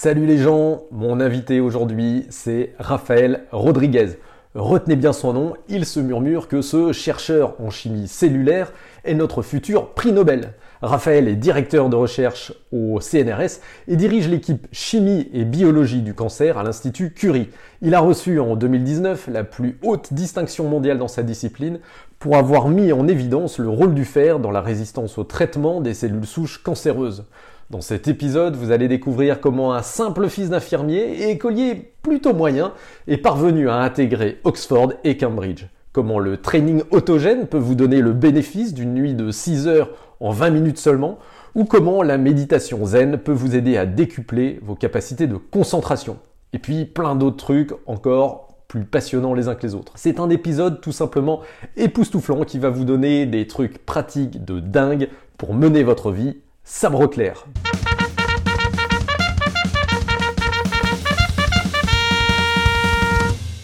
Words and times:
Salut 0.00 0.26
les 0.26 0.38
gens, 0.38 0.84
mon 0.92 1.18
invité 1.18 1.58
aujourd'hui 1.58 2.24
c'est 2.30 2.72
Raphaël 2.78 3.46
Rodriguez. 3.50 4.10
Retenez 4.54 4.94
bien 4.94 5.12
son 5.12 5.32
nom, 5.32 5.54
il 5.68 5.84
se 5.84 5.98
murmure 5.98 6.46
que 6.46 6.62
ce 6.62 6.92
chercheur 6.92 7.60
en 7.60 7.70
chimie 7.70 8.06
cellulaire 8.06 8.72
est 9.02 9.14
notre 9.14 9.42
futur 9.42 9.94
prix 9.94 10.12
Nobel. 10.12 10.54
Raphaël 10.82 11.26
est 11.26 11.34
directeur 11.34 11.88
de 11.88 11.96
recherche 11.96 12.52
au 12.70 13.00
CNRS 13.00 13.58
et 13.88 13.96
dirige 13.96 14.28
l'équipe 14.28 14.68
chimie 14.70 15.28
et 15.32 15.44
biologie 15.44 16.02
du 16.02 16.14
cancer 16.14 16.58
à 16.58 16.62
l'Institut 16.62 17.12
Curie. 17.12 17.48
Il 17.82 17.92
a 17.96 18.00
reçu 18.00 18.38
en 18.38 18.54
2019 18.54 19.26
la 19.26 19.42
plus 19.42 19.80
haute 19.82 20.14
distinction 20.14 20.68
mondiale 20.68 20.98
dans 20.98 21.08
sa 21.08 21.24
discipline 21.24 21.80
pour 22.20 22.36
avoir 22.36 22.68
mis 22.68 22.92
en 22.92 23.08
évidence 23.08 23.58
le 23.58 23.68
rôle 23.68 23.94
du 23.94 24.04
fer 24.04 24.38
dans 24.38 24.52
la 24.52 24.60
résistance 24.60 25.18
au 25.18 25.24
traitement 25.24 25.80
des 25.80 25.94
cellules 25.94 26.24
souches 26.24 26.62
cancéreuses. 26.62 27.24
Dans 27.70 27.82
cet 27.82 28.08
épisode, 28.08 28.56
vous 28.56 28.70
allez 28.70 28.88
découvrir 28.88 29.42
comment 29.42 29.74
un 29.74 29.82
simple 29.82 30.30
fils 30.30 30.48
d'infirmier 30.48 31.24
et 31.24 31.30
écolier 31.32 31.92
plutôt 32.00 32.32
moyen 32.32 32.72
est 33.08 33.18
parvenu 33.18 33.68
à 33.68 33.76
intégrer 33.76 34.38
Oxford 34.44 34.94
et 35.04 35.18
Cambridge. 35.18 35.66
Comment 35.92 36.18
le 36.18 36.38
training 36.38 36.82
autogène 36.92 37.46
peut 37.46 37.58
vous 37.58 37.74
donner 37.74 38.00
le 38.00 38.14
bénéfice 38.14 38.72
d'une 38.72 38.94
nuit 38.94 39.12
de 39.12 39.30
6 39.30 39.68
heures 39.68 39.90
en 40.18 40.30
20 40.30 40.48
minutes 40.48 40.78
seulement, 40.78 41.18
ou 41.54 41.64
comment 41.64 42.02
la 42.02 42.16
méditation 42.16 42.86
zen 42.86 43.18
peut 43.18 43.32
vous 43.32 43.54
aider 43.54 43.76
à 43.76 43.84
décupler 43.84 44.60
vos 44.62 44.74
capacités 44.74 45.26
de 45.26 45.36
concentration. 45.36 46.16
Et 46.54 46.58
puis 46.58 46.86
plein 46.86 47.16
d'autres 47.16 47.36
trucs 47.36 47.72
encore 47.84 48.48
plus 48.66 48.84
passionnants 48.84 49.34
les 49.34 49.48
uns 49.48 49.54
que 49.54 49.66
les 49.66 49.74
autres. 49.74 49.92
C'est 49.96 50.20
un 50.20 50.30
épisode 50.30 50.80
tout 50.80 50.92
simplement 50.92 51.42
époustouflant 51.76 52.44
qui 52.44 52.58
va 52.58 52.70
vous 52.70 52.86
donner 52.86 53.26
des 53.26 53.46
trucs 53.46 53.84
pratiques 53.84 54.42
de 54.42 54.58
dingue 54.58 55.10
pour 55.36 55.52
mener 55.52 55.82
votre 55.82 56.12
vie 56.12 56.38
sabre 56.68 57.06
clair. 57.06 57.46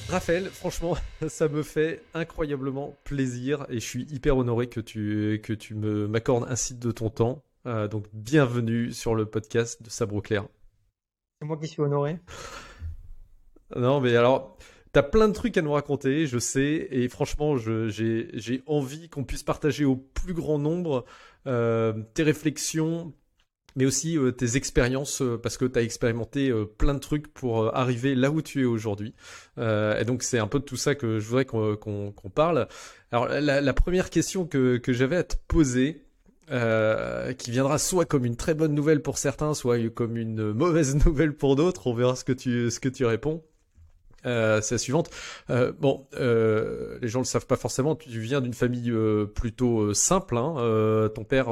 Raphaël, 0.08 0.46
franchement, 0.46 0.96
ça 1.28 1.48
me 1.48 1.62
fait 1.62 2.02
incroyablement 2.14 2.96
plaisir 3.04 3.66
et 3.68 3.74
je 3.74 3.86
suis 3.86 4.04
hyper 4.04 4.38
honoré 4.38 4.68
que 4.68 4.80
tu, 4.80 5.40
que 5.42 5.52
tu 5.52 5.74
me 5.74 6.08
m'accordes 6.08 6.46
ainsi 6.48 6.74
de 6.74 6.90
ton 6.90 7.10
temps. 7.10 7.42
Euh, 7.66 7.88
donc, 7.88 8.06
bienvenue 8.14 8.90
sur 8.90 9.14
le 9.14 9.26
podcast 9.26 9.82
de 9.82 9.90
Sabre 9.90 10.22
Clair. 10.22 10.46
C'est 11.40 11.46
moi 11.46 11.58
qui 11.58 11.68
suis 11.68 11.82
honoré. 11.82 12.18
Non, 13.76 14.00
mais 14.00 14.14
alors, 14.14 14.56
tu 14.92 15.00
as 15.00 15.02
plein 15.02 15.26
de 15.26 15.32
trucs 15.32 15.56
à 15.56 15.62
nous 15.62 15.72
raconter, 15.72 16.26
je 16.26 16.38
sais, 16.38 16.86
et 16.92 17.08
franchement, 17.08 17.56
j'ai 17.56 18.62
envie 18.66 19.08
qu'on 19.08 19.24
puisse 19.24 19.42
partager 19.42 19.84
au 19.84 19.96
plus 19.96 20.34
grand 20.34 20.58
nombre 20.58 20.98
euh, 20.98 21.10
tes 21.44 22.22
réflexions, 22.22 23.12
mais 23.76 23.86
aussi 23.86 24.16
euh, 24.16 24.30
tes 24.30 24.56
expériences, 24.56 25.22
euh, 25.22 25.38
parce 25.38 25.56
que 25.56 25.64
tu 25.64 25.78
as 25.78 25.82
expérimenté 25.82 26.52
plein 26.78 26.94
de 26.94 26.98
trucs 26.98 27.32
pour 27.32 27.74
arriver 27.76 28.14
là 28.14 28.30
où 28.30 28.42
tu 28.42 28.62
es 28.62 28.64
aujourd'hui. 28.64 29.14
et 29.58 30.04
donc 30.06 30.22
c'est 30.22 30.38
un 30.38 30.46
peu 30.46 30.58
de 30.60 30.64
tout 30.64 30.76
ça 30.76 30.94
que 30.94 31.18
je 31.18 31.26
voudrais 31.26 31.44
qu'on 31.44 32.30
parle. 32.34 32.68
Alors 33.12 33.28
la, 33.28 33.72
première 33.72 34.10
question 34.10 34.46
que, 34.46 34.76
que 34.78 34.92
j'avais 34.92 35.16
à 35.16 35.24
te 35.24 35.36
poser, 35.48 36.04
qui 36.48 37.50
viendra 37.50 37.78
soit 37.78 38.04
comme 38.04 38.24
une 38.24 38.36
très 38.36 38.54
bonne 38.54 38.74
nouvelle 38.74 39.02
pour 39.02 39.18
certains, 39.18 39.54
soit 39.54 39.88
comme 39.90 40.16
une 40.16 40.52
mauvaise 40.52 40.94
nouvelle 41.06 41.34
pour 41.34 41.56
d'autres, 41.56 41.86
on 41.86 41.94
verra 41.94 42.16
ce 42.16 42.24
que 42.24 42.32
tu, 42.32 42.70
ce 42.70 42.80
que 42.80 42.88
tu 42.88 43.04
réponds. 43.04 43.42
Euh, 44.26 44.60
c'est 44.60 44.74
la 44.74 44.78
suivante. 44.78 45.10
Euh, 45.50 45.72
bon, 45.78 46.06
euh, 46.14 46.98
les 47.02 47.08
gens 47.08 47.20
le 47.20 47.24
savent 47.24 47.46
pas 47.46 47.56
forcément. 47.56 47.94
Tu 47.94 48.20
viens 48.20 48.40
d'une 48.40 48.54
famille 48.54 48.90
euh, 48.90 49.26
plutôt 49.26 49.80
euh, 49.80 49.94
simple. 49.94 50.36
Hein. 50.36 51.10
ton 51.14 51.24
père, 51.24 51.48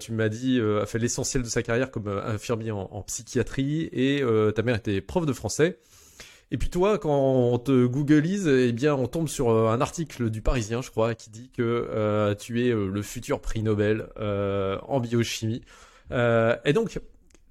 tu 0.00 0.12
m'as 0.12 0.28
dit, 0.28 0.60
a 0.60 0.86
fait 0.86 0.98
l'essentiel 0.98 1.42
de 1.42 1.48
sa 1.48 1.62
carrière 1.62 1.90
comme 1.90 2.08
infirmier 2.08 2.70
en, 2.70 2.88
en 2.90 3.02
psychiatrie, 3.02 3.88
et 3.92 4.22
ta 4.54 4.62
mère 4.62 4.76
était 4.76 5.00
prof 5.00 5.26
de 5.26 5.32
français. 5.32 5.78
Et 6.50 6.58
puis 6.58 6.68
toi, 6.68 6.98
quand 6.98 7.10
on 7.10 7.58
te 7.58 7.86
googleise, 7.86 8.46
eh 8.46 8.72
bien, 8.72 8.94
on 8.94 9.06
tombe 9.06 9.28
sur 9.28 9.50
un 9.50 9.80
article 9.80 10.30
du 10.30 10.42
Parisien, 10.42 10.82
je 10.82 10.90
crois, 10.90 11.14
qui 11.14 11.30
dit 11.30 11.50
que 11.50 12.34
tu 12.38 12.66
es 12.66 12.72
le 12.72 13.02
futur 13.02 13.40
prix 13.40 13.62
Nobel 13.62 14.08
en 14.18 15.00
biochimie. 15.00 15.62
et 16.10 16.72
donc, 16.72 17.00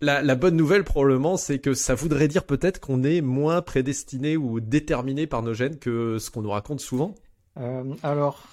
la, 0.02 0.36
bonne 0.36 0.56
nouvelle 0.56 0.84
probablement, 0.84 1.38
c'est 1.38 1.60
que 1.60 1.74
ça 1.74 1.96
voudrait 1.96 2.28
dire 2.28 2.44
peut-être 2.44 2.80
qu'on 2.80 3.04
est 3.04 3.22
moins 3.22 3.62
prédestiné 3.62 4.36
ou 4.38 4.60
déterminé 4.60 5.28
par 5.28 5.44
nos 5.44 5.54
gènes 5.54 5.78
que 5.78 6.18
ce 6.18 6.32
qu'on 6.32 6.42
nous 6.42 6.50
raconte 6.50 6.80
souvent. 6.80 7.16
Euh, 7.60 7.84
alors, 8.02 8.44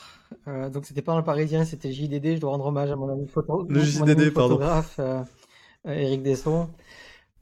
euh, 0.47 0.69
donc 0.69 0.85
c'était 0.85 1.03
pas 1.03 1.13
dans 1.13 1.19
le 1.19 1.25
Parisien, 1.25 1.65
c'était 1.65 1.93
JDD. 1.93 2.37
Je 2.37 2.41
dois 2.41 2.51
rendre 2.51 2.67
hommage 2.67 2.91
à 2.91 2.97
mon 2.97 3.09
ami, 3.09 3.27
photo, 3.27 3.67
le 3.69 3.81
JDD, 3.81 4.31
photographe, 4.33 4.97
euh, 4.99 5.23
Eric 5.87 6.23
Desson, 6.23 6.69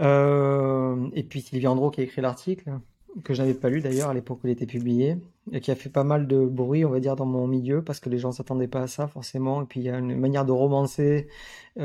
et 0.00 1.22
puis 1.28 1.40
Sylvie 1.40 1.66
Andro 1.66 1.90
qui 1.90 2.00
a 2.00 2.04
écrit 2.04 2.22
l'article 2.22 2.78
que 3.24 3.32
je 3.32 3.40
n'avais 3.40 3.54
pas 3.54 3.70
lu 3.70 3.80
d'ailleurs 3.80 4.10
à 4.10 4.14
l'époque 4.14 4.40
où 4.44 4.46
il 4.46 4.50
était 4.50 4.66
publié 4.66 5.16
et 5.50 5.60
qui 5.60 5.70
a 5.70 5.74
fait 5.74 5.88
pas 5.88 6.04
mal 6.04 6.26
de 6.26 6.44
bruit, 6.44 6.84
on 6.84 6.90
va 6.90 7.00
dire, 7.00 7.16
dans 7.16 7.24
mon 7.24 7.46
milieu 7.46 7.82
parce 7.82 7.98
que 7.98 8.10
les 8.10 8.18
gens 8.18 8.30
s'attendaient 8.30 8.68
pas 8.68 8.82
à 8.82 8.86
ça 8.88 9.08
forcément. 9.08 9.62
Et 9.62 9.64
puis 9.64 9.80
il 9.80 9.84
y 9.84 9.88
a 9.88 9.98
une 9.98 10.18
manière 10.18 10.44
de 10.44 10.52
romancer 10.52 11.26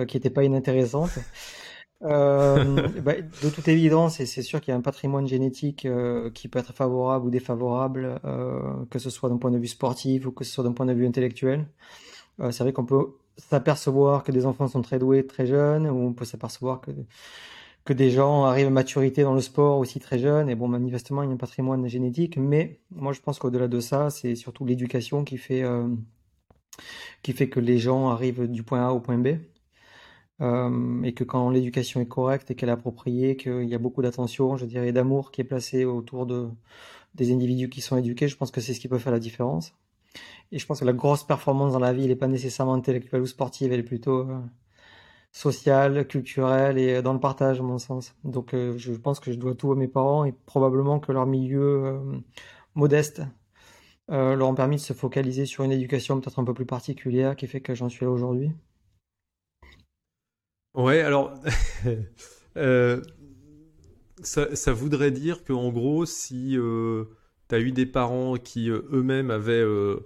qui 0.08 0.18
n'était 0.18 0.30
pas 0.30 0.44
inintéressante. 0.44 1.12
Euh, 2.04 2.88
bah, 3.04 3.14
de 3.22 3.50
toute 3.50 3.68
évidence, 3.68 4.20
et 4.20 4.26
c'est 4.26 4.42
sûr 4.42 4.60
qu'il 4.62 4.72
y 4.72 4.74
a 4.74 4.78
un 4.78 4.82
patrimoine 4.82 5.28
génétique 5.28 5.86
euh, 5.86 6.30
qui 6.32 6.48
peut 6.48 6.60
être 6.60 6.74
favorable 6.74 7.28
ou 7.28 7.30
défavorable, 7.30 8.20
euh, 8.26 8.86
que 8.90 9.00
ce 9.00 9.10
soit 9.10 9.30
d'un 9.30 9.38
point 9.38 9.52
de 9.52 9.58
vue 9.60 9.68
sportif 9.68 10.26
ou 10.26 10.32
que 10.32 10.44
ce 10.44 10.52
soit 10.52 10.64
d'un 10.64 10.74
point 10.74 10.86
de 10.86 10.94
vue 10.94 11.06
intellectuel. 11.08 11.68
Euh, 12.40 12.52
c'est 12.52 12.64
vrai 12.64 12.74
qu'on 12.74 12.86
peut 12.86 13.18
s'apercevoir 13.38 14.24
que 14.24 14.32
des 14.32 14.46
enfants 14.46 14.68
sont 14.68 14.82
très 14.82 15.00
doués 15.00 15.26
très 15.28 15.46
jeunes, 15.48 15.88
ou 15.88 16.08
on 16.08 16.14
peut 16.14 16.26
s'apercevoir 16.26 16.82
que, 16.82 16.92
que 17.86 17.94
des 17.94 18.12
gens 18.12 18.46
arrivent 18.46 18.68
à 18.68 18.70
maturité 18.72 19.24
dans 19.24 19.34
le 19.34 19.42
sport 19.42 19.78
aussi 19.80 20.00
très 20.00 20.20
jeunes. 20.20 20.50
Et 20.50 20.56
bon, 20.56 20.68
manifestement, 20.68 21.24
il 21.24 21.28
y 21.28 21.32
a 21.32 21.34
un 21.34 21.38
patrimoine 21.38 21.88
génétique, 21.88 22.38
mais 22.38 22.80
moi 22.92 23.14
je 23.14 23.22
pense 23.22 23.40
qu'au-delà 23.40 23.68
de 23.68 23.80
ça, 23.80 24.10
c'est 24.10 24.36
surtout 24.36 24.66
l'éducation 24.66 25.24
qui 25.24 25.38
fait, 25.38 25.64
euh, 25.64 25.88
qui 27.24 27.34
fait 27.34 27.50
que 27.50 27.60
les 27.60 27.78
gens 27.78 28.10
arrivent 28.10 28.48
du 28.48 28.64
point 28.64 28.86
A 28.88 28.92
au 28.92 29.00
point 29.00 29.18
B. 29.18 29.38
Euh, 30.42 31.04
et 31.04 31.14
que 31.14 31.24
quand 31.24 31.50
l'éducation 31.50 32.02
est 32.02 32.08
correcte 32.08 32.50
et 32.52 32.56
qu'elle 32.56 32.70
est 32.70 32.72
appropriée, 32.72 33.38
qu'il 33.38 33.66
y 33.66 33.76
a 33.76 33.78
beaucoup 33.78 34.02
d'attention, 34.02 34.58
je 34.58 34.66
dirais, 34.66 34.92
d'amour 34.92 35.32
qui 35.32 35.42
est 35.42 35.44
placé 35.44 35.86
autour 35.86 36.26
de, 36.26 36.50
des 37.16 37.32
individus 37.32 37.70
qui 37.70 37.82
sont 37.82 37.98
éduqués, 37.98 38.28
je 38.28 38.38
pense 38.38 38.52
que 38.52 38.62
c'est 38.62 38.74
ce 38.74 38.80
qui 38.80 38.88
peut 38.88 38.98
faire 38.98 39.12
la 39.12 39.20
différence. 39.20 39.76
Et 40.52 40.60
je 40.60 40.66
pense 40.66 40.80
que 40.82 40.86
la 40.86 40.94
grosse 40.94 41.24
performance 41.24 41.74
dans 41.74 41.80
la 41.80 41.94
vie, 41.94 42.04
elle 42.04 42.10
n'est 42.10 42.16
pas 42.16 42.28
nécessairement 42.28 42.74
intellectuelle 42.74 43.22
ou 43.22 43.28
sportive, 43.28 43.72
elle 43.72 43.82
est 43.82 43.84
plutôt 43.84 44.30
euh, 44.30 44.40
sociale, 45.32 46.08
culturelle 46.08 46.78
et 46.78 46.96
euh, 46.96 47.02
dans 47.04 47.14
le 47.14 47.20
partage, 47.20 47.60
à 47.60 47.64
mon 47.64 47.78
sens. 47.78 48.16
Donc 48.24 48.54
je 48.54 48.94
pense 48.94 49.20
que 49.20 49.32
je 49.32 49.38
dois 49.38 49.56
tout 49.56 49.72
à 49.72 49.76
mes 49.76 49.88
parents 49.88 50.26
et 50.26 50.34
probablement 50.46 51.00
que 51.00 51.12
leur 51.12 51.26
milieu 51.28 52.02
modeste 52.76 53.22
leur 54.10 54.50
ont 54.50 54.56
permis 54.56 54.76
de 54.78 54.82
se 54.82 54.94
focaliser 54.94 55.46
sur 55.46 55.64
une 55.64 55.72
éducation 55.72 56.20
peut-être 56.20 56.40
un 56.40 56.44
peu 56.44 56.54
plus 56.54 56.66
particulière 56.66 57.36
qui 57.36 57.48
fait 57.48 57.62
que 57.62 57.76
j'en 57.76 57.90
suis 57.90 58.06
là 58.06 58.12
aujourd'hui. 58.12 58.52
Ouais, 60.74 61.02
alors 61.02 61.34
euh, 62.58 63.02
ça, 64.24 64.74
voudrait 64.74 65.12
dire 65.12 65.44
qu'en 65.44 65.70
gros, 65.70 66.06
si 66.06 66.58
euh, 66.58 67.06
tu 67.50 67.56
as 67.56 67.60
eu 67.60 67.72
des 67.72 67.86
parents 67.86 68.36
qui 68.38 68.70
euh, 68.70 68.82
eux-mêmes 68.94 69.32
avaient, 69.32 69.54
euh, 69.54 70.06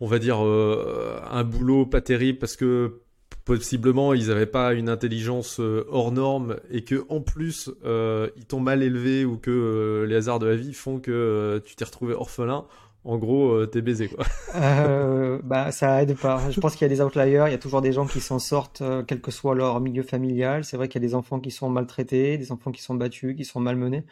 on 0.00 0.06
va 0.06 0.18
dire, 0.18 0.38
un 0.38 1.44
boulot 1.44 1.86
pas 1.86 2.00
terrible 2.00 2.38
parce 2.38 2.56
que 2.56 3.00
possiblement 3.44 4.12
ils 4.12 4.28
n'avaient 4.28 4.44
pas 4.46 4.74
une 4.74 4.88
intelligence 4.88 5.60
hors 5.60 6.10
norme 6.10 6.56
et 6.70 6.82
que 6.82 7.04
en 7.08 7.20
plus 7.20 7.70
ils 7.84 8.44
t'ont 8.46 8.60
mal 8.60 8.82
élevé 8.82 9.24
ou 9.24 9.36
que 9.38 10.04
les 10.08 10.16
hasards 10.16 10.40
de 10.40 10.46
la 10.46 10.56
vie 10.56 10.74
font 10.74 10.98
que 10.98 11.62
tu 11.64 11.76
t'es 11.76 11.84
retrouvé 11.84 12.14
orphelin, 12.14 12.66
en 13.06 13.18
gros, 13.18 13.52
euh, 13.52 13.66
t'es 13.66 13.82
baisé, 13.82 14.08
quoi. 14.08 14.24
euh, 14.56 15.38
bah, 15.44 15.70
ça 15.70 16.02
aide 16.02 16.18
pas. 16.18 16.50
Je 16.50 16.60
pense 16.60 16.74
qu'il 16.74 16.82
y 16.82 16.90
a 16.90 16.94
des 16.94 17.00
outliers. 17.00 17.44
Il 17.46 17.52
y 17.52 17.54
a 17.54 17.58
toujours 17.58 17.80
des 17.80 17.92
gens 17.92 18.06
qui 18.06 18.20
s'en 18.20 18.40
sortent, 18.40 18.80
euh, 18.82 19.04
quel 19.06 19.20
que 19.20 19.30
soit 19.30 19.54
leur 19.54 19.80
milieu 19.80 20.02
familial. 20.02 20.64
C'est 20.64 20.76
vrai 20.76 20.88
qu'il 20.88 21.00
y 21.00 21.04
a 21.04 21.08
des 21.08 21.14
enfants 21.14 21.38
qui 21.38 21.52
sont 21.52 21.68
maltraités, 21.68 22.36
des 22.36 22.50
enfants 22.50 22.72
qui 22.72 22.82
sont 22.82 22.96
battus, 22.96 23.36
qui 23.36 23.44
sont 23.44 23.60
malmenés 23.60 24.04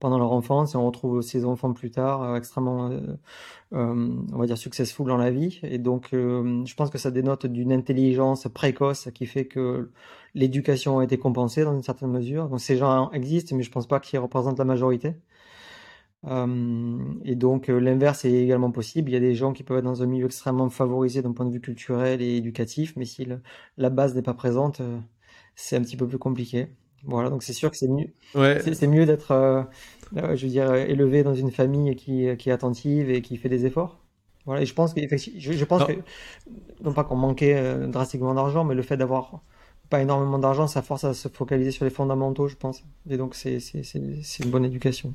pendant 0.00 0.18
leur 0.18 0.32
enfance. 0.32 0.74
Et 0.74 0.76
on 0.76 0.84
retrouve 0.86 1.22
ces 1.22 1.46
enfants 1.46 1.72
plus 1.72 1.90
tard 1.90 2.22
euh, 2.22 2.36
extrêmement, 2.36 2.90
on 3.72 4.38
va 4.38 4.46
dire, 4.46 4.58
successful 4.58 5.08
dans 5.08 5.16
la 5.16 5.30
vie. 5.30 5.58
Et 5.62 5.78
donc, 5.78 6.08
je 6.12 6.74
pense 6.74 6.90
que 6.90 6.98
ça 6.98 7.10
dénote 7.10 7.46
d'une 7.46 7.72
intelligence 7.72 8.48
précoce 8.52 9.08
qui 9.14 9.24
fait 9.24 9.46
que 9.46 9.90
l'éducation 10.34 10.98
a 10.98 11.04
été 11.04 11.16
compensée 11.16 11.64
dans 11.64 11.74
une 11.74 11.82
certaine 11.82 12.10
mesure. 12.10 12.50
Donc, 12.50 12.60
ces 12.60 12.76
gens 12.76 13.10
existent, 13.12 13.56
mais 13.56 13.62
je 13.62 13.70
pense 13.70 13.86
pas 13.86 13.98
qu'ils 13.98 14.18
représentent 14.18 14.58
la 14.58 14.66
majorité. 14.66 15.14
Euh, 16.26 16.98
et 17.24 17.36
donc 17.36 17.68
euh, 17.68 17.78
l'inverse 17.78 18.24
est 18.24 18.32
également 18.32 18.70
possible. 18.70 19.10
Il 19.10 19.14
y 19.14 19.16
a 19.16 19.20
des 19.20 19.34
gens 19.34 19.52
qui 19.52 19.62
peuvent 19.62 19.78
être 19.78 19.84
dans 19.84 20.02
un 20.02 20.06
milieu 20.06 20.26
extrêmement 20.26 20.68
favorisé 20.70 21.22
d'un 21.22 21.32
point 21.32 21.46
de 21.46 21.52
vue 21.52 21.60
culturel 21.60 22.20
et 22.20 22.36
éducatif, 22.36 22.94
mais 22.96 23.04
si 23.04 23.26
la 23.76 23.90
base 23.90 24.14
n'est 24.14 24.22
pas 24.22 24.34
présente, 24.34 24.80
euh, 24.80 24.98
c'est 25.54 25.76
un 25.76 25.82
petit 25.82 25.96
peu 25.96 26.06
plus 26.06 26.18
compliqué. 26.18 26.68
Voilà, 27.04 27.30
donc 27.30 27.44
c'est 27.44 27.52
sûr 27.52 27.70
que 27.70 27.76
c'est 27.76 27.86
mieux, 27.86 28.08
ouais. 28.34 28.60
c'est 28.74 28.86
mieux 28.88 29.06
d'être, 29.06 29.68
je 30.12 30.42
veux 30.42 30.50
dire, 30.50 30.74
élevé 30.74 31.22
dans 31.22 31.34
une 31.34 31.52
famille 31.52 31.94
qui, 31.94 32.26
qui 32.36 32.48
est 32.48 32.52
attentive 32.52 33.10
et 33.10 33.22
qui 33.22 33.36
fait 33.36 33.48
des 33.48 33.64
efforts. 33.64 34.00
Voilà, 34.44 34.62
et 34.62 34.66
je 34.66 34.74
pense 34.74 34.92
que, 34.92 35.00
je, 35.16 35.52
je 35.52 35.64
pense 35.64 35.84
que, 35.84 35.92
non 36.82 36.92
pas 36.92 37.04
qu'on 37.04 37.14
manquait 37.14 37.86
drastiquement 37.86 38.34
d'argent, 38.34 38.64
mais 38.64 38.74
le 38.74 38.82
fait 38.82 38.96
d'avoir 38.96 39.40
pas 39.88 40.02
énormément 40.02 40.40
d'argent, 40.40 40.66
ça 40.66 40.82
force 40.82 41.04
à 41.04 41.14
se 41.14 41.28
focaliser 41.28 41.70
sur 41.70 41.84
les 41.84 41.92
fondamentaux, 41.92 42.48
je 42.48 42.56
pense. 42.56 42.82
Et 43.08 43.16
donc, 43.16 43.36
c'est 43.36 43.60
une 43.94 44.50
bonne 44.50 44.64
éducation. 44.64 45.14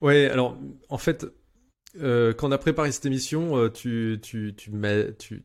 Ouais, 0.00 0.26
alors, 0.30 0.56
en 0.88 0.98
fait, 0.98 1.26
euh, 2.00 2.32
quand 2.32 2.48
on 2.48 2.52
a 2.52 2.58
préparé 2.58 2.92
cette 2.92 3.06
émission, 3.06 3.56
euh, 3.56 3.70
tu, 3.70 4.18
tu, 4.22 4.54
tu 4.54 4.70
m'as 4.70 5.04
tu, 5.18 5.42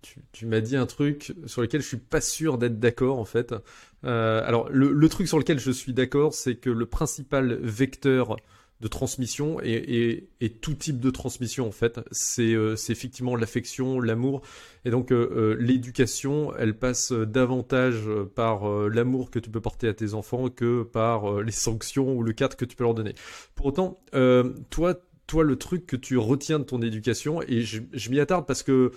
dit 0.61 0.75
un 0.75 0.85
truc 0.85 1.33
sur 1.45 1.61
lequel 1.61 1.81
je 1.81 1.88
suis 1.88 1.97
pas 1.97 2.21
sûr 2.21 2.57
d'être 2.57 2.79
d'accord 2.79 3.17
en 3.17 3.25
fait. 3.25 3.55
Euh, 4.03 4.41
alors 4.45 4.69
le, 4.69 4.91
le, 4.91 5.09
truc 5.09 5.27
sur 5.27 5.39
lequel 5.39 5.59
je 5.59 5.71
suis 5.71 5.94
d'accord, 5.94 6.33
c'est 6.33 6.55
que 6.55 6.69
le 6.69 6.85
principal 6.85 7.55
vecteur 7.61 8.35
de 8.81 8.87
transmission 8.87 9.59
et, 9.63 10.27
et, 10.41 10.49
tout 10.49 10.73
type 10.73 10.99
de 10.99 11.09
transmission 11.09 11.67
en 11.67 11.71
fait. 11.71 12.01
C'est 12.11 12.53
euh, 12.53 12.75
effectivement 12.89 13.35
l'affection, 13.35 14.01
l'amour. 14.01 14.41
Et 14.83 14.89
donc 14.89 15.11
euh, 15.11 15.29
euh, 15.31 15.57
l'éducation, 15.57 16.53
elle 16.57 16.77
passe 16.77 17.13
davantage 17.13 18.01
par 18.35 18.67
l'amour 18.89 19.31
que 19.31 19.39
tu 19.39 19.49
peux 19.49 19.61
porter 19.61 19.87
à 19.87 19.93
tes 19.93 20.13
enfants 20.13 20.49
que 20.49 20.83
par 20.83 21.41
les 21.41 21.51
sanctions 21.51 22.13
ou 22.13 22.23
le 22.23 22.33
cadre 22.33 22.57
que 22.57 22.65
tu 22.65 22.75
peux 22.75 22.83
leur 22.83 22.93
donner. 22.93 23.15
Pour 23.55 23.67
autant, 23.67 24.01
toi, 24.69 24.95
toi, 25.27 25.43
le 25.43 25.55
truc 25.55 25.85
que 25.85 25.95
tu 25.95 26.17
retiens 26.17 26.59
de 26.59 26.63
ton 26.63 26.81
éducation, 26.81 27.41
et 27.41 27.61
je, 27.61 28.09
m'y 28.09 28.19
attarde 28.19 28.45
parce 28.45 28.63
que 28.63 28.71
euh, 28.71 28.91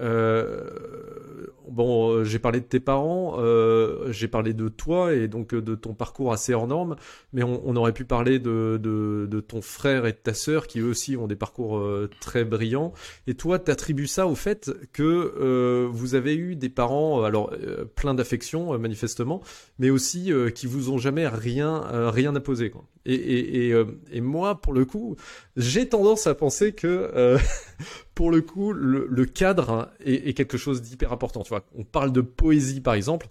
bon, 0.00 2.10
euh, 2.10 2.24
j'ai 2.24 2.38
parlé 2.38 2.60
de 2.60 2.64
tes 2.64 2.80
parents, 2.80 3.36
euh, 3.38 4.12
j'ai 4.12 4.28
parlé 4.28 4.52
de 4.52 4.68
toi 4.68 5.14
et 5.14 5.28
donc 5.28 5.54
de 5.54 5.74
ton 5.74 5.94
parcours 5.94 6.32
assez 6.32 6.54
hors 6.54 6.66
norme, 6.66 6.96
mais 7.32 7.42
on, 7.42 7.76
aurait 7.76 7.92
pu 7.92 8.04
parler 8.04 8.38
de, 8.38 8.78
de, 8.82 9.40
ton 9.40 9.62
frère 9.62 10.06
et 10.06 10.12
de 10.12 10.16
ta 10.16 10.34
sœur 10.34 10.66
qui 10.66 10.80
eux 10.80 10.88
aussi 10.88 11.16
ont 11.16 11.26
des 11.26 11.36
parcours 11.36 11.82
très 12.20 12.44
brillants. 12.44 12.92
Et 13.26 13.34
toi, 13.34 13.58
t'attribues 13.58 14.06
ça 14.06 14.26
au 14.26 14.34
fait 14.34 14.70
que 14.92 15.88
vous 15.90 16.14
avez 16.14 16.34
eu 16.34 16.56
des 16.56 16.68
parents, 16.68 17.22
alors 17.22 17.54
plein 17.94 18.14
d'affection 18.14 18.78
manifestement, 18.78 19.40
mais 19.78 19.90
aussi 19.90 20.32
qui 20.54 20.66
vous 20.66 20.90
ont 20.90 20.98
jamais 20.98 21.28
rien 21.28 22.10
rien 22.10 22.34
imposé. 22.34 22.70
Quoi. 22.70 22.84
Et, 23.12 23.74
et, 24.12 24.20
moi, 24.20 24.60
pour 24.60 24.72
le 24.72 24.84
coup, 24.84 25.16
j'ai 25.56 25.88
tendance 25.88 26.26
à 26.26 26.34
penser 26.34 26.72
que 26.72 27.36
pour 28.14 28.30
le 28.30 28.40
coup, 28.40 28.72
le, 28.72 29.24
cadre 29.24 29.90
est, 30.04 30.34
quelque 30.34 30.58
chose 30.58 30.82
d'hyper 30.82 31.12
important. 31.12 31.42
Tu 31.42 31.48
vois, 31.48 31.64
on 31.76 31.84
parle 31.84 32.12
de 32.12 32.20
poésie 32.20 32.80
par 32.80 32.94
exemple. 32.94 33.28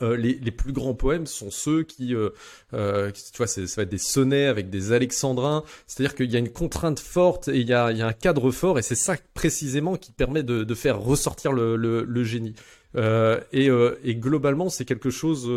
Euh, 0.00 0.16
les, 0.16 0.52
plus 0.52 0.72
grands 0.72 0.94
poèmes 0.94 1.26
sont 1.26 1.50
ceux 1.50 1.82
qui, 1.82 2.14
euh, 2.14 2.30
euh, 2.72 3.10
tu 3.10 3.36
vois, 3.36 3.48
ça 3.48 3.62
va 3.62 3.82
être 3.82 3.88
des 3.88 3.98
sonnets 3.98 4.46
avec 4.46 4.70
des 4.70 4.92
alexandrins. 4.92 5.64
C'est-à-dire 5.86 6.14
qu'il 6.14 6.30
y 6.30 6.36
a 6.36 6.38
une 6.38 6.52
contrainte 6.52 7.00
forte 7.00 7.48
et 7.48 7.58
il 7.58 7.68
y 7.68 7.72
a, 7.72 7.86
un 7.86 8.12
cadre 8.12 8.50
fort 8.52 8.78
et 8.78 8.82
c'est 8.82 8.94
ça 8.94 9.16
précisément 9.34 9.96
qui 9.96 10.12
permet 10.12 10.42
de, 10.42 10.74
faire 10.74 11.00
ressortir 11.00 11.52
le, 11.52 12.24
génie. 12.24 12.54
et, 12.94 14.14
globalement, 14.14 14.68
c'est 14.68 14.84
quelque 14.84 15.10
chose 15.10 15.50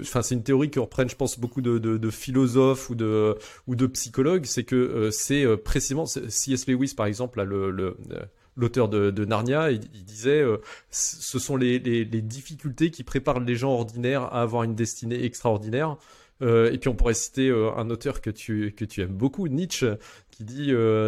enfin 0.00 0.22
c'est 0.22 0.34
une 0.34 0.42
théorie 0.42 0.70
que 0.70 0.80
reprennent 0.80 1.08
je 1.08 1.16
pense 1.16 1.38
beaucoup 1.38 1.60
de, 1.62 2.10
philosophes 2.10 2.90
ou 2.90 2.94
de 2.94 3.36
ou 3.66 3.74
de 3.74 3.86
psychologues 3.86 4.44
c'est 4.44 4.64
que 4.64 4.76
euh, 4.76 5.10
c'est 5.10 5.44
euh, 5.44 5.56
précisément 5.56 6.06
C.S. 6.06 6.66
Lewis 6.66 6.94
par 6.96 7.06
exemple 7.06 7.42
le, 7.42 7.96
euh, 8.12 8.24
l'auteur 8.56 8.88
de, 8.88 9.24
Narnia, 9.24 9.70
il, 9.70 10.04
disait 10.04 10.44
ce 10.90 11.38
sont 11.38 11.56
les, 11.56 11.78
difficultés 12.04 12.90
qui 12.90 13.02
préparent 13.02 13.40
les 13.40 13.56
gens 13.56 13.72
ordinaires 13.72 14.22
à 14.24 14.42
avoir 14.42 14.62
une 14.64 14.74
destinée 14.74 15.24
extraordinaire. 15.24 15.96
et 16.42 16.76
puis 16.78 16.88
on 16.88 16.94
pourrait 16.94 17.14
citer 17.14 17.50
un 17.50 17.88
auteur 17.88 18.20
que 18.20 18.30
tu 18.30 18.74
que 18.76 18.84
tu 18.84 19.00
aimes 19.00 19.14
beaucoup, 19.14 19.48
Nietzsche, 19.48 19.94
qui 20.30 20.44
dit 20.44 20.66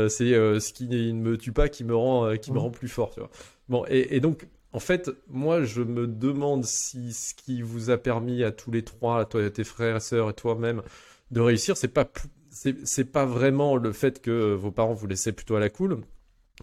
c'est 0.09 0.33
ce 0.61 0.73
qui 0.73 0.89
ne 0.89 1.13
me 1.13 1.37
tue 1.37 1.53
pas 1.53 1.69
qui 1.69 1.85
me 1.85 1.95
rend 1.95 2.35
qui 2.39 2.51
me 2.51 2.59
rend 2.59 2.71
plus 2.71 2.89
fort. 2.89 3.11
Tu 3.13 3.21
vois. 3.21 3.31
Bon 3.69 3.85
et, 3.89 4.17
et 4.17 4.21
donc 4.21 4.47
en 4.75 4.81
fait, 4.81 5.09
moi, 5.29 5.63
je 5.63 5.83
me 5.83 6.09
demande 6.09 6.65
si 6.65 7.13
ce 7.13 7.33
qui 7.33 7.63
vous 7.63 7.91
a 7.91 7.97
permis 7.97 8.43
à 8.43 8.51
tous 8.51 8.73
les 8.73 8.83
trois, 8.83 9.21
à 9.21 9.25
toi, 9.25 9.49
tes 9.49 9.63
frères, 9.63 9.97
et 9.97 10.01
sœurs 10.01 10.31
et 10.31 10.35
toi-même, 10.35 10.83
de 11.31 11.41
réussir, 11.41 11.77
c'est 11.77 11.89
pas 11.89 12.11
pas 13.13 13.25
vraiment 13.25 13.77
le 13.77 13.93
fait 13.93 14.21
que 14.21 14.53
vos 14.55 14.73
parents 14.73 14.93
vous 14.93 15.07
laissaient 15.07 15.33
plutôt 15.33 15.55
à 15.55 15.61
la 15.61 15.71
cool, 15.71 15.99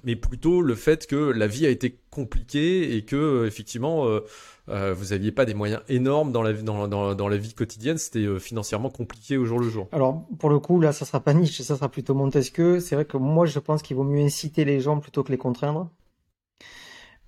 mais 0.04 0.18
plutôt 0.18 0.62
le 0.62 0.75
fait 0.75 1.08
que 1.08 1.16
la 1.16 1.48
vie 1.48 1.66
a 1.66 1.69
été 1.69 2.00
compliquée 2.10 2.96
et 2.96 3.04
que 3.04 3.46
effectivement 3.46 4.08
euh, 4.08 4.22
euh, 4.69 4.94
vous 4.94 5.12
aviez 5.12 5.34
pas 5.34 5.44
des 5.44 5.54
moyens 5.54 5.81
énormes 5.90 6.31
dans 6.31 6.42
la 6.44 6.54
dans, 6.54 6.88
dans, 6.88 7.28
la 7.28 7.38
vie 7.38 7.54
quotidienne, 7.54 7.98
c'était 7.98 8.19
euh, 8.19 8.40
financièrement 8.40 8.90
compliqué 8.90 9.38
au 9.38 9.46
jour 9.46 9.60
le 9.60 9.68
jour. 9.68 9.90
Alors 9.92 10.25
pour 10.40 10.50
le 10.50 10.60
coup 10.60 10.80
là, 10.80 10.94
ça 10.94 11.06
sera 11.06 11.19
pas 11.19 11.34
Nietzsche, 11.34 11.63
ça 11.63 11.75
sera 11.75 11.90
plutôt 11.90 12.13
Montesquieu. 12.13 12.80
C'est 12.80 12.96
vrai 12.96 13.06
que 13.06 13.18
moi 13.18 13.46
je 13.46 13.60
pense 13.60 13.81
qu'il 13.81 13.98
vaut 13.98 14.06
mieux 14.06 14.24
inciter 14.24 14.63
les 14.63 14.80
gens 14.80 15.00
plutôt 15.00 15.24
que 15.24 15.31
les 15.31 15.38
contraindre. 15.38 15.90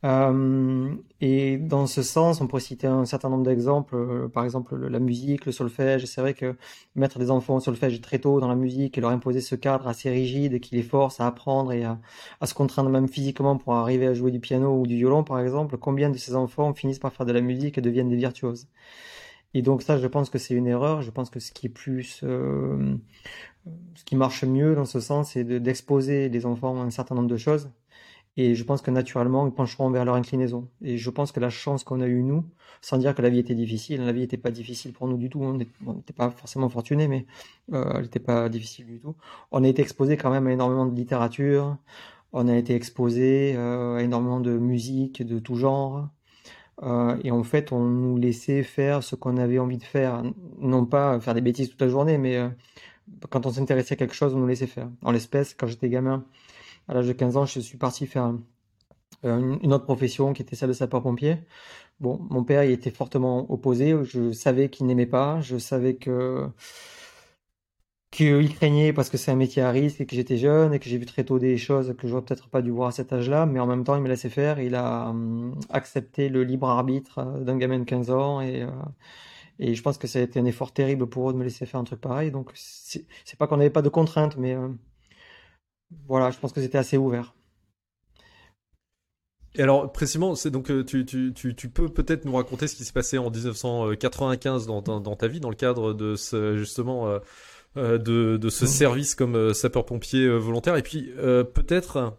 Euh, 0.03 0.95
et 1.21 1.57
dans 1.57 1.87
ce 1.87 2.01
sens, 2.03 2.41
on 2.41 2.47
pourrait 2.47 2.61
citer 2.61 2.87
un 2.87 3.05
certain 3.05 3.29
nombre 3.29 3.45
d'exemples, 3.45 3.95
euh, 3.95 4.27
par 4.27 4.43
exemple 4.43 4.75
la 4.75 4.99
musique, 4.99 5.45
le 5.45 5.53
solfège. 5.53 6.05
C'est 6.05 6.19
vrai 6.19 6.33
que 6.33 6.57
mettre 6.95 7.19
des 7.19 7.31
enfants 7.31 7.55
au 7.55 7.59
solfège 7.61 8.01
très 8.01 8.19
tôt 8.19 8.41
dans 8.41 8.49
la 8.49 8.55
musique 8.55 8.97
et 8.97 9.01
leur 9.01 9.11
imposer 9.11 9.39
ce 9.39 9.55
cadre 9.55 9.87
assez 9.87 10.09
rigide 10.09 10.59
qui 10.59 10.75
les 10.75 10.83
force 10.83 11.21
à 11.21 11.27
apprendre 11.27 11.71
et 11.71 11.85
à, 11.85 11.99
se 12.43 12.53
contraindre 12.53 12.89
même 12.89 13.07
physiquement 13.07 13.57
pour 13.57 13.75
arriver 13.75 14.07
à 14.07 14.13
jouer 14.13 14.31
du 14.31 14.39
piano 14.41 14.77
ou 14.77 14.87
du 14.87 14.95
violon, 14.97 15.23
par 15.23 15.39
exemple, 15.39 15.77
combien 15.77 16.09
de 16.09 16.17
ces 16.17 16.35
enfants 16.35 16.73
finissent 16.73 16.99
par 16.99 17.13
faire 17.13 17.25
de 17.25 17.31
la 17.31 17.41
musique 17.41 17.77
et 17.77 17.81
deviennent 17.81 18.09
des 18.09 18.17
virtuoses? 18.17 18.67
Et 19.53 19.61
donc 19.61 19.83
ça, 19.83 19.97
je 19.97 20.07
pense 20.07 20.29
que 20.29 20.39
c'est 20.39 20.55
une 20.55 20.67
erreur. 20.67 21.01
Je 21.01 21.11
pense 21.11 21.29
que 21.29 21.39
ce 21.39 21.51
qui 21.51 21.67
est 21.67 21.69
plus... 21.69 22.21
Euh, 22.23 22.95
ce 23.95 24.03
qui 24.03 24.15
marche 24.17 24.43
mieux 24.43 24.75
dans 24.75 24.85
ce 24.85 24.99
sens, 24.99 25.31
c'est 25.31 25.45
d'exposer 25.45 26.27
les 26.29 26.45
enfants 26.45 26.81
à 26.81 26.83
un 26.83 26.89
certain 26.89 27.15
nombre 27.15 27.29
de 27.29 27.37
choses 27.37 27.69
et 28.37 28.55
je 28.55 28.63
pense 28.63 28.81
que 28.81 28.91
naturellement, 28.91 29.45
ils 29.47 29.53
pencheront 29.53 29.89
vers 29.91 30.05
leur 30.05 30.15
inclinaison. 30.15 30.69
Et 30.81 30.97
je 30.97 31.09
pense 31.09 31.31
que 31.31 31.39
la 31.39 31.49
chance 31.49 31.83
qu'on 31.83 32.01
a 32.01 32.07
eue, 32.07 32.23
nous, 32.23 32.43
sans 32.81 32.97
dire 32.97 33.13
que 33.13 33.21
la 33.21 33.29
vie 33.29 33.39
était 33.39 33.55
difficile, 33.55 34.01
la 34.01 34.11
vie 34.11 34.21
n'était 34.21 34.37
pas 34.37 34.51
difficile 34.51 34.93
pour 34.93 35.07
nous 35.07 35.17
du 35.17 35.29
tout, 35.29 35.41
on 35.41 35.53
n'était 35.53 36.13
pas 36.13 36.29
forcément 36.31 36.69
fortunés, 36.69 37.07
mais 37.07 37.25
euh, 37.73 37.93
elle 37.95 38.03
n'était 38.03 38.19
pas 38.19 38.49
difficile 38.49 38.85
du 38.87 38.99
tout. 38.99 39.15
On 39.51 39.63
a 39.63 39.67
été 39.67 39.81
exposé 39.81 40.17
quand 40.17 40.31
même 40.31 40.47
à 40.47 40.51
énormément 40.51 40.85
de 40.85 40.95
littérature, 40.95 41.77
on 42.33 42.47
a 42.47 42.55
été 42.57 42.75
exposé 42.75 43.53
euh, 43.55 43.97
à 43.97 44.01
énormément 44.01 44.39
de 44.39 44.57
musique 44.57 45.21
de 45.25 45.39
tout 45.39 45.55
genre. 45.55 46.09
Euh, 46.81 47.17
et 47.23 47.31
en 47.31 47.43
fait, 47.43 47.71
on 47.71 47.81
nous 47.81 48.17
laissait 48.17 48.63
faire 48.63 49.03
ce 49.03 49.15
qu'on 49.15 49.37
avait 49.37 49.59
envie 49.59 49.77
de 49.77 49.83
faire. 49.83 50.23
Non 50.59 50.85
pas 50.85 51.19
faire 51.19 51.35
des 51.35 51.41
bêtises 51.41 51.69
toute 51.69 51.81
la 51.81 51.89
journée, 51.89 52.17
mais 52.17 52.37
euh, 52.37 52.49
quand 53.29 53.45
on 53.45 53.51
s'intéressait 53.51 53.93
à 53.93 53.97
quelque 53.97 54.15
chose, 54.15 54.33
on 54.33 54.39
nous 54.39 54.47
laissait 54.47 54.67
faire. 54.67 54.89
En 55.03 55.11
l'espèce, 55.11 55.53
quand 55.53 55.67
j'étais 55.67 55.89
gamin, 55.89 56.25
à 56.87 56.93
l'âge 56.93 57.07
de 57.07 57.13
15 57.13 57.37
ans, 57.37 57.45
je 57.45 57.59
suis 57.59 57.77
parti 57.77 58.07
faire 58.07 58.33
euh, 59.25 59.57
une 59.61 59.73
autre 59.73 59.85
profession 59.85 60.33
qui 60.33 60.41
était 60.41 60.55
celle 60.55 60.69
de 60.69 60.73
sapeur-pompier. 60.73 61.37
Bon, 61.99 62.19
mon 62.29 62.43
père 62.43 62.63
y 62.63 62.71
était 62.73 62.91
fortement 62.91 63.51
opposé. 63.51 63.95
Je 64.03 64.31
savais 64.31 64.69
qu'il 64.69 64.85
n'aimait 64.87 65.05
pas. 65.05 65.41
Je 65.41 65.57
savais 65.57 65.95
que 65.95 66.49
qu'il 68.11 68.53
craignait 68.53 68.93
parce 68.93 69.09
que 69.09 69.17
c'est 69.17 69.31
un 69.31 69.35
métier 69.35 69.63
à 69.63 69.71
risque 69.71 69.99
et 70.01 70.05
que 70.05 70.15
j'étais 70.15 70.37
jeune 70.37 70.73
et 70.73 70.79
que 70.79 70.85
j'ai 70.87 70.97
vu 70.99 71.05
très 71.05 71.23
tôt 71.23 71.39
des 71.39 71.57
choses 71.57 71.95
que 71.97 72.07
j'aurais 72.07 72.21
peut-être 72.23 72.47
pas 72.47 72.61
dû 72.61 72.69
voir 72.69 72.89
à 72.89 72.91
cet 72.91 73.11
âge-là, 73.11 73.47
mais 73.47 73.59
en 73.59 73.65
même 73.65 73.83
temps, 73.83 73.95
il 73.95 74.03
me 74.03 74.07
laissait 74.07 74.29
faire. 74.29 74.59
Il 74.59 74.75
a 74.75 75.09
hum, 75.09 75.59
accepté 75.69 76.29
le 76.29 76.43
libre 76.43 76.69
arbitre 76.69 77.19
euh, 77.19 77.43
d'un 77.43 77.57
gamin 77.57 77.79
de 77.79 77.85
15 77.85 78.11
ans 78.11 78.39
et, 78.41 78.61
euh, 78.63 78.69
et 79.59 79.75
je 79.75 79.81
pense 79.81 79.97
que 79.97 80.07
ça 80.07 80.19
a 80.19 80.21
été 80.21 80.39
un 80.39 80.45
effort 80.45 80.73
terrible 80.73 81.07
pour 81.07 81.29
eux 81.29 81.33
de 81.33 81.37
me 81.37 81.43
laisser 81.43 81.65
faire 81.65 81.79
un 81.79 81.83
truc 81.85 82.01
pareil. 82.01 82.31
Donc, 82.31 82.51
c'est 82.55 83.05
pas 83.37 83.47
qu'on 83.47 83.57
n'avait 83.57 83.69
pas 83.69 83.81
de 83.81 83.89
contraintes, 83.89 84.37
mais 84.37 84.55
voilà, 86.07 86.31
je 86.31 86.39
pense 86.39 86.53
que 86.53 86.61
c'était 86.61 86.77
assez 86.77 86.97
ouvert. 86.97 87.33
Et 89.55 89.61
alors, 89.61 89.91
précisément, 89.91 90.35
c'est 90.35 90.49
donc 90.49 90.71
euh, 90.71 90.83
tu, 90.83 91.05
tu, 91.05 91.31
tu, 91.33 91.55
tu 91.55 91.69
peux 91.69 91.87
peut-être 91.87 92.25
nous 92.25 92.35
raconter 92.35 92.67
ce 92.67 92.75
qui 92.75 92.83
s'est 92.83 92.93
passé 92.93 93.17
en 93.19 93.29
1995 93.29 94.65
dans, 94.65 94.81
dans, 94.81 94.99
dans, 94.99 95.15
ta 95.15 95.27
vie, 95.27 95.39
dans 95.39 95.49
le 95.49 95.55
cadre 95.55 95.93
de 95.93 96.15
ce 96.15 96.57
justement 96.57 97.07
euh, 97.07 97.19
euh 97.77 97.97
de, 97.99 98.37
de 98.37 98.49
ce 98.49 98.65
mmh. 98.65 98.67
service 98.67 99.15
comme 99.15 99.35
euh, 99.35 99.53
sapeur-pompier 99.53 100.27
volontaire, 100.27 100.75
et 100.75 100.81
puis 100.81 101.11
peut-être 101.53 102.17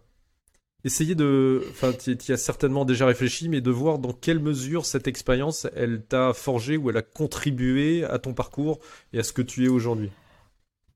essayer 0.85 1.15
de, 1.15 1.63
enfin, 1.71 1.91
tu 1.91 2.15
y 2.15 2.31
as 2.31 2.37
certainement 2.37 2.85
déjà 2.85 3.05
réfléchi, 3.05 3.49
mais 3.49 3.59
de 3.59 3.71
voir 3.71 3.99
dans 3.99 4.13
quelle 4.13 4.39
mesure 4.39 4.85
cette 4.85 5.07
expérience, 5.07 5.67
elle 5.75 6.03
t'a 6.03 6.31
forgé 6.33 6.77
ou 6.77 6.89
elle 6.89 6.97
a 6.97 7.01
contribué 7.01 8.05
à 8.05 8.19
ton 8.19 8.33
parcours 8.33 8.79
et 9.11 9.19
à 9.19 9.23
ce 9.23 9.33
que 9.33 9.41
tu 9.41 9.65
es 9.65 9.67
aujourd'hui. 9.67 10.11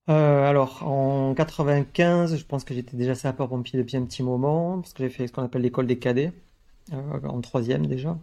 Euh, 0.09 0.43
alors, 0.49 0.83
en 0.87 1.33
95, 1.35 2.37
je 2.37 2.45
pense 2.45 2.63
que 2.63 2.73
j'étais 2.73 2.97
déjà 2.97 3.13
sapeur-pompier 3.15 3.77
depuis 3.77 3.97
un 3.97 4.05
petit 4.05 4.23
moment, 4.23 4.79
parce 4.79 4.93
que 4.93 5.03
j'ai 5.03 5.09
fait 5.09 5.27
ce 5.27 5.33
qu'on 5.33 5.43
appelle 5.43 5.61
l'école 5.61 5.85
des 5.87 5.99
cadets, 5.99 6.33
euh, 6.93 7.19
en 7.27 7.41
troisième 7.41 7.85
déjà. 7.85 8.17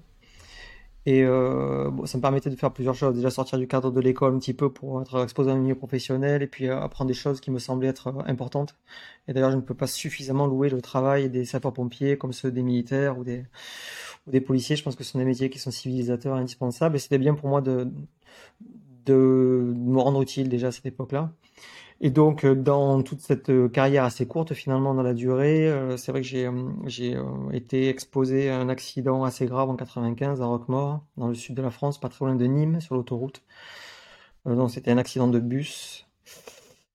Et 1.07 1.23
euh, 1.23 1.88
ça 2.07 2.19
me 2.19 2.23
permettait 2.23 2.50
de 2.50 2.57
faire 2.57 2.73
plusieurs 2.73 2.97
choses. 2.97 3.14
Déjà 3.14 3.31
sortir 3.31 3.59
du 3.59 3.69
cadre 3.69 3.93
de 3.93 4.00
l'école 4.00 4.35
un 4.35 4.38
petit 4.40 4.55
peu 4.55 4.73
pour 4.73 5.00
être 5.00 5.23
exposé 5.23 5.50
dans 5.50 5.57
le 5.57 5.62
milieu 5.62 5.76
professionnel 5.76 6.43
et 6.43 6.49
puis 6.49 6.69
apprendre 6.69 7.07
des 7.09 7.14
choses 7.14 7.40
qui 7.40 7.52
me 7.52 7.61
semblaient 7.61 7.88
être 7.88 8.12
importantes. 8.26 8.76
Et 9.28 9.33
d'ailleurs, 9.33 9.52
je 9.52 9.57
ne 9.57 9.61
peux 9.61 9.75
pas 9.75 9.87
suffisamment 9.87 10.49
louer 10.49 10.69
le 10.69 10.83
travail 10.83 11.31
des 11.31 11.45
sapeurs-pompiers 11.45 12.19
comme 12.19 12.33
ceux 12.33 12.50
des 12.50 12.62
militaires 12.64 13.19
ou 13.19 13.25
des, 13.25 13.45
ou 14.26 14.33
des 14.33 14.40
policiers. 14.40 14.75
Je 14.75 14.83
pense 14.83 14.97
que 14.97 15.05
ce 15.05 15.12
sont 15.12 15.21
des 15.21 15.25
métiers 15.25 15.49
qui 15.49 15.61
sont 15.61 15.71
civilisateurs 15.71 16.35
indispensables. 16.35 16.97
Et 16.97 16.99
c'était 16.99 17.19
bien 17.19 17.35
pour 17.35 17.49
moi 17.49 17.61
de 17.61 17.88
de 19.07 19.75
me 19.77 19.99
rendre 20.01 20.23
utile 20.23 20.49
déjà 20.49 20.69
à 20.69 20.73
cette 20.73 20.87
époque-là. 20.87 21.33
Et 22.01 22.11
donc, 22.11 22.45
euh, 22.45 22.55
dans 22.55 23.03
toute 23.03 23.21
cette 23.21 23.49
euh, 23.49 23.69
carrière 23.69 24.05
assez 24.05 24.27
courte, 24.27 24.53
finalement, 24.53 24.95
dans 24.95 25.03
la 25.03 25.15
durée, 25.15 25.67
euh, 25.69 25.97
c'est 25.97 26.13
vrai 26.13 26.21
que 26.21 26.27
j'ai 26.27 27.17
été 27.53 27.89
exposé 27.89 28.51
à 28.51 28.59
un 28.59 28.69
accident 28.69 29.25
assez 29.25 29.47
grave 29.47 29.71
en 29.71 29.77
95 29.77 30.43
à 30.43 30.47
Roquemort, 30.47 31.05
dans 31.17 31.29
le 31.29 31.35
sud 31.35 31.55
de 31.55 31.63
la 31.63 31.71
France, 31.71 31.99
pas 31.99 32.09
très 32.11 32.25
loin 32.27 32.35
de 32.35 32.45
Nîmes, 32.47 32.81
sur 32.81 32.95
l'autoroute. 32.95 33.43
donc, 34.47 34.71
c'était 34.71 34.91
un 34.91 34.99
accident 34.99 35.29
de 35.29 35.41
bus. 35.41 36.07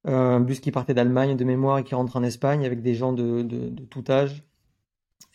un 0.05 0.39
bus 0.39 0.59
qui 0.59 0.71
partait 0.71 0.93
d'Allemagne 0.93 1.35
de 1.35 1.43
mémoire 1.45 1.79
et 1.79 1.83
qui 1.83 1.95
rentre 1.95 2.15
en 2.17 2.23
Espagne 2.23 2.65
avec 2.65 2.81
des 2.81 2.95
gens 2.95 3.13
de, 3.13 3.41
de 3.43 3.83
tout 3.85 4.03
âge. 4.09 4.43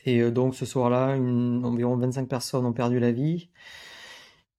Et 0.05 0.31
donc, 0.31 0.55
ce 0.55 0.65
soir-là, 0.67 1.17
environ 1.17 1.97
25 1.97 2.29
personnes 2.29 2.65
ont 2.67 2.73
perdu 2.73 3.01
la 3.01 3.13
vie. 3.13 3.51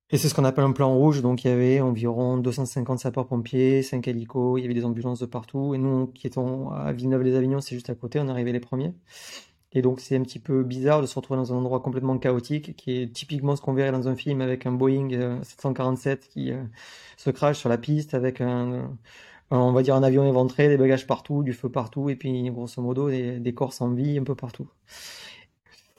Et 0.10 0.18
c'est 0.18 0.30
ce 0.30 0.34
qu'on 0.34 0.46
appelle 0.46 0.64
un 0.64 0.72
plan 0.72 0.94
rouge, 0.96 1.22
donc 1.22 1.44
il 1.44 1.50
y 1.50 1.52
avait 1.52 1.82
environ 1.82 2.38
250 2.38 3.00
sapeurs-pompiers, 3.00 3.84
5 3.84 4.08
hélicos, 4.08 4.58
il 4.58 4.62
y 4.62 4.66
avait 4.66 4.74
des 4.74 4.86
ambulances 4.86 5.20
de 5.20 5.26
partout, 5.26 5.76
et 5.76 5.78
nous 5.78 6.08
qui 6.08 6.28
étions 6.28 6.72
à 6.72 6.94
Villeneuve-les-Avignon, 6.94 7.60
c'est 7.60 7.76
juste 7.76 7.90
à 7.90 7.96
côté, 7.96 8.18
on 8.22 8.30
arrivés 8.30 8.54
les 8.54 8.62
premiers. 8.62 8.94
Et 9.74 9.82
donc 9.82 10.00
c'est 10.00 10.16
un 10.16 10.22
petit 10.24 10.40
peu 10.40 10.64
bizarre 10.64 11.02
de 11.02 11.08
se 11.08 11.16
retrouver 11.16 11.38
dans 11.38 11.54
un 11.54 11.58
endroit 11.58 11.82
complètement 11.82 12.18
chaotique, 12.20 12.78
qui 12.78 13.02
est 13.02 13.14
typiquement 13.14 13.58
ce 13.58 13.62
qu'on 13.62 13.74
verrait 13.74 13.92
dans 13.92 14.08
un 14.08 14.16
film 14.16 14.40
avec 14.40 14.66
un 14.66 14.72
Boeing 14.72 15.42
747 15.44 16.20
euh, 16.20 16.28
qui 16.32 16.52
euh, 16.54 16.64
se 17.18 17.30
crache 17.30 17.58
sur 17.58 17.68
la 17.68 17.78
piste, 17.78 18.14
avec 18.14 18.40
un, 18.40 18.90
on 19.52 19.74
va 19.74 19.84
dire 19.84 19.96
un 19.96 20.04
avion 20.04 20.26
éventré, 20.26 20.70
des 20.70 20.78
bagages 20.78 21.06
partout, 21.06 21.44
du 21.44 21.52
feu 21.52 21.68
partout, 21.70 22.10
et 22.10 22.16
puis 22.16 22.50
grosso 22.50 22.82
modo 22.82 23.10
des, 23.10 23.40
des 23.40 23.54
corps 23.54 23.74
sans 23.74 23.90
vie 23.90 24.18
un 24.18 24.24
peu 24.24 24.36
partout. 24.36 24.70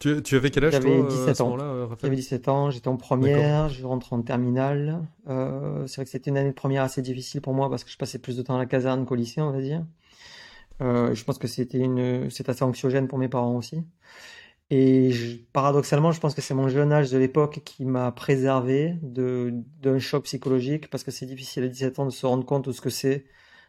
Tu, 0.00 0.22
tu, 0.22 0.36
avais 0.36 0.50
quel 0.50 0.64
âge 0.64 0.72
J'avais 0.72 1.02
17 1.02 1.40
ans. 1.40 1.56
Euh, 1.60 1.86
J'avais 2.00 2.16
17 2.16 2.48
ans, 2.48 2.70
j'étais 2.70 2.88
en 2.88 2.96
première, 2.96 3.68
je 3.68 3.84
rentre 3.84 4.12
en 4.12 4.22
terminale. 4.22 5.02
Euh, 5.28 5.86
c'est 5.86 5.96
vrai 5.96 6.04
que 6.04 6.10
c'était 6.10 6.30
une 6.30 6.36
année 6.36 6.50
de 6.50 6.54
première 6.54 6.82
assez 6.82 7.02
difficile 7.02 7.40
pour 7.40 7.54
moi 7.54 7.68
parce 7.68 7.84
que 7.84 7.90
je 7.90 7.96
passais 7.96 8.18
plus 8.18 8.36
de 8.36 8.42
temps 8.42 8.54
à 8.54 8.58
la 8.58 8.66
caserne 8.66 9.04
qu'au 9.06 9.14
lycée, 9.16 9.40
on 9.40 9.50
va 9.50 9.60
dire. 9.60 9.84
Euh, 10.80 11.14
je 11.14 11.24
pense 11.24 11.38
que 11.38 11.48
c'était 11.48 11.78
une, 11.78 12.30
c'est 12.30 12.48
assez 12.48 12.62
anxiogène 12.62 13.08
pour 13.08 13.18
mes 13.18 13.28
parents 13.28 13.56
aussi. 13.56 13.82
Et 14.70 15.46
paradoxalement, 15.52 16.12
je 16.12 16.20
pense 16.20 16.34
que 16.34 16.42
c'est 16.42 16.54
mon 16.54 16.68
jeune 16.68 16.92
âge 16.92 17.10
de 17.10 17.18
l'époque 17.18 17.62
qui 17.64 17.84
m'a 17.86 18.12
préservé 18.12 18.96
de 19.02 19.52
d'un 19.80 19.98
choc 19.98 20.24
psychologique 20.24 20.90
parce 20.90 21.04
que 21.04 21.10
c'est 21.10 21.26
difficile 21.26 21.64
à 21.64 21.68
17 21.68 21.98
ans 21.98 22.06
de 22.06 22.10
se 22.10 22.26
rendre 22.26 22.44
compte 22.44 22.66
de 22.68 22.72
ce 22.72 22.80
que 22.82 22.90
c'est 22.90 23.24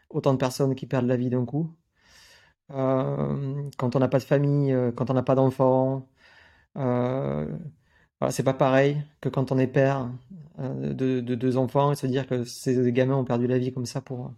autant 0.10 0.34
de 0.34 0.38
personnes 0.40 0.76
qui 0.76 0.86
perdent 0.88 1.08
la 1.08 1.18
vie 1.18 1.30
d'un 1.30 1.46
coup. 1.46 1.74
Euh, 2.72 3.70
quand 3.78 3.96
on 3.96 4.00
n'a 4.00 4.08
pas 4.08 4.20
de 4.20 4.24
famille, 4.24 4.72
euh, 4.74 4.92
quand 4.92 5.10
on 5.10 5.14
n'a 5.14 5.24
pas 5.24 5.36
d'enfants, 5.36 5.98
euh, 5.98 6.19
voilà, 6.76 8.32
c'est 8.32 8.44
pas 8.44 8.54
pareil 8.54 9.02
que 9.22 9.30
quand 9.30 9.52
on 9.52 9.58
est 9.58 9.68
père 9.68 10.10
euh, 10.60 10.94
de, 10.94 11.20
de, 11.22 11.36
deux 11.36 11.58
enfants 11.58 11.92
et 11.92 11.96
se 11.96 12.08
dire 12.08 12.28
que 12.28 12.44
ces 12.44 12.92
gamins 12.92 13.16
ont 13.16 13.26
perdu 13.26 13.48
la 13.48 13.58
vie 13.58 13.72
comme 13.74 13.86
ça 13.86 14.02
pour, 14.02 14.34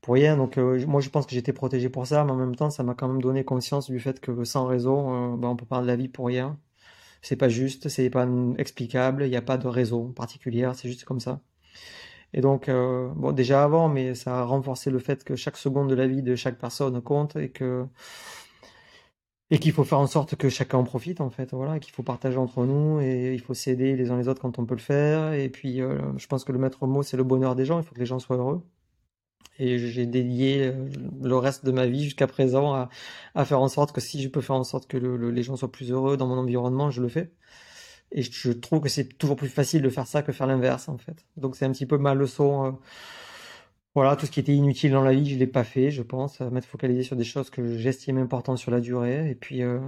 pour 0.00 0.14
rien. 0.14 0.36
Donc 0.36 0.58
euh, 0.58 0.84
moi 0.86 1.00
je 1.00 1.10
pense 1.10 1.26
que 1.26 1.32
j'étais 1.34 1.52
protégé 1.52 1.88
pour 1.88 2.06
ça, 2.06 2.24
mais 2.24 2.32
en 2.32 2.36
même 2.36 2.56
temps 2.56 2.70
ça 2.70 2.82
m'a 2.82 2.94
quand 2.94 3.08
même 3.08 3.22
donné 3.22 3.44
conscience 3.44 3.90
du 3.90 4.00
fait 4.00 4.20
que 4.20 4.44
sans 4.44 4.66
raison, 4.66 5.36
ben, 5.36 5.48
on 5.48 5.56
peut 5.56 5.66
perdre 5.66 5.86
la 5.86 5.96
vie 5.96 6.08
pour 6.08 6.26
rien. 6.26 6.58
C'est 7.22 7.36
pas 7.36 7.48
juste, 7.48 7.88
c'est 7.88 8.10
pas 8.10 8.26
explicable, 8.58 9.24
il 9.24 9.30
n'y 9.30 9.36
a 9.36 9.42
pas 9.42 9.58
de 9.58 9.68
raison 9.68 10.12
particulière, 10.12 10.74
c'est 10.74 10.88
juste 10.88 11.04
comme 11.04 11.20
ça. 11.20 11.40
Et 12.34 12.40
donc, 12.40 12.68
euh, 12.68 13.08
bon, 13.16 13.32
déjà 13.32 13.64
avant, 13.64 13.88
mais 13.88 14.14
ça 14.14 14.40
a 14.40 14.44
renforcé 14.44 14.90
le 14.90 14.98
fait 14.98 15.24
que 15.24 15.34
chaque 15.36 15.56
seconde 15.56 15.88
de 15.88 15.94
la 15.94 16.06
vie 16.06 16.22
de 16.22 16.34
chaque 16.36 16.58
personne 16.58 17.00
compte 17.00 17.36
et 17.36 17.50
que 17.50 17.86
et 19.50 19.58
qu'il 19.58 19.72
faut 19.72 19.84
faire 19.84 19.98
en 19.98 20.06
sorte 20.06 20.36
que 20.36 20.48
chacun 20.48 20.78
en 20.78 20.84
profite 20.84 21.20
en 21.20 21.30
fait 21.30 21.52
voilà 21.52 21.78
qu'il 21.78 21.92
faut 21.92 22.02
partager 22.02 22.36
entre 22.36 22.64
nous 22.64 23.00
et 23.00 23.32
il 23.34 23.40
faut 23.40 23.54
s'aider 23.54 23.96
les 23.96 24.10
uns 24.10 24.18
les 24.18 24.28
autres 24.28 24.42
quand 24.42 24.58
on 24.58 24.66
peut 24.66 24.74
le 24.74 24.80
faire. 24.80 25.32
Et 25.32 25.48
puis 25.48 25.80
euh, 25.80 25.98
je 26.18 26.26
pense 26.26 26.44
que 26.44 26.52
le 26.52 26.58
maître 26.58 26.86
mot 26.86 27.02
c'est 27.02 27.16
le 27.16 27.24
bonheur 27.24 27.54
des 27.56 27.64
gens. 27.64 27.78
Il 27.78 27.84
faut 27.84 27.94
que 27.94 28.00
les 28.00 28.06
gens 28.06 28.18
soient 28.18 28.36
heureux. 28.36 28.62
Et 29.58 29.78
j'ai 29.78 30.06
dédié 30.06 30.68
euh, 30.68 30.88
le 31.22 31.36
reste 31.36 31.64
de 31.64 31.72
ma 31.72 31.86
vie 31.86 32.04
jusqu'à 32.04 32.26
présent 32.26 32.74
à, 33.34 33.44
faire 33.44 33.60
en 33.60 33.68
sorte 33.68 33.92
que 33.92 34.00
si 34.00 34.22
je 34.22 34.28
peux 34.28 34.40
faire 34.40 34.56
en 34.56 34.64
sorte 34.64 34.86
que 34.86 34.96
le, 34.96 35.30
les 35.30 35.42
gens 35.42 35.56
soient 35.56 35.72
plus 35.72 35.90
heureux 35.92 36.16
dans 36.16 36.26
mon 36.26 36.38
environnement 36.38 36.90
je 36.90 37.02
le 37.02 37.08
fais. 37.08 37.32
Et 38.12 38.22
je 38.22 38.52
trouve 38.52 38.80
que 38.80 38.88
c'est 38.88 39.18
toujours 39.18 39.36
plus 39.36 39.48
facile 39.48 39.82
de 39.82 39.90
faire 39.90 40.06
ça 40.06 40.22
que 40.22 40.32
faire 40.32 40.46
l'inverse 40.46 40.88
en 40.88 40.98
fait. 40.98 41.26
Donc 41.36 41.56
c'est 41.56 41.64
un 41.66 41.72
petit 41.72 41.86
peu 41.86 41.98
ma 41.98 42.14
leçon 42.14 42.66
euh, 42.66 42.70
voilà, 43.98 44.14
tout 44.14 44.26
ce 44.26 44.30
qui 44.30 44.38
était 44.38 44.54
inutile 44.54 44.92
dans 44.92 45.02
la 45.02 45.12
vie, 45.12 45.28
je 45.28 45.36
l'ai 45.36 45.48
pas 45.48 45.64
fait, 45.64 45.90
je 45.90 46.02
pense. 46.02 46.38
M'être 46.40 46.66
focalisé 46.66 47.02
sur 47.02 47.16
des 47.16 47.24
choses 47.24 47.50
que 47.50 47.76
j'estime 47.76 48.16
importantes 48.18 48.58
sur 48.58 48.70
la 48.70 48.78
durée. 48.78 49.28
Et 49.28 49.34
puis, 49.34 49.62
euh, 49.62 49.80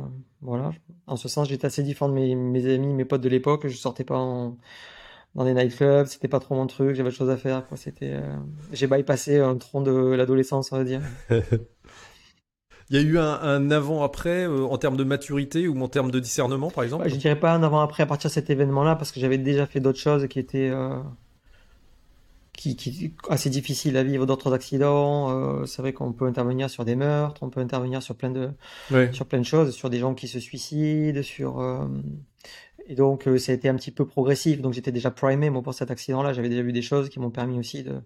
voilà. 0.43 0.73
En 1.07 1.15
ce 1.15 1.29
sens, 1.29 1.49
j'étais 1.49 1.67
assez 1.67 1.85
différent 1.85 2.09
de 2.09 2.15
mes, 2.15 2.35
mes, 2.35 2.75
amis, 2.75 2.93
mes 2.93 3.05
potes 3.05 3.21
de 3.21 3.29
l'époque. 3.29 3.69
Je 3.69 3.77
sortais 3.77 4.03
pas 4.03 4.17
en, 4.17 4.57
dans 5.37 5.45
des 5.45 5.55
nightclubs, 5.55 6.07
c'était 6.07 6.27
pas 6.27 6.41
trop 6.41 6.57
mon 6.57 6.67
truc, 6.67 6.97
j'avais 6.97 7.11
autre 7.11 7.19
chose 7.19 7.31
à 7.31 7.37
faire, 7.37 7.69
quoi. 7.69 7.77
C'était, 7.77 8.15
euh... 8.15 8.37
j'ai 8.73 8.89
bypassé 8.89 9.39
un 9.39 9.55
tronc 9.55 9.83
de 9.83 9.93
l'adolescence, 9.93 10.73
on 10.73 10.79
va 10.79 10.85
dire. 10.85 11.03
Il 12.91 12.97
y 12.97 12.99
a 12.99 13.03
eu 13.03 13.17
un, 13.17 13.41
un 13.41 13.71
avant-après 13.71 14.49
euh, 14.49 14.65
en 14.65 14.77
termes 14.77 14.97
de 14.97 15.05
maturité 15.05 15.69
ou 15.69 15.81
en 15.81 15.87
termes 15.87 16.11
de 16.11 16.19
discernement, 16.19 16.71
par 16.71 16.83
exemple? 16.83 17.09
Je 17.09 17.15
dirais 17.15 17.39
pas 17.39 17.53
un 17.53 17.63
avant-après 17.63 18.03
à 18.03 18.07
partir 18.07 18.29
de 18.29 18.35
cet 18.35 18.51
événement-là, 18.51 18.97
parce 18.97 19.13
que 19.13 19.21
j'avais 19.21 19.39
déjà 19.39 19.67
fait 19.67 19.79
d'autres 19.79 20.01
choses 20.01 20.27
qui 20.27 20.41
étaient 20.41 20.73
qui, 22.61 22.77
qui 22.77 23.07
est 23.07 23.13
assez 23.31 23.49
difficile 23.49 23.97
à 23.97 24.03
vivre 24.03 24.27
d'autres 24.27 24.53
accidents. 24.53 25.31
Euh, 25.31 25.65
c'est 25.65 25.81
vrai 25.81 25.95
qu'on 25.95 26.13
peut 26.13 26.27
intervenir 26.27 26.69
sur 26.69 26.85
des 26.85 26.95
meurtres, 26.95 27.43
on 27.43 27.49
peut 27.49 27.61
intervenir 27.61 28.03
sur 28.03 28.15
plein 28.17 28.31
de 28.31 28.51
sur 29.13 29.27
plein 29.27 29.39
de 29.39 29.45
choses, 29.45 29.75
sur 29.75 29.89
des 29.89 29.99
gens 29.99 30.15
qui 30.15 30.29
se 30.29 30.39
suicident, 30.39 31.23
sur 31.23 31.61
euh, 31.61 31.87
et 32.87 32.95
donc 32.95 33.27
euh, 33.27 33.39
ça 33.39 33.53
a 33.53 33.55
été 33.55 33.69
un 33.69 33.77
petit 33.77 33.91
peu 33.91 34.07
progressif. 34.07 34.61
Donc 34.61 34.75
j'étais 34.75 34.93
déjà 34.93 35.11
primé 35.11 35.49
moi 35.49 35.63
pour 35.63 35.75
cet 35.75 35.91
accident-là. 35.91 36.35
J'avais 36.35 36.51
déjà 36.51 36.63
vu 36.63 36.73
des 36.73 36.83
choses 36.83 37.09
qui 37.09 37.19
m'ont 37.19 37.31
permis 37.31 37.59
aussi 37.59 37.83
de 37.83 38.03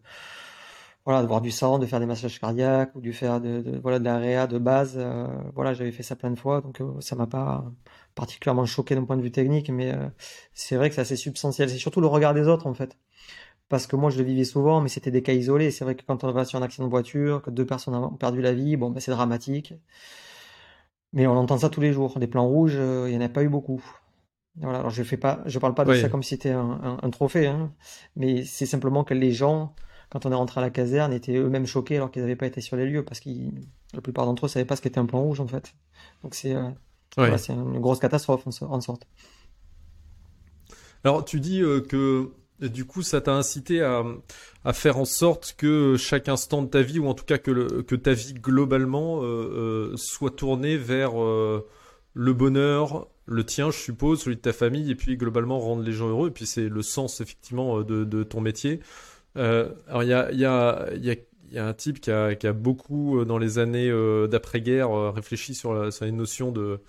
voilà 1.05 1.23
de 1.23 1.27
voir 1.27 1.41
du 1.41 1.51
sang, 1.51 1.79
de 1.79 1.87
faire 1.87 2.01
des 2.01 2.07
massages 2.07 2.41
cardiaques 2.41 2.95
ou 2.95 3.01
de 3.01 3.13
faire 3.13 3.41
de, 3.41 3.61
de 3.61 3.79
voilà 3.79 3.99
de 3.99 4.05
la 4.05 4.19
réa 4.19 4.47
de 4.47 4.59
base. 4.59 4.95
Euh, 4.97 5.27
voilà 5.55 5.75
j'avais 5.75 5.93
fait 5.93 6.03
ça 6.03 6.17
plein 6.17 6.31
de 6.31 6.39
fois, 6.39 6.61
donc 6.61 6.81
euh, 6.81 7.01
ça 7.01 7.17
m'a 7.17 7.27
pas 7.27 7.65
particulièrement 8.15 8.65
choqué 8.67 8.95
d'un 8.95 9.05
point 9.05 9.17
de 9.17 9.23
vue 9.23 9.33
technique, 9.33 9.69
mais 9.71 9.93
euh, 9.93 10.09
c'est 10.55 10.77
vrai 10.77 10.89
que 10.89 10.95
c'est 10.95 11.03
assez 11.03 11.17
substantiel. 11.17 11.69
C'est 11.69 11.79
surtout 11.79 12.01
le 12.01 12.07
regard 12.07 12.35
des 12.35 12.49
autres 12.49 12.67
en 12.67 12.75
fait 12.75 12.97
parce 13.75 13.89
que 13.89 13.97
moi 13.97 14.09
je 14.09 14.19
le 14.19 14.23
vivais 14.23 14.45
souvent, 14.45 14.81
mais 14.81 14.89
c'était 14.89 15.11
des 15.11 15.21
cas 15.21 15.33
isolés. 15.33 15.73
C'est 15.73 15.83
vrai 15.83 15.97
que 15.97 16.05
quand 16.07 16.23
on 16.23 16.31
va 16.31 16.45
sur 16.45 16.61
un 16.61 16.63
accident 16.63 16.85
de 16.85 16.91
voiture, 16.91 17.43
que 17.43 17.51
deux 17.51 17.67
personnes 17.67 17.97
ont 17.97 18.11
perdu 18.11 18.41
la 18.41 18.55
vie, 18.55 18.77
bon, 18.77 18.91
ben, 18.91 19.01
c'est 19.01 19.11
dramatique. 19.11 19.75
Mais 21.13 21.27
on 21.27 21.37
entend 21.37 21.59
ça 21.59 21.71
tous 21.71 21.81
les 21.81 21.93
jours. 21.93 22.21
Des 22.21 22.29
plans 22.29 22.47
rouges, 22.47 22.77
euh, 22.77 23.07
il 23.09 23.19
n'y 23.19 23.21
en 23.21 23.27
a 23.27 23.29
pas 23.29 23.43
eu 23.43 23.49
beaucoup. 23.49 23.83
Voilà, 24.61 24.79
alors 24.79 24.91
je 24.91 25.03
fais 25.03 25.17
pas, 25.17 25.43
je 25.47 25.59
parle 25.59 25.75
pas 25.75 25.85
de 25.85 25.93
ça 25.93 26.09
comme 26.09 26.23
si 26.23 26.37
c'était 26.37 26.53
un, 26.53 27.01
un, 27.03 27.11
trophée, 27.11 27.49
hein, 27.49 27.73
mais 28.15 28.45
c'est 28.45 28.65
simplement 28.65 29.03
que 29.03 29.13
les 29.13 29.33
gens, 29.33 29.75
quand 30.09 30.25
on 30.25 30.31
est 30.31 30.37
rentré 30.37 30.61
à 30.61 30.63
la 30.63 30.71
caserne, 30.71 31.13
étaient 31.13 31.35
eux-mêmes 31.35 31.67
choqués 31.67 31.97
alors 31.97 32.13
qu'ils 32.13 32.23
n'avaient 32.23 32.37
pas 32.37 32.47
été 32.47 32.61
sur 32.61 32.77
les 32.77 32.87
lieux, 32.87 33.05
parce 33.05 33.19
que 33.19 33.31
la 33.93 34.03
plupart 34.03 34.25
d'entre 34.25 34.47
eux 34.47 34.49
savaient 34.49 34.65
pas 34.65 34.77
ce 34.77 34.83
qu'était 34.83 35.01
un 35.01 35.07
plan 35.07 35.21
rouge 35.21 35.41
en 35.41 35.49
fait. 35.49 35.75
Donc 36.23 36.37
c'est 36.37 36.55
euh, 36.55 36.71
voilà, 37.17 37.39
une 37.49 37.81
grosse 37.81 37.99
catastrophe 37.99 38.47
en, 38.47 38.67
en 38.67 38.81
sorte. 38.81 39.09
Alors 41.03 41.25
tu 41.25 41.41
dis 41.41 41.61
euh, 41.61 41.81
que 41.81 42.31
du 42.69 42.85
coup, 42.85 43.03
ça 43.03 43.21
t'a 43.21 43.33
incité 43.33 43.83
à, 43.83 44.03
à, 44.65 44.73
faire 44.73 44.99
en 44.99 45.05
sorte 45.05 45.55
que 45.57 45.97
chaque 45.97 46.29
instant 46.29 46.63
de 46.63 46.69
ta 46.69 46.83
vie, 46.83 46.99
ou 46.99 47.07
en 47.07 47.15
tout 47.15 47.25
cas 47.25 47.39
que, 47.39 47.83
que 47.83 47.95
ta 47.95 48.13
vie 48.13 48.35
globalement, 48.35 49.23
euh, 49.23 49.27
euh, 49.27 49.97
soit 49.97 50.31
tournée 50.31 50.77
vers 50.77 51.23
euh, 51.23 51.67
le 52.15 52.33
bonheur, 52.33 53.09
le 53.27 53.45
tien, 53.45 53.71
je 53.71 53.79
suppose, 53.79 54.23
celui 54.23 54.37
de 54.37 54.41
ta 54.41 54.53
famille, 54.53 54.91
et 54.91 54.95
puis 54.95 55.17
globalement 55.17 55.59
rendre 55.59 55.83
les 55.83 55.93
gens 55.93 56.09
heureux. 56.09 56.29
Et 56.29 56.33
puis 56.33 56.47
c'est 56.47 56.69
le 56.69 56.83
sens 56.83 57.21
effectivement 57.21 57.83
de, 57.83 58.05
de 58.05 58.23
ton 58.23 58.41
métier. 58.41 58.81
Alors 59.37 60.03
il 60.03 60.09
y 60.09 60.13
a, 60.13 60.31
y, 60.31 60.45
a, 60.45 60.89
y, 60.95 61.19
y 61.51 61.59
a 61.59 61.67
un 61.67 61.75
type 61.75 62.01
qui 62.01 62.11
a, 62.11 62.35
qui 62.35 62.49
beaucoup 62.53 63.25
dans 63.25 63.39
les 63.39 63.59
années 63.59 63.91
d'après-guerre 64.29 65.13
réfléchi 65.13 65.55
sur, 65.55 65.75
la, 65.75 65.91
sur 65.91 66.05
les 66.05 66.13
notions 66.13 66.53
de 66.53 66.81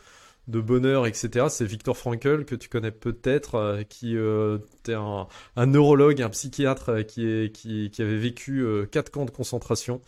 de 0.47 0.59
bonheur, 0.59 1.07
etc. 1.07 1.47
C'est 1.49 1.65
Victor 1.65 1.97
Frankl 1.97 2.45
que 2.45 2.55
tu 2.55 2.69
connais 2.69 2.91
peut-être, 2.91 3.55
euh, 3.55 3.83
qui 3.83 4.15
euh, 4.15 4.59
était 4.79 4.93
un, 4.93 5.27
un, 5.55 5.65
neurologue, 5.65 6.21
un 6.21 6.29
psychiatre 6.29 6.89
euh, 6.89 7.03
qui, 7.03 7.25
est, 7.27 7.51
qui, 7.51 7.89
qui 7.89 8.01
avait 8.01 8.17
vécu 8.17 8.59
euh, 8.63 8.85
quatre 8.85 9.11
camps 9.11 9.25
de 9.25 9.31
concentration 9.31 10.01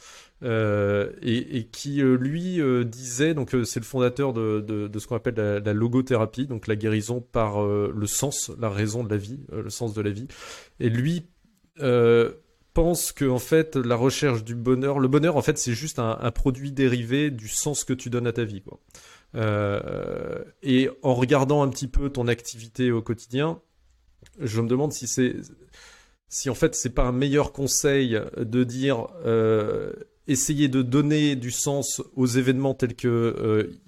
et, 0.44 1.58
et, 1.58 1.66
qui 1.66 2.04
lui 2.04 2.62
disait, 2.86 3.34
donc 3.34 3.56
c'est 3.64 3.80
le 3.80 3.86
fondateur 3.86 4.34
de, 4.34 4.62
de, 4.62 4.88
de 4.88 5.00
ce 5.00 5.08
qu'on 5.08 5.16
appelle 5.16 5.34
la, 5.34 5.60
la, 5.60 5.74
logothérapie, 5.74 6.46
donc 6.46 6.68
la 6.68 6.76
guérison 6.76 7.22
par 7.22 7.66
le 7.66 8.06
sens, 8.06 8.52
la 8.60 8.70
raison 8.70 9.04
de 9.04 9.10
la 9.10 9.18
vie, 9.18 9.40
le 9.52 9.72
sens 9.72 9.96
de 9.96 10.02
la 10.04 10.12
vie. 10.12 10.28
Et 10.80 10.90
lui 10.90 11.26
pense 12.76 13.12
que 13.12 13.26
en 13.26 13.40
fait 13.40 13.76
la 13.76 13.96
recherche 13.96 14.44
du 14.44 14.54
bonheur, 14.54 15.00
le 15.00 15.08
bonheur 15.08 15.38
en 15.38 15.42
fait 15.42 15.58
c'est 15.58 15.74
juste 15.74 15.98
un, 15.98 16.20
un 16.22 16.30
produit 16.30 16.72
dérivé 16.72 17.32
du 17.32 17.48
sens 17.48 17.84
que 17.84 17.94
tu 17.94 18.12
donnes 18.12 18.28
à 18.28 18.34
ta 18.34 18.44
vie, 18.44 18.62
quoi. 18.62 18.80
Euh, 19.36 20.44
et 20.64 20.90
en 21.04 21.14
regardant 21.14 21.62
un 21.62 21.70
petit 21.70 21.88
peu 21.88 22.10
ton 22.10 22.28
activité 22.28 22.92
au 22.92 23.02
quotidien, 23.02 23.60
je 24.40 24.62
me 24.62 24.68
demande 24.68 24.94
si 24.94 25.08
c'est 25.08 25.36
si 26.30 26.50
en 26.50 26.56
fait 26.56 26.76
c'est 26.76 26.90
pas 26.90 27.04
un 27.04 27.12
meilleur 27.12 27.54
conseil 27.54 28.20
de 28.38 28.64
dire 28.64 29.08
euh, 29.26 29.94
essayer 30.28 30.68
de 30.68 30.82
donner 30.82 31.36
du 31.36 31.52
sens 31.52 32.02
aux 32.16 32.26
événements 32.26 32.74
tels 32.74 32.96
que 32.96 33.08
euh, 33.08 33.80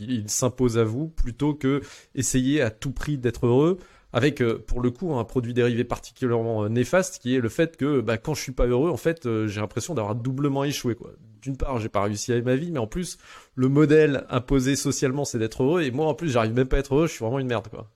ils 0.00 0.28
s'imposent 0.28 0.78
à 0.78 0.84
vous 0.84 1.08
plutôt 1.08 1.54
que 1.54 1.80
essayer 2.14 2.60
à 2.60 2.70
tout 2.70 2.90
prix 2.90 3.16
d'être 3.16 3.46
heureux. 3.46 3.78
avec 4.12 4.42
pour 4.42 4.80
le 4.80 4.90
coup 4.90 5.14
un 5.14 5.24
produit 5.24 5.54
dérivé 5.54 5.84
particulièrement 5.84 6.68
néfaste 6.68 7.20
qui 7.20 7.34
est 7.36 7.40
le 7.40 7.48
fait 7.48 7.76
que 7.76 8.00
bah, 8.00 8.18
quand 8.18 8.34
je 8.34 8.42
suis 8.42 8.52
pas 8.52 8.66
heureux, 8.66 8.90
en 8.90 8.96
fait, 8.96 9.28
j'ai 9.46 9.60
l'impression 9.60 9.94
d'avoir 9.94 10.14
doublement 10.14 10.64
échoué. 10.64 10.94
Quoi. 10.94 11.12
D'une 11.44 11.56
part, 11.56 11.78
j'ai 11.78 11.90
pas 11.90 12.02
réussi 12.02 12.32
avec 12.32 12.44
ma 12.44 12.56
vie, 12.56 12.70
mais 12.70 12.78
en 12.78 12.86
plus, 12.86 13.18
le 13.54 13.68
modèle 13.68 14.24
imposé 14.30 14.76
socialement, 14.76 15.24
c'est 15.24 15.38
d'être 15.38 15.62
heureux, 15.62 15.82
et 15.82 15.90
moi 15.90 16.06
en 16.06 16.14
plus, 16.14 16.30
j'arrive 16.30 16.54
même 16.54 16.66
pas 16.66 16.76
à 16.76 16.80
être 16.80 16.94
heureux, 16.94 17.06
je 17.06 17.12
suis 17.12 17.22
vraiment 17.22 17.38
une 17.38 17.46
merde. 17.46 17.68
Quoi. 17.68 17.86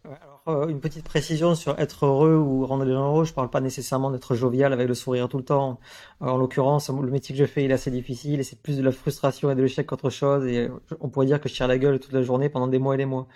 Euh, 0.48 0.66
une 0.68 0.80
petite 0.80 1.04
précision 1.04 1.54
sur 1.54 1.78
être 1.78 2.06
heureux 2.06 2.34
ou 2.36 2.64
rendre 2.64 2.84
les 2.84 2.92
gens 2.92 3.10
heureux. 3.10 3.24
Je 3.24 3.34
parle 3.34 3.50
pas 3.50 3.60
nécessairement 3.60 4.10
d'être 4.10 4.34
jovial 4.34 4.72
avec 4.72 4.88
le 4.88 4.94
sourire 4.94 5.28
tout 5.28 5.36
le 5.36 5.44
temps. 5.44 5.78
Euh, 6.22 6.26
en 6.26 6.38
l'occurrence, 6.38 6.88
le 6.88 7.10
métier 7.10 7.34
que 7.34 7.40
je 7.40 7.46
fais, 7.46 7.64
il 7.64 7.70
est 7.70 7.74
assez 7.74 7.90
difficile 7.90 8.40
et 8.40 8.42
c'est 8.42 8.60
plus 8.60 8.78
de 8.78 8.82
la 8.82 8.92
frustration 8.92 9.50
et 9.50 9.54
de 9.54 9.62
l'échec 9.62 9.86
qu'autre 9.86 10.08
chose. 10.08 10.46
Et 10.46 10.70
on 11.00 11.10
pourrait 11.10 11.26
dire 11.26 11.40
que 11.40 11.50
je 11.50 11.54
tire 11.54 11.68
la 11.68 11.76
gueule 11.78 12.00
toute 12.00 12.12
la 12.12 12.22
journée 12.22 12.48
pendant 12.48 12.66
des 12.66 12.78
mois 12.78 12.94
et 12.94 12.98
des 12.98 13.04
mois. 13.04 13.26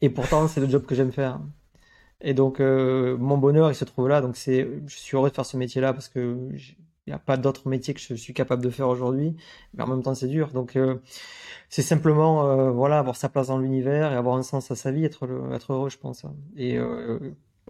Et 0.00 0.08
pourtant, 0.08 0.48
c'est 0.48 0.60
le 0.60 0.68
job 0.68 0.86
que 0.86 0.94
j'aime 0.94 1.12
faire. 1.12 1.40
Et 2.22 2.34
donc, 2.34 2.60
euh, 2.60 3.18
mon 3.18 3.36
bonheur, 3.36 3.70
il 3.70 3.74
se 3.74 3.84
trouve 3.84 4.08
là. 4.08 4.22
Donc, 4.22 4.36
c'est, 4.36 4.66
je 4.86 4.96
suis 4.96 5.16
heureux 5.16 5.28
de 5.28 5.34
faire 5.34 5.46
ce 5.46 5.56
métier-là 5.58 5.92
parce 5.92 6.08
que 6.08 6.38
il 7.06 7.10
n'y 7.10 7.14
a 7.14 7.18
pas 7.18 7.36
d'autre 7.36 7.68
métier 7.68 7.94
que 7.94 8.00
je 8.00 8.14
suis 8.14 8.32
capable 8.32 8.62
de 8.62 8.70
faire 8.70 8.88
aujourd'hui. 8.88 9.36
Mais 9.74 9.82
en 9.82 9.88
même 9.88 10.02
temps, 10.02 10.14
c'est 10.14 10.28
dur. 10.28 10.52
Donc, 10.52 10.76
c'est 11.72 11.80
simplement 11.80 12.46
euh, 12.46 12.70
voilà 12.70 12.98
avoir 12.98 13.16
sa 13.16 13.30
place 13.30 13.46
dans 13.46 13.56
l'univers 13.56 14.12
et 14.12 14.14
avoir 14.14 14.36
un 14.36 14.42
sens 14.42 14.70
à 14.70 14.76
sa 14.76 14.92
vie, 14.92 15.06
être 15.06 15.26
être 15.54 15.72
heureux, 15.72 15.88
je 15.88 15.96
pense. 15.96 16.22
Et 16.54 16.76
euh, 16.76 17.18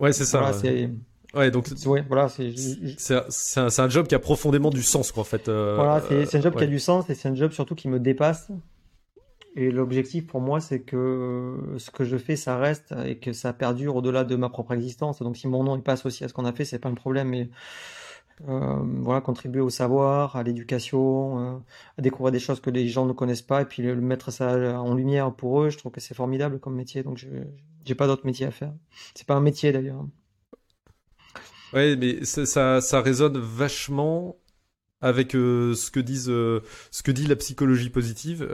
ouais, 0.01 0.13
c'est 0.13 0.25
ça. 0.25 0.53
c'est 0.53 0.91
Ouais, 1.35 1.51
donc 1.51 1.67
ouais, 1.87 2.05
voilà, 2.09 2.29
c'est 2.29 2.53
c'est 2.99 3.15
un, 3.61 3.69
un, 3.79 3.89
job 3.89 4.07
qui 4.09 4.15
a 4.17 4.19
profondément 4.19 4.71
du 4.71 4.83
sens, 4.83 5.13
quoi, 5.13 5.23
en 5.23 5.25
fait. 5.25 5.49
Euh, 5.49 5.77
voilà, 5.77 6.03
c'est 6.29 6.37
un 6.37 6.41
job 6.41 6.57
qui 6.57 6.65
a 6.65 6.67
du 6.67 6.81
sens 6.81 7.09
et 7.09 7.15
c'est 7.15 7.29
un 7.29 7.35
job 7.35 7.53
surtout 7.53 7.77
qui 7.77 7.89
me 7.89 8.01
dépasse. 8.01 8.51
Et 9.55 9.71
l'objectif 9.71 10.27
pour 10.27 10.41
moi, 10.41 10.61
c'est 10.61 10.81
que 10.81 11.75
ce 11.79 11.91
que 11.93 12.05
je 12.05 12.17
fais, 12.17 12.35
ça 12.35 12.59
reste 12.59 12.93
et 13.07 13.19
que 13.19 13.33
ça 13.33 13.53
perdure 13.53 13.95
au-delà 13.97 14.25
de 14.25 14.35
ma 14.35 14.49
propre 14.49 14.73
existence. 14.73 15.21
Donc, 15.23 15.37
si 15.37 15.47
mon 15.47 15.63
nom 15.63 15.77
il 15.77 15.83
passe 15.83 16.05
aussi 16.05 16.25
à 16.25 16.29
ce 16.29 16.35
qu'on 16.35 16.45
a 16.45 16.53
fait, 16.53 16.65
c'est 16.65 16.81
pas 16.81 16.89
un 16.89 16.95
problème. 16.95 17.29
Mais 17.29 17.43
euh, 17.43 17.47
voilà, 18.47 19.21
contribuer 19.21 19.61
au 19.61 19.71
savoir, 19.71 20.37
à 20.37 20.43
l'éducation, 20.43 21.57
euh, 21.57 21.59
à 21.99 22.03
découvrir 22.03 22.33
des 22.33 22.39
choses 22.39 22.61
que 22.61 22.71
les 22.71 22.89
gens 22.89 23.07
ne 23.07 23.13
connaissent 23.13 23.43
pas 23.43 23.63
et 23.63 23.65
puis 23.65 23.83
le, 23.83 23.95
mettre 23.97 24.31
ça 24.31 24.81
en 24.81 24.95
lumière 24.95 25.33
pour 25.33 25.63
eux, 25.63 25.71
je 25.71 25.79
trouve 25.79 25.93
que 25.93 26.01
c'est 26.01 26.15
formidable 26.15 26.59
comme 26.59 26.75
métier. 26.75 27.03
Donc, 27.03 27.19
je 27.19 27.29
j'ai 27.85 27.95
pas 27.97 28.07
d'autre 28.07 28.25
métier 28.25 28.47
à 28.47 28.53
faire. 28.53 28.73
C'est 29.15 29.27
pas 29.27 29.35
un 29.35 29.41
métier 29.41 29.73
d'ailleurs. 29.73 30.07
Ouais, 31.73 31.97
mais 31.97 32.25
ça, 32.25 32.81
ça, 32.81 33.01
résonne 33.01 33.39
vachement 33.39 34.37
avec 35.01 35.35
euh, 35.35 35.75
ce 35.75 35.91
que 35.91 35.99
disent 35.99 36.27
ce 36.27 37.03
que 37.03 37.11
dit 37.11 37.27
la 37.27 37.35
psychologie 37.35 37.91
positive 37.91 38.49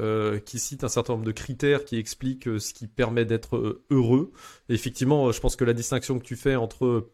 qui 0.47 0.59
cite 0.59 0.83
un 0.83 0.89
certain 0.89 1.13
nombre 1.13 1.27
de 1.27 1.33
critères 1.33 1.85
qui 1.85 1.97
expliquent 1.97 2.49
ce 2.59 2.73
qui 2.73 2.87
permet 2.87 3.27
d'être 3.27 3.83
heureux 3.91 4.33
effectivement 4.71 5.31
je 5.31 5.41
pense 5.41 5.57
que 5.57 5.65
la 5.65 5.75
distinction 5.75 6.19
que 6.19 6.25
tu 6.25 6.37
fais 6.37 6.57
entre 6.57 7.11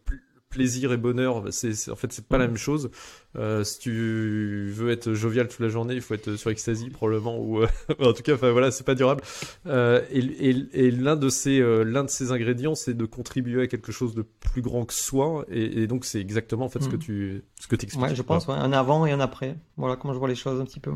plaisir 0.55 0.93
et 0.93 0.97
bonheur, 0.97 1.43
c'est 1.51 1.91
en 1.91 1.97
fait 1.97 2.13
c'est 2.13 2.25
pas 2.27 2.37
la 2.37 2.47
même 2.47 2.55
chose. 2.55 2.89
Euh, 3.35 3.65
si 3.65 3.79
tu 3.79 4.69
veux 4.71 4.89
être 4.89 5.13
jovial 5.13 5.49
toute 5.49 5.59
la 5.59 5.67
journée, 5.67 5.95
il 5.95 6.01
faut 6.01 6.13
être 6.13 6.37
sur 6.37 6.49
ecstasy 6.49 6.89
probablement 6.89 7.37
ou 7.37 7.61
euh, 7.61 7.67
en 7.99 8.13
tout 8.13 8.23
cas, 8.23 8.35
enfin 8.35 8.51
voilà, 8.51 8.71
c'est 8.71 8.85
pas 8.85 8.95
durable. 8.95 9.21
Euh, 9.67 10.01
et, 10.09 10.19
et, 10.73 10.91
l'un 10.91 11.17
de 11.17 11.27
ces 11.27 11.59
l'un 11.59 12.05
de 12.05 12.09
ces 12.09 12.31
ingrédients, 12.31 12.73
c'est 12.73 12.93
de 12.93 13.05
contribuer 13.05 13.63
à 13.63 13.67
quelque 13.67 13.91
chose 13.91 14.15
de 14.15 14.21
plus 14.21 14.61
grand 14.61 14.85
que 14.85 14.93
soi. 14.93 15.45
Et, 15.49 15.87
donc 15.87 16.05
c'est 16.05 16.21
exactement 16.21 16.65
en 16.65 16.69
fait 16.69 16.81
ce 16.81 16.87
que 16.87 16.95
mm. 16.95 16.99
tu 16.99 17.43
ce 17.59 17.67
que 17.67 17.75
expliques. 17.75 18.01
Ouais, 18.01 18.15
je 18.15 18.21
pense, 18.21 18.47
un 18.47 18.71
avant 18.71 19.05
et 19.05 19.11
un 19.11 19.19
après. 19.19 19.57
Voilà 19.75 19.97
comment 19.97 20.13
je 20.13 20.19
vois 20.19 20.29
les 20.29 20.35
choses 20.35 20.61
un 20.61 20.65
petit 20.65 20.79
peu. 20.79 20.91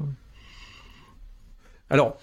Alors. 1.90 2.18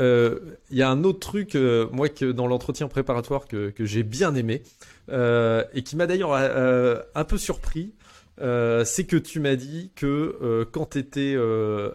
Il 0.00 0.76
y 0.76 0.82
a 0.82 0.90
un 0.90 1.04
autre 1.04 1.20
truc, 1.20 1.54
moi, 1.92 2.08
que 2.08 2.32
dans 2.32 2.46
l'entretien 2.46 2.88
préparatoire 2.88 3.46
que, 3.46 3.72
j'ai 3.80 4.02
bien 4.02 4.34
aimé, 4.34 4.62
euh, 5.10 5.64
et 5.74 5.82
qui 5.82 5.96
m'a 5.96 6.06
d'ailleurs 6.06 6.32
euh, 6.34 7.00
un 7.14 7.24
peu 7.24 7.38
surpris. 7.38 7.94
Euh, 8.42 8.86
c'est 8.86 9.04
que 9.04 9.18
tu 9.18 9.38
m'as 9.38 9.56
dit 9.56 9.90
que 9.94 10.66
quand 10.72 10.90
tu 10.90 10.98
étais, 10.98 11.36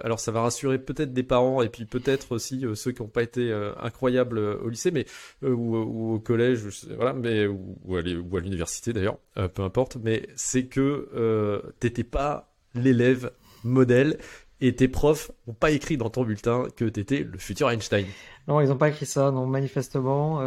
alors 0.03 0.19
ça 0.19 0.31
va 0.31 0.41
rassurer 0.41 0.77
peut-être 0.77 1.13
des 1.13 1.23
parents 1.23 1.63
et 1.63 1.69
puis 1.69 1.85
peut-être 1.85 2.33
aussi 2.33 2.63
ceux 2.75 2.91
qui 2.91 3.01
n'ont 3.01 3.07
pas 3.07 3.23
été 3.23 3.51
incroyables 3.81 4.37
au 4.37 4.69
lycée, 4.69 4.91
mais 4.91 5.05
ou, 5.41 5.75
au 5.75 6.19
collège, 6.19 6.61
voilà, 6.95 7.13
mais 7.13 7.47
ou, 7.47 7.95
à 7.95 8.01
l'université 8.01 8.93
d'ailleurs, 8.93 9.17
peu 9.53 9.63
importe. 9.63 9.97
Mais 10.03 10.27
c'est 10.35 10.65
que 10.65 11.63
t'étais 11.79 12.03
pas 12.03 12.53
l'élève 12.75 13.31
modèle 13.63 14.19
et 14.67 14.75
tes 14.75 14.87
profs 14.87 15.31
n'ont 15.47 15.53
pas 15.53 15.71
écrit 15.71 15.97
dans 15.97 16.09
ton 16.09 16.23
bulletin 16.23 16.67
que 16.75 16.85
tu 16.85 16.99
étais 16.99 17.19
le 17.19 17.37
futur 17.37 17.69
Einstein. 17.69 18.05
Non, 18.47 18.61
ils 18.61 18.69
n'ont 18.69 18.77
pas 18.77 18.89
écrit 18.89 19.05
ça, 19.05 19.31
non, 19.31 19.45
manifestement. 19.45 20.41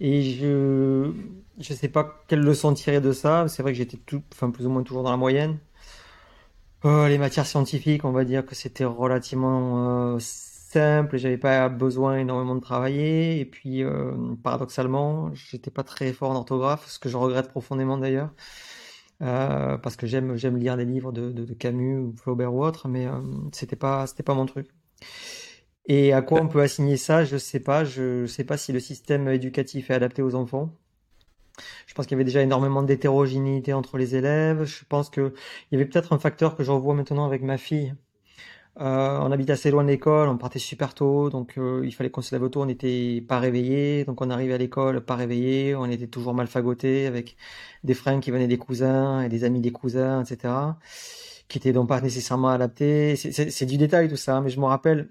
Et 0.00 0.22
je 0.22 1.12
je 1.58 1.74
sais 1.74 1.88
pas 1.88 2.22
quelle 2.28 2.40
leçon 2.40 2.74
tirer 2.74 3.00
de 3.00 3.12
ça. 3.12 3.48
C'est 3.48 3.62
vrai 3.62 3.72
que 3.72 3.78
j'étais 3.78 3.96
tout, 3.96 4.22
enfin 4.32 4.50
plus 4.50 4.66
ou 4.66 4.70
moins 4.70 4.82
toujours 4.82 5.02
dans 5.02 5.10
la 5.10 5.16
moyenne. 5.16 5.58
Euh, 6.84 7.08
les 7.08 7.18
matières 7.18 7.46
scientifiques, 7.46 8.04
on 8.04 8.12
va 8.12 8.24
dire 8.24 8.44
que 8.46 8.54
c'était 8.54 8.84
relativement 8.84 10.14
euh, 10.14 10.18
simple. 10.20 11.16
J'avais 11.16 11.38
pas 11.38 11.68
besoin 11.68 12.18
énormément 12.18 12.54
de 12.54 12.60
travailler. 12.60 13.40
Et 13.40 13.44
puis 13.44 13.82
euh, 13.82 14.12
paradoxalement, 14.42 15.34
j'étais 15.34 15.70
pas 15.70 15.82
très 15.82 16.12
fort 16.12 16.30
en 16.30 16.36
orthographe, 16.36 16.86
ce 16.88 16.98
que 16.98 17.08
je 17.08 17.16
regrette 17.16 17.48
profondément 17.48 17.98
d'ailleurs. 17.98 18.30
Euh, 19.22 19.78
parce 19.78 19.96
que 19.96 20.06
j'aime 20.06 20.36
j'aime 20.36 20.56
lire 20.58 20.76
des 20.76 20.84
livres 20.84 21.10
de, 21.12 21.30
de, 21.32 21.44
de 21.44 21.54
Camus 21.54 21.98
ou 21.98 22.14
Flaubert 22.16 22.52
ou 22.54 22.64
autre, 22.64 22.88
mais 22.88 23.06
euh, 23.06 23.20
c'était 23.52 23.76
pas 23.76 24.06
c'était 24.06 24.22
pas 24.22 24.34
mon 24.34 24.46
truc. 24.46 24.68
Et 25.86 26.12
à 26.12 26.22
quoi 26.22 26.40
on 26.42 26.48
peut 26.48 26.60
assigner 26.60 26.96
ça, 26.96 27.24
je 27.24 27.36
sais 27.36 27.60
pas. 27.60 27.84
Je 27.84 28.26
sais 28.26 28.44
pas 28.44 28.56
si 28.56 28.72
le 28.72 28.80
système 28.80 29.28
éducatif 29.28 29.90
est 29.90 29.94
adapté 29.94 30.22
aux 30.22 30.34
enfants. 30.34 30.70
Je 31.86 31.94
pense 31.94 32.06
qu'il 32.06 32.14
y 32.14 32.16
avait 32.16 32.24
déjà 32.24 32.42
énormément 32.42 32.82
d'hétérogénéité 32.82 33.72
entre 33.72 33.98
les 33.98 34.14
élèves. 34.16 34.64
Je 34.64 34.84
pense 34.88 35.10
qu'il 35.10 35.32
y 35.72 35.76
avait 35.76 35.86
peut-être 35.86 36.12
un 36.12 36.18
facteur 36.18 36.56
que 36.56 36.64
je 36.64 36.70
revois 36.70 36.94
maintenant 36.94 37.26
avec 37.26 37.42
ma 37.42 37.58
fille. 37.58 37.94
Euh, 38.78 39.18
on 39.22 39.32
habitait 39.32 39.52
assez 39.52 39.70
loin 39.70 39.82
de 39.84 39.88
l'école, 39.88 40.28
on 40.28 40.36
partait 40.36 40.58
super 40.58 40.92
tôt, 40.92 41.30
donc 41.30 41.54
euh, 41.56 41.80
il 41.84 41.92
fallait 41.92 42.10
qu'on 42.10 42.20
se 42.20 42.34
lève 42.36 42.50
tôt, 42.50 42.60
on 42.60 42.66
n'était 42.66 43.24
pas 43.26 43.38
réveillé, 43.38 44.04
donc 44.04 44.20
on 44.20 44.28
arrivait 44.28 44.52
à 44.52 44.58
l'école 44.58 45.00
pas 45.00 45.16
réveillé, 45.16 45.74
on 45.74 45.86
était 45.86 46.08
toujours 46.08 46.34
mal 46.34 46.46
fagoté 46.46 47.06
avec 47.06 47.36
des 47.84 47.94
frères 47.94 48.20
qui 48.20 48.30
venaient 48.30 48.48
des 48.48 48.58
cousins 48.58 49.22
et 49.22 49.30
des 49.30 49.44
amis 49.44 49.60
des 49.60 49.72
cousins, 49.72 50.22
etc., 50.22 50.52
qui 51.48 51.56
étaient 51.58 51.72
donc 51.72 51.88
pas 51.88 52.00
nécessairement 52.02 52.48
adaptés. 52.48 53.16
C'est 53.16 53.66
du 53.66 53.78
détail 53.78 54.08
tout 54.10 54.16
ça, 54.16 54.36
hein, 54.36 54.40
mais 54.42 54.50
je 54.50 54.60
me 54.60 54.66
rappelle 54.66 55.08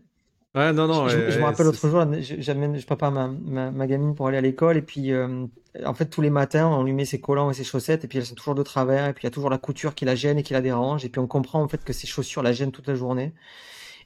Ouais, 0.54 0.72
non, 0.72 0.88
non. 0.88 1.10
Je, 1.10 1.38
me 1.38 1.44
rappelle 1.44 1.66
l'autre 1.66 1.90
jour, 1.90 2.06
j'amène, 2.40 2.80
je 2.80 2.86
prépare 2.86 3.12
ma, 3.12 3.28
ma, 3.28 3.72
ma, 3.72 3.88
gamine 3.88 4.16
pour 4.16 4.28
aller 4.28 4.38
à 4.38 4.42
l'école 4.42 4.78
et 4.78 4.82
puis 4.82 5.12
euh, 5.12 5.48
en 5.86 5.94
fait 5.94 6.06
tous 6.06 6.22
les 6.22 6.30
matins 6.30 6.68
on 6.68 6.84
lui 6.84 6.94
met 6.94 7.06
ses 7.06 7.20
collants 7.20 7.52
et 7.52 7.54
ses 7.54 7.64
chaussettes 7.64 8.04
et 8.04 8.08
puis 8.08 8.18
elles 8.20 8.26
sont 8.26 8.36
toujours 8.36 8.56
de 8.56 8.64
travers 8.64 9.08
et 9.08 9.14
puis 9.14 9.24
il 9.24 9.26
y 9.26 9.28
a 9.28 9.32
toujours 9.32 9.50
la 9.50 9.58
couture 9.58 9.96
qui 9.96 10.06
la 10.06 10.16
gêne 10.16 10.38
et 10.38 10.44
qui 10.44 10.54
la 10.54 10.62
dérange 10.62 11.06
et 11.06 11.10
puis 11.10 11.20
on 11.20 11.28
comprend 11.28 11.62
en 11.62 11.68
fait 11.68 11.84
que 11.84 11.94
ses 11.94 12.08
chaussures 12.08 12.44
la 12.44 12.54
gênent 12.54 12.72
toute 12.72 12.88
la 12.88 12.96
journée. 12.96 13.34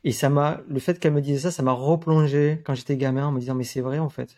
Et 0.05 0.11
ça 0.13 0.29
m'a, 0.29 0.61
le 0.69 0.79
fait 0.79 0.97
qu'elle 0.99 1.13
me 1.13 1.21
disait 1.21 1.39
ça, 1.39 1.51
ça 1.51 1.61
m'a 1.61 1.73
replongé 1.73 2.61
quand 2.63 2.73
j'étais 2.73 2.95
gamin 2.95 3.27
en 3.27 3.31
me 3.31 3.39
disant 3.39 3.55
mais 3.55 3.65
c'est 3.65 3.81
vrai 3.81 3.99
en 3.99 4.09
fait. 4.09 4.35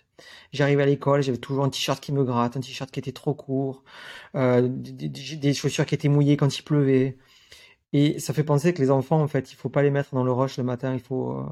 J'arrivais 0.52 0.84
à 0.84 0.86
l'école, 0.86 1.22
j'avais 1.24 1.38
toujours 1.38 1.64
un 1.64 1.70
t-shirt 1.70 2.04
qui 2.04 2.12
me 2.12 2.24
gratte, 2.24 2.58
un 2.58 2.62
t-shirt 2.62 2.90
qui 2.92 3.00
était 3.00 3.12
trop 3.12 3.34
court, 3.34 3.84
euh, 4.36 4.68
des, 4.70 5.54
chaussures 5.54 5.86
qui 5.86 5.96
étaient 5.96 6.10
mouillées 6.10 6.38
quand 6.38 6.58
il 6.58 6.64
pleuvait. 6.64 7.18
Et 7.94 8.20
ça 8.20 8.34
fait 8.34 8.44
penser 8.44 8.74
que 8.74 8.82
les 8.82 8.92
enfants 8.92 9.22
en 9.22 9.28
fait, 9.28 9.52
il 9.52 9.56
faut 9.56 9.70
pas 9.70 9.84
les 9.84 9.92
mettre 9.92 10.16
dans 10.16 10.24
le 10.24 10.32
rush 10.32 10.58
le 10.58 10.64
matin, 10.64 10.94
il 10.94 11.00
faut 11.02 11.34
euh, 11.34 11.46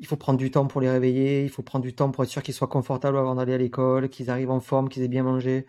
il 0.00 0.06
faut 0.06 0.16
prendre 0.16 0.38
du 0.38 0.50
temps 0.50 0.66
pour 0.66 0.80
les 0.80 0.90
réveiller, 0.90 1.42
il 1.44 1.50
faut 1.50 1.62
prendre 1.62 1.84
du 1.84 1.94
temps 1.94 2.10
pour 2.10 2.24
être 2.24 2.30
sûr 2.30 2.42
qu'ils 2.42 2.54
soient 2.54 2.68
confortables 2.68 3.16
avant 3.16 3.34
d'aller 3.34 3.54
à 3.54 3.58
l'école, 3.58 4.08
qu'ils 4.08 4.30
arrivent 4.30 4.50
en 4.50 4.60
forme, 4.60 4.88
qu'ils 4.88 5.02
aient 5.02 5.08
bien 5.08 5.22
mangé. 5.22 5.66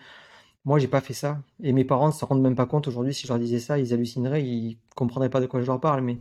Moi, 0.65 0.79
j'ai 0.79 0.87
pas 0.87 1.01
fait 1.01 1.13
ça. 1.13 1.41
Et 1.63 1.73
mes 1.73 1.85
parents 1.85 2.07
ne 2.07 2.13
se 2.13 2.25
rendent 2.25 2.41
même 2.41 2.55
pas 2.55 2.65
compte 2.65 2.87
aujourd'hui. 2.87 3.13
Si 3.13 3.23
je 3.25 3.29
leur 3.29 3.39
disais 3.39 3.59
ça, 3.59 3.79
ils 3.79 3.93
hallucineraient, 3.93 4.43
ils 4.43 4.79
comprendraient 4.95 5.29
pas 5.29 5.39
de 5.39 5.45
quoi 5.45 5.61
je 5.61 5.67
leur 5.67 5.79
parle. 5.79 6.01
Mais 6.01 6.17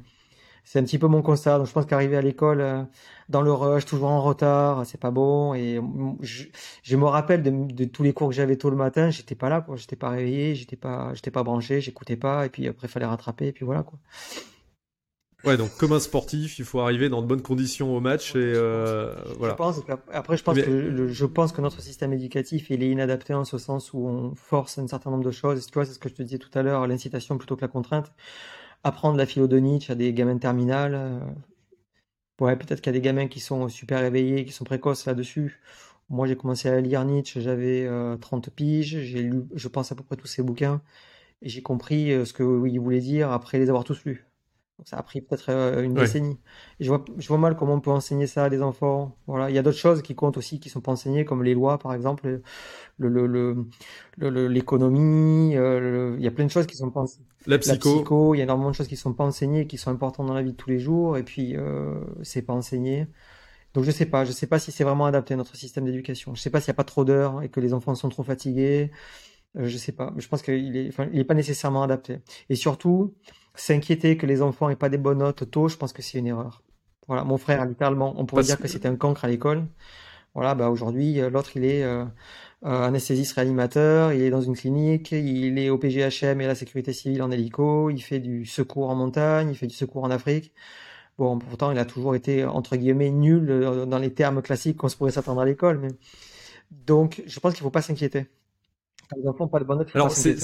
c'est 0.64 0.78
un 0.78 0.84
petit 0.84 0.98
peu 0.98 1.08
mon 1.08 1.22
constat. 1.22 1.58
Donc, 1.58 1.66
je 1.68 1.72
pense 1.72 1.86
qu'arriver 1.86 2.16
à 2.16 2.22
l'école 2.22 2.60
euh, 2.60 2.84
dans 3.28 3.42
le 3.42 3.52
rush, 3.52 3.86
toujours 3.86 4.10
en 4.10 4.22
retard, 4.22 4.86
c'est 4.86 5.00
pas 5.00 5.10
bon. 5.10 5.54
Et 5.54 5.80
je, 6.22 6.96
me 6.96 7.06
rappelle 7.06 7.42
de, 7.42 7.84
tous 7.86 8.02
les 8.04 8.12
cours 8.12 8.28
que 8.28 8.34
j'avais 8.34 8.56
tôt 8.56 8.70
le 8.70 8.76
matin, 8.76 9.10
j'étais 9.10 9.34
pas 9.34 9.48
là, 9.48 9.62
quoi. 9.62 9.76
J'étais 9.76 9.96
pas 9.96 10.10
réveillé, 10.10 10.54
j'étais 10.54 10.76
pas, 10.76 11.12
j'étais 11.14 11.30
pas 11.32 11.42
branché, 11.42 11.80
j'écoutais 11.80 12.16
pas. 12.16 12.46
Et 12.46 12.48
puis 12.50 12.68
après, 12.68 12.88
fallait 12.88 13.06
rattraper. 13.06 13.48
Et 13.48 13.52
puis 13.52 13.64
voilà, 13.64 13.82
quoi. 13.82 13.98
Ouais, 15.44 15.56
donc 15.56 15.76
comme 15.76 15.92
un 15.92 16.00
sportif, 16.00 16.58
il 16.58 16.64
faut 16.64 16.80
arriver 16.80 17.08
dans 17.08 17.20
de 17.20 17.26
bonnes 17.26 17.42
conditions 17.42 17.94
au 17.94 18.00
match 18.00 18.34
et 18.34 18.38
euh, 18.38 19.14
voilà. 19.38 19.52
Je 19.52 19.56
pense, 19.56 19.80
après, 20.12 20.36
je 20.36 20.42
pense 20.42 20.58
que 20.58 21.08
je 21.08 21.26
pense 21.26 21.52
que 21.52 21.60
notre 21.60 21.80
système 21.80 22.12
éducatif 22.12 22.70
il 22.70 22.82
est 22.82 22.90
inadapté 22.90 23.34
en 23.34 23.44
ce 23.44 23.58
sens 23.58 23.92
où 23.92 24.06
on 24.06 24.34
force 24.34 24.78
un 24.78 24.88
certain 24.88 25.10
nombre 25.10 25.24
de 25.24 25.30
choses. 25.30 25.66
Tu 25.66 25.74
vois, 25.74 25.84
c'est 25.84 25.92
ce 25.92 25.98
que 25.98 26.08
je 26.08 26.14
te 26.14 26.22
disais 26.22 26.38
tout 26.38 26.50
à 26.58 26.62
l'heure, 26.62 26.86
l'incitation 26.86 27.36
plutôt 27.36 27.54
que 27.54 27.60
la 27.60 27.68
contrainte. 27.68 28.12
Apprendre 28.82 29.18
la 29.18 29.26
philo 29.26 29.46
de 29.46 29.58
Nietzsche 29.58 29.92
à 29.92 29.94
des 29.94 30.12
gamins 30.12 30.38
terminales. 30.38 30.94
Euh, 30.94 31.20
ouais, 32.40 32.56
peut-être 32.56 32.80
qu'il 32.80 32.92
y 32.92 32.96
a 32.96 32.98
des 32.98 33.04
gamins 33.04 33.28
qui 33.28 33.40
sont 33.40 33.68
super 33.68 34.02
éveillés, 34.04 34.46
qui 34.46 34.52
sont 34.52 34.64
précoces 34.64 35.04
là-dessus. 35.06 35.60
Moi, 36.08 36.26
j'ai 36.26 36.36
commencé 36.36 36.68
à 36.68 36.80
lire 36.80 37.04
Nietzsche, 37.04 37.40
j'avais 37.40 37.88
30 38.20 38.48
euh, 38.48 38.50
piges, 38.54 39.00
j'ai 39.00 39.22
lu, 39.22 39.44
je 39.54 39.68
pense 39.68 39.92
à 39.92 39.94
peu 39.94 40.02
près 40.02 40.16
tous 40.16 40.28
ses 40.28 40.42
bouquins 40.42 40.80
et 41.42 41.48
j'ai 41.48 41.62
compris 41.62 42.10
ce 42.24 42.32
que 42.32 42.66
il 42.66 42.78
voulait 42.80 43.00
dire 43.00 43.30
après 43.30 43.58
les 43.58 43.68
avoir 43.68 43.84
tous 43.84 44.04
lus. 44.04 44.26
Donc 44.78 44.88
ça 44.88 44.98
a 44.98 45.02
pris 45.02 45.22
peut-être 45.22 45.48
euh, 45.48 45.82
une 45.82 45.94
décennie. 45.94 46.38
Et 46.80 46.84
je 46.84 46.88
vois, 46.88 47.02
je 47.16 47.26
vois 47.28 47.38
mal 47.38 47.56
comment 47.56 47.74
on 47.74 47.80
peut 47.80 47.90
enseigner 47.90 48.26
ça 48.26 48.44
à 48.44 48.50
des 48.50 48.60
enfants. 48.62 49.16
Voilà. 49.26 49.48
Il 49.48 49.56
y 49.56 49.58
a 49.58 49.62
d'autres 49.62 49.78
choses 49.78 50.02
qui 50.02 50.14
comptent 50.14 50.36
aussi, 50.36 50.60
qui 50.60 50.68
sont 50.68 50.82
pas 50.82 50.92
enseignées, 50.92 51.24
comme 51.24 51.42
les 51.42 51.54
lois, 51.54 51.78
par 51.78 51.94
exemple, 51.94 52.42
le, 52.98 53.08
le, 53.08 53.26
le, 54.18 54.48
l'économie. 54.48 55.56
Euh, 55.56 56.14
il 56.18 56.24
y 56.24 56.28
a 56.28 56.30
plein 56.30 56.44
de 56.44 56.50
choses 56.50 56.66
qui 56.66 56.76
sont 56.76 56.90
pas 56.90 57.00
enseignées. 57.00 57.26
La 57.46 57.58
psycho. 57.58 58.34
Il 58.34 58.38
y 58.38 58.40
a 58.40 58.44
énormément 58.44 58.70
de 58.70 58.74
choses 58.74 58.88
qui 58.88 58.96
sont 58.96 59.14
pas 59.14 59.24
enseignées, 59.24 59.66
qui 59.66 59.78
sont 59.78 59.90
importantes 59.90 60.26
dans 60.26 60.34
la 60.34 60.42
vie 60.42 60.52
de 60.52 60.56
tous 60.56 60.68
les 60.68 60.78
jours, 60.78 61.16
et 61.16 61.22
puis 61.22 61.56
euh, 61.56 62.00
c'est 62.22 62.42
pas 62.42 62.52
enseigné. 62.52 63.06
Donc 63.72 63.84
je 63.84 63.90
sais 63.90 64.06
pas, 64.06 64.24
je 64.24 64.32
sais 64.32 64.46
pas 64.46 64.58
si 64.58 64.72
c'est 64.72 64.84
vraiment 64.84 65.06
adapté 65.06 65.34
à 65.34 65.36
notre 65.36 65.54
système 65.56 65.84
d'éducation. 65.84 66.34
Je 66.34 66.40
sais 66.40 66.50
pas 66.50 66.60
s'il 66.60 66.68
y 66.68 66.70
a 66.70 66.74
pas 66.74 66.84
trop 66.84 67.04
d'heures 67.04 67.42
et 67.42 67.48
que 67.48 67.60
les 67.60 67.72
enfants 67.74 67.94
sont 67.94 68.08
trop 68.08 68.24
fatigués. 68.24 68.90
Euh, 69.56 69.66
je 69.66 69.76
sais 69.76 69.92
pas. 69.92 70.12
Je 70.16 70.26
pense 70.28 70.42
qu'il 70.42 70.76
est, 70.76 70.88
enfin, 70.88 71.08
il 71.12 71.20
est 71.20 71.24
pas 71.24 71.34
nécessairement 71.34 71.82
adapté. 71.82 72.20
Et 72.48 72.56
surtout, 72.56 73.14
s'inquiéter 73.56 74.16
que 74.16 74.26
les 74.26 74.42
enfants 74.42 74.68
aient 74.68 74.76
pas 74.76 74.88
des 74.88 74.98
bonnes 74.98 75.18
notes 75.18 75.50
tôt, 75.50 75.68
je 75.68 75.76
pense 75.76 75.92
que 75.92 76.02
c'est 76.02 76.18
une 76.18 76.26
erreur. 76.26 76.62
Voilà, 77.08 77.24
mon 77.24 77.38
frère, 77.38 77.64
littéralement, 77.64 78.14
on 78.16 78.26
pourrait 78.26 78.42
dire 78.42 78.58
que 78.58 78.68
c'était 78.68 78.88
un 78.88 78.96
cancre 78.96 79.24
à 79.24 79.28
l'école. 79.28 79.66
Voilà, 80.34 80.54
bah 80.54 80.68
aujourd'hui, 80.68 81.18
euh, 81.20 81.30
l'autre, 81.30 81.56
il 81.56 81.64
est 81.64 81.82
euh, 81.82 82.04
euh, 82.64 82.82
anesthésiste 82.82 83.32
réanimateur, 83.34 84.12
il 84.12 84.20
est 84.22 84.28
dans 84.28 84.42
une 84.42 84.54
clinique, 84.54 85.12
il 85.12 85.58
est 85.58 85.70
au 85.70 85.78
PGHM 85.78 86.40
et 86.40 86.46
la 86.46 86.54
sécurité 86.54 86.92
civile 86.92 87.22
en 87.22 87.30
hélico, 87.30 87.88
il 87.88 88.02
fait 88.02 88.18
du 88.18 88.44
secours 88.44 88.90
en 88.90 88.94
montagne, 88.94 89.48
il 89.50 89.54
fait 89.56 89.66
du 89.66 89.74
secours 89.74 90.04
en 90.04 90.10
Afrique. 90.10 90.52
Bon, 91.16 91.38
pourtant, 91.38 91.70
il 91.70 91.78
a 91.78 91.86
toujours 91.86 92.14
été, 92.14 92.44
entre 92.44 92.76
guillemets, 92.76 93.10
nul 93.10 93.86
dans 93.88 93.98
les 93.98 94.12
termes 94.12 94.42
classiques 94.42 94.76
qu'on 94.76 94.90
se 94.90 94.96
pourrait 94.96 95.12
s'attendre 95.12 95.40
à 95.40 95.46
l'école. 95.46 95.78
Mais... 95.78 95.88
Donc, 96.70 97.22
je 97.26 97.40
pense 97.40 97.54
qu'il 97.54 97.62
ne 97.62 97.68
faut 97.68 97.70
pas 97.70 97.80
s'inquiéter. 97.80 98.26
Les 99.16 99.26
enfants 99.26 99.48
pas 99.48 99.60
de 99.60 99.64
bonnes 99.64 99.78
notes, 99.78 99.90
Alors, 99.94 100.10
c'est 100.10 100.36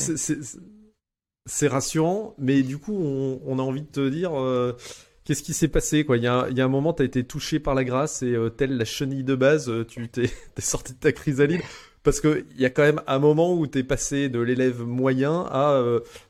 c'est 1.46 1.68
rassurant, 1.68 2.34
mais 2.38 2.62
du 2.62 2.78
coup, 2.78 2.94
on, 2.94 3.58
a 3.58 3.62
envie 3.62 3.82
de 3.82 3.86
te 3.86 4.08
dire, 4.08 4.38
euh, 4.38 4.76
qu'est-ce 5.24 5.42
qui 5.42 5.54
s'est 5.54 5.68
passé 5.68 6.04
quoi? 6.04 6.16
Il 6.16 6.22
y, 6.22 6.26
a, 6.26 6.46
il 6.50 6.56
y 6.56 6.60
a 6.60 6.64
un 6.64 6.68
moment, 6.68 6.92
tu 6.92 7.02
as 7.02 7.04
été 7.04 7.24
touché 7.24 7.58
par 7.58 7.74
la 7.74 7.84
grâce 7.84 8.22
et 8.22 8.34
euh, 8.34 8.48
telle 8.48 8.76
la 8.76 8.84
chenille 8.84 9.24
de 9.24 9.34
base, 9.34 9.68
euh, 9.68 9.84
tu 9.84 10.08
t'es 10.08 10.30
sorti 10.58 10.94
de 10.94 10.98
ta 10.98 11.12
chrysalide. 11.12 11.62
Parce 12.04 12.20
qu'il 12.20 12.44
y 12.58 12.64
a 12.64 12.70
quand 12.70 12.82
même 12.82 13.00
un 13.06 13.20
moment 13.20 13.54
où 13.54 13.64
tu 13.68 13.78
es 13.78 13.84
passé 13.84 14.28
de 14.28 14.40
l'élève 14.40 14.82
moyen 14.82 15.46
à... 15.48 15.80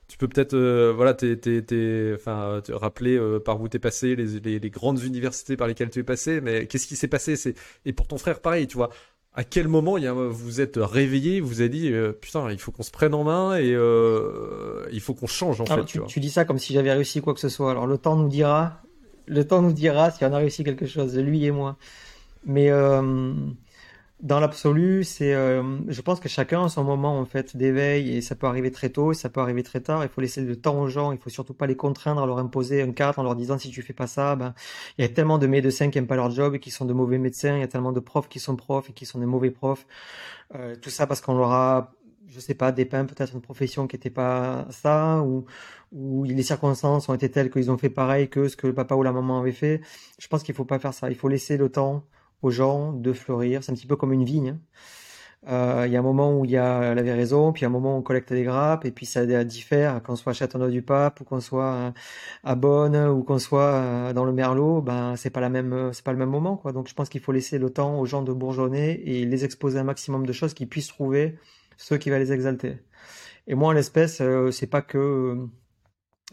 tu 0.06 0.18
peux 0.18 0.28
peut-être 0.28 0.54
voilà, 0.90 1.14
t'es, 1.14 1.38
t'es, 1.38 2.12
enfin, 2.14 2.60
te 2.62 2.72
rappeler 2.72 3.18
par 3.42 3.58
où 3.58 3.70
tu 3.70 3.78
es 3.78 3.80
passé, 3.80 4.14
les, 4.14 4.38
les, 4.40 4.58
les, 4.58 4.70
grandes 4.70 5.02
universités 5.02 5.56
par 5.56 5.68
lesquelles 5.68 5.88
tu 5.88 6.00
es 6.00 6.02
passé, 6.02 6.42
mais 6.42 6.66
qu'est-ce 6.66 6.86
qui 6.86 6.94
s'est 6.94 7.08
passé? 7.08 7.36
C'est... 7.36 7.54
Et 7.86 7.94
pour 7.94 8.06
ton 8.06 8.18
frère, 8.18 8.40
pareil, 8.40 8.66
tu 8.66 8.76
vois 8.76 8.90
à 9.34 9.44
quel 9.44 9.66
moment 9.66 9.96
il 9.96 10.04
y 10.04 10.06
a, 10.06 10.12
vous 10.12 10.60
êtes 10.60 10.76
réveillé, 10.76 11.40
vous 11.40 11.60
avez 11.60 11.70
dit 11.70 11.90
euh, 11.90 12.12
putain 12.12 12.50
il 12.50 12.58
faut 12.58 12.70
qu'on 12.70 12.82
se 12.82 12.90
prenne 12.90 13.14
en 13.14 13.24
main 13.24 13.56
et 13.56 13.72
euh, 13.72 14.86
il 14.92 15.00
faut 15.00 15.14
qu'on 15.14 15.26
change 15.26 15.60
en 15.60 15.66
fait. 15.66 15.84
Tu, 15.86 16.00
tu, 16.06 16.20
dis 16.20 16.30
ça 16.30 16.44
comme 16.44 16.58
si 16.58 16.74
j'avais 16.74 16.92
réussi 16.92 17.22
quoi 17.22 17.32
que 17.32 17.40
ce 17.40 17.48
soit. 17.48 17.70
Alors 17.70 17.86
le 17.86 17.96
temps 17.96 18.16
nous 18.16 18.28
dira, 18.28 18.82
le 19.26 19.46
temps 19.46 19.62
nous 19.62 19.72
dira 19.72 20.10
si 20.10 20.24
on 20.24 20.32
a 20.32 20.38
réussi 20.38 20.64
quelque 20.64 20.86
chose, 20.86 21.16
lui 21.16 21.46
et 21.46 21.50
moi. 21.50 21.76
Mais 22.44 22.70
euh, 22.70 23.32
dans 24.22 24.38
l'absolu, 24.38 25.02
c'est, 25.02 25.34
euh, 25.34 25.78
je 25.88 26.00
pense 26.00 26.20
que 26.20 26.28
chacun 26.28 26.64
a 26.64 26.68
son 26.68 26.84
moment 26.84 27.18
en 27.18 27.24
fait 27.24 27.56
d'éveil 27.56 28.16
et 28.16 28.20
ça 28.20 28.36
peut 28.36 28.46
arriver 28.46 28.70
très 28.70 28.88
tôt, 28.88 29.12
ça 29.14 29.28
peut 29.28 29.40
arriver 29.40 29.64
très 29.64 29.80
tard. 29.80 30.04
Il 30.04 30.08
faut 30.08 30.20
laisser 30.20 30.42
le 30.42 30.54
temps 30.54 30.80
aux 30.80 30.86
gens. 30.86 31.10
Il 31.10 31.18
faut 31.18 31.28
surtout 31.28 31.54
pas 31.54 31.66
les 31.66 31.74
contraindre 31.74 32.22
à 32.22 32.26
leur 32.26 32.38
imposer 32.38 32.82
un 32.82 32.92
cadre 32.92 33.18
en 33.18 33.24
leur 33.24 33.34
disant 33.34 33.58
si 33.58 33.68
tu 33.70 33.82
fais 33.82 33.92
pas 33.92 34.06
ça, 34.06 34.36
ben 34.36 34.54
il 34.96 35.02
y 35.02 35.04
a 35.04 35.08
tellement 35.08 35.38
de 35.38 35.48
médecins 35.48 35.90
qui 35.90 35.98
aiment 35.98 36.06
pas 36.06 36.14
leur 36.14 36.30
job 36.30 36.54
et 36.54 36.60
qui 36.60 36.70
sont 36.70 36.84
de 36.84 36.92
mauvais 36.92 37.18
médecins. 37.18 37.56
Il 37.56 37.60
y 37.60 37.64
a 37.64 37.68
tellement 37.68 37.90
de 37.92 37.98
profs 37.98 38.28
qui 38.28 38.38
sont 38.38 38.54
profs 38.54 38.90
et 38.90 38.92
qui 38.92 39.06
sont 39.06 39.18
des 39.18 39.26
mauvais 39.26 39.50
profs. 39.50 39.86
Euh, 40.54 40.76
tout 40.80 40.90
ça 40.90 41.08
parce 41.08 41.20
qu'on 41.20 41.36
leur 41.36 41.50
a, 41.50 41.92
je 42.28 42.38
sais 42.38 42.54
pas, 42.54 42.70
dépeint 42.70 43.04
peut-être 43.06 43.34
une 43.34 43.42
profession 43.42 43.88
qui 43.88 43.96
était 43.96 44.10
pas 44.10 44.66
ça 44.70 45.20
ou 45.22 45.46
où 45.92 46.24
les 46.24 46.42
circonstances 46.42 47.08
ont 47.08 47.14
été 47.14 47.30
telles 47.30 47.50
qu'ils 47.50 47.70
ont 47.70 47.76
fait 47.78 47.90
pareil 47.90 48.28
que 48.28 48.48
ce 48.48 48.56
que 48.56 48.66
le 48.66 48.74
papa 48.74 48.94
ou 48.94 49.02
la 49.02 49.12
maman 49.12 49.40
avait 49.40 49.52
fait. 49.52 49.80
Je 50.18 50.28
pense 50.28 50.42
qu'il 50.42 50.54
faut 50.54 50.64
pas 50.64 50.78
faire 50.78 50.94
ça. 50.94 51.10
Il 51.10 51.16
faut 51.16 51.28
laisser 51.28 51.56
le 51.56 51.68
temps 51.70 52.04
aux 52.42 52.50
gens 52.50 52.92
de 52.92 53.12
fleurir. 53.12 53.64
C'est 53.64 53.72
un 53.72 53.74
petit 53.74 53.86
peu 53.86 53.96
comme 53.96 54.12
une 54.12 54.24
vigne. 54.24 54.50
Hein. 54.50 54.58
Euh, 55.48 55.84
il 55.86 55.92
y 55.92 55.96
a 55.96 55.98
un 55.98 56.02
moment 56.02 56.38
où 56.38 56.44
il 56.44 56.52
y 56.52 56.56
a 56.56 56.94
la 56.94 57.02
raison, 57.02 57.52
puis 57.52 57.62
y 57.62 57.64
a 57.64 57.68
un 57.68 57.70
moment 57.70 57.96
où 57.96 57.98
on 57.98 58.02
collecte 58.02 58.32
des 58.32 58.44
grappes, 58.44 58.84
et 58.84 58.92
puis 58.92 59.06
ça 59.06 59.26
diffère, 59.44 60.00
qu'on 60.02 60.14
soit 60.14 60.30
à 60.30 60.34
Châteauneuf 60.34 60.70
du 60.70 60.82
Pape, 60.82 61.20
ou 61.20 61.24
qu'on 61.24 61.40
soit 61.40 61.72
euh, 61.72 61.90
à 62.44 62.54
Bonne, 62.54 62.96
ou 62.96 63.24
qu'on 63.24 63.38
soit 63.38 63.72
euh, 63.72 64.12
dans 64.12 64.24
le 64.24 64.32
Merlot, 64.32 64.82
ben 64.82 65.16
c'est 65.16 65.30
pas 65.30 65.40
la 65.40 65.48
même, 65.48 65.90
c'est 65.92 66.04
pas 66.04 66.12
le 66.12 66.18
même 66.18 66.30
moment, 66.30 66.56
quoi. 66.56 66.72
Donc 66.72 66.88
je 66.88 66.94
pense 66.94 67.08
qu'il 67.08 67.20
faut 67.20 67.32
laisser 67.32 67.58
le 67.58 67.70
temps 67.70 67.98
aux 67.98 68.06
gens 68.06 68.22
de 68.22 68.32
bourgeonner 68.32 69.00
et 69.04 69.24
les 69.26 69.44
exposer 69.44 69.78
un 69.80 69.84
maximum 69.84 70.26
de 70.26 70.32
choses 70.32 70.54
qui 70.54 70.66
puissent 70.66 70.88
trouver 70.88 71.38
ceux 71.76 71.98
qui 71.98 72.10
va 72.10 72.18
les 72.18 72.32
exalter. 72.32 72.78
Et 73.48 73.54
moi, 73.54 73.74
l'espèce, 73.74 74.22
c'est 74.52 74.66
pas 74.68 74.82
que 74.82 75.48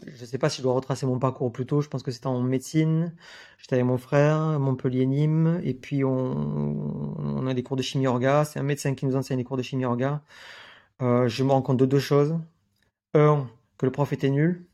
je 0.06 0.20
ne 0.22 0.26
sais 0.26 0.38
pas 0.38 0.48
si 0.48 0.58
je 0.58 0.62
dois 0.62 0.74
retracer 0.74 1.06
mon 1.06 1.18
parcours 1.18 1.52
plus 1.52 1.66
tôt. 1.66 1.80
Je 1.80 1.88
pense 1.88 2.02
que 2.02 2.10
c'était 2.10 2.26
en 2.26 2.40
médecine. 2.40 3.14
J'étais 3.58 3.74
avec 3.74 3.86
mon 3.86 3.98
frère, 3.98 4.58
Montpellier 4.58 5.06
Nîmes, 5.06 5.60
et 5.62 5.74
puis 5.74 6.04
on, 6.04 7.46
a 7.46 7.54
des 7.54 7.62
cours 7.62 7.76
de 7.76 7.82
chimie 7.82 8.06
orga. 8.06 8.44
C'est 8.44 8.58
un 8.58 8.64
médecin 8.64 8.94
qui 8.94 9.06
nous 9.06 9.16
enseigne 9.16 9.38
les 9.38 9.44
cours 9.44 9.56
de 9.56 9.62
chimie 9.62 9.84
orga. 9.84 10.22
Euh, 11.02 11.28
je 11.28 11.44
me 11.44 11.52
rends 11.52 11.62
compte 11.62 11.78
de 11.78 11.86
deux 11.86 11.98
choses. 11.98 12.38
Un, 13.14 13.48
que 13.78 13.86
le 13.86 13.92
prof 13.92 14.12
était 14.12 14.30
nul. 14.30 14.66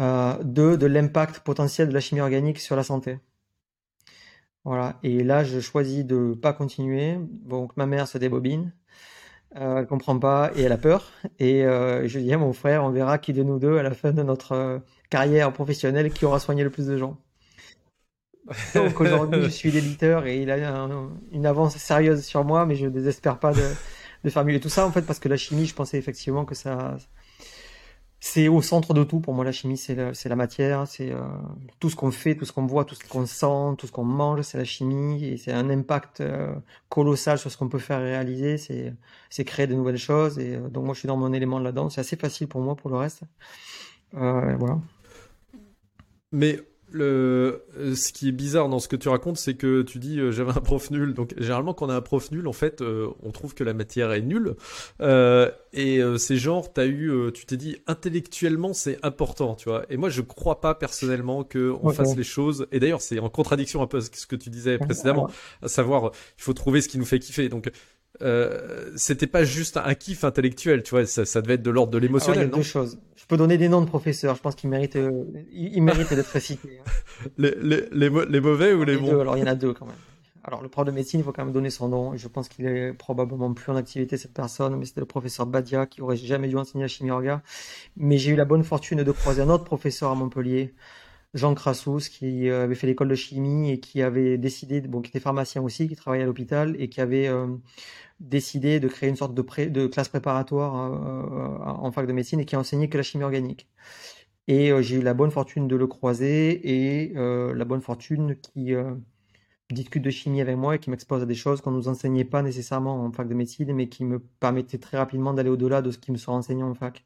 Euh, 0.00 0.42
deux, 0.42 0.76
de 0.76 0.86
l'impact 0.86 1.40
potentiel 1.40 1.88
de 1.88 1.94
la 1.94 2.00
chimie 2.00 2.20
organique 2.20 2.60
sur 2.60 2.76
la 2.76 2.84
santé. 2.84 3.18
Voilà. 4.64 4.98
Et 5.02 5.22
là, 5.22 5.44
je 5.44 5.60
choisis 5.60 6.04
de 6.04 6.34
pas 6.34 6.52
continuer. 6.52 7.18
Donc 7.20 7.76
ma 7.76 7.86
mère 7.86 8.08
se 8.08 8.18
débobine. 8.18 8.72
Euh, 9.56 9.78
elle 9.78 9.86
comprend 9.86 10.18
pas 10.18 10.50
et 10.56 10.62
elle 10.62 10.72
a 10.72 10.78
peur. 10.78 11.12
Et 11.38 11.64
euh, 11.64 12.08
je 12.08 12.18
dis 12.18 12.32
à 12.32 12.38
mon 12.38 12.52
frère, 12.52 12.84
on 12.84 12.90
verra 12.90 13.18
qui 13.18 13.32
de 13.32 13.42
nous 13.42 13.58
deux, 13.58 13.78
à 13.78 13.82
la 13.82 13.92
fin 13.92 14.12
de 14.12 14.22
notre 14.22 14.52
euh, 14.52 14.78
carrière 15.10 15.52
professionnelle, 15.52 16.12
qui 16.12 16.24
aura 16.24 16.40
soigné 16.40 16.64
le 16.64 16.70
plus 16.70 16.86
de 16.86 16.96
gens. 16.96 17.16
Donc 18.74 19.00
aujourd'hui, 19.00 19.42
je 19.42 19.48
suis 19.48 19.70
l'éditeur 19.70 20.26
et 20.26 20.42
il 20.42 20.50
a 20.50 20.88
une 21.32 21.46
avance 21.46 21.76
sérieuse 21.76 22.22
sur 22.24 22.44
moi, 22.44 22.66
mais 22.66 22.74
je 22.74 22.86
désespère 22.88 23.38
pas 23.38 23.52
de, 23.52 23.62
de 24.24 24.30
faire 24.30 24.44
mieux. 24.44 24.60
tout 24.60 24.68
ça, 24.68 24.86
en 24.86 24.90
fait, 24.90 25.02
parce 25.02 25.18
que 25.18 25.28
la 25.28 25.36
chimie, 25.36 25.66
je 25.66 25.74
pensais 25.74 25.96
effectivement 25.96 26.44
que 26.44 26.54
ça, 26.54 26.96
c'est 28.26 28.48
au 28.48 28.62
centre 28.62 28.94
de 28.94 29.04
tout. 29.04 29.20
Pour 29.20 29.34
moi, 29.34 29.44
la 29.44 29.52
chimie, 29.52 29.76
c'est 29.76 29.94
la, 29.94 30.36
matière, 30.36 30.88
c'est 30.88 31.12
euh, 31.12 31.20
tout 31.78 31.90
ce 31.90 31.94
qu'on 31.94 32.10
fait, 32.10 32.34
tout 32.34 32.46
ce 32.46 32.52
qu'on 32.52 32.64
voit, 32.64 32.86
tout 32.86 32.94
ce 32.94 33.04
qu'on 33.06 33.26
sent, 33.26 33.76
tout 33.76 33.86
ce 33.86 33.92
qu'on 33.92 34.04
mange, 34.04 34.40
c'est 34.40 34.56
la 34.56 34.64
chimie, 34.64 35.22
et 35.22 35.36
c'est 35.36 35.52
un 35.52 35.68
impact 35.68 36.22
euh, 36.22 36.54
colossal 36.88 37.38
sur 37.38 37.50
ce 37.50 37.58
qu'on 37.58 37.68
peut 37.68 37.78
faire 37.78 38.00
réaliser. 38.00 38.56
C'est, 38.56 38.94
c'est 39.28 39.44
créer 39.44 39.66
de 39.66 39.74
nouvelles 39.74 39.98
choses, 39.98 40.38
et 40.38 40.54
euh, 40.56 40.68
donc 40.70 40.86
moi, 40.86 40.94
je 40.94 41.00
suis 41.00 41.06
dans 41.06 41.18
mon 41.18 41.34
élément 41.34 41.58
là-dedans. 41.58 41.90
C'est 41.90 42.00
assez 42.00 42.16
facile 42.16 42.48
pour 42.48 42.62
moi 42.62 42.76
pour 42.76 42.88
le 42.88 42.96
reste. 42.96 43.24
voilà. 44.12 44.80
Mais 46.32 46.60
le, 46.94 47.64
euh, 47.76 47.94
ce 47.96 48.12
qui 48.12 48.28
est 48.28 48.32
bizarre 48.32 48.68
dans 48.68 48.78
ce 48.78 48.86
que 48.86 48.96
tu 48.96 49.08
racontes, 49.08 49.36
c'est 49.36 49.54
que 49.54 49.82
tu 49.82 49.98
dis 49.98 50.20
euh, 50.20 50.30
j'avais 50.30 50.52
un 50.52 50.60
prof 50.60 50.90
nul. 50.90 51.12
Donc 51.12 51.34
généralement 51.36 51.74
quand 51.74 51.86
on 51.86 51.90
a 51.90 51.96
un 51.96 52.00
prof 52.00 52.30
nul, 52.30 52.46
en 52.46 52.52
fait, 52.52 52.80
euh, 52.80 53.08
on 53.22 53.32
trouve 53.32 53.54
que 53.54 53.64
la 53.64 53.74
matière 53.74 54.12
est 54.12 54.22
nulle. 54.22 54.54
et 55.00 56.00
c'est 56.18 56.36
genre, 56.36 56.72
t'as 56.72 56.86
eu, 56.86 57.12
tu 57.34 57.46
t'es 57.46 57.56
dit 57.56 57.76
intellectuellement 57.86 58.72
c'est 58.72 58.98
important, 59.04 59.54
tu 59.56 59.68
vois. 59.68 59.84
Et 59.90 59.96
moi 59.96 60.08
je 60.08 60.22
crois 60.22 60.60
pas 60.60 60.74
personnellement 60.74 61.42
que 61.42 61.74
on 61.82 61.90
fasse 61.90 62.16
les 62.16 62.22
choses. 62.24 62.66
Et 62.70 62.78
d'ailleurs 62.78 63.02
c'est 63.02 63.18
en 63.18 63.28
contradiction 63.28 63.82
un 63.82 63.86
peu 63.86 63.98
avec 63.98 64.14
ce 64.14 64.26
que 64.26 64.36
tu 64.36 64.50
disais 64.50 64.78
précédemment, 64.78 65.28
à 65.62 65.68
savoir 65.68 66.12
il 66.38 66.42
faut 66.42 66.54
trouver 66.54 66.80
ce 66.80 66.88
qui 66.88 66.98
nous 66.98 67.04
fait 67.04 67.18
kiffer. 67.18 67.48
Donc 67.48 67.70
euh, 68.22 68.90
c'était 68.96 69.26
pas 69.26 69.44
juste 69.44 69.76
un 69.76 69.94
kiff 69.94 70.24
intellectuel, 70.24 70.82
tu 70.82 70.90
vois, 70.90 71.06
ça, 71.06 71.24
ça 71.24 71.42
devait 71.42 71.54
être 71.54 71.62
de 71.62 71.70
l'ordre 71.70 71.92
de 71.92 71.98
l'émotionnel, 71.98 72.48
non 72.48 72.58
deux 72.58 72.62
choses. 72.62 72.98
Je 73.16 73.26
peux 73.26 73.36
donner 73.36 73.58
des 73.58 73.68
noms 73.68 73.80
de 73.80 73.86
professeurs, 73.86 74.36
je 74.36 74.40
pense 74.40 74.54
qu'ils 74.54 74.70
méritent, 74.70 74.96
euh, 74.96 75.24
ils, 75.52 75.82
méritent 75.82 76.12
d'être 76.12 76.38
cités. 76.38 76.80
Hein. 76.80 76.90
Les, 77.38 77.54
les, 77.60 77.88
les, 77.92 78.10
les, 78.28 78.40
mauvais 78.40 78.72
ou 78.72 78.84
les, 78.84 78.96
bons 78.96 79.18
Alors 79.18 79.36
il 79.36 79.40
y 79.40 79.42
en 79.42 79.46
a 79.46 79.54
deux 79.54 79.72
quand 79.72 79.86
même. 79.86 79.94
Alors 80.44 80.62
le 80.62 80.68
prof 80.68 80.84
de 80.84 80.90
médecine, 80.90 81.20
il 81.20 81.22
faut 81.22 81.32
quand 81.32 81.44
même 81.44 81.54
donner 81.54 81.70
son 81.70 81.88
nom. 81.88 82.16
Je 82.16 82.28
pense 82.28 82.48
qu'il 82.50 82.66
est 82.66 82.92
probablement 82.92 83.52
plus 83.54 83.72
en 83.72 83.76
activité 83.76 84.18
cette 84.18 84.34
personne, 84.34 84.76
mais 84.76 84.84
c'était 84.84 85.00
le 85.00 85.06
professeur 85.06 85.46
Badia 85.46 85.86
qui 85.86 86.02
aurait 86.02 86.16
jamais 86.16 86.48
dû 86.48 86.56
enseigner 86.56 86.84
la 86.84 86.88
chimie 86.88 87.10
orga. 87.10 87.42
Mais 87.96 88.18
j'ai 88.18 88.32
eu 88.32 88.36
la 88.36 88.44
bonne 88.44 88.62
fortune 88.62 89.02
de 89.02 89.12
croiser 89.12 89.40
un 89.40 89.48
autre 89.48 89.64
professeur 89.64 90.10
à 90.10 90.14
Montpellier, 90.14 90.74
Jean 91.34 91.54
Crassous, 91.54 92.08
qui 92.10 92.48
euh, 92.48 92.64
avait 92.64 92.76
fait 92.76 92.86
l'école 92.86 93.08
de 93.08 93.14
chimie 93.16 93.70
et 93.70 93.80
qui 93.80 94.02
avait 94.02 94.38
décidé, 94.38 94.80
bon, 94.80 95.02
qui 95.02 95.10
était 95.10 95.20
pharmacien 95.20 95.62
aussi, 95.62 95.88
qui 95.88 95.96
travaillait 95.96 96.22
à 96.22 96.26
l'hôpital 96.26 96.76
et 96.78 96.88
qui 96.88 97.00
avait 97.00 97.28
euh, 97.28 97.48
décidé 98.20 98.80
de 98.80 98.88
créer 98.88 99.08
une 99.10 99.16
sorte 99.16 99.34
de, 99.34 99.86
classe 99.88 100.08
préparatoire 100.08 100.74
euh, 100.76 101.58
en 101.64 101.90
fac 101.92 102.06
de 102.06 102.12
médecine 102.12 102.40
et 102.40 102.44
qui 102.46 102.56
a 102.56 102.60
enseigné 102.60 102.88
que 102.88 102.96
la 102.96 103.02
chimie 103.02 103.24
organique. 103.24 103.68
Et 104.48 104.70
j'ai 104.82 104.96
eu 104.96 105.02
la 105.02 105.14
bonne 105.14 105.30
fortune 105.30 105.68
de 105.68 105.76
le 105.76 105.86
croiser 105.86 106.60
et 106.64 107.14
la 107.14 107.64
bonne 107.64 107.80
fortune 107.80 108.36
qui 108.36 108.74
discute 109.70 110.02
de 110.02 110.10
chimie 110.10 110.42
avec 110.42 110.56
moi 110.56 110.74
et 110.76 110.78
qui 110.78 110.90
m'expose 110.90 111.22
à 111.22 111.26
des 111.26 111.34
choses 111.34 111.62
qu'on 111.62 111.70
ne 111.70 111.76
nous 111.76 111.88
enseignait 111.88 112.24
pas 112.24 112.42
nécessairement 112.42 113.02
en 113.04 113.10
fac 113.10 113.26
de 113.26 113.34
médecine, 113.34 113.72
mais 113.72 113.88
qui 113.88 114.04
me 114.04 114.18
permettait 114.18 114.76
très 114.76 114.98
rapidement 114.98 115.32
d'aller 115.32 115.48
au-delà 115.48 115.80
de 115.80 115.90
ce 115.90 115.98
qui 115.98 116.12
me 116.12 116.18
soit 116.18 116.34
enseigné 116.34 116.62
en 116.62 116.74
fac. 116.74 117.02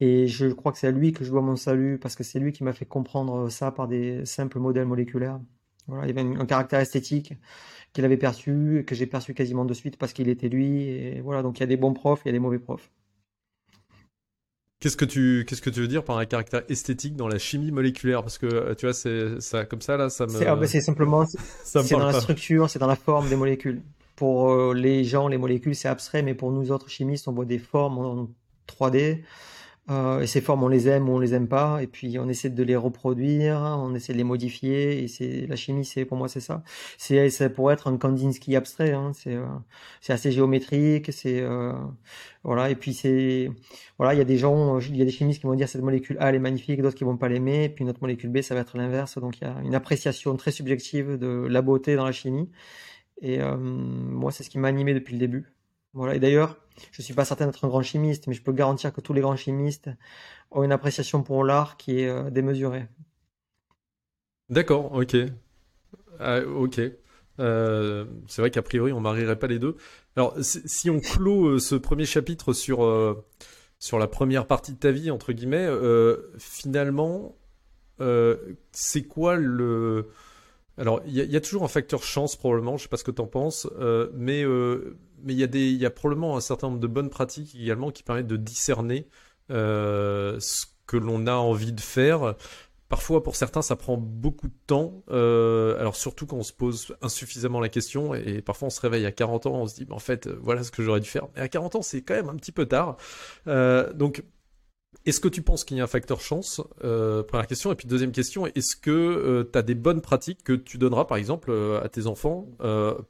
Et 0.00 0.26
je 0.26 0.46
crois 0.46 0.72
que 0.72 0.78
c'est 0.78 0.88
à 0.88 0.90
lui 0.90 1.12
que 1.12 1.24
je 1.24 1.30
dois 1.30 1.40
mon 1.40 1.56
salut, 1.56 1.98
parce 1.98 2.16
que 2.16 2.24
c'est 2.24 2.38
lui 2.38 2.52
qui 2.52 2.64
m'a 2.64 2.72
fait 2.72 2.84
comprendre 2.84 3.48
ça 3.48 3.70
par 3.70 3.88
des 3.88 4.26
simples 4.26 4.58
modèles 4.58 4.86
moléculaires. 4.86 5.40
Voilà, 5.86 6.04
il 6.04 6.14
y 6.14 6.18
avait 6.18 6.38
un, 6.38 6.46
caractère 6.46 6.80
esthétique 6.80 7.34
qu'il 7.92 8.04
avait 8.04 8.16
perçu, 8.16 8.84
que 8.86 8.94
j'ai 8.94 9.06
perçu 9.06 9.32
quasiment 9.32 9.64
de 9.64 9.72
suite 9.72 9.96
parce 9.96 10.12
qu'il 10.12 10.28
était 10.28 10.48
lui. 10.48 10.82
Et 10.82 11.20
voilà, 11.20 11.42
donc 11.42 11.58
il 11.58 11.60
y 11.60 11.64
a 11.64 11.66
des 11.66 11.76
bons 11.76 11.94
profs, 11.94 12.20
il 12.24 12.28
y 12.28 12.30
a 12.30 12.32
des 12.32 12.38
mauvais 12.38 12.58
profs. 12.58 12.90
Qu'est-ce 14.80 14.98
que 14.98 15.06
tu 15.06 15.46
qu'est-ce 15.48 15.62
que 15.62 15.70
tu 15.70 15.80
veux 15.80 15.88
dire 15.88 16.04
par 16.04 16.18
un 16.18 16.26
caractère 16.26 16.62
esthétique 16.68 17.16
dans 17.16 17.28
la 17.28 17.38
chimie 17.38 17.70
moléculaire? 17.70 18.22
Parce 18.22 18.36
que 18.36 18.74
tu 18.74 18.84
vois, 18.84 18.92
c'est 18.92 19.40
ça 19.40 19.64
comme 19.64 19.80
ça 19.80 19.96
là, 19.96 20.10
ça 20.10 20.26
me. 20.26 20.32
C'est 20.32 20.46
ah, 20.46 20.56
bah, 20.56 20.66
simplement 20.66 21.24
c'est 21.64 21.90
dans 21.92 22.04
la 22.04 22.20
structure, 22.20 22.68
c'est 22.68 22.78
dans 22.78 22.86
la 22.86 22.96
forme 22.96 23.28
des 23.30 23.36
molécules. 23.36 23.80
Pour 24.16 24.74
les 24.74 25.04
gens, 25.04 25.28
les 25.28 25.38
molécules 25.38 25.74
c'est 25.74 25.88
abstrait, 25.88 26.22
mais 26.22 26.34
pour 26.34 26.52
nous 26.52 26.72
autres 26.72 26.90
chimistes, 26.90 27.28
on 27.28 27.32
voit 27.32 27.46
des 27.46 27.58
formes 27.58 27.98
en 27.98 28.28
3D. 28.68 29.22
Euh, 29.88 30.20
et 30.20 30.26
ces 30.26 30.40
formes, 30.40 30.64
on 30.64 30.68
les 30.68 30.88
aime 30.88 31.08
ou 31.08 31.12
on 31.12 31.18
les 31.20 31.32
aime 31.34 31.46
pas, 31.46 31.80
et 31.80 31.86
puis 31.86 32.18
on 32.18 32.28
essaie 32.28 32.50
de 32.50 32.62
les 32.64 32.74
reproduire, 32.74 33.60
on 33.60 33.94
essaie 33.94 34.12
de 34.12 34.18
les 34.18 34.24
modifier, 34.24 35.04
et 35.04 35.08
c'est 35.08 35.46
la 35.46 35.54
chimie, 35.54 35.84
c'est 35.84 36.04
pour 36.04 36.16
moi 36.16 36.28
c'est 36.28 36.40
ça. 36.40 36.64
C'est 36.98 37.30
ça 37.30 37.48
pourrait 37.50 37.74
être 37.74 37.86
un 37.88 37.96
Kandinsky 37.96 38.56
abstrait, 38.56 38.92
hein, 38.92 39.12
c'est 39.14 39.34
euh, 39.36 39.46
c'est 40.00 40.12
assez 40.12 40.32
géométrique, 40.32 41.12
c'est 41.12 41.40
euh, 41.40 41.72
voilà, 42.42 42.68
et 42.70 42.74
puis 42.74 42.94
c'est 42.94 43.48
voilà, 43.98 44.14
il 44.14 44.18
y 44.18 44.20
a 44.20 44.24
des 44.24 44.38
gens, 44.38 44.80
il 44.80 44.96
y 44.96 45.02
a 45.02 45.04
des 45.04 45.10
chimistes 45.12 45.40
qui 45.40 45.46
vont 45.46 45.54
dire 45.54 45.68
cette 45.68 45.82
molécule 45.82 46.16
A 46.18 46.30
elle 46.30 46.34
est 46.34 46.38
magnifique, 46.40 46.82
d'autres 46.82 46.96
qui 46.96 47.04
vont 47.04 47.16
pas 47.16 47.28
l'aimer, 47.28 47.64
et 47.64 47.68
puis 47.68 47.84
notre 47.84 48.00
molécule 48.02 48.30
B 48.30 48.40
ça 48.42 48.54
va 48.56 48.62
être 48.62 48.76
l'inverse, 48.76 49.18
donc 49.18 49.38
il 49.40 49.44
y 49.44 49.46
a 49.46 49.56
une 49.62 49.74
appréciation 49.76 50.36
très 50.36 50.50
subjective 50.50 51.16
de 51.16 51.46
la 51.48 51.62
beauté 51.62 51.94
dans 51.94 52.04
la 52.04 52.12
chimie, 52.12 52.50
et 53.22 53.38
moi 53.40 54.32
c'est 54.32 54.42
ce 54.42 54.50
qui 54.50 54.58
m'a 54.58 54.68
animé 54.68 54.94
depuis 54.94 55.14
le 55.14 55.20
début. 55.20 55.55
Voilà. 55.92 56.14
Et 56.14 56.20
d'ailleurs, 56.20 56.56
je 56.92 57.02
suis 57.02 57.14
pas 57.14 57.24
certain 57.24 57.46
d'être 57.46 57.64
un 57.64 57.68
grand 57.68 57.82
chimiste, 57.82 58.26
mais 58.26 58.34
je 58.34 58.42
peux 58.42 58.52
garantir 58.52 58.92
que 58.92 59.00
tous 59.00 59.12
les 59.12 59.20
grands 59.20 59.36
chimistes 59.36 59.90
ont 60.50 60.62
une 60.62 60.72
appréciation 60.72 61.22
pour 61.22 61.44
l'art 61.44 61.76
qui 61.76 62.00
est 62.00 62.08
euh, 62.08 62.30
démesurée. 62.30 62.86
D'accord, 64.48 64.92
ok. 64.92 65.16
Ah. 66.20 66.40
Euh, 67.38 68.06
c'est 68.28 68.40
vrai 68.40 68.50
qu'a 68.50 68.62
priori, 68.62 68.92
on 68.92 69.00
marierait 69.00 69.38
pas 69.38 69.46
les 69.46 69.58
deux. 69.58 69.76
Alors, 70.16 70.34
si 70.40 70.88
on 70.88 71.00
clôt 71.00 71.48
euh, 71.48 71.58
ce 71.58 71.74
premier 71.74 72.06
chapitre 72.06 72.52
sur, 72.52 73.24
sur 73.78 73.98
la 73.98 74.06
première 74.06 74.46
partie 74.46 74.72
de 74.72 74.78
ta 74.78 74.90
vie, 74.90 75.10
entre 75.10 75.32
guillemets, 75.32 75.68
finalement, 76.38 77.36
c'est 78.72 79.02
quoi 79.02 79.36
le 79.36 80.08
alors, 80.78 81.00
il 81.06 81.14
y, 81.14 81.36
a 81.36 81.40
toujours 81.40 81.64
un 81.64 81.68
facteur 81.68 82.02
chance 82.02 82.36
probablement, 82.36 82.76
je 82.76 82.82
sais 82.82 82.88
pas 82.88 82.98
ce 82.98 83.04
que 83.04 83.10
tu 83.10 83.22
en 83.22 83.26
penses, 83.26 83.66
euh, 83.78 84.10
mais 84.14 84.44
euh, 84.44 84.98
mais 85.22 85.32
il 85.32 85.38
y 85.38 85.42
a 85.42 85.46
des, 85.46 85.70
il 85.70 85.78
y 85.78 85.86
a 85.86 85.90
probablement 85.90 86.36
un 86.36 86.40
certain 86.40 86.68
nombre 86.68 86.80
de 86.80 86.86
bonnes 86.86 87.08
pratiques 87.08 87.54
également 87.54 87.90
qui 87.90 88.02
permettent 88.02 88.26
de 88.26 88.36
discerner 88.36 89.08
euh, 89.50 90.36
ce 90.38 90.66
que 90.86 90.98
l'on 90.98 91.26
a 91.26 91.34
envie 91.34 91.72
de 91.72 91.80
faire. 91.80 92.34
Parfois, 92.90 93.22
pour 93.22 93.36
certains, 93.36 93.62
ça 93.62 93.74
prend 93.74 93.96
beaucoup 93.96 94.48
de 94.48 94.54
temps. 94.66 95.02
alors 95.08 95.96
surtout 95.96 96.26
quand 96.26 96.36
on 96.36 96.42
se 96.42 96.52
pose 96.52 96.94
insuffisamment 97.00 97.58
la 97.58 97.70
question, 97.70 98.14
et 98.14 98.42
parfois 98.42 98.66
on 98.66 98.70
se 98.70 98.80
réveille 98.80 99.06
à 99.06 99.12
40 99.12 99.46
ans, 99.46 99.54
on 99.54 99.66
se 99.66 99.76
dit, 99.76 99.86
en 99.90 99.98
fait, 99.98 100.28
voilà 100.28 100.62
ce 100.62 100.70
que 100.70 100.82
j'aurais 100.82 101.00
dû 101.00 101.08
faire. 101.08 101.26
Mais 101.34 101.40
à 101.40 101.48
40 101.48 101.76
ans, 101.76 101.82
c'est 101.82 102.02
quand 102.02 102.14
même 102.14 102.28
un 102.28 102.36
petit 102.36 102.52
peu 102.52 102.66
tard. 102.66 102.98
donc 103.46 104.22
est-ce 105.06 105.20
que 105.20 105.28
tu 105.28 105.40
penses 105.40 105.64
qu'il 105.64 105.76
y 105.76 105.80
a 105.80 105.84
un 105.84 105.88
facteur 105.88 106.20
chance 106.20 106.60
euh, 106.82 107.22
Première 107.22 107.46
question. 107.46 107.70
Et 107.70 107.76
puis 107.76 107.86
deuxième 107.86 108.10
question, 108.10 108.46
est-ce 108.46 108.74
que 108.74 108.90
euh, 108.90 109.48
tu 109.50 109.56
as 109.56 109.62
des 109.62 109.76
bonnes 109.76 110.00
pratiques 110.00 110.42
que 110.42 110.52
tu 110.52 110.78
donneras 110.78 111.04
par 111.04 111.16
exemple 111.16 111.50
euh, 111.50 111.82
à 111.82 111.88
tes 111.88 112.06
enfants 112.08 112.48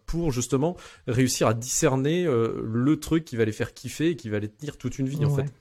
pour 0.04 0.30
justement 0.30 0.76
réussir 1.06 1.48
à 1.48 1.54
discerner 1.54 2.24
le 2.26 3.00
truc 3.00 3.24
qui 3.24 3.36
va 3.36 3.44
les 3.44 3.52
faire 3.52 3.72
kiffer 3.72 4.10
et 4.10 4.16
qui 4.16 4.28
va 4.28 4.38
les 4.38 4.48
tenir 4.48 4.76
toute 4.76 4.98
une 4.98 5.08
vie 5.08 5.24
en 5.24 5.30
fait? 5.30 5.52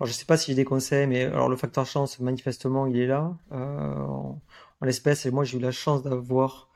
Alors, 0.00 0.06
je 0.06 0.12
sais 0.12 0.24
pas 0.24 0.36
si 0.36 0.50
j'ai 0.50 0.56
des 0.56 0.64
conseils, 0.64 1.06
mais 1.06 1.24
alors 1.24 1.48
le 1.48 1.56
facteur 1.56 1.86
chance, 1.86 2.18
manifestement, 2.18 2.86
il 2.86 2.98
est 2.98 3.06
là. 3.06 3.36
en, 3.52 4.40
l'espèce, 4.82 5.26
moi, 5.26 5.44
j'ai 5.44 5.58
eu 5.58 5.60
la 5.60 5.70
chance 5.70 6.02
d'avoir 6.02 6.68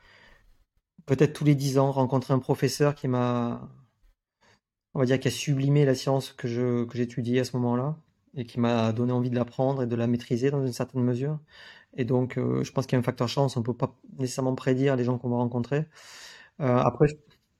peut-être 1.05 1.33
tous 1.33 1.43
les 1.43 1.55
dix 1.55 1.77
ans 1.77 1.91
rencontré 1.91 2.33
un 2.33 2.39
professeur 2.39 2.95
qui 2.95 3.07
m'a, 3.07 3.69
on 4.93 4.99
va 4.99 5.05
dire, 5.05 5.19
qui 5.19 5.27
a 5.27 5.31
sublimé 5.31 5.83
la 5.83 5.95
science 5.95 6.31
que 6.31 6.47
je 6.47 6.85
que 6.85 6.97
j'étudiais 6.97 7.41
à 7.41 7.43
ce 7.43 7.57
moment-là 7.57 7.97
et 8.35 8.45
qui 8.45 8.59
m'a 8.59 8.91
donné 8.91 9.11
envie 9.11 9.29
de 9.29 9.35
l'apprendre 9.35 9.83
et 9.83 9.87
de 9.87 9.95
la 9.95 10.07
maîtriser 10.07 10.51
dans 10.51 10.65
une 10.65 10.73
certaine 10.73 11.03
mesure. 11.03 11.39
Et 11.97 12.05
donc, 12.05 12.37
euh, 12.37 12.63
je 12.63 12.71
pense 12.71 12.85
qu'il 12.85 12.95
y 12.95 12.97
a 12.97 12.99
un 12.99 13.03
facteur 13.03 13.29
chance. 13.29 13.55
On 13.55 13.61
ne 13.61 13.65
peut 13.65 13.73
pas 13.73 13.95
nécessairement 14.19 14.55
prédire 14.55 14.95
les 14.95 15.03
gens 15.03 15.17
qu'on 15.17 15.29
va 15.29 15.37
rencontrer. 15.37 15.85
Euh, 16.59 16.77
après, 16.77 17.07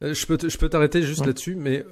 euh, 0.04 0.14
je 0.14 0.26
peux 0.26 0.38
je 0.48 0.58
peux 0.58 0.70
t'arrêter 0.70 1.02
juste 1.02 1.26
là-dessus, 1.26 1.56
mais 1.56 1.86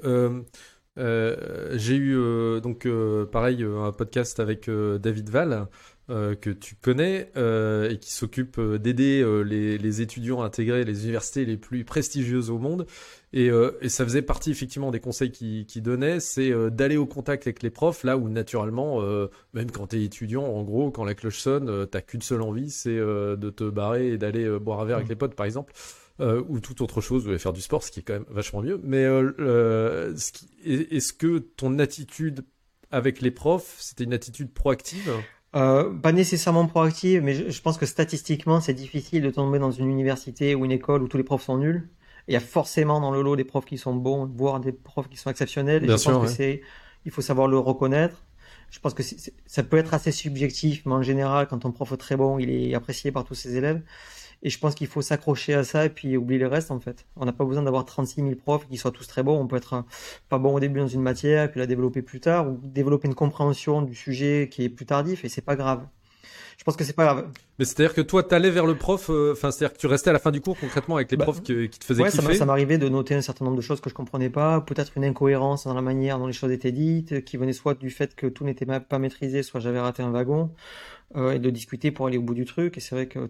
j'ai 0.97 1.95
eu 1.95 2.61
donc 2.61 2.87
pareil 3.31 3.63
un 3.63 3.91
podcast 3.91 4.39
avec 4.39 4.69
David 4.69 5.29
Val 5.29 5.67
euh, 6.09 6.35
que 6.35 6.49
tu 6.49 6.75
connais 6.75 7.31
euh, 7.37 7.89
et 7.89 7.97
qui 7.97 8.11
s'occupe 8.11 8.57
euh, 8.57 8.77
d'aider 8.77 9.23
les, 9.45 10.01
étudiants 10.01 10.41
à 10.41 10.47
intégrer 10.47 10.83
les 10.83 11.03
universités 11.03 11.45
les 11.45 11.55
plus 11.55 11.85
prestigieuses 11.85 12.49
au 12.49 12.57
monde. 12.57 12.85
Et, 13.31 13.49
ça 13.87 14.03
faisait 14.03 14.21
partie 14.21 14.51
effectivement 14.51 14.91
des 14.91 14.99
conseils 14.99 15.31
qu'il 15.31 15.65
qui 15.65 15.81
donnait, 15.81 16.19
c'est 16.19 16.51
d'aller 16.69 16.97
au 16.97 17.05
contact 17.05 17.47
avec 17.47 17.63
les 17.63 17.69
profs, 17.69 18.03
là 18.03 18.17
où 18.17 18.29
naturellement, 18.29 19.01
même 19.53 19.71
quand 19.71 19.87
tu 19.87 19.95
es 19.95 20.03
étudiant, 20.03 20.43
en 20.43 20.61
gros, 20.61 20.91
quand 20.91 21.03
la 21.03 21.15
cloche 21.15 21.39
sonne, 21.39 21.87
t'as 21.87 22.01
qu'une 22.01 22.21
seule 22.21 22.43
envie, 22.43 22.69
c'est 22.69 22.95
de 22.95 23.49
te 23.49 23.67
barrer 23.67 24.09
et 24.09 24.17
d'aller 24.19 24.59
boire 24.59 24.81
un 24.81 24.85
verre 24.85 24.97
avec 24.97 25.07
mmh. 25.07 25.11
les 25.11 25.15
potes, 25.15 25.35
par 25.35 25.47
exemple. 25.47 25.73
ou 26.19 26.59
toute 26.59 26.81
autre 26.81 27.01
chose, 27.01 27.27
ou 27.27 27.35
faire 27.39 27.53
du 27.53 27.61
sport, 27.61 27.83
ce 27.83 27.89
qui 27.89 28.01
est 28.01 28.03
quand 28.03 28.13
même 28.13 28.25
vachement 28.29 28.61
mieux. 28.61 28.79
Mais 28.83 29.03
est-ce 30.63 31.13
que 31.13 31.39
ton 31.39 31.79
attitude 31.79 32.45
avec 32.91 33.21
les 33.21 33.31
profs, 33.31 33.77
c'était 33.79 34.03
une 34.03 34.13
attitude 34.13 34.53
proactive? 34.53 35.09
Euh, 35.55 35.93
pas 35.93 36.11
nécessairement 36.11 36.65
proactive, 36.67 37.21
mais 37.21 37.51
je, 37.51 37.61
pense 37.61 37.77
que 37.77 37.85
statistiquement, 37.85 38.59
c'est 38.59 38.73
difficile 38.73 39.21
de 39.21 39.29
tomber 39.29 39.59
dans 39.59 39.71
une 39.71 39.89
université 39.89 40.55
ou 40.55 40.65
une 40.65 40.71
école 40.71 41.03
où 41.03 41.07
tous 41.07 41.17
les 41.17 41.23
profs 41.23 41.43
sont 41.43 41.57
nuls. 41.57 41.87
Il 42.27 42.33
y 42.33 42.37
a 42.37 42.39
forcément 42.39 42.99
dans 42.99 43.11
le 43.11 43.21
lot 43.21 43.35
des 43.35 43.43
profs 43.43 43.65
qui 43.65 43.77
sont 43.77 43.93
bons, 43.93 44.25
voire 44.25 44.59
des 44.59 44.71
profs 44.71 45.09
qui 45.09 45.17
sont 45.17 45.29
exceptionnels. 45.29 45.83
Et 45.83 45.87
je 45.87 46.03
pense 46.03 46.25
que 46.25 46.27
c'est, 46.27 46.61
il 47.05 47.11
faut 47.11 47.21
savoir 47.21 47.47
le 47.47 47.59
reconnaître. 47.59 48.23
Je 48.71 48.79
pense 48.79 48.95
que 48.95 49.03
ça 49.45 49.61
peut 49.61 49.77
être 49.77 49.93
assez 49.93 50.11
subjectif, 50.11 50.83
mais 50.85 50.93
en 50.93 51.03
général, 51.03 51.47
quand 51.47 51.65
un 51.65 51.71
prof 51.71 51.91
est 51.91 51.97
très 51.97 52.15
bon, 52.15 52.39
il 52.39 52.49
est 52.49 52.73
apprécié 52.73 53.11
par 53.11 53.23
tous 53.23 53.35
ses 53.35 53.55
élèves. 53.55 53.81
Et 54.43 54.49
je 54.49 54.59
pense 54.59 54.75
qu'il 54.75 54.87
faut 54.87 55.01
s'accrocher 55.01 55.53
à 55.53 55.63
ça 55.63 55.85
et 55.85 55.89
puis 55.89 56.17
oublier 56.17 56.39
le 56.39 56.47
reste 56.47 56.69
en 56.69 56.79
fait. 56.79 57.05
On 57.15 57.25
n'a 57.25 57.31
pas 57.31 57.45
besoin 57.45 57.63
d'avoir 57.63 57.85
36 57.85 58.21
000 58.21 58.35
profs 58.35 58.67
qui 58.67 58.77
soient 58.77 58.91
tous 58.91 59.07
très 59.07 59.23
bons. 59.23 59.39
On 59.39 59.47
peut 59.47 59.55
être 59.55 59.85
pas 60.29 60.37
bon 60.37 60.53
au 60.53 60.59
début 60.59 60.81
dans 60.81 60.87
une 60.87 61.01
matière, 61.01 61.49
puis 61.49 61.59
la 61.61 61.65
développer 61.65 62.01
plus 62.01 62.19
tard, 62.19 62.49
ou 62.49 62.59
développer 62.61 63.07
une 63.07 63.15
compréhension 63.15 63.81
du 63.81 63.95
sujet 63.95 64.49
qui 64.51 64.63
est 64.65 64.69
plus 64.69 64.85
tardif 64.85 65.23
et 65.23 65.29
c'est 65.29 65.41
pas 65.41 65.55
grave. 65.55 65.87
Je 66.57 66.63
pense 66.63 66.75
que 66.75 66.83
c'est 66.83 66.93
pas 66.93 67.05
grave. 67.05 67.29
Mais 67.57 67.65
c'est-à-dire 67.65 67.93
que 67.93 68.01
toi, 68.01 68.23
tu 68.23 68.35
allais 68.35 68.51
vers 68.51 68.65
le 68.65 68.75
prof, 68.75 69.09
euh, 69.09 69.31
enfin, 69.33 69.51
c'est-à-dire 69.51 69.73
que 69.75 69.79
tu 69.79 69.87
restais 69.87 70.09
à 70.09 70.13
la 70.13 70.19
fin 70.19 70.31
du 70.31 70.41
cours 70.41 70.57
concrètement 70.59 70.97
avec 70.97 71.09
les 71.09 71.17
bah, 71.17 71.25
profs 71.25 71.41
qui, 71.41 71.69
te 71.69 71.83
faisaient 71.83 72.03
ouais, 72.03 72.11
kiffer. 72.11 72.35
ça 72.35 72.45
m'arrivait 72.45 72.77
de 72.77 72.89
noter 72.89 73.15
un 73.15 73.21
certain 73.21 73.45
nombre 73.45 73.57
de 73.57 73.61
choses 73.61 73.81
que 73.81 73.89
je 73.89 73.95
comprenais 73.95 74.29
pas, 74.29 74.61
peut-être 74.61 74.93
une 74.95 75.05
incohérence 75.05 75.65
dans 75.65 75.73
la 75.73 75.81
manière 75.81 76.19
dont 76.19 76.27
les 76.27 76.33
choses 76.33 76.51
étaient 76.51 76.71
dites, 76.71 77.23
qui 77.25 77.37
venait 77.37 77.53
soit 77.53 77.73
du 77.75 77.89
fait 77.89 78.15
que 78.15 78.27
tout 78.27 78.43
n'était 78.43 78.65
pas 78.65 78.99
maîtrisé, 78.99 79.41
soit 79.41 79.59
j'avais 79.59 79.79
raté 79.79 80.03
un 80.03 80.11
wagon, 80.11 80.51
euh, 81.15 81.31
et 81.31 81.39
de 81.39 81.49
discuter 81.49 81.91
pour 81.91 82.07
aller 82.07 82.17
au 82.17 82.21
bout 82.21 82.35
du 82.35 82.45
truc. 82.45 82.77
Et 82.77 82.79
c'est 82.79 82.95
vrai 82.95 83.07
que 83.07 83.29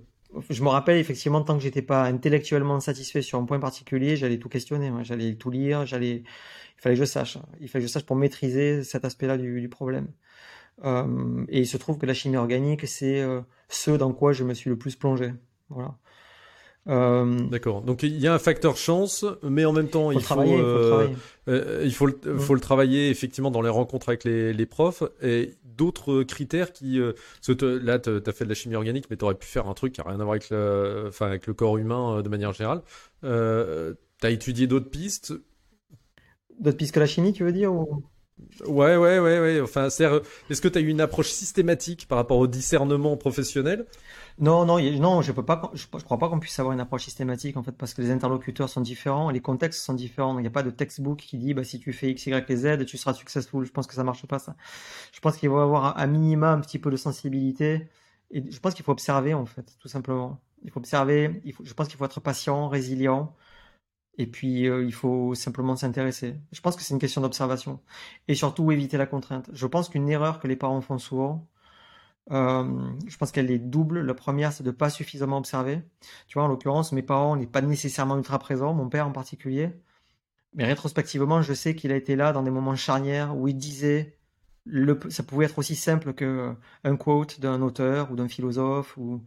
je 0.49 0.63
me 0.63 0.69
rappelle 0.69 0.97
effectivement 0.97 1.41
tant 1.41 1.57
que 1.57 1.63
j'étais 1.63 1.81
pas 1.81 2.03
intellectuellement 2.05 2.79
satisfait 2.79 3.21
sur 3.21 3.39
un 3.39 3.45
point 3.45 3.59
particulier, 3.59 4.15
j'allais 4.15 4.39
tout 4.39 4.49
questionner, 4.49 4.91
j'allais 5.03 5.35
tout 5.35 5.51
lire, 5.51 5.85
j'allais, 5.85 6.17
il 6.17 6.81
fallait 6.81 6.95
que 6.95 6.99
je 6.99 7.05
sache, 7.05 7.37
il 7.59 7.69
fallait 7.69 7.83
que 7.83 7.87
je 7.87 7.93
sache 7.93 8.05
pour 8.05 8.15
maîtriser 8.15 8.83
cet 8.83 9.05
aspect-là 9.05 9.37
du, 9.37 9.69
problème. 9.69 10.07
Euh, 10.83 11.45
et 11.49 11.59
il 11.61 11.67
se 11.67 11.77
trouve 11.77 11.97
que 11.97 12.05
la 12.05 12.13
chimie 12.13 12.37
organique, 12.37 12.87
c'est 12.87 13.21
euh, 13.21 13.41
ce 13.69 13.91
dans 13.91 14.13
quoi 14.13 14.33
je 14.33 14.43
me 14.43 14.53
suis 14.53 14.69
le 14.69 14.77
plus 14.77 14.95
plongé. 14.95 15.33
Voilà. 15.69 15.95
Euh, 16.89 17.39
D'accord. 17.49 17.81
Donc 17.81 18.03
il 18.03 18.19
y 18.19 18.27
a 18.27 18.33
un 18.33 18.39
facteur 18.39 18.75
chance, 18.75 19.25
mais 19.41 19.63
en 19.63 19.71
même 19.71 19.89
temps 19.89 20.11
il 20.11 20.21
faut, 20.21 20.43
il 21.47 21.93
faut, 21.93 22.07
le, 22.07 22.37
faut 22.37 22.55
le 22.55 22.59
travailler 22.59 23.09
effectivement 23.09 23.51
dans 23.51 23.61
les 23.61 23.69
rencontres 23.69 24.09
avec 24.09 24.25
les, 24.25 24.51
les 24.51 24.65
profs 24.65 25.03
et 25.21 25.53
d'autres 25.63 26.23
critères 26.23 26.71
qui 26.71 26.99
euh, 26.99 27.13
là 27.81 27.99
tu 27.99 28.09
as 28.09 28.31
fait 28.31 28.43
de 28.43 28.49
la 28.49 28.55
chimie 28.55 28.75
organique, 28.75 29.09
mais 29.09 29.17
tu 29.17 29.25
aurais 29.25 29.35
pu 29.35 29.47
faire 29.47 29.67
un 29.67 29.73
truc 29.73 29.93
qui 29.93 30.01
a 30.01 30.03
rien 30.03 30.19
à 30.19 30.23
voir 30.23 30.31
avec 30.31 30.49
le, 30.49 31.05
enfin 31.07 31.27
avec 31.27 31.47
le 31.47 31.53
corps 31.53 31.77
humain 31.77 32.17
euh, 32.17 32.21
de 32.21 32.29
manière 32.29 32.53
générale. 32.53 32.81
Euh, 33.23 33.93
tu 34.19 34.27
as 34.27 34.29
étudié 34.29 34.67
d'autres 34.67 34.89
pistes? 34.89 35.33
D'autres 36.59 36.77
pistes 36.77 36.93
que 36.93 36.99
la 36.99 37.07
chimie, 37.07 37.33
tu 37.33 37.43
veux 37.43 37.51
dire 37.51 37.73
ou... 37.73 38.03
Ouais, 38.65 38.95
ouais, 38.97 39.19
ouais, 39.19 39.39
ouais. 39.39 39.61
Enfin, 39.61 39.87
est-ce 39.87 40.61
que 40.61 40.67
tu 40.67 40.77
as 40.77 40.81
eu 40.81 40.87
une 40.87 41.01
approche 41.01 41.29
systématique 41.29 42.07
par 42.07 42.17
rapport 42.17 42.37
au 42.37 42.47
discernement 42.47 43.15
professionnel? 43.17 43.85
Non, 44.39 44.65
non, 44.65 44.79
non, 44.99 45.21
je 45.21 45.31
peux 45.31 45.45
pas. 45.45 45.71
Je, 45.73 45.85
crois 45.87 46.17
pas 46.17 46.29
qu'on 46.29 46.39
puisse 46.39 46.57
avoir 46.59 46.73
une 46.73 46.79
approche 46.79 47.03
systématique 47.03 47.57
en 47.57 47.63
fait, 47.63 47.71
parce 47.73 47.93
que 47.93 48.01
les 48.01 48.11
interlocuteurs 48.11 48.69
sont 48.69 48.81
différents, 48.81 49.29
les 49.29 49.39
contextes 49.39 49.83
sont 49.83 49.93
différents. 49.93 50.37
Il 50.39 50.41
n'y 50.41 50.47
a 50.47 50.51
pas 50.51 50.63
de 50.63 50.71
textbook 50.71 51.19
qui 51.19 51.37
dit, 51.37 51.53
bah, 51.53 51.63
si 51.63 51.79
tu 51.79 51.93
fais 51.93 52.11
X, 52.11 52.25
Y 52.25 52.49
et 52.49 52.55
Z, 52.55 52.85
tu 52.85 52.97
seras 52.97 53.13
successful. 53.13 53.65
Je 53.65 53.71
pense 53.71 53.87
que 53.87 53.93
ça 53.93 54.03
marche 54.03 54.25
pas 54.25 54.39
ça. 54.39 54.55
Je 55.13 55.19
pense 55.19 55.37
qu'il 55.37 55.49
faut 55.49 55.59
avoir 55.59 55.97
un 55.99 56.07
minima 56.07 56.51
un 56.51 56.59
petit 56.59 56.79
peu 56.79 56.89
de 56.89 56.97
sensibilité 56.97 57.87
et 58.31 58.43
je 58.49 58.59
pense 58.59 58.73
qu'il 58.73 58.83
faut 58.83 58.91
observer 58.91 59.33
en 59.33 59.45
fait, 59.45 59.77
tout 59.79 59.87
simplement. 59.87 60.39
Il 60.63 60.71
faut 60.71 60.79
observer. 60.79 61.41
Je 61.63 61.73
pense 61.73 61.87
qu'il 61.87 61.97
faut 61.97 62.05
être 62.05 62.19
patient, 62.19 62.67
résilient. 62.67 63.35
Et 64.17 64.27
puis, 64.27 64.67
euh, 64.67 64.83
il 64.83 64.93
faut 64.93 65.33
simplement 65.35 65.75
s'intéresser. 65.75 66.35
Je 66.51 66.61
pense 66.61 66.75
que 66.75 66.83
c'est 66.83 66.93
une 66.93 66.99
question 66.99 67.21
d'observation. 67.21 67.81
Et 68.27 68.35
surtout, 68.35 68.71
éviter 68.71 68.97
la 68.97 69.07
contrainte. 69.07 69.49
Je 69.53 69.67
pense 69.67 69.89
qu'une 69.89 70.09
erreur 70.09 70.39
que 70.39 70.47
les 70.47 70.55
parents 70.55 70.81
font 70.81 70.99
souvent, 70.99 71.47
euh, 72.31 72.91
je 73.07 73.17
pense 73.17 73.31
qu'elle 73.31 73.51
est 73.51 73.59
double. 73.59 74.01
La 74.01 74.13
première, 74.13 74.53
c'est 74.53 74.63
de 74.63 74.71
pas 74.71 74.89
suffisamment 74.89 75.37
observer. 75.37 75.81
Tu 76.27 76.35
vois, 76.35 76.43
en 76.43 76.47
l'occurrence, 76.47 76.91
mes 76.91 77.01
parents 77.01 77.35
n'est 77.35 77.47
pas 77.47 77.61
nécessairement 77.61 78.17
ultra 78.17 78.39
présents, 78.39 78.73
mon 78.73 78.89
père 78.89 79.07
en 79.07 79.11
particulier. 79.11 79.71
Mais 80.55 80.65
rétrospectivement, 80.65 81.41
je 81.41 81.53
sais 81.53 81.75
qu'il 81.75 81.91
a 81.91 81.95
été 81.95 82.15
là 82.15 82.33
dans 82.33 82.43
des 82.43 82.51
moments 82.51 82.75
charnières 82.75 83.35
où 83.35 83.47
il 83.47 83.57
disait 83.57 84.17
ça 85.09 85.23
pouvait 85.23 85.45
être 85.45 85.59
aussi 85.59 85.75
simple 85.75 86.13
que 86.13 86.53
un 86.83 86.95
quote 86.95 87.39
d'un 87.41 87.61
auteur 87.61 88.11
ou 88.11 88.15
d'un 88.15 88.27
philosophe 88.29 88.97
ou 88.97 89.21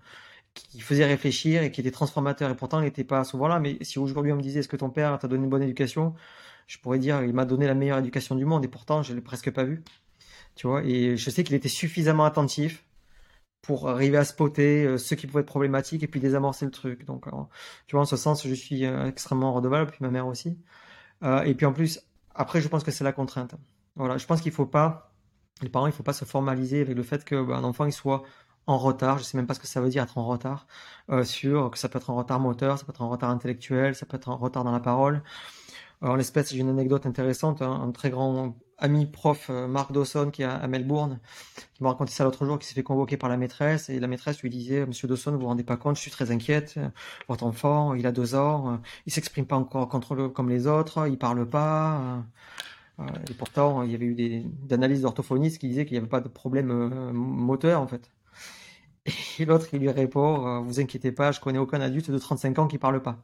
qui 0.57 0.81
faisait 0.81 1.05
réfléchir 1.05 1.63
et 1.63 1.71
qui 1.71 1.81
était 1.81 1.91
transformateur. 1.91 2.51
Et 2.51 2.57
pourtant, 2.57 2.81
il 2.81 2.85
n'était 2.85 3.05
pas 3.05 3.25
souvent 3.25 3.49
là. 3.49 3.61
Mais 3.61 3.79
si 3.83 3.99
aujourd'hui 3.99 4.33
on 4.33 4.37
me 4.37 4.43
disait 4.43 4.61
est-ce 4.61 4.69
que 4.69 4.77
ton 4.77 4.91
père 4.91 5.19
t'a 5.19 5.29
donné 5.29 5.45
une 5.45 5.51
bonne 5.51 5.63
éducation, 5.63 6.15
je 6.67 6.79
pourrais 6.79 6.99
dire 6.99 7.23
il 7.23 7.33
m'a 7.33 7.45
donné 7.45 7.67
la 7.67 7.75
meilleure 7.75 7.99
éducation 7.99 8.35
du 8.35 8.45
monde. 8.45 8.65
Et 8.65 8.69
pourtant, 8.69 9.03
je 9.03 9.15
l'ai 9.15 9.21
presque 9.21 9.51
pas 9.51 9.65
vu. 9.65 9.83
Tu 10.57 10.67
vois? 10.67 10.83
Et 10.85 11.17
je 11.17 11.31
sais 11.31 11.45
qu'il 11.45 11.55
était 11.55 11.69
suffisamment 11.69 12.25
attentif 12.25 12.85
pour 13.63 13.89
arriver 13.89 14.17
à 14.17 14.25
spotter 14.25 14.85
euh, 14.85 14.97
ce 14.99 15.15
qui 15.15 15.27
pouvait 15.27 15.41
être 15.41 15.47
problématique 15.47 16.03
et 16.03 16.07
puis 16.07 16.21
désamorcer 16.21 16.65
le 16.65 16.71
truc. 16.71 17.05
Donc, 17.05 17.27
tu 17.87 17.97
vois, 17.97 18.03
en 18.03 18.07
ce 18.07 18.17
sens, 18.17 18.47
je 18.47 18.55
suis 18.55 18.87
euh, 18.87 19.07
extrêmement 19.07 19.53
redevable, 19.53 19.91
puis 19.91 19.99
ma 20.03 20.11
mère 20.11 20.27
aussi. 20.29 20.57
Euh, 21.25 21.43
et 21.43 21.55
puis 21.55 21.67
en 21.67 21.73
plus, 21.73 22.01
après, 22.35 22.61
je 22.61 22.69
pense 22.69 22.85
que 22.85 22.91
c'est 22.91 23.05
la 23.05 23.13
contrainte. 23.13 23.55
Voilà, 23.97 24.19
je 24.19 24.27
pense 24.27 24.41
qu'il 24.41 24.53
faut 24.53 24.67
pas, 24.67 25.13
les 25.63 25.69
parents, 25.69 25.87
il 25.87 25.93
faut 25.93 26.03
pas 26.03 26.13
se 26.13 26.25
formaliser 26.25 26.83
avec 26.83 26.97
le 26.97 27.03
fait 27.03 27.25
qu'un 27.25 27.43
bah, 27.43 27.61
enfant 27.63 27.87
il 27.87 27.93
soit 27.93 28.23
en 28.67 28.79
retard, 28.79 29.19
je 29.19 29.25
sais 29.25 29.37
même 29.37 29.47
pas 29.47 29.55
ce 29.55 29.61
que 29.61 29.67
ça 29.67 29.81
veut 29.81 29.89
dire 29.89 30.03
être 30.03 30.19
en 30.19 30.27
retard, 30.27 30.67
sur 31.25 31.71
que 31.71 31.79
ça 31.79 31.89
peut 31.89 31.99
être 31.99 32.11
un 32.11 32.15
retard 32.15 32.41
moteur, 32.41 32.79
ça 32.79 32.85
peut 32.85 32.93
être 32.93 33.03
un 33.03 33.09
retard 33.09 33.31
intellectuel, 33.31 33.95
ça 33.95 34.07
peut 34.07 34.17
être 34.17 34.29
un 34.29 34.35
retard 34.35 34.65
dans 34.65 34.73
la 34.73 34.81
parole. 34.81 35.23
En 36.03 36.15
l'espèce, 36.17 36.53
j'ai 36.53 36.61
une 36.61 36.69
anecdote 36.69 37.07
intéressante, 37.07 37.63
hein, 37.63 37.81
un 37.83 37.91
très 37.91 38.11
grand 38.11 38.55
ami 38.79 39.07
prof 39.07 39.49
euh, 39.51 39.67
Marc 39.67 39.93
Dawson 39.93 40.31
qui 40.31 40.43
est 40.43 40.45
à 40.45 40.67
Melbourne, 40.67 41.19
qui 41.75 41.83
m'a 41.83 41.91
raconté 41.91 42.13
ça 42.13 42.25
l'autre 42.25 42.45
jour, 42.45 42.59
qui 42.59 42.67
s'est 42.67 42.75
fait 42.75 42.83
convoquer 42.83 43.17
par 43.17 43.31
la 43.31 43.37
maîtresse 43.39 43.89
et 43.89 43.99
la 44.01 44.07
maîtresse 44.07 44.43
lui 44.43 44.51
disait 44.51 44.85
Monsieur 44.87 45.09
Dawson, 45.09 45.33
vous 45.33 45.41
vous 45.41 45.47
rendez 45.47 45.65
pas 45.65 45.77
compte, 45.77 45.97
je 45.97 46.03
suis 46.03 46.11
très 46.11 46.31
inquiète. 46.31 46.79
Votre 47.29 47.45
enfant, 47.45 47.95
il 47.95 48.07
a 48.07 48.13
deux 48.13 48.35
ans, 48.35 48.81
il 49.07 49.13
s'exprime 49.13 49.47
pas 49.47 49.57
encore 49.57 49.89
contre 49.89 50.29
comme 50.29 50.51
les 50.51 50.67
autres, 50.67 51.09
il 51.09 51.19
parle 51.19 51.49
pas. 51.49 52.23
Euh, 53.01 53.05
et 53.31 53.35
pourtant, 53.35 53.83
il 53.83 53.93
y 53.93 53.95
avait 53.95 54.07
eu 54.07 54.15
des, 54.15 54.45
analyses 54.71 55.03
d'orthophonistes 55.03 55.59
qui 55.59 55.69
disaient 55.69 55.85
qu'il 55.87 55.95
n'y 55.95 55.99
avait 55.99 56.09
pas 56.09 56.21
de 56.21 56.29
problème 56.29 56.71
euh, 56.71 57.13
moteur 57.13 57.81
en 57.81 57.87
fait. 57.87 58.11
Et 59.39 59.45
l'autre, 59.45 59.69
il 59.73 59.81
lui 59.81 59.91
répond 59.91 60.63
Vous 60.63 60.81
inquiétez 60.81 61.13
pas, 61.13 61.33
je 61.33 61.41
connais 61.41 61.59
aucun 61.59 61.81
adulte 61.81 62.11
de 62.11 62.19
35 62.19 62.59
ans 62.59 62.67
qui 62.67 62.79
parle 62.79 63.03
pas. 63.03 63.19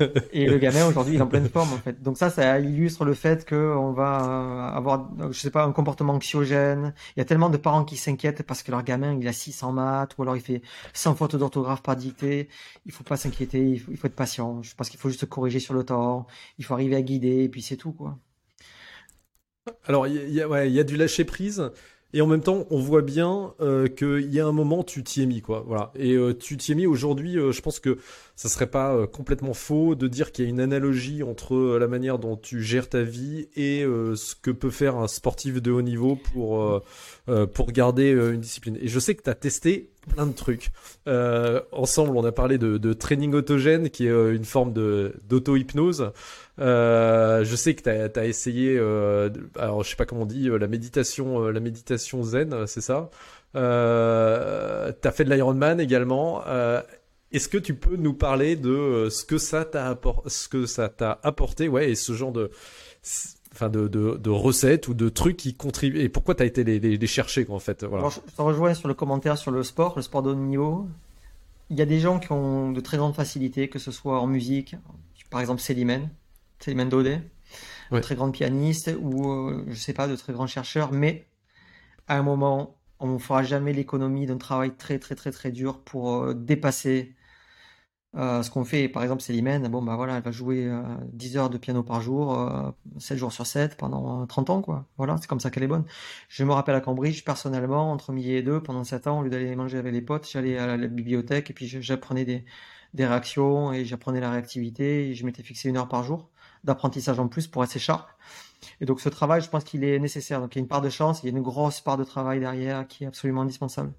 et 0.32 0.46
le 0.46 0.58
gamin 0.58 0.86
aujourd'hui 0.86 1.14
il 1.14 1.18
est 1.18 1.22
en 1.22 1.26
pleine 1.26 1.48
forme 1.48 1.72
en 1.72 1.78
fait. 1.78 2.02
Donc 2.02 2.18
ça, 2.18 2.30
ça 2.30 2.58
illustre 2.58 3.04
le 3.04 3.14
fait 3.14 3.48
qu'on 3.48 3.92
va 3.92 4.24
euh, 4.24 4.76
avoir, 4.76 5.10
je 5.30 5.38
sais 5.38 5.50
pas, 5.50 5.64
un 5.64 5.72
comportement 5.72 6.14
anxiogène. 6.14 6.94
Il 7.16 7.20
y 7.20 7.22
a 7.22 7.24
tellement 7.24 7.50
de 7.50 7.56
parents 7.56 7.84
qui 7.84 7.96
s'inquiètent 7.96 8.42
parce 8.42 8.62
que 8.62 8.70
leur 8.70 8.82
gamin 8.82 9.16
il 9.18 9.26
a 9.28 9.32
600 9.32 9.72
maths 9.72 10.16
ou 10.18 10.22
alors 10.22 10.36
il 10.36 10.42
fait 10.42 10.62
100 10.92 11.14
fautes 11.14 11.36
d'orthographe 11.36 11.82
par 11.82 11.96
dictée. 11.96 12.48
Il 12.86 12.92
faut 12.92 13.04
pas 13.04 13.16
s'inquiéter, 13.16 13.60
il 13.60 13.80
faut, 13.80 14.06
être 14.06 14.14
patient. 14.14 14.62
Je 14.62 14.74
pense 14.74 14.88
qu'il 14.90 14.98
faut 14.98 15.08
juste 15.08 15.26
corriger 15.26 15.60
sur 15.60 15.74
le 15.74 15.84
temps. 15.84 16.26
Il 16.58 16.64
faut 16.64 16.74
arriver 16.74 16.96
à 16.96 17.02
guider 17.02 17.44
et 17.44 17.48
puis 17.48 17.62
c'est 17.62 17.76
tout 17.76 17.92
quoi. 17.92 18.18
Alors 19.86 20.08
il 20.08 20.32
y, 20.32 20.42
a, 20.42 20.66
y 20.66 20.80
a 20.80 20.84
du 20.84 20.96
lâcher 20.96 21.24
prise. 21.24 21.70
Et 22.14 22.20
en 22.20 22.26
même 22.26 22.42
temps, 22.42 22.66
on 22.70 22.78
voit 22.78 23.02
bien 23.02 23.54
euh, 23.60 23.88
qu'il 23.88 24.32
y 24.32 24.38
a 24.38 24.46
un 24.46 24.52
moment, 24.52 24.82
tu 24.82 25.02
t'y 25.02 25.22
es 25.22 25.26
mis, 25.26 25.40
quoi. 25.40 25.64
Voilà. 25.66 25.92
Et 25.94 26.14
euh, 26.14 26.34
tu 26.34 26.56
t'y 26.56 26.72
es 26.72 26.74
mis 26.74 26.86
aujourd'hui. 26.86 27.38
Euh, 27.38 27.52
je 27.52 27.62
pense 27.62 27.80
que 27.80 27.98
ça 28.36 28.48
serait 28.48 28.66
pas 28.66 28.94
euh, 28.94 29.06
complètement 29.06 29.54
faux 29.54 29.94
de 29.94 30.08
dire 30.08 30.32
qu'il 30.32 30.44
y 30.44 30.48
a 30.48 30.50
une 30.50 30.60
analogie 30.60 31.22
entre 31.22 31.54
euh, 31.54 31.78
la 31.78 31.86
manière 31.86 32.18
dont 32.18 32.36
tu 32.36 32.62
gères 32.62 32.88
ta 32.88 33.02
vie 33.02 33.48
et 33.54 33.84
euh, 33.84 34.16
ce 34.16 34.34
que 34.34 34.50
peut 34.50 34.70
faire 34.70 34.96
un 34.96 35.06
sportif 35.06 35.60
de 35.62 35.70
haut 35.70 35.82
niveau 35.82 36.16
pour 36.16 36.82
pour 37.54 37.70
garder 37.70 38.10
une 38.10 38.40
discipline. 38.40 38.76
Et 38.80 38.88
je 38.88 38.98
sais 38.98 39.14
que 39.14 39.22
tu 39.22 39.30
as 39.30 39.34
testé 39.34 39.90
plein 40.12 40.26
de 40.26 40.32
trucs. 40.32 40.70
ensemble, 41.06 42.16
on 42.16 42.24
a 42.24 42.32
parlé 42.32 42.58
de, 42.58 42.78
de 42.78 42.92
training 42.92 43.32
autogène, 43.32 43.90
qui 43.90 44.06
est 44.06 44.34
une 44.34 44.44
forme 44.44 44.72
de 44.72 45.14
d'auto-hypnose. 45.28 46.10
Je 46.64 47.54
sais 47.56 47.74
que 47.74 47.82
tu 47.82 48.18
as, 48.18 48.26
essayé, 48.26 48.78
alors 49.58 49.82
je 49.82 49.90
sais 49.90 49.96
pas 49.96 50.06
comment 50.06 50.22
on 50.22 50.26
dit, 50.26 50.48
la 50.48 50.68
méditation, 50.68 51.48
la 51.48 51.60
méditation 51.60 52.22
zen, 52.22 52.66
c'est 52.66 52.80
ça. 52.80 53.10
Euh, 53.54 54.92
as 55.04 55.10
fait 55.10 55.24
de 55.24 55.30
l'Ironman 55.30 55.80
également. 55.80 56.42
Est-ce 57.32 57.48
que 57.48 57.58
tu 57.58 57.74
peux 57.74 57.96
nous 57.96 58.12
parler 58.12 58.56
de 58.56 58.70
euh, 58.70 59.10
ce 59.10 59.24
que 59.24 59.38
ça 59.38 59.64
t'a 59.64 61.18
apporté, 61.22 61.68
ouais, 61.68 61.90
et 61.90 61.94
ce 61.94 62.12
genre 62.12 62.30
de, 62.30 62.50
recettes 64.28 64.88
ou 64.88 64.94
de 64.94 65.08
trucs 65.08 65.38
qui 65.38 65.54
contribuent 65.54 66.00
et 66.00 66.10
pourquoi 66.10 66.34
tu 66.34 66.42
as 66.42 66.46
été 66.46 66.62
les, 66.62 67.06
chercher 67.06 67.46
en 67.48 67.58
fait 67.58 67.84
je 67.84 68.20
te 68.32 68.42
rejoins 68.42 68.74
sur 68.74 68.86
le 68.86 68.94
commentaire 68.94 69.38
sur 69.38 69.50
le 69.50 69.62
sport, 69.62 69.94
le 69.96 70.02
sport 70.02 70.22
de 70.22 70.30
haut 70.30 70.34
niveau. 70.34 70.86
Il 71.70 71.78
y 71.78 71.82
a 71.82 71.86
des 71.86 72.00
gens 72.00 72.18
qui 72.18 72.30
ont 72.32 72.70
de 72.70 72.80
très 72.80 72.98
grandes 72.98 73.14
facilités, 73.14 73.68
que 73.68 73.78
ce 73.78 73.90
soit 73.90 74.20
en 74.20 74.26
musique, 74.26 74.76
par 75.30 75.40
exemple 75.40 75.62
Célimène, 75.62 76.10
Célimène 76.62 76.88
Daudet, 76.88 77.22
très 78.02 78.14
grande 78.14 78.32
pianiste 78.32 78.90
ou 79.00 79.30
euh, 79.30 79.64
je 79.68 79.74
sais 79.74 79.92
pas 79.92 80.08
de 80.08 80.16
très 80.16 80.32
grands 80.32 80.46
chercheurs, 80.46 80.92
mais 80.92 81.26
à 82.08 82.18
un 82.18 82.22
moment 82.22 82.78
on 83.00 83.08
ne 83.08 83.18
fera 83.18 83.42
jamais 83.42 83.72
l'économie 83.72 84.26
d'un 84.26 84.38
travail 84.38 84.76
très 84.76 84.98
très 84.98 85.14
très 85.14 85.32
très 85.32 85.50
dur 85.50 85.80
pour 85.80 86.14
euh, 86.14 86.34
dépasser 86.34 87.14
euh, 88.14 88.42
ce 88.42 88.50
qu'on 88.50 88.64
fait, 88.64 88.88
par 88.88 89.02
exemple, 89.02 89.22
Célimène, 89.22 89.66
bon, 89.68 89.80
bah 89.82 89.96
voilà, 89.96 90.16
elle 90.18 90.22
va 90.22 90.30
jouer 90.32 90.70
10 91.14 91.36
euh, 91.36 91.40
heures 91.40 91.50
de 91.50 91.56
piano 91.56 91.82
par 91.82 92.02
jour, 92.02 92.74
7 92.98 93.16
euh, 93.16 93.18
jours 93.18 93.32
sur 93.32 93.46
7 93.46 93.76
pendant 93.78 94.26
30 94.26 94.50
ans, 94.50 94.60
quoi. 94.62 94.86
Voilà, 94.98 95.16
c'est 95.18 95.26
comme 95.26 95.40
ça 95.40 95.50
qu'elle 95.50 95.62
est 95.62 95.68
bonne. 95.68 95.84
Je 96.28 96.44
me 96.44 96.52
rappelle 96.52 96.74
à 96.74 96.82
Cambridge, 96.82 97.24
personnellement, 97.24 97.90
entre 97.90 98.12
midi 98.12 98.32
et 98.34 98.42
deux, 98.42 98.62
pendant 98.62 98.84
7 98.84 99.06
ans, 99.06 99.20
au 99.20 99.22
lieu 99.22 99.30
d'aller 99.30 99.56
manger 99.56 99.78
avec 99.78 99.94
les 99.94 100.02
potes, 100.02 100.28
j'allais 100.30 100.58
à 100.58 100.76
la, 100.76 100.88
bibliothèque 100.88 101.50
et 101.50 101.54
puis 101.54 101.66
j'apprenais 101.66 102.26
des, 102.26 102.44
des 102.92 103.06
réactions 103.06 103.72
et 103.72 103.86
j'apprenais 103.86 104.20
la 104.20 104.30
réactivité 104.30 105.08
et 105.08 105.14
je 105.14 105.24
m'étais 105.24 105.42
fixé 105.42 105.70
une 105.70 105.78
heure 105.78 105.88
par 105.88 106.04
jour 106.04 106.30
d'apprentissage 106.64 107.18
en 107.18 107.28
plus 107.28 107.46
pour 107.46 107.64
être 107.64 107.78
sharp. 107.78 108.08
Et 108.80 108.86
donc 108.86 109.00
ce 109.00 109.08
travail, 109.08 109.40
je 109.40 109.48
pense 109.48 109.64
qu'il 109.64 109.84
est 109.84 109.98
nécessaire. 109.98 110.40
Donc 110.40 110.54
il 110.54 110.58
y 110.58 110.60
a 110.60 110.62
une 110.62 110.68
part 110.68 110.80
de 110.82 110.90
chance, 110.90 111.22
il 111.22 111.26
y 111.26 111.34
a 111.34 111.36
une 111.36 111.42
grosse 111.42 111.80
part 111.80 111.96
de 111.96 112.04
travail 112.04 112.40
derrière 112.40 112.86
qui 112.86 113.04
est 113.04 113.06
absolument 113.06 113.42
indispensable. 113.42 113.92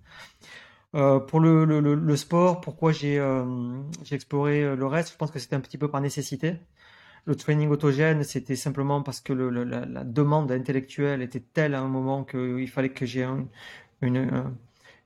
Euh, 0.95 1.19
pour 1.19 1.39
le, 1.39 1.65
le, 1.65 1.79
le, 1.95 2.15
sport, 2.15 2.61
pourquoi 2.61 2.91
j'ai 2.91 3.17
euh, 3.17 3.81
exploré 4.11 4.63
euh, 4.63 4.75
le 4.75 4.85
reste? 4.85 5.11
Je 5.13 5.17
pense 5.17 5.31
que 5.31 5.39
c'était 5.39 5.55
un 5.55 5.59
petit 5.59 5.79
peu 5.79 5.89
par 5.89 6.01
nécessité. 6.01 6.57
Le 7.25 7.35
training 7.35 7.69
autogène, 7.69 8.23
c'était 8.23 8.55
simplement 8.55 9.01
parce 9.01 9.19
que 9.21 9.33
la, 9.33 9.85
la, 9.85 10.03
demande 10.03 10.51
intellectuelle 10.51 11.21
était 11.21 11.39
telle 11.39 11.73
à 11.73 11.81
un 11.81 11.87
moment 11.87 12.23
qu'il 12.23 12.69
fallait 12.69 12.89
que 12.89 13.05
j'ai 13.05 13.25
une, 14.01 14.53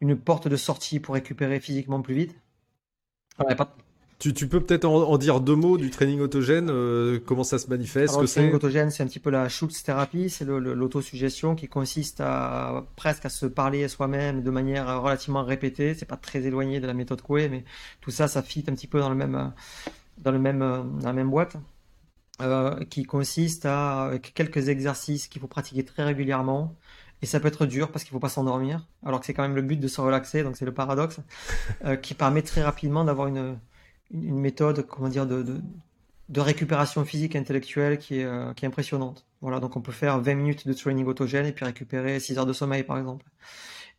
une 0.01 0.17
porte 0.17 0.47
de 0.47 0.55
sortie 0.55 0.99
pour 0.99 1.13
récupérer 1.13 1.59
physiquement 1.59 2.01
plus 2.01 2.15
vite. 2.15 2.35
pas, 3.37 3.75
tu, 4.19 4.33
tu, 4.33 4.47
peux 4.47 4.59
peut-être 4.59 4.85
en, 4.85 5.17
dire 5.17 5.41
deux 5.41 5.55
mots 5.55 5.77
du 5.77 5.91
training 5.91 6.19
autogène, 6.21 6.69
euh, 6.71 7.19
comment 7.23 7.43
ça 7.43 7.59
se 7.59 7.67
manifeste 7.67 8.13
Alors, 8.13 8.23
Le 8.23 8.27
training 8.27 8.53
autogène, 8.53 8.89
c'est 8.89 9.03
un 9.03 9.07
petit 9.07 9.19
peu 9.19 9.29
la 9.29 9.47
Schultz 9.47 9.83
thérapie, 9.83 10.29
c'est 10.31 10.45
l'autosuggestion 10.45 11.55
qui 11.55 11.67
consiste 11.67 12.19
à 12.21 12.85
presque 12.95 13.25
à 13.25 13.29
se 13.29 13.45
parler 13.45 13.83
à 13.83 13.89
soi-même 13.89 14.41
de 14.41 14.49
manière 14.49 15.03
relativement 15.03 15.43
répétée. 15.43 15.93
C'est 15.93 16.07
pas 16.07 16.17
très 16.17 16.43
éloigné 16.43 16.79
de 16.79 16.87
la 16.87 16.95
méthode 16.95 17.21
Coué, 17.21 17.47
mais 17.47 17.63
tout 18.01 18.09
ça, 18.09 18.27
ça 18.27 18.41
fit 18.41 18.63
un 18.67 18.73
petit 18.73 18.87
peu 18.87 18.99
dans 18.99 19.09
le 19.09 19.15
même, 19.15 19.53
dans 20.17 20.31
le 20.31 20.39
même, 20.39 20.59
dans 20.59 21.05
la 21.05 21.13
même 21.13 21.29
boîte, 21.29 21.57
euh, 22.41 22.83
qui 22.85 23.03
consiste 23.03 23.67
à 23.67 24.11
quelques 24.33 24.69
exercices 24.69 25.27
qu'il 25.27 25.41
faut 25.41 25.47
pratiquer 25.47 25.85
très 25.85 26.03
régulièrement. 26.03 26.75
Et 27.21 27.27
ça 27.27 27.39
peut 27.39 27.47
être 27.47 27.65
dur 27.65 27.91
parce 27.91 28.03
qu'il 28.03 28.13
faut 28.13 28.19
pas 28.19 28.29
s'endormir, 28.29 28.87
alors 29.03 29.19
que 29.19 29.25
c'est 29.25 29.33
quand 29.33 29.41
même 29.41 29.55
le 29.55 29.63
but 29.63 29.79
de 29.79 29.87
se 29.87 30.01
relaxer, 30.01 30.43
donc 30.43 30.55
c'est 30.55 30.65
le 30.65 30.73
paradoxe, 30.73 31.19
euh, 31.85 31.95
qui 31.95 32.15
permet 32.15 32.41
très 32.41 32.63
rapidement 32.63 33.03
d'avoir 33.03 33.27
une 33.27 33.57
une 34.11 34.39
méthode, 34.39 34.85
comment 34.87 35.09
dire, 35.09 35.25
de, 35.25 35.43
de, 35.43 35.61
de 36.29 36.41
récupération 36.41 37.03
physique 37.05 37.35
et 37.35 37.39
intellectuelle 37.39 37.97
qui 37.97 38.19
est, 38.19 38.25
euh, 38.25 38.53
qui 38.53 38.65
est 38.65 38.67
impressionnante. 38.67 39.25
Voilà, 39.41 39.59
donc 39.59 39.75
on 39.75 39.81
peut 39.81 39.91
faire 39.91 40.19
20 40.19 40.35
minutes 40.35 40.67
de 40.67 40.73
training 40.73 41.05
autogène 41.05 41.45
et 41.45 41.51
puis 41.51 41.65
récupérer 41.65 42.19
6 42.19 42.37
heures 42.37 42.45
de 42.45 42.53
sommeil, 42.53 42.83
par 42.83 42.97
exemple. 42.97 43.25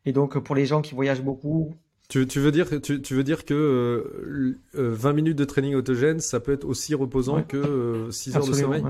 Et 0.05 0.13
donc 0.13 0.39
pour 0.39 0.55
les 0.55 0.67
gens 0.67 0.83
qui 0.83 0.95
voyagent 0.95 1.23
beaucoup, 1.23 1.75
tu, 2.09 2.27
tu, 2.27 2.41
veux 2.41 2.51
dire, 2.51 2.67
tu, 2.81 3.03
tu 3.03 3.15
veux 3.15 3.23
dire 3.23 3.45
que 3.45 3.55
euh, 3.55 4.59
20 4.73 5.11
euh, 5.11 5.13
minutes 5.13 5.37
de 5.37 5.45
training 5.45 5.75
autogène, 5.75 6.21
ça 6.21 6.41
peut 6.41 6.53
être 6.53 6.65
aussi 6.65 6.95
reposant 6.95 7.43
que 7.43 8.09
6 8.11 8.31
euh, 8.31 8.39
heures 8.39 8.47
de 8.47 8.53
sommeil? 8.55 8.83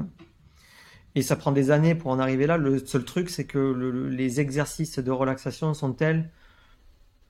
Et 1.17 1.23
ça 1.23 1.35
prend 1.35 1.51
des 1.51 1.73
années 1.73 1.97
pour 1.97 2.13
en 2.13 2.21
arriver 2.21 2.47
là. 2.47 2.57
Le 2.57 2.79
seul 2.79 3.05
truc, 3.05 3.29
c'est 3.29 3.45
que 3.45 3.59
le, 3.59 4.09
les 4.09 4.39
exercices 4.39 5.01
de 5.01 5.11
relaxation 5.11 5.75
sont 5.75 5.93
tels 5.93 6.31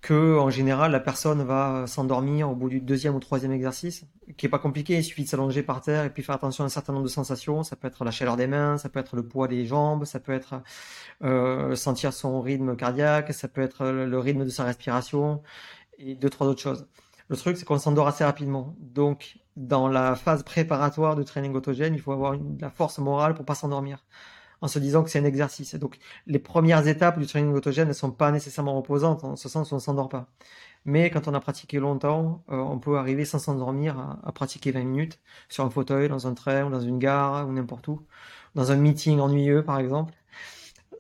que 0.01 0.39
en 0.39 0.51
général 0.51 0.93
la 0.93 1.01
personne 1.01 1.43
va 1.43 1.87
s'endormir 1.87 2.49
au 2.51 2.55
bout 2.55 2.69
du 2.69 2.81
deuxième 2.81 3.15
ou 3.15 3.21
troisième 3.21 3.53
exercice, 3.53 4.05
qui 4.37 4.47
est 4.47 4.49
pas 4.49 4.59
compliqué, 4.59 4.97
il 4.97 5.05
suffit 5.05 5.25
de 5.25 5.29
s'allonger 5.29 5.63
par 5.63 5.81
terre 5.81 6.05
et 6.05 6.11
puis 6.11 6.23
faire 6.23 6.37
attention 6.37 6.65
à 6.65 6.67
un 6.67 6.71
certain 6.71 6.93
nombre 6.93 7.05
de 7.05 7.11
sensations, 7.11 7.63
ça 7.65 7.77
peut 7.77 7.89
être 7.89 8.05
la 8.05 8.11
chaleur 8.11 8.37
des 8.37 8.47
mains, 8.47 8.79
ça 8.79 8.89
peut 8.89 9.01
être 9.01 9.17
le 9.17 9.27
poids 9.27 9.49
des 9.49 9.67
jambes, 9.67 10.05
ça 10.05 10.21
peut 10.21 10.33
être 10.33 10.63
euh, 11.25 11.75
sentir 11.75 12.13
son 12.13 12.41
rythme 12.41 12.77
cardiaque, 12.77 13.33
ça 13.33 13.49
peut 13.49 13.63
être 13.63 13.87
le 13.87 14.19
rythme 14.19 14.45
de 14.45 14.51
sa 14.51 14.65
respiration 14.65 15.43
et 15.99 16.15
deux 16.15 16.31
trois 16.31 16.47
autres 16.47 16.63
choses. 16.63 16.87
Le 17.29 17.37
truc 17.37 17.57
c'est 17.57 17.65
qu'on 17.65 17.79
s'endort 17.79 18.07
assez 18.07 18.25
rapidement. 18.25 18.77
Donc 18.79 19.39
dans 19.57 19.89
la 19.89 20.15
phase 20.15 20.45
préparatoire 20.45 21.17
de 21.17 21.25
training 21.25 21.55
autogène, 21.55 21.95
il 21.95 22.01
faut 22.01 22.13
avoir 22.13 22.37
la 22.61 22.71
force 22.71 22.99
morale 22.99 23.35
pour 23.35 23.45
pas 23.45 23.57
s'endormir 23.57 24.05
en 24.61 24.69
se 24.69 24.79
disant 24.79 25.03
que 25.03 25.11
c'est 25.11 25.19
un 25.19 25.25
exercice. 25.25 25.75
Donc, 25.75 25.99
les 26.27 26.39
premières 26.39 26.87
étapes 26.87 27.19
du 27.19 27.27
training 27.27 27.53
autogène 27.55 27.89
ne 27.89 27.93
sont 27.93 28.11
pas 28.11 28.31
nécessairement 28.33 28.77
reposantes, 28.77 29.25
en 29.25 29.37
ce 29.37 29.49
sens 29.49 29.73
on 29.73 29.79
s'endort 29.79 30.09
pas. 30.09 30.29
Mais 30.85 31.11
quand 31.11 31.29
on 31.29 31.35
a 31.35 31.41
pratiqué 31.41 31.79
longtemps, 31.79 32.43
euh, 32.51 32.57
on 32.57 32.79
peut 32.79 32.97
arriver 32.97 33.25
sans 33.25 33.39
s'endormir 33.39 33.99
à, 34.25 34.33
pratiquer 34.33 34.71
20 34.71 34.85
minutes 34.85 35.21
sur 35.49 35.65
un 35.65 35.71
fauteuil, 35.71 36.09
dans 36.09 36.27
un 36.27 36.35
train, 36.35 36.65
ou 36.65 36.71
dans 36.71 36.81
une 36.81 36.99
gare, 36.99 37.49
ou 37.49 37.53
n'importe 37.53 37.89
où, 37.89 38.03
dans 38.55 38.73
un 38.73 38.77
meeting 38.77 39.21
ennuyeux, 39.21 39.63
par 39.63 39.79
exemple. 39.79 40.15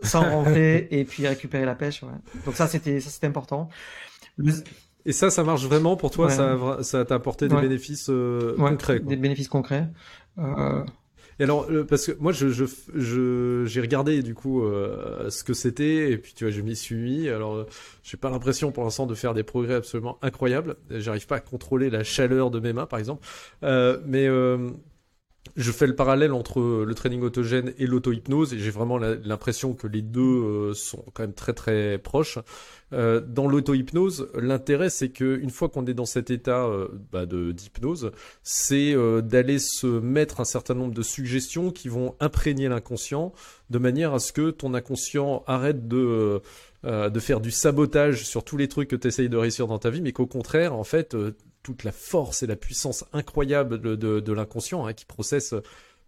sans 0.02 0.22
rentrer 0.30 0.88
et 0.90 1.04
puis 1.04 1.26
récupérer 1.26 1.64
la 1.64 1.74
pêche. 1.74 2.02
Ouais. 2.02 2.11
Donc 2.44 2.54
ça, 2.54 2.66
c'était 2.66 3.00
ça, 3.00 3.11
c'était 3.11 3.26
important. 3.26 3.68
Et 5.04 5.12
ça, 5.12 5.30
ça 5.30 5.42
marche 5.42 5.64
vraiment 5.64 5.96
pour 5.96 6.11
toi 6.11 6.28
Ça, 6.30 6.56
ça 6.82 7.04
t'a 7.04 7.14
apporté 7.14 7.48
des 7.48 7.56
bénéfices 7.56 8.11
euh, 8.11 8.54
concrets 8.56 9.00
Des 9.00 9.16
bénéfices 9.16 9.48
concrets. 9.48 9.88
Euh... 10.38 10.84
Et 11.39 11.45
alors, 11.45 11.68
parce 11.89 12.07
que 12.07 12.12
moi, 12.18 12.32
j'ai 12.32 13.80
regardé 13.80 14.22
du 14.22 14.34
coup 14.34 14.64
euh, 14.64 15.30
ce 15.30 15.45
que 15.45 15.55
c'était, 15.55 16.11
et 16.11 16.18
puis 16.18 16.32
tu 16.34 16.45
vois, 16.45 16.51
je 16.51 16.61
m'y 16.61 16.74
suis 16.74 16.97
mis. 16.97 17.28
Alors, 17.28 17.66
j'ai 18.03 18.16
pas 18.16 18.30
l'impression 18.30 18.72
pour 18.72 18.84
l'instant 18.84 19.07
de 19.07 19.14
faire 19.14 19.34
des 19.34 19.45
progrès 19.45 19.74
absolument 19.74 20.18
incroyables. 20.22 20.76
J'arrive 20.91 21.26
pas 21.26 21.36
à 21.36 21.41
contrôler 21.41 21.91
la 21.91 22.03
chaleur 22.03 22.51
de 22.51 22.59
mes 22.59 22.72
mains, 22.72 22.86
par 22.86 22.99
exemple. 22.99 23.26
Euh, 23.62 23.99
mais 24.05 24.26
euh, 24.26 24.70
je 25.57 25.72
fais 25.72 25.86
le 25.86 25.97
parallèle 25.97 26.32
entre 26.32 26.84
le 26.84 26.95
training 26.95 27.22
autogène 27.22 27.72
et 27.78 27.86
l'auto-hypnose 27.86 28.55
et 28.55 28.59
j'ai 28.59 28.70
vraiment 28.70 28.99
l'impression 28.99 29.74
que 29.74 29.86
les 29.86 30.03
deux 30.03 30.22
euh, 30.22 30.74
sont 30.74 31.05
quand 31.12 31.24
même 31.24 31.34
très 31.34 31.53
très 31.53 31.99
proches. 31.99 32.39
Euh, 32.93 33.20
dans 33.20 33.49
l'auto-hypnose, 33.49 34.30
l'intérêt 34.34 34.89
c'est 34.89 35.09
que 35.09 35.39
une 35.39 35.51
fois 35.51 35.68
qu'on 35.68 35.84
est 35.86 35.95
dans 35.95 36.07
cet 36.07 36.30
état 36.30 36.64
euh, 36.64 36.89
bah, 37.12 37.26
d'hypnose, 37.26 38.12
c'est 38.43 38.95
d'aller 39.22 39.59
se 39.59 39.86
mettre 39.86 40.41
un 40.41 40.45
certain 40.45 40.74
nombre 40.74 40.95
de 40.95 41.03
suggestions 41.03 41.70
qui 41.70 41.89
vont 41.89 42.14
imprégner 42.20 42.68
l'inconscient 42.68 43.32
de 43.70 43.78
manière 43.78 44.14
à 44.14 44.20
ce 44.20 44.32
que 44.32 44.51
ton 44.51 44.74
inconscient 44.74 45.43
arrête 45.47 45.89
de 45.89 46.41
de 46.84 47.18
faire 47.18 47.41
du 47.41 47.51
sabotage 47.51 48.24
sur 48.24 48.45
tous 48.45 48.57
les 48.57 48.68
trucs 48.68 48.89
que 48.89 48.95
tu 48.95 49.09
essayes 49.09 49.28
de 49.28 49.36
réussir 49.36 49.66
dans 49.66 49.80
ta 49.80 49.91
vie, 49.91 50.01
mais 50.01 50.12
qu'au 50.12 50.28
contraire, 50.28 50.76
en 50.76 50.84
fait, 50.84 51.16
toute 51.68 51.84
la 51.84 51.92
force 51.92 52.42
et 52.42 52.46
la 52.46 52.56
puissance 52.56 53.04
incroyable 53.12 53.78
de, 53.78 54.32
l'inconscient 54.32 54.86
hein, 54.86 54.94
qui 54.94 55.04
processe 55.04 55.54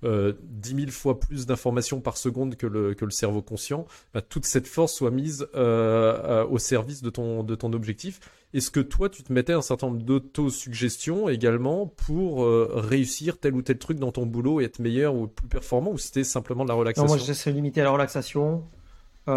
euh, 0.03 0.33
10 0.43 0.75
000 0.75 0.91
fois 0.91 1.21
plus 1.21 1.45
d'informations 1.45 2.01
par 2.01 2.17
seconde 2.17 2.57
que 2.57 2.67
le, 2.67 2.95
que 2.95 3.05
le 3.05 3.11
cerveau 3.11 3.43
conscient, 3.43 3.85
bah, 4.15 4.23
toute 4.23 4.47
cette 4.47 4.67
force 4.67 4.95
soit 4.95 5.11
mise 5.11 5.47
euh, 5.55 6.19
euh, 6.25 6.47
au 6.47 6.57
service 6.57 7.03
de 7.03 7.11
ton, 7.11 7.43
de 7.43 7.55
ton 7.55 7.75
objectif. 7.75 8.21
Est-ce 8.55 8.71
que 8.71 8.81
toi, 8.81 9.11
tu 9.11 9.23
te 9.23 9.35
mettais 9.35 9.53
un 9.53 9.61
certain 9.61 9.89
nombre 9.89 10.03
d'auto-suggestions 10.03 11.29
également 11.29 11.87
pour 11.87 12.43
euh, 12.43 12.71
réussir 12.73 13.39
tel 13.39 13.55
ou 13.55 13.61
tel 13.61 13.77
truc 13.77 13.99
dans 13.99 14.13
ton 14.13 14.25
boulot 14.25 14.63
et 14.63 14.65
être 14.65 14.79
meilleur 14.79 15.15
ou 15.15 15.27
plus 15.27 15.47
performant, 15.47 15.91
ou 15.91 15.99
c'était 15.99 16.25
simplement 16.25 16.65
de 16.65 16.71
la 16.71 16.75
relaxation 16.75 17.05
Non, 17.05 17.17
moi, 17.17 17.19
j'essaie 17.19 17.51
de 17.51 17.57
limiter 17.57 17.83
à 17.83 17.85
la 17.85 17.91
relaxation. 17.91 18.65
pour 19.27 19.35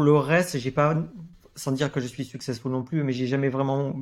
le 0.00 0.16
reste, 0.16 0.58
j'ai 0.58 0.72
pas 0.72 0.96
sans 1.56 1.72
dire 1.72 1.90
que 1.90 2.00
je 2.00 2.06
suis 2.06 2.24
successful 2.24 2.70
non 2.70 2.82
plus, 2.84 3.02
mais 3.02 3.12
j'ai 3.12 3.26
jamais 3.26 3.48
vraiment 3.48 3.94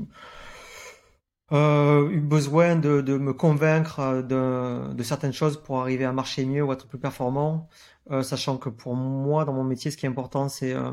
euh, 1.53 2.09
eu 2.11 2.21
besoin 2.21 2.75
de, 2.77 3.01
me 3.19 3.33
convaincre 3.33 4.23
de, 4.23 5.03
certaines 5.03 5.33
choses 5.33 5.63
pour 5.63 5.81
arriver 5.81 6.05
à 6.05 6.13
marcher 6.13 6.45
mieux 6.47 6.63
ou 6.63 6.73
être 6.73 6.87
plus 6.87 6.99
performant, 6.99 7.69
euh, 8.11 8.23
sachant 8.23 8.57
que 8.57 8.69
pour 8.69 8.95
moi, 8.95 9.45
dans 9.45 9.53
mon 9.53 9.65
métier, 9.65 9.91
ce 9.91 9.97
qui 9.97 10.07
est 10.07 10.09
important, 10.09 10.49
c'est 10.49 10.73
euh, 10.73 10.91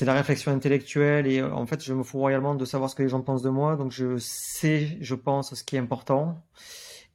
la 0.00 0.14
réflexion 0.14 0.52
intellectuelle 0.52 1.26
et 1.26 1.42
en 1.42 1.66
fait, 1.66 1.84
je 1.84 1.92
me 1.92 2.02
fous 2.02 2.18
royalement 2.18 2.54
de 2.54 2.64
savoir 2.64 2.90
ce 2.90 2.94
que 2.96 3.02
les 3.02 3.08
gens 3.08 3.20
pensent 3.20 3.42
de 3.42 3.50
moi, 3.50 3.76
donc 3.76 3.92
je 3.92 4.16
sais, 4.18 4.96
je 5.00 5.14
pense, 5.14 5.54
ce 5.54 5.64
qui 5.64 5.76
est 5.76 5.78
important. 5.78 6.42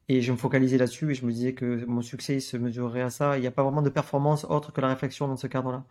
Et 0.10 0.22
je 0.22 0.32
me 0.32 0.38
focalisais 0.38 0.78
là-dessus 0.78 1.12
et 1.12 1.14
je 1.16 1.26
me 1.26 1.32
disais 1.32 1.54
que 1.54 1.86
mon 1.86 2.02
succès 2.02 2.40
se 2.40 2.58
mesurerait 2.58 3.02
à 3.04 3.12
ça. 3.12 3.38
Il 3.38 3.42
n'y 3.42 3.48
a 3.48 3.52
pas 3.52 3.62
vraiment 3.64 3.84
de 3.84 3.90
performance 3.90 4.44
autre 4.46 4.74
que 4.74 4.82
la 4.82 4.88
réflexion 4.88 5.28
dans 5.28 5.38
ce 5.38 5.46
cadre-là. 5.48 5.86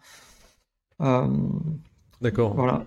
D'accord. 2.21 2.55
Voilà. 2.55 2.85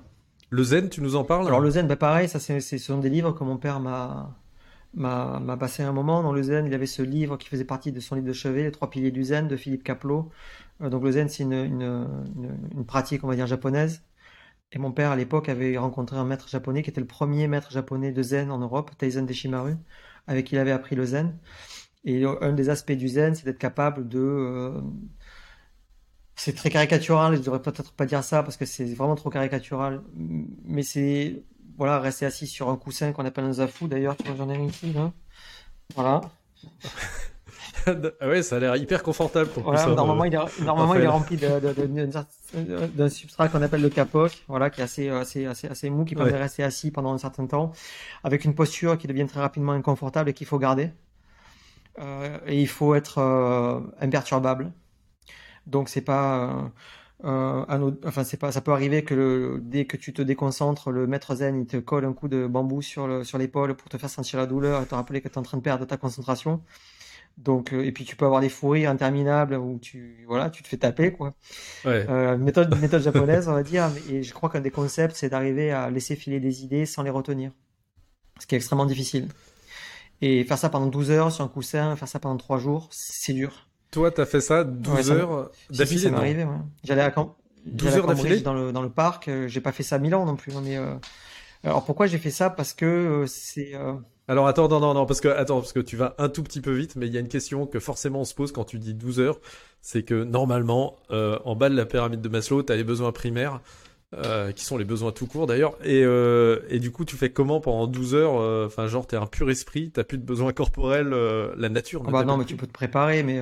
Le 0.49 0.63
zen, 0.63 0.89
tu 0.89 1.01
nous 1.01 1.15
en 1.15 1.23
parles? 1.23 1.47
Alors 1.47 1.61
le 1.61 1.69
zen, 1.69 1.87
bah 1.87 1.95
pareil, 1.95 2.27
ça 2.27 2.39
c'est, 2.39 2.59
ce 2.59 2.77
sont 2.77 2.97
des 2.97 3.09
livres 3.09 3.31
que 3.31 3.43
mon 3.43 3.57
père 3.57 3.79
m'a, 3.79 4.37
m'a, 4.93 5.57
passé 5.57 5.83
un 5.83 5.93
moment. 5.93 6.21
Dans 6.23 6.33
le 6.33 6.43
zen, 6.43 6.65
il 6.65 6.73
avait 6.73 6.85
ce 6.85 7.01
livre 7.01 7.37
qui 7.37 7.47
faisait 7.47 7.65
partie 7.65 7.91
de 7.91 7.99
son 7.99 8.15
livre 8.15 8.27
de 8.27 8.33
chevet, 8.33 8.63
Les 8.63 8.71
trois 8.71 8.89
piliers 8.89 9.11
du 9.11 9.23
zen, 9.23 9.47
de 9.47 9.55
Philippe 9.55 9.83
Kapleau. 9.83 10.29
Euh, 10.81 10.89
donc 10.89 11.03
le 11.03 11.11
zen, 11.11 11.29
c'est 11.29 11.43
une, 11.43 11.53
une, 11.53 12.07
une, 12.75 12.85
pratique, 12.85 13.23
on 13.23 13.27
va 13.27 13.35
dire, 13.35 13.47
japonaise. 13.47 14.03
Et 14.73 14.79
mon 14.79 14.91
père, 14.91 15.11
à 15.11 15.15
l'époque, 15.15 15.49
avait 15.49 15.77
rencontré 15.77 16.17
un 16.17 16.25
maître 16.25 16.49
japonais 16.49 16.83
qui 16.83 16.89
était 16.89 17.01
le 17.01 17.07
premier 17.07 17.47
maître 17.47 17.71
japonais 17.71 18.11
de 18.11 18.21
zen 18.21 18.51
en 18.51 18.59
Europe, 18.59 18.91
Taizen 18.97 19.25
Deshimaru, 19.25 19.75
avec 20.27 20.47
qui 20.47 20.55
il 20.55 20.59
avait 20.59 20.71
appris 20.71 20.95
le 20.95 21.05
zen. 21.05 21.37
Et 22.03 22.25
un 22.25 22.53
des 22.53 22.69
aspects 22.69 22.93
du 22.93 23.07
zen, 23.07 23.35
c'est 23.35 23.45
d'être 23.45 23.59
capable 23.59 24.07
de... 24.09 24.19
Euh, 24.19 24.81
c'est 26.43 26.53
très 26.53 26.71
caricatural, 26.71 27.35
je 27.35 27.41
devrais 27.41 27.61
peut-être 27.61 27.91
pas 27.91 28.07
dire 28.07 28.23
ça 28.23 28.41
parce 28.41 28.57
que 28.57 28.65
c'est 28.65 28.85
vraiment 28.95 29.13
trop 29.13 29.29
caricatural, 29.29 30.01
mais 30.65 30.81
c'est 30.81 31.43
voilà, 31.77 31.99
rester 31.99 32.25
assis 32.25 32.47
sur 32.47 32.69
un 32.69 32.77
coussin 32.77 33.11
qu'on 33.11 33.25
appelle 33.25 33.43
un 33.43 33.53
zafou 33.53 33.87
d'ailleurs, 33.87 34.17
tu 34.17 34.23
vois, 34.23 34.35
j'en 34.35 34.49
ai 34.49 34.57
un 34.57 34.63
ici 34.63 34.91
là. 34.91 35.11
Voilà. 35.93 36.21
ah 37.85 38.27
ouais, 38.27 38.41
ça 38.41 38.55
a 38.55 38.59
l'air 38.59 38.75
hyper 38.75 39.03
confortable 39.03 39.51
pour 39.51 39.61
voilà, 39.61 39.85
Normalement, 39.85 40.25
il 40.25 40.33
est, 40.33 40.39
normalement 40.63 40.95
il 40.95 41.01
est 41.01 41.07
rempli 41.07 41.37
d'un 41.37 43.09
substrat 43.09 43.47
qu'on 43.47 43.61
appelle 43.61 43.83
le 43.83 43.89
capoc, 43.89 44.43
voilà, 44.47 44.71
qui 44.71 44.81
est 44.81 44.83
assez, 44.83 45.09
assez, 45.09 45.45
assez, 45.45 45.67
assez 45.67 45.91
mou, 45.91 46.05
qui 46.05 46.15
permet 46.15 46.31
de 46.31 46.37
rester 46.37 46.63
assis 46.63 46.89
pendant 46.89 47.13
un 47.13 47.19
certain 47.19 47.45
temps, 47.45 47.71
avec 48.23 48.45
une 48.45 48.55
posture 48.55 48.97
qui 48.97 49.05
devient 49.05 49.27
très 49.27 49.41
rapidement 49.41 49.73
inconfortable 49.73 50.31
et 50.31 50.33
qu'il 50.33 50.47
faut 50.47 50.57
garder. 50.57 50.89
Euh, 51.99 52.39
et 52.47 52.59
il 52.59 52.67
faut 52.67 52.95
être 52.95 53.19
euh, 53.19 53.79
imperturbable. 53.99 54.71
Donc 55.67 55.89
c'est 55.89 56.01
pas 56.01 56.71
euh, 57.23 57.63
un 57.67 57.95
enfin 58.05 58.23
c'est 58.23 58.37
pas 58.37 58.51
ça 58.51 58.61
peut 58.61 58.71
arriver 58.71 59.03
que 59.03 59.59
dès 59.63 59.85
que 59.85 59.95
tu 59.95 60.11
te 60.11 60.21
déconcentres, 60.23 60.89
le 60.89 61.05
maître 61.05 61.35
zen 61.35 61.59
il 61.59 61.67
te 61.67 61.77
colle 61.77 62.05
un 62.05 62.13
coup 62.13 62.27
de 62.27 62.47
bambou 62.47 62.81
sur 62.81 63.07
le, 63.07 63.23
sur 63.23 63.37
l'épaule 63.37 63.75
pour 63.75 63.89
te 63.89 63.97
faire 63.97 64.09
sentir 64.09 64.39
la 64.39 64.47
douleur 64.47 64.81
et 64.81 64.85
te 64.87 64.95
rappeler 64.95 65.21
que 65.21 65.27
tu 65.27 65.35
es 65.35 65.37
en 65.37 65.43
train 65.43 65.57
de 65.57 65.61
perdre 65.61 65.85
ta 65.85 65.97
concentration. 65.97 66.63
Donc 67.37 67.73
euh, 67.73 67.85
et 67.85 67.91
puis 67.91 68.05
tu 68.05 68.15
peux 68.15 68.25
avoir 68.25 68.41
des 68.41 68.49
fous 68.49 68.69
rires 68.69 68.89
interminables 68.89 69.55
où 69.55 69.77
tu 69.79 70.25
voilà, 70.27 70.49
tu 70.49 70.63
te 70.63 70.67
fais 70.67 70.77
taper 70.77 71.11
quoi. 71.13 71.33
Euh, 71.85 72.37
méthode 72.37 72.75
méthode 72.79 73.03
japonaise, 73.03 73.47
on 73.47 73.53
va 73.53 73.63
dire 73.63 73.89
et 74.09 74.23
je 74.23 74.33
crois 74.33 74.49
qu'un 74.49 74.61
des 74.61 74.71
concepts 74.71 75.15
c'est 75.15 75.29
d'arriver 75.29 75.71
à 75.71 75.91
laisser 75.91 76.15
filer 76.15 76.39
des 76.39 76.63
idées 76.63 76.87
sans 76.87 77.03
les 77.03 77.11
retenir. 77.11 77.51
Ce 78.39 78.47
qui 78.47 78.55
est 78.55 78.57
extrêmement 78.57 78.87
difficile. 78.87 79.27
Et 80.21 80.43
faire 80.43 80.57
ça 80.57 80.69
pendant 80.69 80.87
12 80.87 81.11
heures 81.11 81.31
sur 81.31 81.43
un 81.43 81.47
coussin, 81.47 81.95
faire 81.95 82.07
ça 82.07 82.19
pendant 82.19 82.37
3 82.37 82.57
jours, 82.59 82.87
c'est 82.91 83.33
dur. 83.33 83.70
Toi, 83.91 84.09
t'as 84.11 84.25
fait 84.25 84.41
ça 84.41 84.63
12 84.63 85.11
heures 85.11 85.51
d'affilée 85.69 85.99
si, 85.99 86.07
ouais. 86.07 86.47
J'allais 86.83 87.01
à, 87.01 87.11
Cam... 87.11 87.27
12 87.65 87.97
heures 87.97 88.07
d'affilée 88.07 88.39
dans 88.39 88.53
le, 88.53 88.71
dans 88.71 88.81
le 88.81 88.89
parc. 88.89 89.27
Euh, 89.27 89.47
j'ai 89.47 89.61
pas 89.61 89.71
fait 89.71 89.83
ça 89.83 89.97
à 89.97 89.99
Milan 89.99 90.25
non 90.25 90.35
plus. 90.35 90.55
Hein, 90.55 90.61
mais, 90.63 90.77
euh... 90.77 90.95
Alors 91.63 91.83
pourquoi 91.85 92.07
j'ai 92.07 92.17
fait 92.17 92.31
ça? 92.31 92.49
Parce 92.49 92.73
que 92.73 92.85
euh, 92.85 93.27
c'est... 93.27 93.75
Euh, 93.75 93.93
alors 94.27 94.47
attends, 94.47 94.69
non, 94.69 94.79
non, 94.79 94.93
non, 94.93 95.05
parce 95.05 95.19
que, 95.19 95.27
attends, 95.27 95.59
parce 95.59 95.73
que 95.73 95.81
tu 95.81 95.97
vas 95.97 96.15
un 96.17 96.29
tout 96.29 96.41
petit 96.41 96.61
peu 96.61 96.71
vite, 96.71 96.95
mais 96.95 97.07
il 97.07 97.13
y 97.13 97.17
a 97.17 97.19
une 97.19 97.27
question 97.27 97.65
que 97.65 97.79
forcément 97.79 98.21
on 98.21 98.25
se 98.25 98.33
pose 98.33 98.53
quand 98.53 98.63
tu 98.63 98.79
dis 98.79 98.93
12 98.93 99.19
heures. 99.19 99.39
C'est 99.81 100.03
que 100.03 100.23
normalement, 100.23 100.95
en 101.09 101.55
bas 101.55 101.69
de 101.69 101.75
la 101.75 101.85
pyramide 101.85 102.21
de 102.21 102.29
Maslow, 102.29 102.63
tu 102.63 102.71
as 102.71 102.77
les 102.77 102.83
besoins 102.83 103.11
primaires. 103.11 103.59
Euh, 104.13 104.51
qui 104.51 104.65
sont 104.65 104.75
les 104.75 104.83
besoins 104.83 105.13
tout 105.13 105.25
court 105.25 105.47
d'ailleurs. 105.47 105.77
Et, 105.85 106.03
euh, 106.03 106.59
et 106.67 106.79
du 106.79 106.91
coup, 106.91 107.05
tu 107.05 107.15
fais 107.15 107.29
comment 107.29 107.61
pendant 107.61 107.87
12 107.87 108.13
heures 108.13 108.41
euh, 108.41 108.65
Enfin, 108.65 108.87
genre, 108.87 109.07
t'es 109.07 109.15
un 109.15 109.25
pur 109.25 109.49
esprit, 109.49 109.89
t'as 109.89 110.03
plus 110.03 110.17
de 110.17 110.25
besoins 110.25 110.51
corporels, 110.51 111.15
la 111.55 111.69
nature. 111.69 112.03
Ah 112.05 112.11
bah 112.11 112.25
non, 112.25 112.35
mais 112.35 112.43
tu 112.43 112.57
peux 112.57 112.67
te 112.67 112.73
préparer, 112.73 113.23
mais 113.23 113.41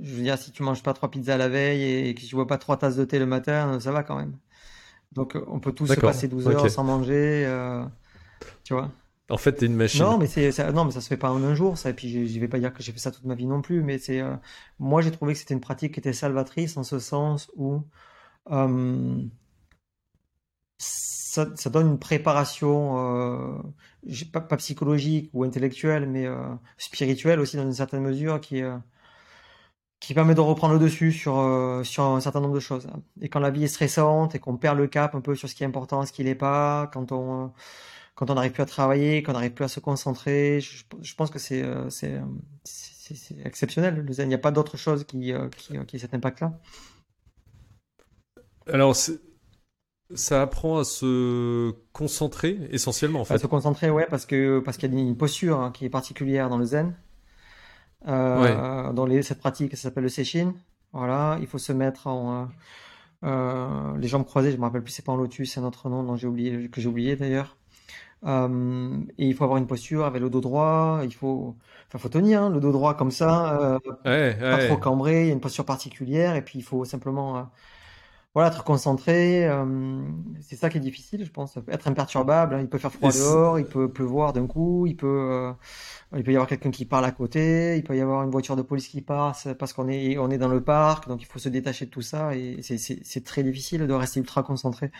je 0.00 0.14
veux 0.14 0.22
dire, 0.22 0.38
si 0.38 0.52
tu 0.52 0.62
manges 0.62 0.82
pas 0.82 0.94
trois 0.94 1.10
pizzas 1.10 1.36
la 1.36 1.48
veille 1.48 2.08
et 2.08 2.14
que 2.14 2.20
tu 2.20 2.34
bois 2.34 2.46
pas 2.46 2.58
trois 2.58 2.76
tasses 2.76 2.96
de 2.96 3.04
thé 3.04 3.18
le 3.18 3.26
matin, 3.26 3.78
ça 3.80 3.92
va 3.92 4.02
quand 4.02 4.16
même. 4.16 4.36
Donc, 5.12 5.36
on 5.46 5.60
peut 5.60 5.72
tous 5.72 5.86
se 5.86 6.00
passer 6.00 6.28
12 6.28 6.48
heures 6.48 6.70
sans 6.70 6.84
manger, 6.84 7.46
tu 8.64 8.74
vois. 8.74 8.90
En 9.30 9.36
fait, 9.36 9.52
t'es 9.52 9.66
une 9.66 9.76
machine. 9.76 10.02
Non, 10.02 10.18
mais 10.18 10.26
ça, 10.26 10.72
non, 10.72 10.84
mais 10.84 10.90
ça 10.90 11.00
se 11.00 11.08
fait 11.08 11.16
pas 11.16 11.30
en 11.30 11.42
un 11.44 11.54
jour, 11.54 11.78
ça. 11.78 11.90
Et 11.90 11.94
puis, 11.94 12.26
je 12.28 12.40
vais 12.40 12.48
pas 12.48 12.58
dire 12.58 12.72
que 12.72 12.82
j'ai 12.82 12.92
fait 12.92 12.98
ça 12.98 13.10
toute 13.10 13.24
ma 13.24 13.34
vie 13.34 13.46
non 13.46 13.60
plus, 13.60 13.82
mais 13.82 13.98
c'est, 13.98 14.22
moi, 14.78 15.02
j'ai 15.02 15.10
trouvé 15.10 15.34
que 15.34 15.38
c'était 15.38 15.54
une 15.54 15.60
pratique 15.60 15.94
qui 15.94 16.00
était 16.00 16.12
salvatrice 16.12 16.76
en 16.76 16.82
ce 16.82 16.98
sens 16.98 17.50
où 17.56 17.82
ça, 21.32 21.46
ça, 21.54 21.70
donne 21.70 21.92
une 21.92 21.98
préparation, 21.98 22.98
euh, 22.98 23.62
pas, 24.32 24.40
pas, 24.40 24.56
psychologique 24.58 25.30
ou 25.32 25.44
intellectuelle, 25.44 26.06
mais 26.06 26.26
euh, 26.26 26.36
spirituelle 26.76 27.40
aussi 27.40 27.56
dans 27.56 27.62
une 27.64 27.72
certaine 27.72 28.02
mesure, 28.02 28.40
qui, 28.40 28.62
euh, 28.62 28.76
qui 30.02 30.14
permet 30.14 30.34
de 30.34 30.40
reprendre 30.40 30.74
le 30.74 30.80
dessus 30.80 31.12
sur, 31.12 31.38
euh, 31.38 31.84
sur 31.84 32.02
un 32.02 32.20
certain 32.20 32.40
nombre 32.40 32.56
de 32.56 32.60
choses. 32.60 32.88
Et 33.20 33.28
quand 33.28 33.38
la 33.38 33.50
vie 33.50 33.62
est 33.62 33.68
stressante 33.68 34.34
et 34.34 34.40
qu'on 34.40 34.56
perd 34.56 34.76
le 34.76 34.88
cap 34.88 35.14
un 35.14 35.20
peu 35.20 35.36
sur 35.36 35.48
ce 35.48 35.54
qui 35.54 35.62
est 35.62 35.66
important, 35.66 36.04
ce 36.04 36.12
qui 36.12 36.24
n'est 36.24 36.34
pas, 36.34 36.90
quand 36.92 37.12
on 37.12 37.52
quand 38.14 38.28
on 38.28 38.34
n'arrive 38.34 38.52
plus 38.52 38.62
à 38.62 38.66
travailler, 38.66 39.22
quand 39.22 39.30
on 39.30 39.34
n'arrive 39.34 39.52
plus 39.52 39.64
à 39.64 39.68
se 39.68 39.80
concentrer, 39.80 40.60
je, 40.60 40.84
je 41.00 41.14
pense 41.14 41.30
que 41.30 41.38
c'est 41.38 41.64
c'est 41.88 42.20
exceptionnel 43.44 44.04
le 44.04 44.12
zen. 44.12 44.26
Il 44.26 44.28
n'y 44.28 44.34
a 44.34 44.38
pas 44.38 44.50
d'autre 44.50 44.76
chose 44.76 45.04
qui, 45.04 45.32
qui, 45.56 45.78
qui 45.86 45.96
ait 45.96 45.98
cet 46.00 46.14
impact-là. 46.14 46.58
Alors, 48.66 48.96
ça 50.14 50.42
apprend 50.42 50.78
à 50.78 50.84
se 50.84 51.70
concentrer 51.92 52.58
essentiellement 52.70 53.20
en 53.20 53.24
fait. 53.24 53.34
À 53.34 53.38
se 53.38 53.46
concentrer, 53.46 53.88
ouais, 53.88 54.06
parce 54.10 54.26
que 54.26 54.58
parce 54.58 54.76
qu'il 54.76 54.92
y 54.92 54.96
a 54.96 55.00
une 55.00 55.16
posture 55.16 55.60
hein, 55.60 55.70
qui 55.70 55.84
est 55.84 55.90
particulière 55.90 56.48
dans 56.48 56.58
le 56.58 56.64
zen. 56.64 56.94
Euh, 58.08 58.92
Dans 58.92 59.06
les, 59.06 59.22
cette 59.22 59.38
pratique, 59.38 59.76
ça 59.76 59.82
s'appelle 59.84 60.04
le 60.04 60.08
seishin. 60.08 60.54
Voilà, 60.92 61.38
il 61.40 61.46
faut 61.46 61.58
se 61.58 61.72
mettre 61.72 62.06
en 62.06 62.48
euh, 63.24 63.96
les 63.96 64.08
jambes 64.08 64.26
croisées. 64.26 64.52
Je 64.52 64.56
me 64.56 64.62
rappelle 64.62 64.82
plus, 64.82 64.92
c'est 64.92 65.04
pas 65.04 65.12
en 65.12 65.16
lotus, 65.16 65.52
c'est 65.52 65.60
un 65.60 65.64
autre 65.64 65.88
nom 65.88 66.02
dont 66.02 66.16
j'ai 66.16 66.26
oublié, 66.26 66.68
que 66.68 66.80
j'ai 66.80 66.88
oublié 66.88 67.16
d'ailleurs. 67.16 67.56
Euh, 68.24 68.98
et 69.18 69.26
il 69.26 69.34
faut 69.34 69.44
avoir 69.44 69.58
une 69.58 69.66
posture 69.66 70.04
avec 70.04 70.20
le 70.20 70.30
dos 70.30 70.40
droit. 70.40 71.00
Il 71.04 71.14
faut, 71.14 71.56
enfin, 71.88 71.98
faut 71.98 72.08
tenir 72.08 72.42
hein, 72.42 72.50
le 72.50 72.60
dos 72.60 72.72
droit 72.72 72.94
comme 72.94 73.10
ça, 73.10 73.78
ouais, 74.04 74.34
pas 74.38 74.66
trop 74.66 74.76
cambré. 74.76 75.22
Il 75.22 75.26
y 75.28 75.30
a 75.30 75.32
une 75.32 75.40
posture 75.40 75.64
particulière. 75.64 76.36
Et 76.36 76.42
puis 76.42 76.58
il 76.58 76.62
faut 76.62 76.84
simplement 76.84 77.48
voilà, 78.34 78.48
être 78.48 78.64
concentré, 78.64 79.46
euh, 79.46 80.00
c'est 80.40 80.56
ça 80.56 80.70
qui 80.70 80.78
est 80.78 80.80
difficile, 80.80 81.22
je 81.24 81.30
pense. 81.30 81.58
Être 81.68 81.86
imperturbable, 81.86 82.54
hein. 82.54 82.60
il 82.62 82.68
peut 82.68 82.78
faire 82.78 82.90
froid 82.90 83.12
dehors, 83.12 83.58
il 83.58 83.66
peut 83.66 83.92
pleuvoir 83.92 84.32
d'un 84.32 84.46
coup, 84.46 84.86
il 84.86 84.96
peut, 84.96 85.06
euh, 85.06 85.52
il 86.16 86.24
peut 86.24 86.32
y 86.32 86.36
avoir 86.36 86.48
quelqu'un 86.48 86.70
qui 86.70 86.86
parle 86.86 87.04
à 87.04 87.12
côté, 87.12 87.76
il 87.76 87.84
peut 87.84 87.94
y 87.94 88.00
avoir 88.00 88.22
une 88.22 88.30
voiture 88.30 88.56
de 88.56 88.62
police 88.62 88.88
qui 88.88 89.02
passe 89.02 89.48
parce 89.58 89.74
qu'on 89.74 89.86
est, 89.86 90.16
on 90.16 90.30
est 90.30 90.38
dans 90.38 90.48
le 90.48 90.62
parc, 90.62 91.08
donc 91.08 91.20
il 91.20 91.26
faut 91.26 91.38
se 91.38 91.50
détacher 91.50 91.84
de 91.84 91.90
tout 91.90 92.00
ça 92.00 92.34
et 92.34 92.60
c'est 92.62 93.24
très 93.24 93.42
difficile 93.42 93.86
de 93.86 93.92
rester 93.92 94.20
ultra 94.20 94.42
concentré. 94.42 94.90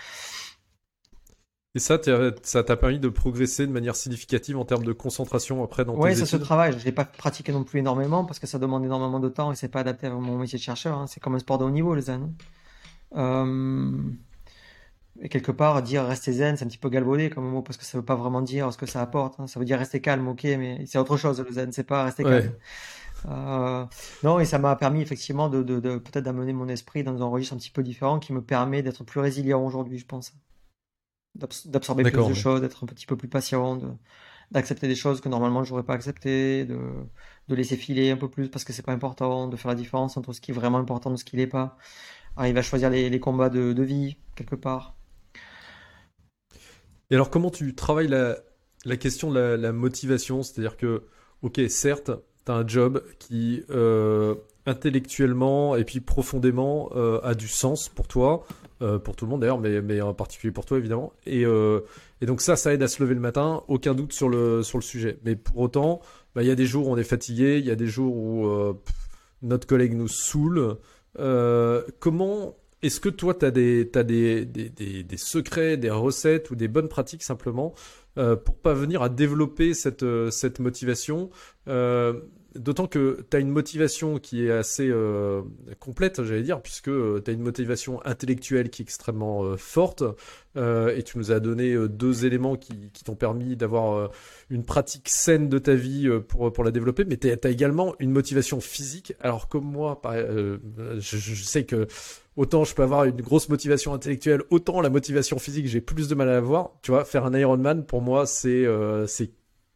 Et 1.74 1.78
ça, 1.78 1.98
ça 2.42 2.62
t'a 2.62 2.76
permis 2.76 2.98
de 2.98 3.08
progresser 3.08 3.66
de 3.66 3.72
manière 3.72 3.96
significative 3.96 4.58
en 4.58 4.66
termes 4.66 4.84
de 4.84 4.92
concentration 4.92 5.64
après 5.64 5.86
dans 5.86 5.94
tes 5.94 6.00
Oui, 6.00 6.14
ça 6.14 6.26
se 6.26 6.36
travaille. 6.36 6.78
Je 6.78 6.84
l'ai 6.84 6.92
pas 6.92 7.06
pratiqué 7.06 7.50
non 7.50 7.64
plus 7.64 7.78
énormément 7.78 8.26
parce 8.26 8.38
que 8.38 8.46
ça 8.46 8.58
demande 8.58 8.84
énormément 8.84 9.20
de 9.20 9.30
temps 9.30 9.52
et 9.52 9.54
c'est 9.54 9.68
pas 9.68 9.80
adapté 9.80 10.08
à 10.08 10.10
mon 10.10 10.36
métier 10.36 10.58
de 10.58 10.62
chercheur. 10.62 10.98
Hein. 10.98 11.06
C'est 11.06 11.20
comme 11.20 11.34
un 11.34 11.38
sport 11.38 11.56
de 11.56 11.64
haut 11.64 11.70
niveau, 11.70 11.94
les. 11.94 12.10
Euh, 12.10 12.18
et 15.20 15.28
quelque 15.28 15.52
part, 15.52 15.82
dire 15.82 16.04
rester 16.04 16.32
zen, 16.32 16.56
c'est 16.56 16.64
un 16.64 16.68
petit 16.68 16.78
peu 16.78 16.88
galvaudé 16.88 17.30
comme 17.30 17.48
mot 17.48 17.62
parce 17.62 17.76
que 17.76 17.84
ça 17.84 17.98
veut 17.98 18.04
pas 18.04 18.16
vraiment 18.16 18.40
dire 18.40 18.72
ce 18.72 18.78
que 18.78 18.86
ça 18.86 19.00
apporte. 19.00 19.38
Hein. 19.38 19.46
Ça 19.46 19.60
veut 19.60 19.66
dire 19.66 19.78
rester 19.78 20.00
calme, 20.00 20.26
ok, 20.28 20.42
mais 20.44 20.84
c'est 20.86 20.98
autre 20.98 21.16
chose 21.16 21.40
le 21.40 21.52
zen, 21.52 21.72
c'est 21.72 21.84
pas 21.84 22.04
rester 22.04 22.24
calme. 22.24 22.52
Euh, 23.28 23.86
non, 24.24 24.40
et 24.40 24.44
ça 24.44 24.58
m'a 24.58 24.74
permis 24.74 25.00
effectivement 25.00 25.48
de, 25.48 25.62
de, 25.62 25.78
de 25.78 25.96
peut-être 25.96 26.24
d'amener 26.24 26.52
mon 26.52 26.68
esprit 26.68 27.04
dans 27.04 27.22
un 27.22 27.26
registre 27.26 27.54
un 27.54 27.58
petit 27.58 27.70
peu 27.70 27.84
différent 27.84 28.18
qui 28.18 28.32
me 28.32 28.42
permet 28.42 28.82
d'être 28.82 29.04
plus 29.04 29.20
résilient 29.20 29.64
aujourd'hui, 29.64 29.98
je 29.98 30.06
pense. 30.06 30.32
D'absorber 31.66 32.02
plus 32.02 32.28
de 32.28 32.34
choses, 32.34 32.60
d'être 32.60 32.82
un 32.82 32.86
petit 32.86 33.06
peu 33.06 33.16
plus 33.16 33.28
patient, 33.28 33.78
d'accepter 34.50 34.88
des 34.88 34.96
choses 34.96 35.20
que 35.20 35.28
normalement 35.28 35.62
je 35.62 35.70
n'aurais 35.70 35.84
pas 35.84 35.94
accepté, 35.94 36.64
de, 36.64 36.78
de 37.48 37.54
laisser 37.54 37.76
filer 37.76 38.10
un 38.10 38.16
peu 38.16 38.28
plus 38.28 38.48
parce 38.50 38.64
que 38.64 38.72
c'est 38.72 38.82
pas 38.82 38.92
important, 38.92 39.46
de 39.46 39.56
faire 39.56 39.70
la 39.70 39.76
différence 39.76 40.16
entre 40.16 40.32
ce 40.32 40.40
qui 40.40 40.50
est 40.50 40.54
vraiment 40.54 40.78
important 40.78 41.14
et 41.14 41.16
ce 41.16 41.24
qui 41.24 41.36
l'est 41.36 41.46
pas 41.46 41.78
arrive 42.36 42.56
à 42.56 42.62
choisir 42.62 42.90
les, 42.90 43.20
combats 43.20 43.48
de, 43.48 43.82
vie, 43.82 44.16
quelque 44.36 44.56
part. 44.56 44.96
Et 47.10 47.14
alors, 47.14 47.30
comment 47.30 47.50
tu 47.50 47.74
travailles 47.74 48.08
la, 48.08 48.96
question 48.96 49.30
de 49.30 49.38
la, 49.38 49.72
motivation? 49.72 50.42
C'est-à-dire 50.42 50.76
que, 50.76 51.04
ok, 51.42 51.60
certes, 51.68 52.10
tu 52.46 52.52
as 52.52 52.54
un 52.54 52.66
job 52.66 53.02
qui, 53.18 53.62
euh, 53.70 54.34
intellectuellement 54.66 55.76
et 55.76 55.84
puis 55.84 56.00
profondément, 56.00 56.90
euh, 56.94 57.20
a 57.22 57.34
du 57.34 57.48
sens 57.48 57.88
pour 57.88 58.08
toi, 58.08 58.46
euh, 58.80 58.98
pour 58.98 59.16
tout 59.16 59.26
le 59.26 59.30
monde 59.30 59.40
d'ailleurs, 59.40 59.60
mais, 59.60 60.00
en 60.00 60.14
particulier 60.14 60.52
pour 60.52 60.64
toi, 60.64 60.78
évidemment. 60.78 61.12
Et, 61.26 61.44
donc, 62.22 62.40
ça, 62.40 62.56
ça 62.56 62.72
aide 62.72 62.82
à 62.82 62.88
se 62.88 63.02
lever 63.02 63.14
le 63.14 63.20
matin, 63.20 63.62
aucun 63.68 63.94
doute 63.94 64.12
sur 64.12 64.28
le, 64.28 64.62
sur 64.62 64.78
le 64.78 64.82
sujet. 64.82 65.18
Mais 65.24 65.36
pour 65.36 65.58
autant, 65.58 66.00
bah, 66.34 66.42
il 66.42 66.48
y 66.48 66.52
a 66.52 66.54
des 66.54 66.66
jours 66.66 66.88
où 66.88 66.92
on 66.92 66.96
est 66.96 67.04
fatigué, 67.04 67.58
il 67.58 67.66
y 67.66 67.70
a 67.70 67.76
des 67.76 67.88
jours 67.88 68.16
où 68.16 68.74
notre 69.42 69.66
collègue 69.66 69.94
nous 69.94 70.08
saoule. 70.08 70.78
Euh, 71.18 71.82
comment 72.00 72.56
est-ce 72.82 73.00
que 73.00 73.08
toi, 73.08 73.34
tu 73.34 73.44
as, 73.46 73.50
des, 73.50 73.84
des, 73.84 75.16
secrets, 75.16 75.76
des 75.76 75.90
recettes 75.90 76.50
ou 76.50 76.56
des 76.56 76.68
bonnes 76.68 76.88
pratiques 76.88 77.22
simplement 77.22 77.74
euh, 78.18 78.36
pour 78.36 78.56
venir 78.74 79.02
à 79.02 79.08
développer 79.08 79.74
cette, 79.74 80.02
euh, 80.02 80.30
motivation? 80.58 81.30
D'autant 82.54 82.86
que 82.86 83.24
tu 83.30 83.36
as 83.36 83.40
une 83.40 83.50
motivation 83.50 84.18
qui 84.18 84.46
est 84.46 84.50
assez 84.50 84.88
euh, 84.88 85.42
complète, 85.80 86.22
j'allais 86.22 86.42
dire, 86.42 86.60
puisque 86.60 86.90
tu 86.90 87.30
as 87.30 87.32
une 87.32 87.42
motivation 87.42 88.04
intellectuelle 88.04 88.70
qui 88.70 88.82
est 88.82 88.84
extrêmement 88.84 89.56
forte, 89.56 90.04
et 90.54 91.02
tu 91.02 91.16
nous 91.16 91.32
as 91.32 91.40
donné 91.40 91.74
deux 91.88 92.26
éléments 92.26 92.56
qui, 92.56 92.90
t'ont 93.04 93.14
permis 93.14 93.56
d'avoir 93.56 94.10
une 94.50 94.64
pratique 94.64 95.08
saine 95.08 95.48
de 95.48 95.58
ta 95.58 95.74
vie 95.74 96.10
pour, 96.28 96.62
la 96.62 96.70
développer, 96.70 97.04
mais 97.04 97.16
tu 97.16 97.30
as, 97.30 97.50
également 97.50 97.94
une 97.98 98.10
motivation 98.10 98.60
physique. 98.60 99.14
Alors 99.20 99.48
comme 99.48 99.64
moi, 99.64 100.00
je, 100.04 100.98
je, 100.98 101.42
sais 101.42 101.64
que 101.64 101.86
autant 102.36 102.64
je 102.64 102.74
peux 102.74 102.82
avoir 102.82 103.04
une 103.04 103.20
grosse 103.20 103.48
motivation 103.48 103.94
intellectuelle, 103.94 104.42
autant 104.50 104.80
la 104.80 104.90
motivation 104.90 105.38
physique, 105.38 105.66
j'ai 105.66 105.80
plus 105.80 106.08
de 106.08 106.14
mal 106.14 106.28
à 106.28 106.36
avoir. 106.36 106.72
Tu 106.82 106.90
vois, 106.90 107.04
faire 107.04 107.24
un 107.24 107.34
Ironman, 107.34 107.84
pour 107.86 108.02
moi, 108.02 108.26
c'est 108.26 108.66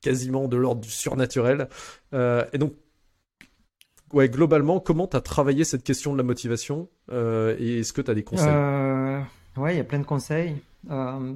quasiment 0.07 0.47
de 0.47 0.57
l'ordre 0.57 0.81
du 0.81 0.91
surnaturel. 0.91 1.69
Euh, 2.15 2.45
et 2.53 2.59
donc, 2.59 2.75
ouais, 4.13 4.29
globalement, 4.29 4.79
comment 4.79 5.09
tu 5.09 5.17
as 5.17 5.21
travaillé 5.21 5.65
cette 5.65 5.83
question 5.83 6.13
de 6.13 6.19
la 6.19 6.23
motivation 6.23 6.89
euh, 7.11 7.57
et 7.59 7.81
est-ce 7.81 7.93
que 7.93 8.01
tu 8.01 8.11
as 8.11 8.15
des 8.15 8.23
conseils? 8.23 8.49
Euh, 8.49 9.21
Ouais, 9.57 9.75
il 9.75 9.79
y 9.79 9.81
a 9.81 9.85
plein 9.85 9.99
de 9.99 10.05
conseils. 10.05 10.55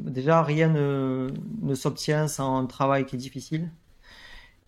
déjà, 0.05 0.43
rien 0.43 0.69
ne, 0.69 1.31
ne 1.63 1.75
s'obtient 1.75 2.29
sans 2.29 2.59
un 2.59 2.67
travail 2.67 3.07
qui 3.07 3.17
est 3.17 3.19
difficile. 3.19 3.71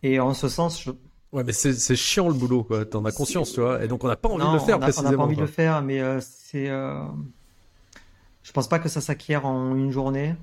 Et 0.03 0.19
en 0.19 0.33
ce 0.35 0.49
sens, 0.49 0.83
je... 0.83 0.91
Ouais, 1.33 1.45
mais 1.45 1.53
c'est 1.53 1.97
chiant 1.97 2.29
le 2.29 2.35
boulot, 2.35 2.65
quoi. 2.65 2.85
T'en 2.87 3.05
as 3.05 3.13
conscience, 3.13 3.53
tu 3.53 3.61
vois. 3.61 3.85
Et 3.85 3.89
donc, 3.89 4.05
on 4.05 4.09
n'a 4.09 4.17
pas 4.17 4.31
envie 4.31 4.45
de 4.45 4.53
le 4.53 4.59
faire, 4.59 4.81
précisément. 4.81 5.09
On 5.09 5.13
n'a 5.13 5.17
pas 5.19 5.25
envie 5.25 5.37
de 5.37 5.43
le 5.43 5.47
faire, 5.47 5.83
mais 5.83 6.01
c'est. 6.21 6.67
Je 8.43 8.53
pense 8.53 8.69
pas 8.69 8.79
que 8.79 8.89
ça 8.89 9.01
s'acquiert 9.01 9.47
en 9.47 9.77
une 9.77 9.93
journée. 9.93 10.35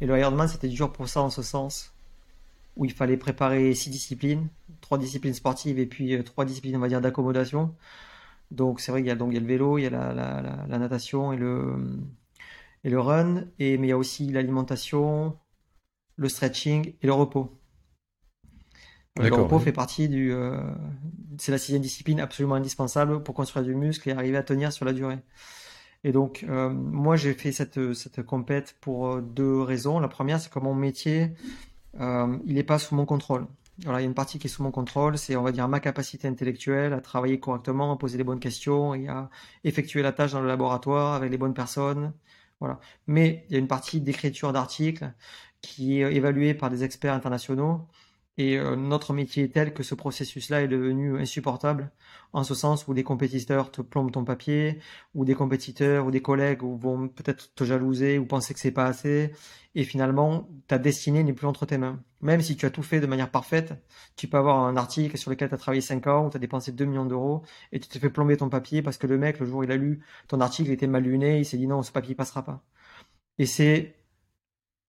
Et 0.00 0.06
le 0.06 0.18
Ironman, 0.18 0.48
c'était 0.48 0.68
dur 0.68 0.92
pour 0.92 1.08
ça 1.08 1.20
en 1.20 1.30
ce 1.30 1.42
sens 1.42 1.93
où 2.76 2.84
il 2.84 2.92
fallait 2.92 3.16
préparer 3.16 3.74
six 3.74 3.90
disciplines, 3.90 4.48
trois 4.80 4.98
disciplines 4.98 5.34
sportives 5.34 5.78
et 5.78 5.86
puis 5.86 6.14
euh, 6.14 6.22
trois 6.22 6.44
disciplines, 6.44 6.76
on 6.76 6.80
va 6.80 6.88
dire, 6.88 7.00
d'accommodation. 7.00 7.74
Donc 8.50 8.80
c'est 8.80 8.92
vrai 8.92 9.00
qu'il 9.00 9.08
y 9.08 9.12
a 9.12 9.16
donc 9.16 9.30
il 9.32 9.34
y 9.34 9.38
a 9.38 9.40
le 9.40 9.46
vélo, 9.46 9.78
il 9.78 9.82
y 9.82 9.86
a 9.86 9.90
la, 9.90 10.12
la, 10.12 10.66
la, 10.68 10.78
natation 10.78 11.32
et 11.32 11.36
le 11.36 11.76
et 12.84 12.90
le 12.90 13.00
run, 13.00 13.44
et 13.58 13.78
mais 13.78 13.86
il 13.88 13.90
y 13.90 13.92
a 13.92 13.98
aussi 13.98 14.30
l'alimentation, 14.30 15.38
le 16.16 16.28
stretching 16.28 16.94
et 17.00 17.06
le 17.06 17.12
repos. 17.12 17.58
Le 19.16 19.32
repos 19.32 19.60
fait 19.60 19.72
partie 19.72 20.08
du, 20.08 20.32
euh, 20.32 20.60
c'est 21.38 21.52
la 21.52 21.58
sixième 21.58 21.80
discipline 21.80 22.18
absolument 22.18 22.56
indispensable 22.56 23.22
pour 23.22 23.34
construire 23.34 23.64
du 23.64 23.74
muscle 23.74 24.08
et 24.08 24.12
arriver 24.12 24.36
à 24.36 24.42
tenir 24.42 24.72
sur 24.72 24.84
la 24.84 24.92
durée. 24.92 25.18
Et 26.02 26.12
donc 26.12 26.44
euh, 26.48 26.68
moi 26.68 27.16
j'ai 27.16 27.32
fait 27.32 27.52
cette 27.52 27.94
cette 27.94 28.22
compète 28.22 28.76
pour 28.80 29.22
deux 29.22 29.62
raisons. 29.62 30.00
La 30.00 30.08
première 30.08 30.40
c'est 30.40 30.52
que 30.52 30.58
mon 30.58 30.74
métier 30.74 31.32
euh, 32.00 32.36
il 32.46 32.54
n'est 32.54 32.62
pas 32.62 32.78
sous 32.78 32.94
mon 32.94 33.06
contrôle. 33.06 33.46
Voilà, 33.82 34.00
il 34.00 34.02
y 34.04 34.06
a 34.06 34.08
une 34.08 34.14
partie 34.14 34.38
qui 34.38 34.46
est 34.46 34.50
sous 34.50 34.62
mon 34.62 34.70
contrôle, 34.70 35.18
c'est 35.18 35.34
on 35.34 35.42
va 35.42 35.50
dire 35.50 35.66
ma 35.68 35.80
capacité 35.80 36.28
intellectuelle 36.28 36.92
à 36.92 37.00
travailler 37.00 37.40
correctement, 37.40 37.92
à 37.92 37.96
poser 37.96 38.18
les 38.18 38.24
bonnes 38.24 38.38
questions 38.38 38.94
et 38.94 39.08
à 39.08 39.30
effectuer 39.64 40.02
la 40.02 40.12
tâche 40.12 40.32
dans 40.32 40.40
le 40.40 40.46
laboratoire 40.46 41.14
avec 41.14 41.30
les 41.30 41.38
bonnes 41.38 41.54
personnes. 41.54 42.12
Voilà. 42.60 42.78
Mais 43.08 43.44
il 43.48 43.54
y 43.54 43.56
a 43.56 43.58
une 43.58 43.66
partie 43.68 44.00
d'écriture 44.00 44.52
d'articles 44.52 45.12
qui 45.60 46.00
est 46.00 46.14
évaluée 46.14 46.54
par 46.54 46.70
des 46.70 46.84
experts 46.84 47.14
internationaux 47.14 47.88
et 48.38 48.58
euh, 48.58 48.76
notre 48.76 49.12
métier 49.12 49.44
est 49.44 49.54
tel 49.54 49.74
que 49.74 49.82
ce 49.82 49.94
processus-là 49.94 50.62
est 50.62 50.68
devenu 50.68 51.18
insupportable, 51.20 51.90
en 52.34 52.44
ce 52.44 52.54
sens 52.54 52.86
où 52.88 52.94
des 52.94 53.04
compétiteurs 53.04 53.70
te 53.70 53.80
plombent 53.80 54.10
ton 54.12 54.24
papier, 54.24 54.80
ou 55.14 55.24
des 55.24 55.34
compétiteurs 55.34 56.06
ou 56.06 56.10
des 56.10 56.20
collègues 56.20 56.62
vont 56.62 57.08
peut-être 57.08 57.54
te 57.54 57.64
jalouser 57.64 58.18
ou 58.18 58.26
penser 58.26 58.52
que 58.54 58.60
c'est 58.60 58.72
pas 58.72 58.86
assez, 58.86 59.32
et 59.76 59.84
finalement 59.84 60.48
ta 60.66 60.78
destinée 60.78 61.22
n'est 61.22 61.32
plus 61.32 61.46
entre 61.46 61.64
tes 61.64 61.78
mains. 61.78 62.02
Même 62.20 62.40
si 62.42 62.56
tu 62.56 62.66
as 62.66 62.70
tout 62.70 62.82
fait 62.82 63.00
de 63.00 63.06
manière 63.06 63.30
parfaite, 63.30 63.74
tu 64.16 64.28
peux 64.28 64.36
avoir 64.36 64.58
un 64.58 64.76
article 64.76 65.16
sur 65.16 65.30
lequel 65.30 65.48
tu 65.48 65.54
as 65.54 65.58
travaillé 65.58 65.80
5 65.80 66.06
ans, 66.08 66.26
où 66.26 66.30
tu 66.30 66.36
as 66.36 66.40
dépensé 66.40 66.72
2 66.72 66.84
millions 66.84 67.06
d'euros, 67.06 67.42
et 67.72 67.78
tu 67.80 67.88
te 67.88 67.98
fais 67.98 68.10
plomber 68.10 68.36
ton 68.36 68.48
papier 68.48 68.82
parce 68.82 68.98
que 68.98 69.06
le 69.06 69.16
mec, 69.16 69.38
le 69.38 69.46
jour 69.46 69.58
où 69.58 69.62
il 69.64 69.70
a 69.70 69.76
lu 69.76 70.00
ton 70.28 70.40
article, 70.40 70.70
il 70.70 70.72
était 70.74 70.86
mal 70.88 71.04
luné, 71.04 71.38
il 71.38 71.44
s'est 71.46 71.56
dit 71.56 71.68
non, 71.68 71.82
ce 71.82 71.92
papier 71.92 72.14
passera 72.16 72.44
pas. 72.44 72.64
Et 73.38 73.46
c'est 73.46 73.96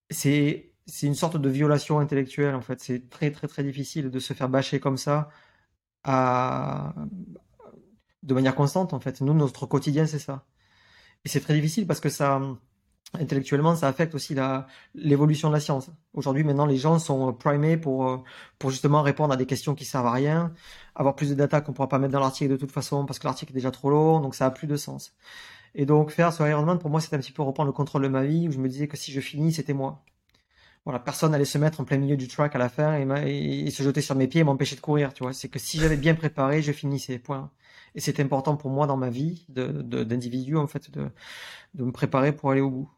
c'est 0.09 0.73
c'est 0.87 1.07
une 1.07 1.15
sorte 1.15 1.37
de 1.37 1.49
violation 1.49 1.99
intellectuelle 1.99 2.55
en 2.55 2.61
fait. 2.61 2.79
C'est 2.81 3.09
très 3.09 3.31
très 3.31 3.47
très 3.47 3.63
difficile 3.63 4.09
de 4.11 4.19
se 4.19 4.33
faire 4.33 4.49
bâcher 4.49 4.79
comme 4.79 4.97
ça 4.97 5.29
à... 6.05 6.93
de 8.23 8.33
manière 8.33 8.55
constante 8.55 8.93
en 8.93 8.99
fait. 8.99 9.21
Nous, 9.21 9.33
notre 9.33 9.65
quotidien, 9.65 10.05
c'est 10.05 10.19
ça. 10.19 10.45
Et 11.25 11.29
c'est 11.29 11.41
très 11.41 11.55
difficile 11.55 11.87
parce 11.87 11.99
que 11.99 12.09
ça, 12.09 12.39
intellectuellement, 13.13 13.75
ça 13.75 13.87
affecte 13.87 14.13
aussi 14.15 14.35
l'évolution 14.93 15.49
de 15.49 15.53
la 15.55 15.59
science. 15.59 15.89
Aujourd'hui, 16.13 16.43
maintenant, 16.43 16.67
les 16.67 16.77
gens 16.77 16.99
sont 16.99 17.33
primés 17.33 17.77
pour 17.77 18.23
pour 18.59 18.69
justement 18.69 19.01
répondre 19.01 19.33
à 19.33 19.37
des 19.37 19.47
questions 19.47 19.73
qui 19.75 19.85
servent 19.85 20.07
à 20.07 20.11
rien, 20.11 20.53
avoir 20.93 21.15
plus 21.15 21.29
de 21.29 21.35
data 21.35 21.61
qu'on 21.61 21.73
pourra 21.73 21.89
pas 21.89 21.99
mettre 21.99 22.13
dans 22.13 22.19
l'article 22.19 22.51
de 22.51 22.57
toute 22.57 22.71
façon 22.71 23.05
parce 23.05 23.19
que 23.19 23.25
l'article 23.27 23.51
est 23.51 23.55
déjà 23.55 23.71
trop 23.71 23.89
long, 23.89 24.19
donc 24.21 24.35
ça 24.35 24.45
a 24.45 24.51
plus 24.51 24.67
de 24.67 24.77
sens. 24.77 25.15
Et 25.73 25.85
donc 25.85 26.11
faire 26.11 26.31
ce 26.31 26.43
Ironman 26.43 26.79
pour 26.79 26.89
moi, 26.89 27.01
c'était 27.01 27.15
un 27.17 27.19
petit 27.19 27.33
peu 27.33 27.41
reprendre 27.41 27.67
le 27.67 27.73
contrôle 27.73 28.03
de 28.03 28.07
ma 28.07 28.23
vie 28.23 28.47
où 28.47 28.51
je 28.51 28.59
me 28.59 28.69
disais 28.69 28.87
que 28.87 28.97
si 28.97 29.11
je 29.11 29.19
finis, 29.19 29.51
c'était 29.51 29.73
moi 29.73 30.03
voilà, 30.85 30.99
personne 30.99 31.33
allait 31.33 31.45
se 31.45 31.57
mettre 31.57 31.81
en 31.81 31.83
plein 31.83 31.97
milieu 31.97 32.15
du 32.15 32.27
track 32.27 32.55
à 32.55 32.59
la 32.59 32.69
fin 32.69 32.95
et, 32.95 33.69
se 33.71 33.81
jeter 33.81 34.01
sur 34.01 34.15
mes 34.15 34.27
pieds 34.27 34.41
et 34.41 34.43
m'empêcher 34.43 34.75
de 34.75 34.81
courir, 34.81 35.13
tu 35.13 35.23
vois. 35.23 35.33
C'est 35.33 35.49
que 35.49 35.57
si 35.57 35.79
j'avais 35.79 35.97
bien 35.97 36.13
préparé, 36.13 36.61
je 36.61 36.71
finissais, 36.71 37.17
point. 37.17 37.49
Et 37.95 37.99
c'est 37.99 38.19
important 38.19 38.55
pour 38.55 38.69
moi 38.69 38.85
dans 38.85 38.97
ma 38.97 39.09
vie 39.09 39.45
d'individu, 39.49 40.51
de, 40.51 40.57
en 40.57 40.67
fait, 40.67 40.91
de, 40.91 41.09
de 41.73 41.83
me 41.83 41.91
préparer 41.91 42.33
pour 42.33 42.51
aller 42.51 42.61
au 42.61 42.69
bout. 42.69 42.89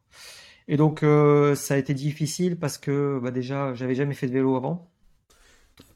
Et 0.67 0.75
donc, 0.75 1.01
euh, 1.03 1.55
ça 1.55 1.75
a 1.75 1.77
été 1.77 1.93
difficile 1.93 2.57
parce 2.57 2.77
que, 2.77 3.19
bah, 3.23 3.31
déjà, 3.31 3.73
j'avais 3.73 3.95
jamais 3.95 4.13
fait 4.13 4.27
de 4.27 4.33
vélo 4.33 4.57
avant. 4.57 4.89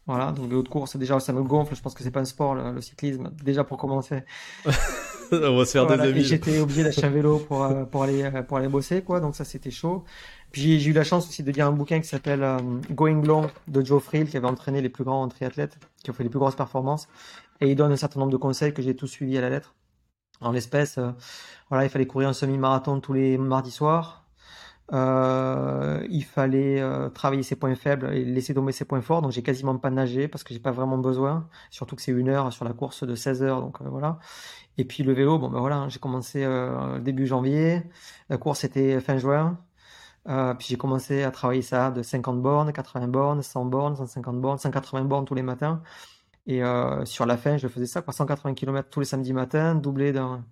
Voilà, 0.07 0.31
donc 0.31 0.47
vélo 0.47 0.63
de 0.63 0.69
course, 0.69 0.95
déjà, 0.95 1.19
ça 1.19 1.33
me 1.33 1.43
gonfle. 1.43 1.75
Je 1.75 1.81
pense 1.81 1.93
que 1.93 2.03
c'est 2.03 2.11
pas 2.11 2.21
un 2.21 2.25
sport, 2.25 2.55
le, 2.55 2.79
cyclisme, 2.79 3.31
déjà 3.43 3.65
pour 3.65 3.77
commencer. 3.77 4.23
On 5.49 5.57
va 5.57 5.65
se 5.65 5.71
faire 5.71 5.87
des 5.87 5.99
amis. 5.99 6.19
Et 6.19 6.23
j'étais 6.23 6.59
obligé 6.59 6.83
d'acheter 6.83 7.05
un 7.05 7.09
vélo 7.09 7.39
pour, 7.39 7.63
euh, 7.63 7.85
pour, 7.85 8.03
aller, 8.03 8.29
pour 8.47 8.57
aller 8.57 8.67
bosser, 8.67 9.01
quoi. 9.01 9.19
Donc 9.19 9.35
ça, 9.35 9.45
c'était 9.45 9.71
chaud. 9.71 10.03
Puis 10.51 10.79
j'ai 10.79 10.89
eu 10.89 10.93
la 10.93 11.03
chance 11.03 11.27
aussi 11.27 11.43
de 11.43 11.51
lire 11.51 11.67
un 11.67 11.71
bouquin 11.71 12.01
qui 12.01 12.07
s'appelle 12.07 12.43
euh, 12.43 12.57
Going 12.91 13.23
Long 13.23 13.47
de 13.67 13.83
Joe 13.85 14.03
Friel, 14.03 14.27
qui 14.27 14.35
avait 14.37 14.47
entraîné 14.47 14.81
les 14.81 14.89
plus 14.89 15.03
grands 15.03 15.27
triathlètes, 15.29 15.77
qui 16.03 16.09
ont 16.09 16.13
fait 16.13 16.23
les 16.23 16.29
plus 16.29 16.39
grosses 16.39 16.55
performances. 16.55 17.07
Et 17.61 17.69
il 17.69 17.75
donne 17.75 17.91
un 17.91 17.97
certain 17.97 18.19
nombre 18.19 18.31
de 18.31 18.37
conseils 18.37 18.73
que 18.73 18.81
j'ai 18.81 18.95
tous 18.95 19.07
suivis 19.07 19.37
à 19.37 19.41
la 19.41 19.49
lettre. 19.49 19.75
En 20.41 20.51
l'espèce, 20.51 20.97
euh, 20.97 21.11
voilà, 21.69 21.85
il 21.85 21.89
fallait 21.89 22.07
courir 22.07 22.27
un 22.29 22.33
semi-marathon 22.33 22.99
tous 22.99 23.13
les 23.13 23.37
mardis 23.37 23.71
soirs. 23.71 24.25
Euh, 24.93 26.05
il 26.09 26.23
fallait 26.25 26.81
euh, 26.81 27.09
travailler 27.09 27.43
ses 27.43 27.55
points 27.55 27.75
faibles 27.75 28.13
et 28.13 28.25
laisser 28.25 28.53
tomber 28.53 28.73
ses 28.73 28.83
points 28.83 29.01
forts. 29.01 29.21
Donc 29.21 29.31
j'ai 29.31 29.43
quasiment 29.43 29.77
pas 29.77 29.89
nagé 29.89 30.27
parce 30.27 30.43
que 30.43 30.53
j'ai 30.53 30.59
pas 30.59 30.71
vraiment 30.71 30.97
besoin. 30.97 31.47
Surtout 31.69 31.95
que 31.95 32.01
c'est 32.01 32.11
une 32.11 32.27
heure 32.27 32.51
sur 32.51 32.65
la 32.65 32.73
course 32.73 33.03
de 33.05 33.15
16 33.15 33.43
heures. 33.43 33.61
Donc 33.61 33.81
voilà. 33.81 34.19
Et 34.77 34.85
puis 34.85 35.03
le 35.03 35.13
vélo, 35.13 35.37
bon 35.37 35.49
ben 35.49 35.59
voilà, 35.59 35.87
j'ai 35.89 35.99
commencé 35.99 36.47
début 37.01 37.27
janvier. 37.27 37.83
La 38.29 38.37
course 38.37 38.63
était 38.63 38.99
fin 39.01 39.17
juin. 39.17 39.59
Euh, 40.27 40.53
puis 40.53 40.67
j'ai 40.69 40.77
commencé 40.77 41.23
à 41.23 41.31
travailler 41.31 41.61
ça 41.61 41.91
de 41.91 42.03
50 42.03 42.41
bornes, 42.41 42.71
80 42.71 43.07
bornes, 43.07 43.41
100 43.41 43.65
bornes, 43.65 43.95
150 43.95 44.39
bornes, 44.39 44.57
180 44.57 45.03
bornes 45.05 45.25
tous 45.25 45.35
les 45.35 45.41
matins. 45.41 45.81
Et 46.47 46.63
euh, 46.63 47.05
sur 47.05 47.25
la 47.25 47.37
fin, 47.37 47.57
je 47.57 47.67
faisais 47.67 47.85
ça, 47.85 48.01
quoi, 48.01 48.13
180 48.13 48.55
km 48.55 48.89
tous 48.89 48.99
les 48.99 49.05
samedis 49.05 49.33
matins, 49.33 49.75
doublé 49.75 50.11
d'un 50.11 50.43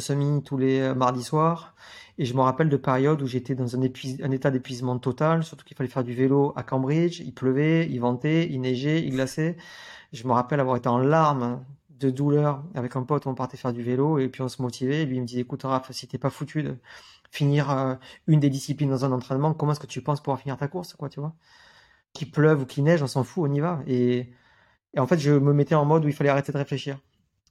semi 0.00 0.42
tous 0.42 0.58
les 0.58 0.80
euh, 0.80 0.94
mardis 0.94 1.22
soirs. 1.22 1.74
Et 2.18 2.24
je 2.24 2.34
me 2.34 2.40
rappelle 2.42 2.68
de 2.68 2.76
périodes 2.76 3.22
où 3.22 3.26
j'étais 3.26 3.54
dans 3.54 3.76
un, 3.76 3.80
un 3.80 4.30
état 4.32 4.50
d'épuisement 4.50 4.98
total, 4.98 5.44
surtout 5.44 5.64
qu'il 5.64 5.76
fallait 5.76 5.88
faire 5.90 6.04
du 6.04 6.14
vélo 6.14 6.52
à 6.56 6.62
Cambridge. 6.62 7.20
Il 7.20 7.32
pleuvait, 7.34 7.86
il 7.88 8.00
ventait, 8.00 8.48
il 8.50 8.60
neigeait, 8.60 9.02
il 9.02 9.12
glaçait. 9.12 9.56
Je 10.12 10.26
me 10.26 10.32
rappelle 10.32 10.60
avoir 10.60 10.76
été 10.76 10.88
en 10.88 10.98
larmes 10.98 11.64
de 12.00 12.10
douleur 12.10 12.64
avec 12.74 12.96
un 12.96 13.02
pote, 13.02 13.26
on 13.26 13.34
partait 13.34 13.56
faire 13.56 13.72
du 13.72 13.82
vélo 13.82 14.18
et 14.18 14.28
puis 14.28 14.42
on 14.42 14.48
se 14.48 14.62
motivait. 14.62 15.02
Et 15.02 15.06
lui 15.06 15.16
il 15.16 15.22
me 15.22 15.26
disait, 15.26 15.40
écoute 15.42 15.62
Raph, 15.64 15.90
si 15.92 16.08
t'es 16.08 16.18
pas 16.18 16.30
foutu 16.30 16.62
de 16.62 16.76
finir 17.30 17.70
euh, 17.70 17.94
une 18.26 18.40
des 18.40 18.50
disciplines 18.50 18.90
dans 18.90 19.04
un 19.04 19.12
entraînement, 19.12 19.54
comment 19.54 19.72
est-ce 19.72 19.80
que 19.80 19.86
tu 19.86 20.02
penses 20.02 20.20
pouvoir 20.20 20.40
finir 20.40 20.56
ta 20.56 20.68
course, 20.68 20.94
quoi, 20.94 21.08
tu 21.08 21.20
vois? 21.20 21.34
Qu'il 22.14 22.30
pleuve 22.30 22.62
ou 22.62 22.66
qu'il 22.66 22.84
neige, 22.84 23.02
on 23.02 23.06
s'en 23.08 23.24
fout, 23.24 23.48
on 23.50 23.52
y 23.54 23.60
va. 23.60 23.82
Et, 23.86 24.32
en 24.98 25.06
fait, 25.06 25.18
je 25.18 25.32
me 25.32 25.52
mettais 25.54 25.74
en 25.76 25.84
mode 25.84 26.04
où 26.04 26.08
il 26.08 26.14
fallait 26.14 26.30
arrêter 26.30 26.52
de 26.52 26.58
réfléchir. 26.58 26.98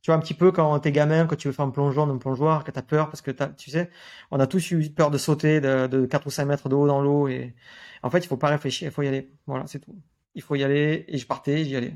Tu 0.02 0.12
vois, 0.12 0.16
un 0.18 0.20
petit 0.22 0.34
peu 0.34 0.52
quand 0.52 0.80
t'es 0.80 0.92
gamin, 0.92 1.28
quand 1.28 1.36
tu 1.36 1.48
veux 1.50 1.54
faire 1.54 1.66
un 1.66 1.72
plongeon, 1.72 2.10
un 2.10 2.18
plongeoir, 2.18 2.64
que 2.64 2.72
t'as 2.72 2.82
peur 2.82 3.10
parce 3.10 3.22
que 3.22 3.32
tu 3.32 3.72
sais, 3.72 3.90
on 4.32 4.40
a 4.40 4.48
tous 4.48 4.72
eu 4.72 4.90
peur 4.92 5.12
de 5.12 5.18
sauter 5.18 5.62
de, 5.62 5.88
de 5.88 6.06
4 6.06 6.28
ou 6.28 6.32
5 6.32 6.46
mètres 6.46 6.70
de 6.70 6.76
haut 6.76 6.88
dans 6.88 7.02
l'eau 7.02 7.28
et 7.28 7.56
en 8.04 8.10
fait, 8.10 8.20
il 8.20 8.28
faut 8.28 8.38
pas 8.38 8.48
réfléchir, 8.50 8.88
il 8.90 8.92
faut 8.94 9.02
y 9.04 9.08
aller. 9.08 9.32
Voilà, 9.48 9.68
c'est 9.68 9.80
tout. 9.80 9.96
Il 10.36 10.42
faut 10.42 10.56
y 10.56 10.64
aller 10.64 11.06
et 11.08 11.18
je 11.18 11.28
partais, 11.28 11.66
j'y 11.66 11.76
allais. 11.76 11.94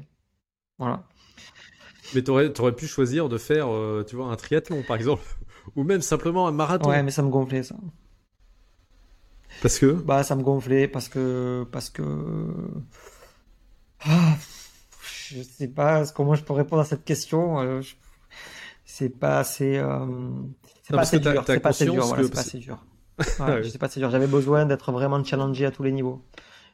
Voilà. 0.78 1.08
Mais 2.14 2.22
t'aurais, 2.22 2.60
aurais 2.60 2.76
pu 2.76 2.88
choisir 2.88 3.30
de 3.30 3.38
faire, 3.38 3.72
euh, 3.72 4.04
tu 4.08 4.16
vois, 4.16 4.28
un 4.28 4.36
triathlon, 4.36 4.84
par 4.84 4.96
exemple. 4.96 5.24
Ou 5.76 5.84
même 5.84 6.02
simplement 6.02 6.48
un 6.48 6.52
marathon. 6.52 6.90
Ouais, 6.90 7.04
mais 7.04 7.12
ça 7.12 7.24
me 7.24 7.30
gonflait 7.30 7.64
ça. 7.64 7.76
Parce 9.62 9.80
que? 9.80 9.92
Bah, 9.92 10.24
ça 10.24 10.36
me 10.36 10.44
gonflait 10.44 10.88
parce 10.88 11.08
que. 11.10 11.66
Parce 11.72 11.90
que. 11.90 12.04
Ah, 14.06 14.36
je 15.28 15.42
sais 15.42 15.68
pas 15.68 16.06
comment 16.08 16.36
je 16.36 16.44
peux 16.44 16.54
répondre 16.54 16.82
à 16.82 16.86
cette 16.86 17.06
question. 17.06 17.62
Euh, 17.62 17.82
c'est 18.84 19.10
pas 19.10 19.40
assez. 19.40 19.78
Euh, 19.78 20.06
c'est 20.84 20.94
pas 20.94 21.02
assez 21.02 21.20
dur. 21.20 21.44
C'est 21.46 21.60
pas 21.60 21.70
assez 21.70 21.86
dur. 21.86 22.06
Voilà, 22.06 22.24
c'est 22.24 22.34
pas 22.34 22.40
assez 22.40 22.58
dur. 22.58 22.86
Ouais, 23.40 23.62
je 23.62 23.70
sais 23.70 23.78
pas 23.78 23.86
assez 23.86 24.00
dur. 24.00 24.10
J'avais 24.10 24.28
besoin 24.28 24.66
d'être 24.66 24.92
vraiment 24.92 25.24
challengé 25.24 25.66
à 25.66 25.72
tous 25.72 25.84
les 25.84 25.92
niveaux. 25.92 26.24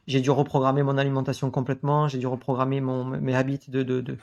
J'ai 0.06 0.20
dû 0.20 0.30
reprogrammer 0.30 0.82
mon 0.82 0.96
alimentation 0.96 1.50
complètement. 1.50 2.08
J'ai 2.08 2.18
dû 2.18 2.26
reprogrammer 2.26 2.80
mon, 2.80 3.04
mes 3.04 3.34
habits 3.34 3.60
de, 3.68 3.82
de, 3.82 4.00
de 4.00 4.16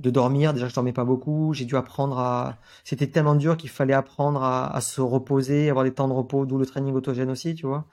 de 0.00 0.10
dormir. 0.10 0.52
Déjà, 0.52 0.68
je 0.68 0.74
dormais 0.74 0.92
pas 0.92 1.04
beaucoup. 1.04 1.52
J'ai 1.54 1.64
dû 1.64 1.76
apprendre 1.76 2.18
à. 2.18 2.58
C'était 2.84 3.06
tellement 3.08 3.34
dur 3.34 3.56
qu'il 3.56 3.70
fallait 3.70 3.94
apprendre 3.94 4.42
à, 4.42 4.80
se 4.80 5.00
reposer, 5.00 5.70
avoir 5.70 5.84
des 5.84 5.92
temps 5.94 6.08
de 6.08 6.12
repos, 6.12 6.46
d'où 6.46 6.58
le 6.58 6.66
training 6.66 6.94
autogène 6.94 7.30
aussi, 7.30 7.54
tu 7.54 7.66
vois. 7.66 7.86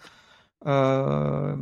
Euh, 0.67 1.55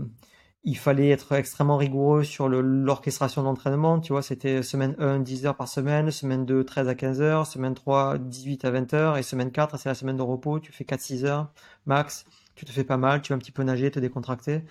il 0.64 0.78
fallait 0.78 1.10
être 1.10 1.34
extrêmement 1.34 1.78
rigoureux 1.78 2.24
sur 2.24 2.50
l'orchestration 2.50 3.44
d'entraînement, 3.44 4.00
tu 4.00 4.14
vois. 4.14 4.22
C'était 4.24 4.64
semaine 4.64 4.96
1, 5.00 5.20
10 5.20 5.46
heures 5.46 5.56
par 5.56 5.68
semaine, 5.68 6.12
semaine 6.12 6.46
2, 6.46 6.64
13 6.64 6.88
à 6.90 6.96
15 6.96 7.22
heures, 7.22 7.48
semaine 7.48 7.76
3, 7.76 8.18
18 8.18 8.66
à 8.66 8.72
20 8.72 8.94
heures, 8.94 9.18
et 9.18 9.24
semaine 9.24 9.52
4, 9.52 9.78
c'est 9.78 9.90
la 9.90 9.96
semaine 9.96 10.18
de 10.18 10.24
repos. 10.24 10.60
Tu 10.60 10.72
fais 10.72 10.84
4-6 10.84 11.26
heures 11.26 11.52
max. 11.86 12.26
Tu 12.56 12.66
te 12.66 12.72
fais 12.72 12.86
pas 12.86 12.98
mal, 12.98 13.22
tu 13.22 13.34
vas 13.34 13.36
un 13.36 13.40
petit 13.40 13.52
peu 13.52 13.64
nager, 13.64 13.92
te 13.92 14.00
décontracter. 14.00 14.64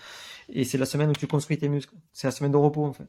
Et 0.49 0.64
c'est 0.64 0.79
la 0.79 0.87
semaine 0.87 1.11
où 1.11 1.12
tu 1.12 1.27
construis 1.27 1.59
tes 1.59 1.68
muscles. 1.68 1.95
C'est 2.12 2.27
la 2.27 2.31
semaine 2.33 2.53
de 2.53 2.57
repos, 2.57 2.85
en 2.85 2.93
fait. 2.93 3.09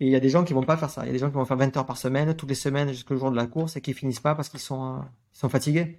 Et 0.00 0.06
il 0.06 0.12
y 0.12 0.16
a 0.16 0.20
des 0.20 0.28
gens 0.28 0.44
qui 0.44 0.52
vont 0.52 0.62
pas 0.62 0.76
faire 0.76 0.90
ça. 0.90 1.02
Il 1.04 1.06
y 1.06 1.10
a 1.10 1.12
des 1.12 1.18
gens 1.18 1.28
qui 1.28 1.34
vont 1.34 1.44
faire 1.44 1.56
20 1.56 1.76
heures 1.76 1.86
par 1.86 1.96
semaine, 1.96 2.34
toutes 2.34 2.48
les 2.48 2.54
semaines 2.54 2.88
jusqu'au 2.90 3.16
jour 3.16 3.30
de 3.30 3.36
la 3.36 3.46
course 3.46 3.76
et 3.76 3.80
qui 3.80 3.94
finissent 3.94 4.20
pas 4.20 4.34
parce 4.34 4.48
qu'ils 4.48 4.60
sont, 4.60 4.94
euh, 4.94 4.98
sont 5.32 5.48
fatigués. 5.48 5.98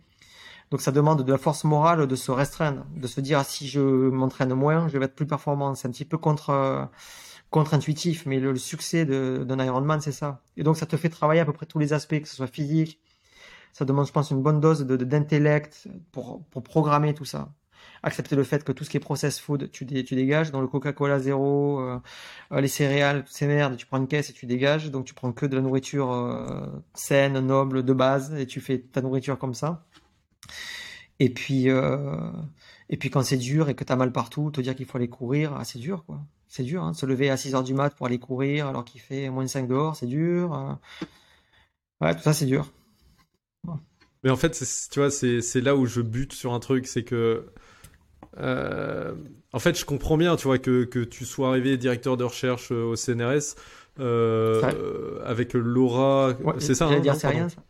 Donc 0.72 0.82
ça 0.82 0.91
demande 0.91 1.24
de 1.24 1.32
la 1.32 1.38
force 1.38 1.64
morale 1.64 2.08
de 2.08 2.16
se 2.16 2.32
restreindre, 2.32 2.86
de 2.95 3.08
se 3.08 3.22
dire 3.22 3.43
si 3.43 3.68
je 3.68 3.82
m'entraîne 3.82 4.54
moins, 4.54 4.88
je 4.88 4.97
vais 4.97 5.06
être 5.06 5.16
plus 5.16 5.26
performant. 5.26 5.74
C'est 5.76 5.88
un 5.88 5.91
petit 5.91 6.06
peu 6.06 6.18
contre 6.18 6.52
euh, 6.52 6.86
contre-intuitif, 7.50 8.26
mais 8.26 8.39
le, 8.39 8.56
succès 8.56 9.06
d'un 9.06 9.66
Ironman, 9.66 10.00
c'est 10.02 10.12
ça. 10.12 10.41
Et 10.56 10.64
donc 10.64 10.78
ça 10.78 10.86
te 10.86 10.95
fait 10.97 11.10
travailler 11.10 11.41
à 11.41 11.45
peu 11.45 11.54
près 11.54 11.66
tous 11.66 11.80
les 11.80 11.93
aspects, 11.93 12.22
que 12.22 12.28
ce 12.28 12.36
soit 12.36 12.47
physique. 12.47 13.00
Ça 13.74 13.86
demande, 13.86 14.08
je 14.08 14.12
pense, 14.12 14.32
une 14.32 14.41
bonne 14.41 14.60
dose 14.60 14.86
de 14.86 14.95
d'intellect 14.97 15.88
pour, 16.12 16.43
pour 16.52 16.64
programmer 16.64 17.14
tout 17.14 17.26
ça 17.26 17.50
accepter 18.04 18.36
le 18.36 18.43
fait 18.43 18.64
que 18.64 18.72
tout 18.72 18.84
ce 18.84 18.89
qui 18.89 18.97
est 18.97 19.02
process 19.02 19.39
food, 19.39 19.70
tu, 19.72 19.86
dégages. 19.86 20.52
Dans 20.52 20.62
le 20.62 20.68
Coca-Cola 20.68 21.20
zéro, 21.20 21.80
euh, 21.80 22.00
euh, 22.52 22.62
les 22.62 22.68
céréales, 22.68 23.24
c'est 23.28 23.47
merde, 23.47 23.78
tu 23.78 23.86
prends 23.86 23.97
une 23.97 24.08
caisse 24.08 24.30
et 24.30 24.34
tu 24.34 24.45
dégages. 24.45 24.91
Donc 24.91 25.06
tu 25.06 25.14
prends 25.14 25.32
que 25.32 25.45
de 25.45 25.56
la 25.56 25.62
nourriture 25.62 26.12
euh, 26.12 26.68
saine, 26.93 27.39
noble, 27.39 27.84
de 27.84 27.93
base, 27.93 28.34
et 28.36 28.45
tu 28.45 28.62
fais 28.62 28.80
ta 28.80 29.02
nourriture 29.02 29.38
comme 29.38 29.54
ça. 29.54 29.86
Et 31.20 31.30
puis, 31.30 31.68
et 31.68 32.97
puis 32.97 33.10
quand 33.10 33.24
c'est 33.24 33.38
dur 33.38 33.68
et 33.68 33.76
que 33.76 33.84
tu 33.84 33.91
as 33.91 33.95
mal 33.97 34.12
partout, 34.14 34.52
te 34.52 34.62
dire 34.62 34.76
qu'il 34.76 34.86
faut 34.86 34.97
aller 34.97 35.10
courir, 35.10 35.54
ah, 35.58 35.66
c'est 35.66 35.80
dur 35.80 36.06
quoi. 36.06 36.22
C'est 36.47 36.64
dur, 36.64 36.84
hein, 36.84 36.93
se 36.93 37.06
lever 37.06 37.30
à 37.30 37.38
6 37.38 37.54
heures 37.56 37.64
du 37.64 37.74
mat 37.74 37.93
pour 37.95 38.08
aller 38.08 38.20
courir 38.20 38.68
alors 38.68 38.86
qu'il 38.86 39.02
fait 39.02 39.30
moins 39.30 39.43
de 39.43 39.50
5 39.50 39.68
dehors, 39.68 39.95
c'est 39.95 40.08
dur. 40.08 40.80
Ouais, 42.02 42.16
tout 42.16 42.22
ça 42.22 42.34
c'est 42.34 42.45
dur. 42.45 42.72
Mais 44.24 44.30
en 44.30 44.36
fait, 44.36 44.52
tu 44.91 45.00
vois, 45.00 45.12
c'est 45.12 45.62
là 45.62 45.76
où 45.76 45.86
je 45.86 46.02
bute 46.02 46.34
sur 46.34 46.54
un 46.54 46.60
truc, 46.60 46.88
c'est 46.88 47.04
que 47.04 47.45
euh, 48.39 49.13
en 49.51 49.59
fait, 49.59 49.78
je 49.78 49.86
comprends 49.86 50.17
bien, 50.17 50.36
tu 50.36 50.45
vois, 50.47 50.59
que, 50.59 50.84
que 50.84 50.99
tu 50.99 51.26
sois 51.26 51.49
arrivé 51.49 51.78
directeur 51.78 52.17
de 52.17 52.24
recherche 52.24 52.72
euh, 52.72 52.84
au 52.84 52.95
CNRS 52.95 53.55
euh, 53.99 55.20
avec 55.26 55.53
Laura. 55.53 56.34
c'est 56.59 56.76
ça, 56.76 56.86
hein, 56.88 56.99
dire 56.99 57.15
c'est 57.15 57.28
rien, 57.28 57.49
ça. 57.49 57.61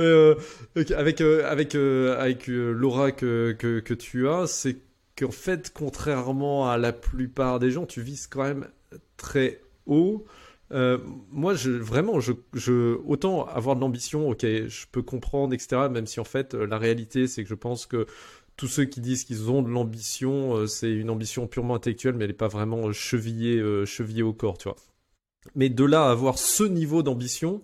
euh, 0.00 0.34
avec 0.96 1.20
avec 1.20 1.74
avec 1.74 2.46
Laura 2.46 3.10
que, 3.10 3.52
que, 3.58 3.80
que 3.80 3.94
tu 3.94 4.28
as, 4.28 4.46
c'est 4.46 4.76
qu'en 5.18 5.30
fait, 5.30 5.72
contrairement 5.74 6.70
à 6.70 6.78
la 6.78 6.92
plupart 6.92 7.58
des 7.58 7.70
gens, 7.70 7.86
tu 7.86 8.00
vises 8.00 8.26
quand 8.26 8.44
même 8.44 8.68
très 9.16 9.60
haut. 9.86 10.24
Euh, 10.72 10.98
moi, 11.30 11.54
vraiment, 11.54 12.18
autant 13.06 13.44
avoir 13.46 13.76
de 13.76 13.80
l'ambition, 13.80 14.28
ok, 14.30 14.42
je 14.42 14.86
peux 14.90 15.02
comprendre, 15.02 15.54
etc. 15.54 15.88
Même 15.90 16.06
si 16.06 16.20
en 16.20 16.24
fait, 16.24 16.54
euh, 16.54 16.66
la 16.66 16.78
réalité, 16.78 17.26
c'est 17.26 17.42
que 17.42 17.48
je 17.48 17.54
pense 17.54 17.86
que 17.86 18.06
tous 18.56 18.68
ceux 18.68 18.84
qui 18.84 19.00
disent 19.00 19.24
qu'ils 19.24 19.50
ont 19.50 19.62
de 19.62 19.68
l'ambition, 19.68 20.56
euh, 20.56 20.66
c'est 20.66 20.90
une 20.90 21.10
ambition 21.10 21.46
purement 21.46 21.74
intellectuelle, 21.74 22.14
mais 22.14 22.24
elle 22.24 22.30
n'est 22.30 22.36
pas 22.36 22.48
vraiment 22.48 22.92
chevillée, 22.92 23.60
chevillée 23.86 24.22
au 24.22 24.32
corps, 24.32 24.58
tu 24.58 24.68
vois. 24.68 24.76
Mais 25.54 25.70
de 25.70 25.84
là 25.84 26.06
à 26.06 26.10
avoir 26.10 26.38
ce 26.38 26.64
niveau 26.64 27.02
d'ambition, 27.02 27.62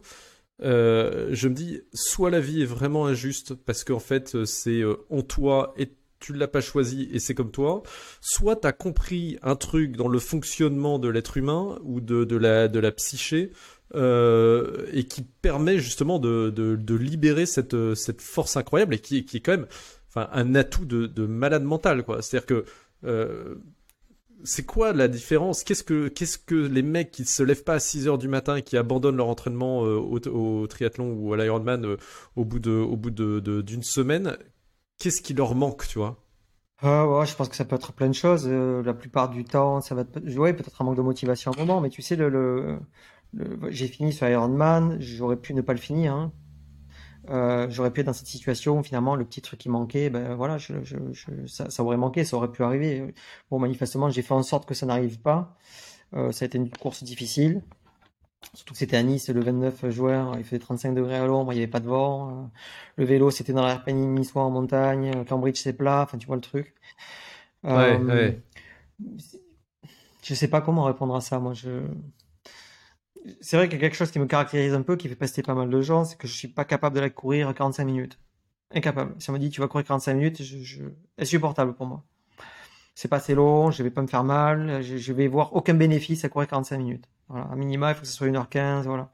je 0.61 1.49
me 1.49 1.55
dis, 1.55 1.83
soit 1.93 2.31
la 2.31 2.41
vie 2.41 2.63
est 2.63 2.67
vraiment 2.67 3.07
injuste 3.07 3.55
parce 3.55 3.85
qu'en 3.85 3.99
fait, 3.99 4.45
c'est 4.47 4.83
en 5.11 5.23
toi 5.23 5.75
et 5.77 5.91
tu 6.27 6.33
l'as 6.33 6.49
pas 6.49 6.61
choisi 6.61 7.09
et 7.13 7.21
c'est 7.21 7.35
comme 7.35 7.53
toi, 7.53 7.85
soit 8.21 8.57
tu 8.57 8.67
as 8.67 8.73
compris 8.73 9.39
un 9.43 9.55
truc 9.55 9.97
dans 9.97 10.09
le 10.09 10.19
fonctionnement 10.19 10.99
de 10.99 11.09
l'être 11.09 11.37
humain 11.37 11.79
ou 11.85 12.01
de, 12.01 12.25
de, 12.25 12.37
la, 12.37 12.67
de 12.67 12.81
la 12.81 12.91
psyché 12.91 13.53
euh, 13.95 14.87
et 14.93 15.05
qui 15.05 15.23
permet 15.23 15.79
justement 15.79 16.19
de, 16.19 16.51
de, 16.51 16.75
de, 16.75 16.95
libérer 16.97 17.47
cette, 17.47 17.95
cette 17.95 18.21
force 18.21 18.57
incroyable 18.57 18.95
et 18.95 18.99
qui, 18.99 19.25
qui 19.25 19.37
est 19.37 19.41
quand 19.41 19.53
même 19.53 19.67
enfin, 20.09 20.29
un 20.33 20.57
atout 20.57 20.85
de, 20.85 21.07
de 21.07 21.27
malade 21.27 21.63
mental. 21.63 22.05
C'est-à-dire 22.21 22.47
que 22.47 22.65
euh, 23.05 23.55
c'est 24.43 24.67
quoi 24.67 24.93
la 24.93 25.07
différence? 25.07 25.63
Qu'est-ce 25.63 25.85
que 25.85 26.09
que 26.45 26.55
les 26.55 26.83
mecs 26.83 27.13
qui 27.13 27.25
se 27.25 27.45
lèvent 27.45 27.63
pas 27.63 27.75
à 27.75 27.79
6 27.79 28.09
heures 28.09 28.19
du 28.19 28.27
matin 28.27 28.63
qui 28.63 28.77
abandonnent 28.77 29.17
leur 29.17 29.29
entraînement 29.29 29.85
euh, 29.87 29.95
au, 29.95 30.19
au, 30.27 30.67
triathlon 30.67 31.13
ou 31.13 31.33
à 31.33 31.37
l'Ironman 31.37 31.97
au 32.35 32.45
bout 32.45 32.59
de 32.59 33.11
de 33.11 33.63
d'une 33.63 33.85
semaine 33.85 34.37
qu'est-ce 34.99 35.23
qui 35.23 35.35
leur 35.35 35.55
manque, 35.55 35.87
tu 35.87 35.99
vois? 35.99 36.23
Ah 36.83 37.25
je 37.25 37.35
pense 37.35 37.49
que 37.49 37.57
ça 37.57 37.65
peut 37.65 37.77
être 37.77 37.93
plein 37.93 38.09
de 38.09 38.15
choses. 38.15 38.47
Euh, 38.47 38.83
la 38.83 38.93
plupart 38.93 39.31
du 39.31 39.45
temps, 39.45 39.81
ça 39.81 39.95
va 39.95 40.03
être, 40.03 40.13
peut-être 40.13 40.83
un 40.83 40.85
manque 40.85 40.97
de 40.97 41.03
motivation 41.03 41.51
à 41.53 41.55
un 41.57 41.59
moment, 41.59 41.81
mais 41.81 41.89
tu 41.89 42.03
sais, 42.03 42.19
j'ai 43.71 43.89
fini 43.89 44.13
sur 44.13 44.29
Ironman, 44.29 44.97
j'aurais 45.01 45.37
pu 45.37 45.55
ne 45.55 45.63
pas 45.63 45.73
le 45.73 45.79
finir. 45.79 46.13
Hein. 46.15 46.33
Euh, 47.31 47.67
j'aurais 47.71 47.91
pu 47.93 48.01
être 48.01 48.07
dans 48.07 48.13
cette 48.13 48.29
situation 48.29 48.79
où 48.79 48.83
finalement 48.83 49.17
le 49.17 49.25
petit 49.25 49.41
truc 49.41 49.59
qui 49.59 49.69
manquait, 49.69 50.11
ben 50.11 50.35
voilà, 50.37 50.59
ça, 50.59 51.83
aurait 51.83 51.97
manqué, 51.97 52.25
ça 52.25 52.37
aurait 52.37 52.53
pu 52.53 52.63
arriver. 52.63 53.15
Bon, 53.51 53.59
manifestement, 53.59 54.11
j'ai 54.11 54.23
fait 54.23 54.35
en 54.35 54.43
sorte 54.43 54.67
que 54.67 54.75
ça 54.75 54.87
n'arrive 54.87 55.19
pas. 55.21 55.57
Euh, 56.15 56.31
ça 56.31 56.45
a 56.45 56.47
été 56.47 56.59
une 56.59 56.71
course 56.71 57.03
difficile. 57.03 57.63
Surtout 58.55 58.75
que 58.75 58.79
c'était 58.79 58.97
à 58.97 59.03
Nice, 59.03 59.29
le 59.29 59.41
29 59.41 59.91
juin, 59.91 60.33
il 60.39 60.45
faisait 60.45 60.59
35 60.59 60.95
degrés 60.95 61.17
à 61.17 61.27
l'ombre, 61.27 61.53
il 61.53 61.57
n'y 61.57 61.63
avait 61.63 61.71
pas 61.71 61.81
de 61.81 61.89
vent. 61.89 62.51
Le 62.97 63.05
vélo, 63.05 63.31
c'était 63.31 63.53
dans 63.53 63.65
la 63.65 63.83
niçois 63.89 64.43
en 64.43 64.51
montagne. 64.51 65.25
Cambridge, 65.25 65.59
c'est 65.59 65.73
plat. 65.73 66.03
Enfin, 66.03 66.19
tu 66.19 66.27
vois 66.27 66.37
le 66.37 66.43
truc. 66.43 66.75
Ouais, 67.65 67.97
ouais. 67.99 68.43
Je 70.23 70.35
sais 70.35 70.49
pas 70.49 70.61
comment 70.61 70.85
répondre 70.85 71.15
à 71.15 71.21
ça. 71.21 71.39
Moi, 71.39 71.53
je. 71.55 71.83
C'est 73.41 73.57
vrai 73.57 73.69
qu'il 73.69 73.79
y 73.79 73.81
a 73.81 73.81
quelque 73.81 73.97
chose 73.97 74.11
qui 74.11 74.19
me 74.19 74.27
caractérise 74.27 74.75
un 74.75 74.83
peu, 74.83 74.97
qui 74.97 75.09
fait 75.09 75.17
passer 75.17 75.43
pas 75.43 75.55
mal 75.55 75.69
de 75.69 75.81
gens, 75.81 76.05
c'est 76.05 76.17
que 76.17 76.29
je 76.29 76.33
suis 76.33 76.49
pas 76.49 76.65
capable 76.65 76.95
de 76.95 77.01
la 77.01 77.11
courir 77.11 77.53
45 77.53 77.85
minutes. 77.85 78.19
Incapable. 78.73 79.15
Si 79.19 79.31
on 79.31 79.33
me 79.33 79.39
dit 79.39 79.51
tu 79.51 79.61
vas 79.61 79.69
courir 79.69 79.87
45 79.87 80.15
minutes, 80.15 80.43
je, 80.43 80.59
je... 80.59 80.85
insupportable 81.19 81.75
pour 81.75 81.87
moi. 81.87 82.05
C'est 82.95 83.09
pas 83.09 83.17
assez 83.17 83.35
long, 83.35 83.71
je 83.71 83.83
vais 83.83 83.91
pas 83.91 84.03
me 84.03 84.07
faire 84.07 84.25
mal, 84.25 84.83
je, 84.83 85.13
vais 85.13 85.29
voir 85.29 85.55
aucun 85.55 85.75
bénéfice 85.75 86.25
à 86.25 86.29
courir 86.29 86.49
45 86.49 86.79
minutes. 86.79 87.05
Voilà. 87.29 87.47
À 87.47 87.57
minima, 87.57 87.91
il 87.91 87.95
faut 87.95 88.03
que 88.03 88.07
ce 88.07 88.13
soit 88.13 88.29
1h15, 88.29 88.85
voilà. 88.85 89.11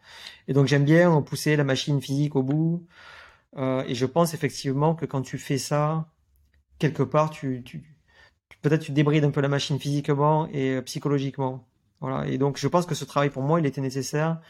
Et 0.49 0.53
donc 0.53 0.67
j'aime 0.67 0.85
bien 0.85 1.21
pousser 1.23 1.57
la 1.57 1.65
machine 1.65 2.01
physique 2.01 2.37
au 2.37 2.43
bout. 2.43 2.87
Euh, 3.57 3.85
et 3.87 3.95
je 3.95 4.07
pense 4.07 4.35
effectivement 4.35 4.95
que 4.95 5.07
quand 5.07 5.23
tu 5.23 5.39
fais 5.39 5.59
ça, 5.59 6.09
quelque 6.79 7.03
part, 7.03 7.31
tu, 7.31 7.63
tu 7.65 7.83
peut-être 8.63 8.83
tu 8.83 8.93
débrides 8.93 9.25
un 9.25 9.31
peu 9.31 9.41
la 9.41 9.49
machine 9.49 9.79
physiquement 9.79 10.49
et 10.53 10.77
euh, 10.77 10.83
psychologiquement. 10.83 11.67
Voilà. 12.01 12.27
Et 12.29 12.39
donc 12.39 12.59
je 12.59 12.69
pense 12.69 12.87
que 12.87 12.95
ce 12.95 13.05
travail 13.05 13.31
pour 13.31 13.43
moi, 13.43 13.61
il 13.61 13.67
était 13.67 13.81
nécessaire. 13.81 14.41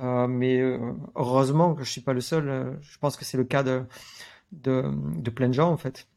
Euh, 0.00 0.26
mais 0.26 0.60
euh, 0.60 0.92
heureusement 1.14 1.74
que 1.74 1.84
je 1.84 1.90
suis 1.90 2.00
pas 2.00 2.12
le 2.12 2.20
seul. 2.20 2.48
Euh, 2.48 2.72
je 2.82 2.98
pense 2.98 3.16
que 3.16 3.24
c'est 3.24 3.36
le 3.36 3.44
cas 3.44 3.62
de, 3.62 3.84
de, 4.52 4.84
de, 5.16 5.30
plein 5.30 5.48
de 5.48 5.54
gens 5.54 5.70
en 5.70 5.76
fait. 5.76 6.08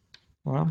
Voilà. 0.46 0.68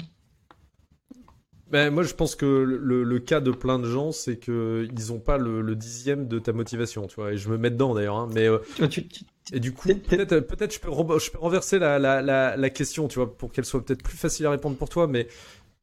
Ben, 1.71 1.91
moi, 1.91 2.03
je 2.03 2.14
pense 2.14 2.35
que 2.35 2.47
le, 2.47 3.05
le, 3.05 3.19
cas 3.19 3.41
de 3.41 3.51
plein 3.51 3.79
de 3.79 3.87
gens, 3.89 4.11
c'est 4.11 4.37
que 4.37 4.89
ils 4.91 5.12
ont 5.12 5.19
pas 5.19 5.37
le, 5.37 5.61
le, 5.61 5.77
dixième 5.77 6.27
de 6.27 6.39
ta 6.39 6.53
motivation, 6.53 7.07
tu 7.07 7.16
vois. 7.16 7.33
Et 7.33 7.37
je 7.37 7.51
me 7.51 7.59
mets 7.59 7.71
dedans 7.71 7.95
d'ailleurs. 7.95 8.16
Hein, 8.16 8.29
mais 8.35 8.49
tu, 8.89 9.07
tu, 9.07 9.25
et 9.53 9.61
du 9.61 9.73
coup, 9.73 9.89
peut-être, 9.89 10.41
peut-être, 10.41 10.75
je 10.75 10.81
peux, 10.81 10.91
je 11.19 11.31
peux 11.31 11.39
renverser 11.39 11.79
la, 11.79 11.99
la, 11.99 12.23
la, 12.23 12.57
la 12.57 12.71
question, 12.71 13.07
tu 13.09 13.19
vois, 13.19 13.37
pour 13.37 13.53
qu'elle 13.53 13.66
soit 13.66 13.85
peut-être 13.85 14.03
plus 14.03 14.16
facile 14.16 14.47
à 14.47 14.51
répondre 14.51 14.77
pour 14.77 14.89
toi. 14.89 15.07
Mais 15.07 15.29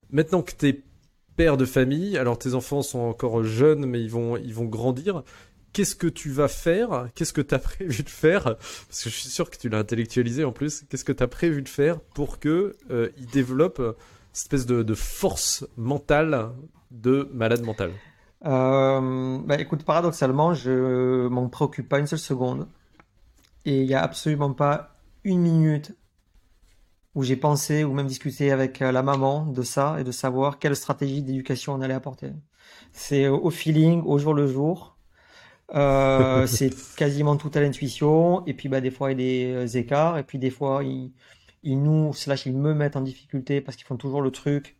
maintenant 0.10 0.42
que 0.42 0.54
tu 0.58 0.70
es 0.70 0.84
père 1.36 1.58
de 1.58 1.66
famille, 1.66 2.18
alors 2.18 2.40
tes 2.40 2.56
enfants 2.56 2.82
sont 2.82 3.00
encore 3.00 3.44
jeunes, 3.44 3.86
mais 3.86 4.02
ils 4.02 4.10
vont, 4.10 4.38
ils 4.38 4.54
vont 4.54 4.66
grandir 4.66 5.24
qu'est-ce 5.76 5.96
que 5.96 6.08
tu 6.08 6.30
vas 6.30 6.48
faire 6.48 7.10
Qu'est-ce 7.16 7.34
que 7.34 7.42
tu 7.42 7.54
as 7.54 7.60
prévu 7.76 8.02
de 8.02 8.10
faire 8.10 8.44
Parce 8.44 9.04
que 9.04 9.10
je 9.10 9.16
suis 9.16 9.30
sûr 9.30 9.50
que 9.50 9.58
tu 9.58 9.70
l'as 9.70 9.80
intellectualisé 9.80 10.46
en 10.46 10.54
plus. 10.54 10.86
Qu'est-ce 10.90 11.04
que 11.04 11.12
tu 11.12 11.22
as 11.22 11.28
prévu 11.28 11.62
de 11.62 11.70
faire 11.70 12.00
pour 12.00 12.40
que 12.40 12.76
euh, 12.90 13.10
il 13.18 13.28
développe 13.28 13.82
cette 13.82 13.94
espèce 14.36 14.66
de, 14.66 14.94
force 14.94 15.66
mentale 15.78 16.52
de 16.92 17.30
malade 17.34 17.64
mental 17.64 17.92
euh, 18.46 19.40
bah, 19.46 19.60
Écoute, 19.60 19.84
paradoxalement, 19.84 20.54
je 20.54 21.28
m'en 21.28 21.50
préoccupe 21.50 21.88
pas 21.88 22.00
une 22.00 22.08
seule 22.08 22.20
seconde. 22.20 22.68
Et 23.66 23.82
il 23.82 23.88
n'y 23.88 23.96
a 23.96 24.04
absolument 24.04 24.54
pas 24.54 24.98
une 25.24 25.40
minute 25.40 25.96
où 27.16 27.24
j'ai 27.24 27.38
pensé 27.38 27.84
ou 27.84 27.94
même 27.94 28.08
discuté 28.08 28.52
avec 28.52 28.82
euh, 28.82 28.92
la 28.92 29.02
maman 29.02 29.46
de 29.46 29.64
ça 29.64 29.96
et 30.00 30.04
de 30.04 30.12
savoir 30.12 30.60
quelle 30.60 30.76
stratégie 30.76 31.24
d'éducation 31.24 31.74
on 31.74 31.82
allait 31.82 31.94
apporter. 31.94 32.32
C'est 32.92 33.28
au 33.28 33.50
feeling, 33.50 34.04
au 34.06 34.18
jour 34.20 34.34
le 34.34 34.48
jour. 34.48 34.98
Euh, 35.74 36.46
c'est 36.48 36.72
quasiment 36.96 37.38
tout 37.38 37.52
à 37.54 37.62
l'intuition. 37.62 38.46
Et 38.46 38.54
puis, 38.54 38.70
bah, 38.70 38.82
des 38.82 38.92
fois, 38.92 39.12
il 39.12 39.22
y 39.22 39.54
a 39.54 39.64
des 39.64 39.78
écarts. 39.78 40.18
Et 40.18 40.24
puis, 40.24 40.40
des 40.40 40.50
fois, 40.50 40.84
ils, 40.84 41.14
ils 41.66 41.82
nous, 41.82 42.14
slash, 42.14 42.46
ils 42.46 42.56
me 42.58 42.74
mettent 42.74 42.96
en 42.96 43.02
difficulté 43.02 43.62
parce 43.62 43.76
qu'ils 43.78 43.88
font 43.88 43.98
toujours 43.98 44.22
le 44.22 44.32
truc 44.32 44.78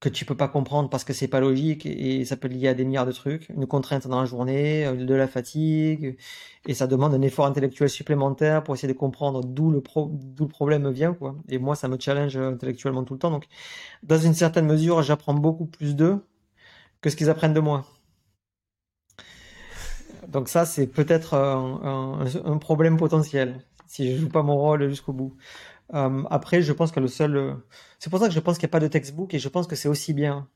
que 0.00 0.08
tu 0.10 0.26
peux 0.26 0.36
pas 0.36 0.48
comprendre 0.48 0.90
parce 0.90 1.04
que 1.04 1.14
c'est 1.14 1.28
pas 1.28 1.40
logique 1.40 1.86
et 1.86 2.24
ça 2.26 2.36
peut 2.36 2.48
lier 2.48 2.68
à 2.68 2.74
des 2.74 2.84
milliards 2.84 3.06
de 3.06 3.12
trucs. 3.12 3.48
Une 3.48 3.66
contrainte 3.66 4.06
dans 4.06 4.20
la 4.20 4.26
journée, 4.26 4.84
euh, 4.86 4.94
de 4.94 5.14
la 5.14 5.26
fatigue. 5.26 6.18
Et 6.66 6.74
ça 6.74 6.86
demande 6.86 7.14
un 7.14 7.22
effort 7.22 7.46
intellectuel 7.46 7.88
supplémentaire 7.88 8.62
pour 8.62 8.74
essayer 8.74 8.92
de 8.92 8.98
comprendre 8.98 9.42
d'où 9.42 9.70
le, 9.70 9.80
pro, 9.80 10.12
le 10.38 10.46
problème 10.46 10.90
vient, 10.90 11.14
quoi. 11.14 11.36
Et 11.48 11.58
moi, 11.58 11.74
ça 11.76 11.88
me 11.88 11.98
challenge 11.98 12.36
intellectuellement 12.36 13.04
tout 13.04 13.14
le 13.14 13.18
temps. 13.20 13.30
Donc, 13.30 13.46
dans 14.02 14.18
une 14.18 14.34
certaine 14.34 14.66
mesure, 14.66 15.02
j'apprends 15.02 15.34
beaucoup 15.34 15.66
plus 15.66 15.96
d'eux 15.96 16.20
que 17.00 17.10
ce 17.10 17.16
qu'ils 17.16 17.30
apprennent 17.30 17.54
de 17.54 17.60
moi. 17.60 17.86
Donc 20.28 20.48
ça, 20.48 20.64
c'est 20.66 20.86
peut-être 20.86 21.34
un, 21.34 22.58
problème 22.58 22.96
potentiel 22.96 23.60
si 23.86 24.10
je 24.10 24.16
joue 24.18 24.28
pas 24.28 24.42
mon 24.42 24.56
rôle 24.56 24.88
jusqu'au 24.88 25.12
bout. 25.12 25.36
Euh, 25.92 26.22
après, 26.30 26.62
je 26.62 26.72
pense 26.72 26.92
que 26.92 27.00
le 27.00 27.08
seul, 27.08 27.56
c'est 27.98 28.10
pour 28.10 28.18
ça 28.18 28.28
que 28.28 28.34
je 28.34 28.40
pense 28.40 28.58
qu'il 28.58 28.66
n'y 28.66 28.70
a 28.70 28.72
pas 28.72 28.80
de 28.80 28.88
textbook 28.88 29.34
et 29.34 29.38
je 29.38 29.48
pense 29.48 29.66
que 29.66 29.76
c'est 29.76 29.88
aussi 29.88 30.14
bien. 30.14 30.48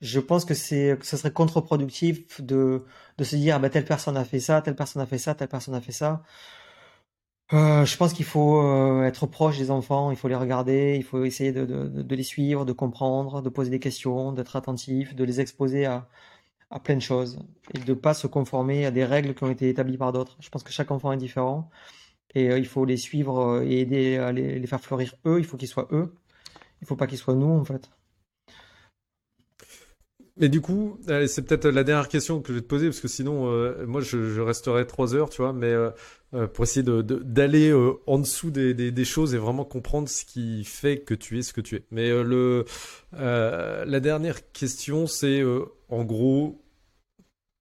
Je 0.00 0.20
pense 0.20 0.44
que 0.44 0.54
c'est, 0.54 0.98
ce 1.02 1.16
serait 1.16 1.32
contre-productif 1.32 2.40
de, 2.42 2.84
de 3.18 3.24
se 3.24 3.36
dire, 3.36 3.58
bah, 3.60 3.70
telle 3.70 3.84
personne 3.86 4.16
a 4.16 4.24
fait 4.24 4.40
ça, 4.40 4.60
telle 4.62 4.76
personne 4.76 5.02
a 5.02 5.06
fait 5.06 5.18
ça, 5.18 5.34
telle 5.34 5.48
personne 5.48 5.74
a 5.74 5.80
fait 5.80 5.92
ça. 5.92 6.22
Euh, 7.52 7.84
je 7.84 7.96
pense 7.96 8.12
qu'il 8.12 8.24
faut 8.24 8.60
euh, 8.60 9.04
être 9.04 9.26
proche 9.26 9.56
des 9.58 9.70
enfants, 9.70 10.10
il 10.10 10.16
faut 10.16 10.26
les 10.26 10.34
regarder, 10.34 10.96
il 10.96 11.04
faut 11.04 11.24
essayer 11.24 11.52
de, 11.52 11.64
de, 11.64 12.14
les 12.16 12.24
suivre, 12.24 12.64
de 12.64 12.72
comprendre, 12.72 13.40
de 13.40 13.48
poser 13.48 13.70
des 13.70 13.78
questions, 13.78 14.32
d'être 14.32 14.56
attentif, 14.56 15.14
de 15.14 15.22
les 15.22 15.40
exposer 15.40 15.86
à, 15.86 16.08
à 16.70 16.80
plein 16.80 16.96
de 16.96 17.00
choses 17.00 17.38
et 17.74 17.78
de 17.78 17.94
pas 17.94 18.14
se 18.14 18.26
conformer 18.26 18.86
à 18.86 18.90
des 18.90 19.04
règles 19.04 19.34
qui 19.34 19.44
ont 19.44 19.50
été 19.50 19.68
établies 19.68 19.98
par 19.98 20.12
d'autres. 20.12 20.36
Je 20.40 20.48
pense 20.50 20.64
que 20.64 20.72
chaque 20.72 20.90
enfant 20.90 21.12
est 21.12 21.16
différent 21.18 21.70
et 22.34 22.50
euh, 22.50 22.58
il 22.58 22.66
faut 22.66 22.84
les 22.84 22.96
suivre 22.96 23.38
euh, 23.38 23.62
et 23.64 23.80
aider 23.80 24.16
à 24.16 24.32
les, 24.32 24.66
faire 24.66 24.80
fleurir 24.80 25.14
eux. 25.26 25.38
Il 25.38 25.44
faut 25.44 25.56
qu'ils 25.56 25.68
soient 25.68 25.88
eux. 25.92 26.12
Il 26.82 26.86
faut 26.86 26.96
pas 26.96 27.06
qu'ils 27.06 27.18
soient 27.18 27.34
nous 27.34 27.46
en 27.46 27.64
fait. 27.64 27.90
Mais 30.38 30.50
du 30.50 30.60
coup, 30.60 31.00
c'est 31.28 31.46
peut-être 31.46 31.66
la 31.66 31.82
dernière 31.82 32.10
question 32.10 32.42
que 32.42 32.48
je 32.48 32.58
vais 32.58 32.60
te 32.60 32.66
poser 32.66 32.88
parce 32.88 33.00
que 33.00 33.08
sinon, 33.08 33.50
euh, 33.50 33.86
moi, 33.86 34.02
je, 34.02 34.38
resterai 34.38 34.86
trois 34.86 35.14
heures, 35.14 35.30
tu 35.30 35.40
vois, 35.40 35.54
mais 35.54 35.74
pour 36.52 36.64
essayer 36.64 36.84
d'aller 36.84 37.72
en 38.06 38.18
dessous 38.18 38.50
des, 38.50 38.74
des, 38.74 39.04
choses 39.06 39.34
et 39.34 39.38
vraiment 39.38 39.64
comprendre 39.64 40.10
ce 40.10 40.26
qui 40.26 40.62
fait 40.64 40.98
que 40.98 41.14
tu 41.14 41.38
es 41.38 41.42
ce 41.42 41.54
que 41.54 41.62
tu 41.62 41.76
es. 41.76 41.84
Mais 41.90 42.10
le 42.10 42.66
la 43.12 44.00
dernière 44.00 44.52
question, 44.52 45.06
c'est 45.06 45.42
en 45.88 46.04
gros, 46.04 46.65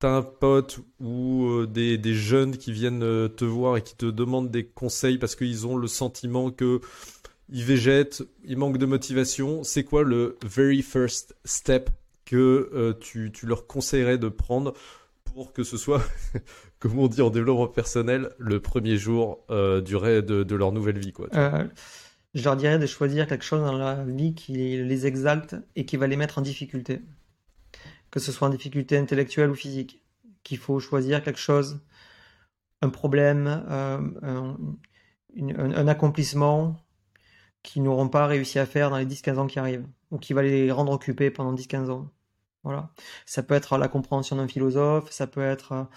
un 0.06 0.22
pote 0.22 0.80
ou 1.00 1.46
euh, 1.46 1.68
des, 1.68 2.14
jeunes 2.14 2.58
qui 2.58 2.72
viennent 2.72 3.04
euh, 3.04 3.28
te 3.28 3.46
voir 3.46 3.78
et 3.78 3.82
qui 3.82 3.96
te 3.96 4.06
demandent 4.06 4.52
des 4.52 4.66
conseils 4.66 5.18
parce 5.18 5.36
qu'ils 5.36 5.68
ont 5.68 5.78
le 5.78 5.88
sentiment 5.88 6.52
que 6.52 6.82
ils 7.50 7.64
végètent, 7.64 8.24
ils 8.44 8.58
manquent 8.58 8.78
de 8.78 8.86
motivation. 8.86 9.64
C'est 9.64 9.84
quoi 9.84 10.04
le 10.04 10.38
very 10.44 10.82
first 10.82 11.36
step 11.46 11.90
que 12.26 12.72
euh, 12.74 12.94
tu, 13.00 13.32
leur 13.44 13.68
conseillerais 13.68 14.18
de 14.18 14.30
prendre 14.30 14.74
pour 15.26 15.54
que 15.54 15.64
ce 15.64 15.78
soit, 15.78 16.02
comme 16.80 16.98
on 16.98 17.08
dit 17.08 17.22
en 17.22 17.30
développement 17.30 17.68
personnel, 17.68 18.32
le 18.40 18.60
premier 18.60 18.98
jour 18.98 19.46
du 19.50 19.94
de, 19.94 20.44
de, 20.44 20.56
leur 20.56 20.72
nouvelle 20.72 20.98
vie 20.98 21.12
quoi, 21.12 21.28
Je 22.34 22.44
leur 22.44 22.56
dirais 22.56 22.80
de 22.80 22.86
choisir 22.86 23.28
quelque 23.28 23.46
chose 23.46 23.62
dans 23.62 23.78
la 23.78 24.04
vie 24.06 24.34
qui 24.34 24.54
les 24.54 25.06
exalte 25.06 25.56
et 25.76 25.86
qui 25.86 25.98
va 25.98 26.08
les 26.08 26.16
mettre 26.16 26.40
en 26.40 26.42
difficulté 26.42 27.02
que 28.16 28.22
ce 28.22 28.32
soit 28.32 28.48
en 28.48 28.52
difficulté 28.52 28.98
intellectuelle 28.98 29.50
ou 29.50 29.56
physique, 29.56 30.02
qu'il 30.44 30.58
faut 30.58 30.80
choisir 30.80 31.22
quelque 31.22 31.40
chose, 31.40 31.82
un 32.82 32.88
problème, 32.88 33.66
euh, 33.70 34.54
un, 35.38 35.88
accomplissement 35.90 36.78
qu'ils 37.62 37.84
n'auront 37.84 38.08
pas 38.08 38.26
réussi 38.26 38.58
à 38.58 38.66
faire 38.66 38.90
dans 38.90 38.98
les 38.98 39.06
10-15 39.06 39.38
ans 39.38 39.48
qui 39.48 39.60
arrivent, 39.60 39.86
ou 40.12 40.18
qui 40.18 40.32
va 40.32 40.44
les 40.44 40.72
rendre 40.72 40.94
occupés 40.94 41.30
pendant 41.30 41.54
10-15 41.54 41.90
ans. 41.90 42.10
Voilà. 42.64 42.90
Ça 43.26 43.44
peut 43.44 43.54
être 43.54 43.78
la 43.78 43.90
compréhension 43.90 44.38
d'un 44.38 44.48
philosophe, 44.48 45.12
ça 45.12 45.28
peut 45.28 45.44
être, 45.44 45.90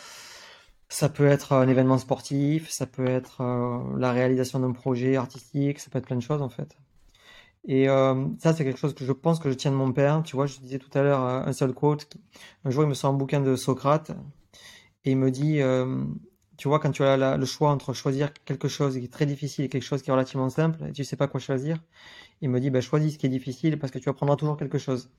ça 0.89 1.09
peut 1.09 1.29
être 1.29 1.53
un 1.53 1.69
événement 1.69 1.99
sportif, 1.99 2.69
ça 2.69 2.87
peut 2.87 3.07
être 3.07 3.43
euh, 3.43 3.97
la 3.97 4.11
réalisation 4.11 4.59
d'un 4.59 4.73
projet 4.73 5.15
artistique, 5.15 5.79
ça 5.79 5.89
peut 5.89 5.99
être 5.99 6.07
plein 6.07 6.17
de 6.17 6.23
choses 6.23 6.43
en 6.43 6.49
fait. 6.49 6.77
Et 7.69 7.87
euh, 7.87 8.27
ça, 8.39 8.55
c'est 8.55 8.65
quelque 8.65 8.79
chose 8.79 8.95
que 8.95 9.05
je 9.05 9.13
pense 9.13 9.39
que 9.39 9.51
je 9.51 9.55
tiens 9.55 9.71
de 9.71 9.77
mon 9.77 9.93
père. 9.93 10.23
Tu 10.25 10.35
vois, 10.35 10.47
je 10.47 10.59
disais 10.59 10.79
tout 10.79 10.91
à 10.95 11.03
l'heure 11.03 11.23
euh, 11.23 11.43
un 11.45 11.53
seul 11.53 11.75
quote. 11.75 12.17
Un 12.65 12.71
jour, 12.71 12.83
il 12.85 12.89
me 12.89 12.95
sort 12.95 13.11
un 13.11 13.17
bouquin 13.17 13.41
de 13.41 13.57
Socrate 13.57 14.11
et 15.05 15.11
il 15.13 15.19
me 15.19 15.31
dit, 15.31 15.61
euh, 15.61 16.03
tu 16.57 16.67
vois, 16.69 16.81
quand 16.81 16.91
tu 16.91 17.05
as 17.05 17.37
le 17.37 17.45
choix 17.45 17.71
entre 17.71 17.93
choisir 17.93 18.33
quelque 18.47 18.69
chose 18.69 18.99
qui 18.99 19.05
est 19.05 19.13
très 19.13 19.27
difficile 19.27 19.67
et 19.67 19.69
quelque 19.69 19.83
chose 19.83 20.01
qui 20.01 20.09
est 20.09 20.13
relativement 20.13 20.49
simple, 20.49 20.83
et 20.89 20.93
tu 20.93 21.05
sais 21.05 21.17
pas 21.17 21.29
quoi 21.29 21.41
choisir, 21.41 21.79
il 22.41 22.49
me 22.49 22.59
dit, 22.59 22.71
ben, 22.71 22.81
choisis 22.81 23.15
ce 23.15 23.19
qui 23.19 23.27
est 23.27 23.29
difficile 23.29 23.79
parce 23.79 23.93
que 23.93 23.99
tu 23.99 24.09
apprendras 24.09 24.37
toujours 24.37 24.57
quelque 24.57 24.79
chose. 24.79 25.11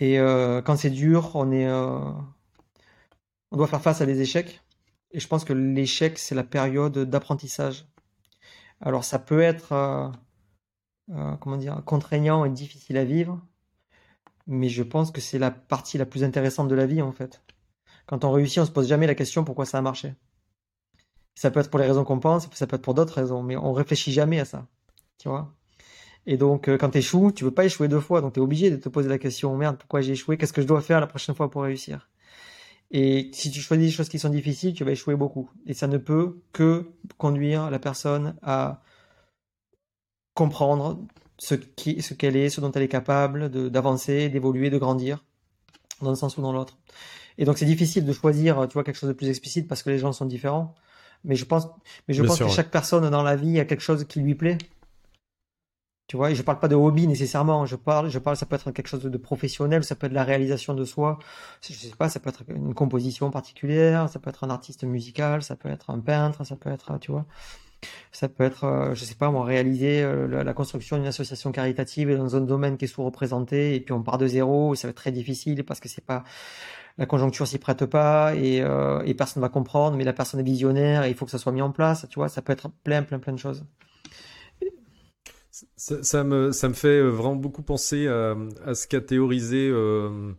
Et 0.00 0.18
quand 0.18 0.76
c'est 0.76 0.90
dur, 0.90 1.30
on 1.34 1.50
est, 1.52 1.70
on 1.70 3.56
doit 3.56 3.66
faire 3.66 3.80
face 3.80 4.02
à 4.02 4.06
des 4.06 4.20
échecs. 4.20 4.60
Et 5.12 5.20
je 5.20 5.26
pense 5.26 5.44
que 5.44 5.54
l'échec, 5.54 6.18
c'est 6.18 6.34
la 6.34 6.44
période 6.44 6.98
d'apprentissage. 6.98 7.86
Alors, 8.82 9.04
ça 9.04 9.18
peut 9.18 9.40
être 9.40 10.12
euh, 11.10 11.36
comment 11.36 11.56
dire, 11.56 11.82
contraignant 11.84 12.44
et 12.44 12.50
difficile 12.50 12.96
à 12.96 13.04
vivre. 13.04 13.40
Mais 14.46 14.68
je 14.68 14.82
pense 14.82 15.10
que 15.10 15.20
c'est 15.20 15.38
la 15.38 15.50
partie 15.50 15.98
la 15.98 16.06
plus 16.06 16.24
intéressante 16.24 16.68
de 16.68 16.74
la 16.74 16.86
vie, 16.86 17.02
en 17.02 17.12
fait. 17.12 17.42
Quand 18.06 18.24
on 18.24 18.32
réussit, 18.32 18.58
on 18.58 18.66
se 18.66 18.70
pose 18.70 18.88
jamais 18.88 19.06
la 19.06 19.14
question 19.14 19.44
pourquoi 19.44 19.66
ça 19.66 19.78
a 19.78 19.82
marché. 19.82 20.14
Ça 21.34 21.50
peut 21.50 21.60
être 21.60 21.70
pour 21.70 21.80
les 21.80 21.86
raisons 21.86 22.04
qu'on 22.04 22.20
pense, 22.20 22.48
ça 22.52 22.66
peut 22.66 22.76
être 22.76 22.82
pour 22.82 22.94
d'autres 22.94 23.14
raisons, 23.14 23.42
mais 23.42 23.56
on 23.56 23.72
réfléchit 23.72 24.12
jamais 24.12 24.40
à 24.40 24.44
ça. 24.44 24.66
Tu 25.18 25.28
vois 25.28 25.54
Et 26.26 26.36
donc, 26.36 26.68
euh, 26.68 26.78
quand 26.78 26.90
tu 26.90 26.98
échoues, 26.98 27.32
tu 27.32 27.44
veux 27.44 27.50
pas 27.50 27.64
échouer 27.64 27.88
deux 27.88 28.00
fois, 28.00 28.20
donc 28.20 28.34
tu 28.34 28.40
es 28.40 28.42
obligé 28.42 28.70
de 28.70 28.76
te 28.76 28.88
poser 28.88 29.08
la 29.08 29.18
question 29.18 29.54
merde, 29.56 29.76
pourquoi 29.76 30.00
j'ai 30.00 30.12
échoué 30.12 30.36
Qu'est-ce 30.36 30.52
que 30.52 30.62
je 30.62 30.66
dois 30.66 30.80
faire 30.80 31.00
la 31.00 31.06
prochaine 31.06 31.34
fois 31.34 31.50
pour 31.50 31.62
réussir? 31.62 32.08
Et 32.90 33.30
si 33.32 33.50
tu 33.50 33.60
choisis 33.60 33.86
des 33.86 33.92
choses 33.92 34.08
qui 34.08 34.18
sont 34.18 34.28
difficiles, 34.28 34.72
tu 34.72 34.84
vas 34.84 34.92
échouer 34.92 35.16
beaucoup. 35.16 35.50
Et 35.66 35.74
ça 35.74 35.88
ne 35.88 35.98
peut 35.98 36.40
que 36.52 36.92
conduire 37.18 37.70
la 37.70 37.80
personne 37.80 38.36
à 38.42 38.82
comprendre 40.36 40.98
ce 41.38 41.54
qui, 41.54 42.00
ce 42.02 42.14
qu'elle 42.14 42.36
est, 42.36 42.50
ce 42.50 42.60
dont 42.60 42.70
elle 42.70 42.82
est 42.82 42.88
capable, 42.88 43.50
d'avancer, 43.70 44.28
d'évoluer, 44.28 44.70
de 44.70 44.78
grandir, 44.78 45.24
dans 46.02 46.10
un 46.10 46.14
sens 46.14 46.36
ou 46.36 46.42
dans 46.42 46.52
l'autre. 46.52 46.78
Et 47.38 47.44
donc 47.44 47.58
c'est 47.58 47.66
difficile 47.66 48.04
de 48.04 48.12
choisir, 48.12 48.68
tu 48.68 48.74
vois, 48.74 48.84
quelque 48.84 48.96
chose 48.96 49.08
de 49.08 49.14
plus 49.14 49.28
explicite 49.28 49.66
parce 49.66 49.82
que 49.82 49.90
les 49.90 49.98
gens 49.98 50.12
sont 50.12 50.26
différents. 50.26 50.74
Mais 51.24 51.34
je 51.34 51.44
pense, 51.44 51.66
mais 52.06 52.14
je 52.14 52.22
pense 52.22 52.38
que 52.38 52.48
chaque 52.48 52.70
personne 52.70 53.08
dans 53.10 53.22
la 53.22 53.34
vie 53.34 53.58
a 53.58 53.64
quelque 53.64 53.80
chose 53.80 54.04
qui 54.04 54.20
lui 54.20 54.34
plaît. 54.34 54.58
Tu 56.06 56.16
vois, 56.16 56.30
et 56.30 56.36
je 56.36 56.42
parle 56.42 56.60
pas 56.60 56.68
de 56.68 56.76
hobby 56.76 57.08
nécessairement. 57.08 57.66
Je 57.66 57.74
parle, 57.74 58.10
je 58.10 58.18
parle, 58.20 58.36
ça 58.36 58.46
peut 58.46 58.54
être 58.54 58.70
quelque 58.70 58.86
chose 58.86 59.02
de 59.02 59.18
professionnel, 59.18 59.82
ça 59.82 59.96
peut 59.96 60.06
être 60.06 60.12
la 60.12 60.22
réalisation 60.22 60.74
de 60.74 60.84
soi. 60.84 61.18
Je 61.62 61.72
sais 61.72 61.96
pas, 61.96 62.08
ça 62.08 62.20
peut 62.20 62.28
être 62.28 62.44
une 62.48 62.74
composition 62.74 63.30
particulière, 63.30 64.08
ça 64.08 64.20
peut 64.20 64.30
être 64.30 64.44
un 64.44 64.50
artiste 64.50 64.84
musical, 64.84 65.42
ça 65.42 65.56
peut 65.56 65.68
être 65.68 65.90
un 65.90 65.98
peintre, 65.98 66.44
ça 66.46 66.54
peut 66.54 66.70
être, 66.70 66.96
tu 67.00 67.10
vois, 67.10 67.26
ça 68.12 68.28
peut 68.28 68.44
être, 68.44 68.64
euh, 68.64 68.94
je 68.94 69.04
sais 69.04 69.14
pas, 69.14 69.30
moi, 69.30 69.44
réaliser 69.44 70.02
euh, 70.02 70.42
la, 70.42 70.54
construction 70.54 70.96
d'une 70.96 71.06
association 71.06 71.52
caritative 71.52 72.14
dans 72.16 72.36
un 72.36 72.40
domaine 72.40 72.76
qui 72.76 72.86
est 72.86 72.88
sous-représenté, 72.88 73.74
et 73.74 73.80
puis 73.80 73.92
on 73.92 74.02
part 74.02 74.18
de 74.18 74.26
zéro, 74.26 74.74
ça 74.74 74.88
va 74.88 74.90
être 74.90 74.96
très 74.96 75.12
difficile 75.12 75.64
parce 75.64 75.80
que 75.80 75.88
c'est 75.88 76.04
pas, 76.04 76.24
la 76.98 77.06
conjoncture 77.06 77.46
s'y 77.46 77.58
prête 77.58 77.84
pas 77.86 78.34
et, 78.34 78.62
euh, 78.62 79.02
et 79.04 79.14
personne 79.14 79.42
va 79.42 79.48
comprendre, 79.48 79.96
mais 79.96 80.04
la 80.04 80.12
personne 80.12 80.40
est 80.40 80.44
visionnaire 80.44 81.04
et 81.04 81.10
il 81.10 81.14
faut 81.14 81.26
que 81.26 81.30
ça 81.30 81.38
soit 81.38 81.52
mis 81.52 81.62
en 81.62 81.70
place. 81.70 82.06
Tu 82.08 82.18
vois, 82.18 82.28
ça 82.28 82.42
peut 82.42 82.52
être 82.52 82.70
plein, 82.84 83.02
plein, 83.02 83.18
plein 83.18 83.32
de 83.32 83.38
choses. 83.38 83.64
Ça, 85.76 86.22
me, 86.22 86.52
ça 86.52 86.68
me 86.68 86.74
fait 86.74 87.02
vraiment 87.02 87.36
beaucoup 87.36 87.62
penser 87.62 88.06
à, 88.08 88.74
ce 88.74 88.86
qu'a 88.86 89.00
théorisé. 89.00 89.68
Euh, 89.70 90.32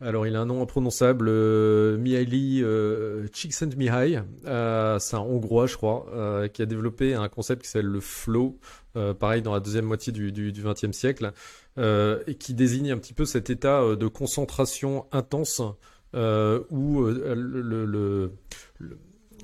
alors, 0.00 0.26
il 0.26 0.36
a 0.36 0.40
un 0.40 0.46
nom 0.46 0.62
imprononçable, 0.62 1.26
euh, 1.28 1.96
Mihaly 1.98 2.62
euh, 2.62 3.26
Csikszentmihalyi. 3.32 4.18
c'est 4.44 5.16
un 5.16 5.20
Hongrois, 5.20 5.66
je 5.66 5.76
crois, 5.76 6.48
qui 6.52 6.62
a 6.62 6.66
développé 6.66 7.14
un 7.14 7.28
concept 7.28 7.62
qui 7.62 7.68
s'appelle 7.68 7.90
le 7.90 8.00
flow, 8.00 8.58
pareil 9.18 9.42
dans 9.42 9.52
la 9.52 9.60
deuxième 9.60 9.86
moitié 9.86 10.12
du 10.12 10.52
XXe 10.52 10.92
siècle, 10.92 11.32
et 11.78 12.34
qui 12.38 12.54
désigne 12.54 12.92
un 12.92 12.98
petit 12.98 13.14
peu 13.14 13.24
cet 13.24 13.50
état 13.50 13.96
de 13.96 14.06
concentration 14.06 15.06
intense 15.12 15.62
où 16.14 17.06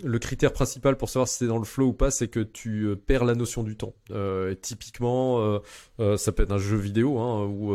le, 0.02 0.18
critère 0.18 0.52
principal 0.52 0.96
pour 0.96 1.08
savoir 1.08 1.28
si 1.28 1.38
c'est 1.38 1.46
dans 1.46 1.58
le 1.58 1.64
flow 1.64 1.88
ou 1.88 1.92
pas, 1.92 2.10
c'est 2.10 2.28
que 2.28 2.40
tu 2.40 2.84
euh, 2.84 2.96
perds 2.96 3.24
la 3.24 3.34
notion 3.34 3.62
du 3.62 3.76
temps. 3.76 3.94
Euh, 4.10 4.54
typiquement, 4.54 5.60
euh, 6.00 6.16
ça 6.16 6.32
peut 6.32 6.42
être 6.42 6.52
un 6.52 6.58
jeu 6.58 6.76
vidéo 6.76 7.18
hein, 7.18 7.44
où 7.44 7.72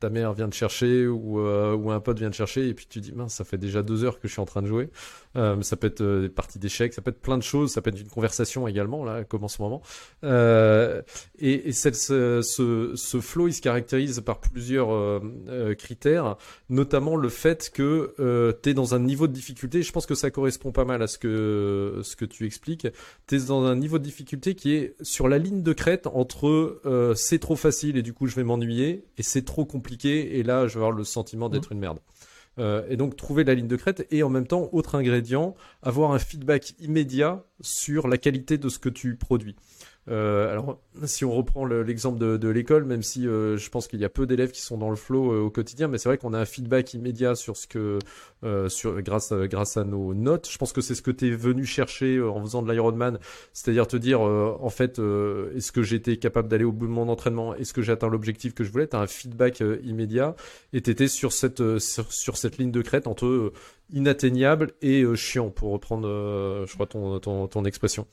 ta 0.00 0.10
mère 0.10 0.32
vient 0.32 0.48
te 0.48 0.54
chercher 0.54 1.06
ou, 1.06 1.40
ou, 1.40 1.90
un 1.90 2.00
pote 2.00 2.18
vient 2.18 2.30
te 2.30 2.36
chercher 2.36 2.68
et 2.68 2.74
puis 2.74 2.86
tu 2.88 3.00
dis 3.00 3.12
mince 3.12 3.34
ça 3.34 3.44
fait 3.44 3.58
déjà 3.58 3.82
deux 3.82 4.04
heures 4.04 4.18
que 4.18 4.28
je 4.28 4.32
suis 4.32 4.40
en 4.40 4.46
train 4.46 4.62
de 4.62 4.66
jouer. 4.66 4.90
Euh, 5.36 5.60
ça 5.62 5.76
peut 5.76 5.86
être 5.86 6.02
des 6.02 6.28
parties 6.28 6.58
d'échecs 6.58 6.92
ça 6.92 7.02
peut 7.02 7.10
être 7.10 7.20
plein 7.20 7.38
de 7.38 7.42
choses 7.42 7.72
ça 7.72 7.82
peut 7.82 7.90
être 7.90 8.00
une 8.00 8.08
conversation 8.08 8.66
également 8.66 9.04
là 9.04 9.24
comme 9.24 9.44
en 9.44 9.48
ce 9.48 9.62
moment. 9.62 9.82
Euh, 10.24 11.02
et, 11.38 11.68
et 11.68 11.72
cette, 11.72 11.94
ce, 11.96 12.40
ce, 12.42 13.20
flow 13.20 13.48
il 13.48 13.52
se 13.52 13.60
caractérise 13.60 14.20
par 14.20 14.40
plusieurs 14.40 15.20
critères 15.78 16.36
notamment 16.68 17.16
le 17.16 17.28
fait 17.28 17.70
que 17.70 18.14
tu 18.62 18.70
es 18.70 18.74
dans 18.74 18.94
un 18.94 18.98
niveau 18.98 19.26
de 19.26 19.32
difficulté. 19.32 19.82
Je 19.82 19.92
pense 19.92 20.06
que 20.06 20.14
ça 20.14 20.30
correspond 20.30 20.72
pas 20.72 20.84
mal 20.84 21.02
à 21.02 21.06
ce 21.06 21.18
que, 21.18 22.00
ce 22.02 22.16
que 22.16 22.24
tu 22.24 22.46
expliques. 22.46 22.88
Tu 23.26 23.36
es 23.36 23.38
dans 23.38 23.64
un 23.64 23.76
niveau 23.76 23.98
de 23.98 24.04
difficulté 24.04 24.54
qui 24.54 24.74
est 24.74 24.94
sur 25.02 25.28
la 25.28 25.38
ligne 25.38 25.62
de 25.62 25.72
crête 25.72 26.06
entre 26.06 26.80
euh, 26.84 27.14
c'est 27.14 27.38
trop 27.38 27.56
facile 27.56 27.96
et 27.96 28.02
du 28.02 28.12
coup 28.12 28.26
je 28.26 28.36
vais 28.36 28.44
m'ennuyer 28.44 29.04
et 29.18 29.22
c'est 29.22 29.44
trop 29.44 29.64
compliqué 29.64 29.89
et 30.04 30.42
là 30.42 30.66
je 30.66 30.74
vais 30.74 30.84
avoir 30.84 30.92
le 30.92 31.04
sentiment 31.04 31.48
d'être 31.48 31.70
mmh. 31.70 31.74
une 31.74 31.80
merde. 31.80 31.98
Euh, 32.58 32.84
et 32.88 32.96
donc 32.96 33.16
trouver 33.16 33.44
la 33.44 33.54
ligne 33.54 33.68
de 33.68 33.76
crête 33.76 34.06
et 34.10 34.22
en 34.22 34.28
même 34.28 34.46
temps, 34.46 34.68
autre 34.72 34.96
ingrédient, 34.96 35.54
avoir 35.82 36.12
un 36.12 36.18
feedback 36.18 36.74
immédiat 36.80 37.44
sur 37.60 38.08
la 38.08 38.18
qualité 38.18 38.58
de 38.58 38.68
ce 38.68 38.78
que 38.78 38.88
tu 38.88 39.16
produis. 39.16 39.56
Euh, 40.08 40.50
alors, 40.50 40.80
si 41.04 41.24
on 41.24 41.30
reprend 41.30 41.66
l'exemple 41.66 42.18
de, 42.18 42.48
l'école, 42.48 42.84
même 42.84 43.02
si 43.02 43.28
euh, 43.28 43.56
je 43.56 43.70
pense 43.70 43.86
qu'il 43.86 44.00
y 44.00 44.04
a 44.04 44.08
peu 44.08 44.26
d'élèves 44.26 44.50
qui 44.50 44.62
sont 44.62 44.78
dans 44.78 44.90
le 44.90 44.96
flow 44.96 45.32
euh, 45.32 45.40
au 45.42 45.50
quotidien, 45.50 45.88
mais 45.88 45.98
c'est 45.98 46.08
vrai 46.08 46.18
qu'on 46.18 46.32
a 46.32 46.38
un 46.38 46.44
feedback 46.44 46.94
immédiat 46.94 47.34
sur 47.34 47.56
ce 47.56 47.66
que, 47.66 47.98
sur, 48.68 49.00
grâce, 49.02 49.32
à 49.32 49.84
nos 49.84 50.14
notes. 50.14 50.48
Je 50.50 50.58
pense 50.58 50.72
que 50.72 50.80
c'est 50.80 50.94
ce 50.94 51.02
que 51.02 51.10
tu 51.10 51.28
es 51.28 51.30
venu 51.30 51.64
chercher 51.64 52.20
en 52.20 52.40
faisant 52.40 52.62
de 52.62 52.72
l'Ironman, 52.72 53.18
c'est-à-dire 53.52 53.86
te 53.86 53.96
dire, 53.96 54.20
en 54.20 54.70
fait, 54.70 54.98
est-ce 54.98 55.72
que 55.72 55.82
j'étais 55.82 56.16
capable 56.16 56.48
d'aller 56.48 56.64
au 56.64 56.72
bout 56.72 56.86
de 56.86 56.92
mon 56.92 57.08
entraînement? 57.08 57.54
Est-ce 57.54 57.72
que 57.72 57.82
j'ai 57.82 57.92
atteint 57.92 58.08
l'objectif 58.08 58.54
que 58.54 58.64
je 58.64 58.72
voulais? 58.72 58.88
Tu 58.88 58.96
as 58.96 59.00
un 59.00 59.06
feedback 59.06 59.62
immédiat 59.82 60.34
et 60.72 60.80
tu 60.80 60.90
étais 60.90 61.08
sur 61.08 61.32
cette, 61.32 61.78
sur, 61.78 62.36
cette 62.36 62.58
ligne 62.58 62.72
de 62.72 62.82
crête 62.82 63.06
entre 63.06 63.52
inatteignable 63.92 64.72
et 64.82 65.04
chiant, 65.14 65.50
pour 65.50 65.72
reprendre, 65.72 66.08
je 66.66 66.74
crois, 66.74 66.86
ton, 66.86 67.20
ton, 67.20 67.46
ton 67.46 67.64
expression. 67.64 68.06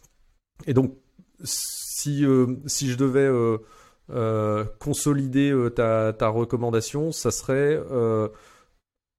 Et 0.66 0.74
donc, 0.74 0.96
si, 1.44 2.26
euh, 2.26 2.56
si 2.66 2.90
je 2.90 2.98
devais 2.98 3.20
euh, 3.20 3.58
euh, 4.10 4.66
consolider 4.80 5.54
ta, 5.76 6.14
ta, 6.14 6.30
recommandation, 6.30 7.12
ça 7.12 7.32
serait 7.32 7.80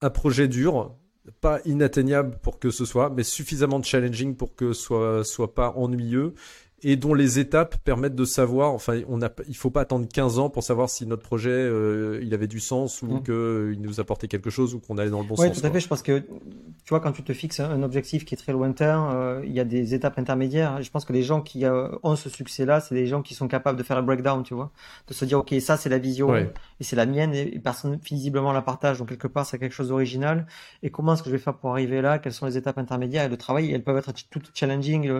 un 0.01 0.09
projet 0.09 0.47
dur, 0.47 0.95
pas 1.41 1.59
inatteignable 1.65 2.37
pour 2.41 2.59
que 2.59 2.71
ce 2.71 2.85
soit, 2.85 3.09
mais 3.09 3.23
suffisamment 3.23 3.83
challenging 3.83 4.35
pour 4.35 4.55
que 4.55 4.73
ce 4.73 4.81
soit, 4.81 5.23
soit 5.23 5.53
pas 5.53 5.73
ennuyeux 5.75 6.33
et 6.81 6.95
dont 6.95 7.13
les 7.13 7.39
étapes 7.39 7.77
permettent 7.83 8.15
de 8.15 8.25
savoir, 8.25 8.73
enfin, 8.73 9.01
on 9.07 9.21
a, 9.21 9.29
il 9.47 9.55
faut 9.55 9.69
pas 9.69 9.81
attendre 9.81 10.07
15 10.07 10.39
ans 10.39 10.49
pour 10.49 10.63
savoir 10.63 10.89
si 10.89 11.05
notre 11.05 11.23
projet, 11.23 11.49
euh, 11.49 12.19
il 12.21 12.33
avait 12.33 12.47
du 12.47 12.59
sens 12.59 13.01
ou 13.01 13.07
mmh. 13.07 13.23
qu'il 13.23 13.81
nous 13.81 13.99
apportait 13.99 14.27
quelque 14.27 14.49
chose 14.49 14.73
ou 14.73 14.79
qu'on 14.79 14.97
allait 14.97 15.09
dans 15.09 15.21
le 15.21 15.27
bon 15.27 15.35
sens. 15.35 15.45
Oui, 15.45 15.51
tout 15.51 15.65
à 15.65 15.69
fait. 15.69 15.79
Je 15.79 15.87
pense 15.87 16.01
que, 16.01 16.19
tu 16.19 16.89
vois, 16.89 17.01
quand 17.01 17.11
tu 17.11 17.23
te 17.23 17.33
fixes 17.33 17.59
un 17.59 17.83
objectif 17.83 18.23
qui 18.23 18.33
est 18.33 18.37
très 18.37 18.53
lointain, 18.53 19.11
euh, 19.13 19.41
il 19.45 19.51
y 19.51 19.59
a 19.59 19.65
des 19.65 19.93
étapes 19.93 20.17
intermédiaires. 20.19 20.81
Je 20.81 20.89
pense 20.89 21.03
que 21.03 21.11
les 21.11 21.23
gens 21.23 21.41
qui 21.41 21.65
euh, 21.65 21.89
ont 22.03 22.15
ce 22.15 22.29
succès-là, 22.29 22.79
c'est 22.79 22.95
des 22.95 23.07
gens 23.07 23.21
qui 23.21 23.33
sont 23.33 23.47
capables 23.47 23.77
de 23.77 23.83
faire 23.83 23.97
un 23.97 24.03
breakdown, 24.03 24.43
tu 24.43 24.53
vois, 24.53 24.71
de 25.07 25.13
se 25.13 25.25
dire, 25.25 25.39
ok, 25.39 25.53
ça 25.59 25.75
c'est 25.75 25.89
la 25.89 25.99
vision 25.99 26.33
et 26.35 26.49
c'est 26.81 26.95
la 26.95 27.05
mienne 27.05 27.33
et 27.33 27.59
personne 27.59 27.99
visiblement 28.03 28.53
la 28.53 28.61
partage. 28.61 28.99
Donc 28.99 29.09
quelque 29.09 29.27
part, 29.27 29.45
c'est 29.45 29.59
quelque 29.59 29.75
chose 29.75 29.89
d'original. 29.89 30.47
Et 30.81 30.91
comment 30.91 31.13
est-ce 31.13 31.23
que 31.23 31.29
je 31.29 31.35
vais 31.35 31.41
faire 31.41 31.55
pour 31.55 31.71
arriver 31.71 32.01
là? 32.01 32.19
Quelles 32.19 32.33
sont 32.33 32.45
les 32.45 32.57
étapes 32.57 32.77
intermédiaires? 32.77 33.25
Et 33.25 33.29
le 33.29 33.37
travail, 33.37 33.71
elles 33.71 33.83
peuvent 33.83 33.97
être 33.97 34.13
toutes 34.29 34.51
challenging 34.53 35.11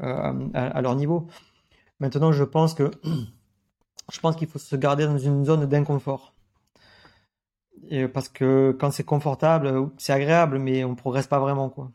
à, 0.00 0.34
à 0.54 0.80
leur 0.80 0.96
niveau 0.96 1.01
Maintenant, 2.00 2.32
je 2.32 2.44
pense 2.44 2.74
que 2.74 2.90
je 4.12 4.20
pense 4.20 4.36
qu'il 4.36 4.48
faut 4.48 4.58
se 4.58 4.76
garder 4.76 5.06
dans 5.06 5.18
une 5.18 5.44
zone 5.44 5.66
d'inconfort. 5.66 6.34
parce 8.12 8.28
que 8.28 8.76
quand 8.78 8.90
c'est 8.90 9.04
confortable, 9.04 9.90
c'est 9.98 10.12
agréable, 10.12 10.58
mais 10.58 10.84
on 10.84 10.94
progresse 10.94 11.26
pas 11.26 11.38
vraiment, 11.38 11.68
quoi. 11.68 11.90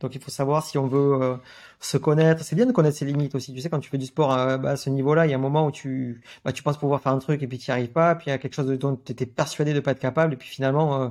Donc 0.00 0.14
il 0.14 0.20
faut 0.20 0.30
savoir 0.30 0.64
si 0.64 0.78
on 0.78 0.86
veut 0.86 1.22
euh, 1.22 1.36
se 1.80 1.96
connaître. 1.98 2.44
C'est 2.44 2.54
bien 2.56 2.66
de 2.66 2.72
connaître 2.72 2.96
ses 2.96 3.04
limites 3.04 3.34
aussi. 3.34 3.52
Tu 3.52 3.60
sais, 3.60 3.68
quand 3.68 3.80
tu 3.80 3.90
fais 3.90 3.98
du 3.98 4.06
sport 4.06 4.32
euh, 4.32 4.56
bah, 4.56 4.70
à, 4.70 4.76
ce 4.76 4.90
niveau-là, 4.90 5.26
il 5.26 5.30
y 5.30 5.32
a 5.32 5.36
un 5.36 5.40
moment 5.40 5.66
où 5.66 5.72
tu, 5.72 6.20
bah, 6.44 6.52
tu 6.52 6.62
penses 6.62 6.78
pouvoir 6.78 7.00
faire 7.00 7.12
un 7.12 7.18
truc 7.18 7.42
et 7.42 7.46
puis 7.46 7.58
tu 7.58 7.70
n'y 7.70 7.72
arrives 7.72 7.90
pas. 7.92 8.14
Puis 8.14 8.28
il 8.28 8.30
y 8.30 8.32
a 8.32 8.38
quelque 8.38 8.54
chose 8.54 8.66
dont 8.78 8.96
tu 8.96 9.12
étais 9.12 9.26
persuadé 9.26 9.74
de 9.74 9.80
pas 9.80 9.92
être 9.92 9.98
capable 9.98 10.34
et 10.34 10.36
puis 10.36 10.48
finalement 10.48 11.02
euh, 11.02 11.08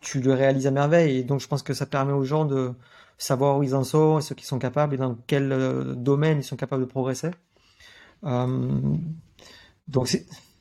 tu 0.00 0.20
le 0.20 0.32
réalises 0.32 0.66
à 0.66 0.70
merveille. 0.70 1.18
Et 1.18 1.22
donc 1.24 1.40
je 1.40 1.48
pense 1.48 1.62
que 1.62 1.74
ça 1.74 1.86
permet 1.86 2.12
aux 2.12 2.24
gens 2.24 2.44
de, 2.44 2.72
savoir 3.18 3.58
où 3.58 3.62
ils 3.62 3.74
en 3.74 3.84
sont, 3.84 4.20
ce 4.20 4.32
qu'ils 4.32 4.46
sont 4.46 4.58
capables 4.58 4.94
et 4.94 4.96
dans 4.96 5.16
quel 5.26 5.52
euh, 5.52 5.94
domaine 5.94 6.38
ils 6.38 6.44
sont 6.44 6.56
capables 6.56 6.82
de 6.82 6.88
progresser. 6.88 7.30
Euh, 8.24 8.80
donc 9.88 10.14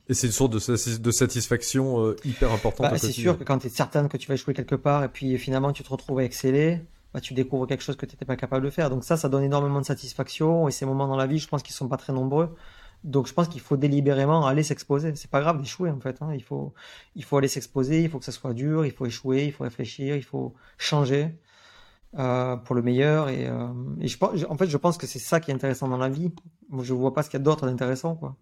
et 0.10 0.14
c'est 0.14 0.28
une 0.28 0.34
sorte 0.34 0.54
de, 0.54 1.12
satisfaction 1.12 2.02
euh, 2.02 2.16
hyper 2.24 2.52
importante. 2.52 2.90
Bah, 2.90 2.98
c'est 2.98 3.12
sûr 3.12 3.38
que 3.38 3.44
quand 3.44 3.60
tu 3.60 3.68
es 3.68 3.70
certain 3.70 4.08
que 4.08 4.16
tu 4.16 4.28
vas 4.28 4.36
échouer 4.36 4.54
quelque 4.54 4.76
part 4.76 5.04
et 5.04 5.10
puis 5.10 5.38
finalement 5.38 5.74
tu 5.74 5.84
te 5.84 5.90
retrouves 5.90 6.20
à 6.20 6.24
exceller, 6.24 6.82
bah, 7.14 7.20
tu 7.20 7.34
découvres 7.34 7.68
quelque 7.68 7.84
chose 7.84 7.98
que 7.98 8.06
tu 8.06 8.16
n'étais 8.16 8.26
pas 8.26 8.38
capable 8.38 8.66
de 8.66 8.70
faire. 8.70 8.90
Donc 8.90 9.04
ça, 9.04 9.18
ça 9.18 9.28
donne 9.28 9.44
énormément 9.44 9.82
de 9.82 9.86
satisfaction 9.86 10.68
et 10.70 10.72
ces 10.72 10.86
moments 10.86 11.08
dans 11.08 11.18
la 11.18 11.28
vie, 11.28 11.40
je 11.40 11.48
pense 11.48 11.62
qu'ils 11.62 11.76
sont 11.76 11.90
pas 11.90 11.98
très 11.98 12.14
nombreux. 12.14 12.56
Donc 13.04 13.28
je 13.28 13.34
pense 13.34 13.50
qu'il 13.50 13.62
faut 13.62 13.78
délibérément 13.78 14.46
aller 14.48 14.64
s'exposer. 14.64 15.14
C'est 15.16 15.30
pas 15.30 15.42
grave 15.42 15.60
d'échouer 15.60 15.92
en 15.92 16.00
fait. 16.00 16.22
Hein. 16.22 16.34
Il 16.34 16.44
faut 16.44 16.74
il 17.16 17.24
faut 17.24 17.38
aller 17.38 17.48
s'exposer. 17.48 18.02
Il 18.02 18.10
faut 18.10 18.20
que 18.20 18.26
ça 18.26 18.32
soit 18.32 18.54
dur. 18.54 18.86
Il 18.86 18.92
faut 18.92 19.06
échouer. 19.06 19.46
Il 19.46 19.52
faut 19.52 19.66
réfléchir. 19.66 20.16
Il 20.16 20.24
faut 20.24 20.56
changer. 20.78 21.36
Euh, 22.16 22.56
pour 22.56 22.74
le 22.76 22.82
meilleur. 22.82 23.30
Et, 23.30 23.48
euh, 23.48 23.68
et 24.00 24.08
je, 24.08 24.18
en 24.48 24.58
fait, 24.58 24.68
je 24.68 24.78
pense 24.78 24.98
que 24.98 25.06
c'est 25.06 25.20
ça 25.20 25.40
qui 25.40 25.52
est 25.52 25.54
intéressant 25.54 25.88
dans 25.88 25.98
la 25.98 26.10
vie. 26.10 26.32
Moi, 26.70 26.84
je 26.84 26.94
vois 26.94 27.14
pas 27.14 27.22
ce 27.22 27.30
qu'il 27.30 27.40
y 27.40 27.42
a 27.42 27.44
d'autre 27.44 27.66
d'intéressant, 27.66 28.16
quoi. 28.16 28.36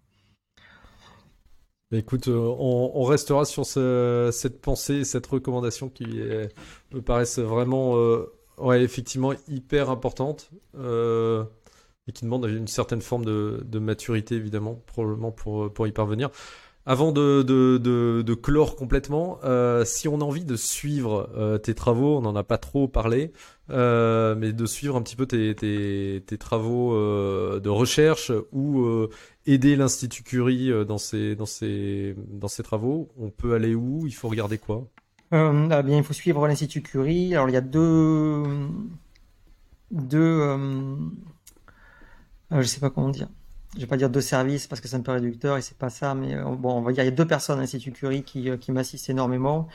Écoute, 1.92 2.26
euh, 2.28 2.54
on, 2.58 3.04
restera 3.04 3.44
sur 3.44 3.64
cette 3.64 4.60
pensée, 4.60 5.04
cette 5.04 5.26
recommandation 5.26 5.88
qui 5.88 6.06
me 6.06 7.00
paraissent 7.00 7.38
vraiment, 7.38 7.94
ouais, 8.58 8.82
effectivement, 8.82 9.32
hyper 9.46 9.90
importante 9.90 10.50
et 10.74 12.12
qui 12.12 12.24
demande 12.24 12.46
une 12.46 12.66
certaine 12.66 13.02
forme 13.02 13.24
de, 13.24 13.62
de, 13.64 13.78
maturité, 13.78 14.34
évidemment, 14.34 14.82
probablement 14.86 15.30
pour, 15.30 15.72
pour 15.72 15.86
y 15.86 15.92
parvenir. 15.92 16.30
Avant 16.88 17.10
de, 17.10 17.42
de, 17.42 17.78
de, 17.78 18.22
de 18.22 18.34
clore 18.34 18.76
complètement, 18.76 19.40
euh, 19.42 19.84
si 19.84 20.06
on 20.06 20.20
a 20.20 20.24
envie 20.24 20.44
de 20.44 20.54
suivre 20.54 21.28
euh, 21.36 21.58
tes 21.58 21.74
travaux, 21.74 22.16
on 22.18 22.20
n'en 22.20 22.36
a 22.36 22.44
pas 22.44 22.58
trop 22.58 22.86
parlé, 22.86 23.32
euh, 23.70 24.36
mais 24.36 24.52
de 24.52 24.66
suivre 24.66 24.94
un 24.94 25.02
petit 25.02 25.16
peu 25.16 25.26
tes, 25.26 25.52
tes, 25.56 26.22
tes 26.24 26.38
travaux 26.38 26.94
euh, 26.94 27.58
de 27.58 27.68
recherche 27.68 28.30
ou 28.52 28.82
euh, 28.82 29.10
aider 29.46 29.74
l'Institut 29.74 30.22
Curie 30.22 30.70
dans 30.86 30.98
ses, 30.98 31.34
dans, 31.34 31.44
ses, 31.44 32.14
dans 32.28 32.48
ses 32.48 32.62
travaux, 32.62 33.08
on 33.18 33.30
peut 33.30 33.54
aller 33.54 33.74
où? 33.74 34.06
Il 34.06 34.14
faut 34.14 34.28
regarder 34.28 34.58
quoi? 34.58 34.86
Euh, 35.32 35.68
ah 35.72 35.82
bien, 35.82 35.98
il 35.98 36.04
faut 36.04 36.12
suivre 36.12 36.46
l'Institut 36.46 36.82
Curie. 36.82 37.34
Alors, 37.34 37.48
il 37.48 37.52
y 37.52 37.56
a 37.56 37.60
deux, 37.60 38.44
deux, 39.90 40.18
euh, 40.20 40.96
euh, 42.52 42.62
je 42.62 42.66
sais 42.66 42.80
pas 42.80 42.90
comment 42.90 43.08
dire. 43.08 43.28
Je 43.76 43.82
vais 43.82 43.86
pas 43.86 43.98
dire 43.98 44.08
deux 44.08 44.22
services 44.22 44.66
parce 44.66 44.80
que 44.80 44.88
c'est 44.88 44.96
un 44.96 45.00
peu 45.00 45.12
réducteur 45.12 45.58
et 45.58 45.62
c'est 45.62 45.76
pas 45.76 45.90
ça, 45.90 46.14
mais 46.14 46.34
euh, 46.34 46.44
bon, 46.44 46.72
on 46.78 46.80
va 46.80 46.92
dire 46.92 47.02
il 47.02 47.06
y 47.06 47.08
a 47.08 47.12
deux 47.12 47.26
personnes 47.26 47.58
à 47.58 47.60
l'Institut 47.60 47.92
Curie 47.92 48.22
qui, 48.22 48.48
euh, 48.48 48.56
qui 48.56 48.72
m'assistent 48.72 49.10
énormément, 49.10 49.68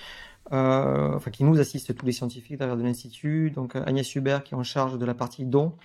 euh, 0.51 1.13
enfin 1.15 1.29
qui 1.29 1.43
nous 1.43 1.59
assistent 1.59 1.95
tous 1.95 2.05
les 2.07 2.11
scientifiques 2.11 2.57
derrière 2.57 2.77
de 2.77 2.83
l'Institut. 2.83 3.51
Donc 3.51 3.75
euh, 3.75 3.83
Agnès 3.85 4.15
Hubert 4.15 4.43
qui 4.43 4.55
est 4.55 4.57
en 4.57 4.63
charge 4.63 4.97
de 4.97 5.05
la 5.05 5.13
partie 5.13 5.45
dons, 5.45 5.75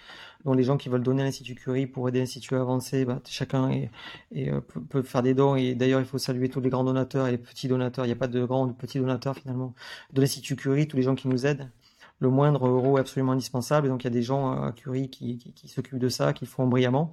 donc 0.47 0.57
les 0.57 0.63
gens 0.63 0.79
qui 0.79 0.89
veulent 0.89 1.03
donner 1.03 1.23
à 1.23 1.25
l'Institut 1.27 1.57
Curie 1.57 1.87
pour 1.87 2.09
aider 2.09 2.21
l'Institut 2.21 2.55
à 2.55 2.63
avancer, 2.63 3.05
bah, 3.05 3.21
chacun 3.27 3.69
est, 3.69 3.91
est, 4.35 4.51
peut, 4.63 4.81
peut 4.81 5.03
faire 5.03 5.23
des 5.23 5.35
dons 5.35 5.55
et 5.55 5.75
d'ailleurs 5.75 6.01
il 6.01 6.07
faut 6.07 6.19
saluer 6.19 6.49
tous 6.49 6.63
les 6.63 6.71
grands 6.71 6.85
donateurs 6.85 7.27
et 7.27 7.33
les 7.33 7.39
petits 7.39 7.69
donateurs. 7.69 8.07
Il 8.07 8.09
n'y 8.09 8.15
a 8.15 8.17
pas 8.17 8.29
de 8.29 8.45
grands 8.47 8.65
ou 8.65 8.69
de 8.69 8.73
petits 8.73 8.99
donateurs 8.99 9.37
finalement 9.37 9.75
de 10.15 10.21
l'Institut 10.23 10.57
Curie, 10.57 10.89
tous 10.89 10.97
les 10.97 11.03
gens 11.03 11.17
qui 11.17 11.29
nous 11.29 11.45
aident 11.45 11.71
le 12.19 12.31
moindre 12.31 12.67
euro 12.67 12.97
est 12.97 13.01
absolument 13.01 13.33
indispensable. 13.33 13.87
Et 13.87 13.91
donc, 13.91 14.05
il 14.05 14.07
y 14.07 14.09
a 14.09 14.11
des 14.11 14.23
gens 14.23 14.51
à 14.63 14.73
Curie 14.73 15.11
qui, 15.11 15.39
qui, 15.39 15.53
qui 15.53 15.69
s'occupent 15.69 15.99
de 15.99 16.09
ça, 16.09 16.33
qui 16.33 16.47
font 16.47 16.67
brillamment. 16.67 17.13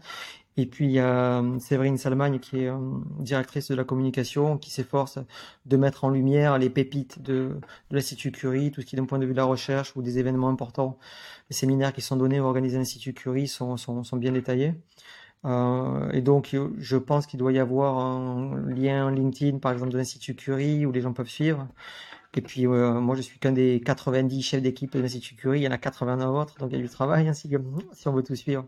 Et 0.56 0.66
puis, 0.68 0.86
il 0.86 0.92
y 0.92 1.00
a 1.00 1.40
euh, 1.40 1.60
Séverine 1.60 1.98
Salmagne, 1.98 2.40
qui 2.40 2.60
est 2.60 2.70
euh, 2.70 2.78
directrice 3.20 3.70
de 3.70 3.76
la 3.76 3.84
communication, 3.84 4.58
qui 4.58 4.70
s'efforce 4.70 5.20
de 5.66 5.78
mettre 5.78 6.04
en 6.04 6.10
lumière 6.10 6.58
les 6.60 6.70
pépites 6.70 7.22
de, 7.22 7.58
de 7.90 7.96
l'Institut 7.96 8.32
Curie, 8.32 8.72
tout 8.72 8.82
ce 8.82 8.86
qui, 8.86 8.96
d'un 8.96 9.06
point 9.06 9.20
de 9.20 9.26
vue 9.26 9.32
de 9.32 9.38
la 9.38 9.46
recherche 9.46 9.96
ou 9.96 10.02
des 10.04 10.20
événements 10.20 10.50
importants, 10.50 10.98
les 11.50 11.56
séminaires 11.56 11.94
qui 11.94 12.02
sont 12.02 12.18
donnés 12.18 12.40
ou 12.40 12.44
organisés 12.44 12.76
à 12.76 12.80
l'Institut 12.80 13.14
Curie 13.14 13.48
sont, 13.48 13.78
sont, 13.78 14.04
sont 14.04 14.18
bien 14.18 14.32
détaillés. 14.32 14.76
Euh, 15.46 16.10
et 16.12 16.22
donc, 16.22 16.56
je 16.78 16.98
pense 16.98 17.26
qu'il 17.28 17.40
doit 17.40 17.52
y 17.52 17.60
avoir 17.60 17.98
un 17.98 18.56
lien 18.70 19.12
LinkedIn, 19.12 19.60
par 19.60 19.72
exemple, 19.74 19.92
de 19.92 19.98
l'Institut 19.98 20.36
Curie, 20.36 20.86
où 20.86 20.92
les 20.92 21.02
gens 21.02 21.14
peuvent 21.14 21.30
suivre. 21.30 21.68
Et 22.36 22.42
puis, 22.42 22.66
euh, 22.68 23.00
moi, 23.00 23.16
je 23.16 23.22
suis 23.22 23.40
qu'un 23.40 23.52
des 23.52 23.82
90 23.86 24.42
chefs 24.42 24.62
d'équipe 24.62 24.92
de 24.94 25.00
l'Institut 25.00 25.36
Curie. 25.36 25.62
Il 25.62 25.64
y 25.64 25.68
en 25.68 25.72
a 25.72 25.78
89 25.78 26.30
autres, 26.30 26.58
donc 26.60 26.72
il 26.72 26.78
y 26.78 26.80
a 26.80 26.82
du 26.82 26.90
travail, 26.90 27.28
hein, 27.28 27.34
si, 27.34 27.50
si 27.94 28.08
on 28.08 28.14
veut 28.14 28.24
tout 28.24 28.36
suivre. 28.36 28.68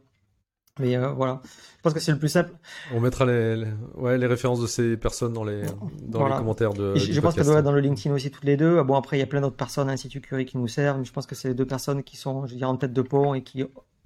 Mais 0.79 0.97
euh, 0.97 1.11
voilà, 1.11 1.39
je 1.77 1.81
pense 1.83 1.93
que 1.93 2.01
c'est 2.01 2.11
le 2.11 2.19
plus 2.19 2.27
simple. 2.27 2.51
On 2.93 2.99
mettra 2.99 3.25
les, 3.25 3.55
les, 3.55 3.67
ouais, 3.95 4.17
les 4.17 4.27
références 4.27 4.59
de 4.59 4.67
ces 4.67 4.97
personnes 4.97 5.31
dans 5.31 5.45
les, 5.45 5.61
dans 6.01 6.19
voilà. 6.19 6.35
les 6.35 6.39
commentaires 6.41 6.73
de. 6.73 6.95
Je, 6.95 7.13
je 7.13 7.21
pense 7.21 7.33
qu'elles 7.33 7.45
doivent 7.45 7.59
être 7.59 7.63
dans 7.63 7.71
le 7.71 7.79
LinkedIn 7.79 8.13
aussi 8.13 8.29
toutes 8.29 8.43
les 8.43 8.57
deux. 8.57 8.83
Bon, 8.83 8.95
après, 8.95 9.15
il 9.15 9.21
y 9.21 9.23
a 9.23 9.27
plein 9.27 9.39
d'autres 9.39 9.55
personnes 9.55 9.87
à 9.87 9.91
l'Institut 9.91 10.19
Curie 10.19 10.45
qui 10.45 10.57
nous 10.57 10.67
servent, 10.67 10.99
mais 10.99 11.05
je 11.05 11.13
pense 11.13 11.27
que 11.27 11.35
c'est 11.35 11.47
les 11.47 11.53
deux 11.53 11.65
personnes 11.65 12.03
qui 12.03 12.17
sont, 12.17 12.45
je 12.45 12.51
veux 12.51 12.57
dire, 12.57 12.69
en 12.69 12.75
tête 12.75 12.91
de 12.91 13.01
pont 13.01 13.33
et 13.33 13.41
qui 13.41 13.63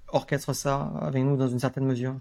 orchestrent 0.09 0.53
ça 0.53 0.93
avec 1.01 1.23
nous 1.23 1.37
dans 1.37 1.47
une 1.47 1.59
certaine 1.59 1.85
mesure. 1.85 2.15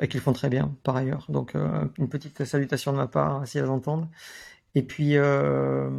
Et 0.00 0.08
qui 0.08 0.16
le 0.16 0.22
font 0.22 0.32
très 0.32 0.48
bien, 0.48 0.74
par 0.82 0.96
ailleurs. 0.96 1.26
Donc, 1.28 1.54
euh, 1.54 1.84
une 1.98 2.08
petite 2.08 2.44
salutation 2.44 2.92
de 2.92 2.96
ma 2.96 3.08
part, 3.08 3.46
si 3.46 3.58
elles 3.58 3.68
entendent. 3.68 4.08
Et 4.74 4.82
puis. 4.82 5.16
Euh, 5.16 5.90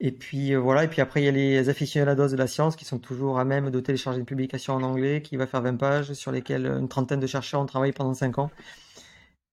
et 0.00 0.12
puis 0.12 0.54
euh, 0.54 0.58
voilà, 0.58 0.84
et 0.84 0.88
puis 0.88 1.02
après 1.02 1.20
il 1.20 1.24
y 1.26 1.28
a 1.28 1.32
les 1.32 1.68
aficionados 1.68 2.28
de 2.28 2.36
la 2.36 2.46
science 2.46 2.74
qui 2.74 2.86
sont 2.86 2.98
toujours 2.98 3.38
à 3.38 3.44
même 3.44 3.70
de 3.70 3.80
télécharger 3.80 4.18
une 4.18 4.24
publication 4.24 4.74
en 4.74 4.82
anglais 4.82 5.20
qui 5.20 5.36
va 5.36 5.46
faire 5.46 5.60
20 5.60 5.76
pages 5.76 6.12
sur 6.14 6.32
lesquelles 6.32 6.66
une 6.66 6.88
trentaine 6.88 7.20
de 7.20 7.26
chercheurs 7.26 7.60
ont 7.60 7.66
travaillé 7.66 7.92
pendant 7.92 8.14
5 8.14 8.38
ans 8.38 8.50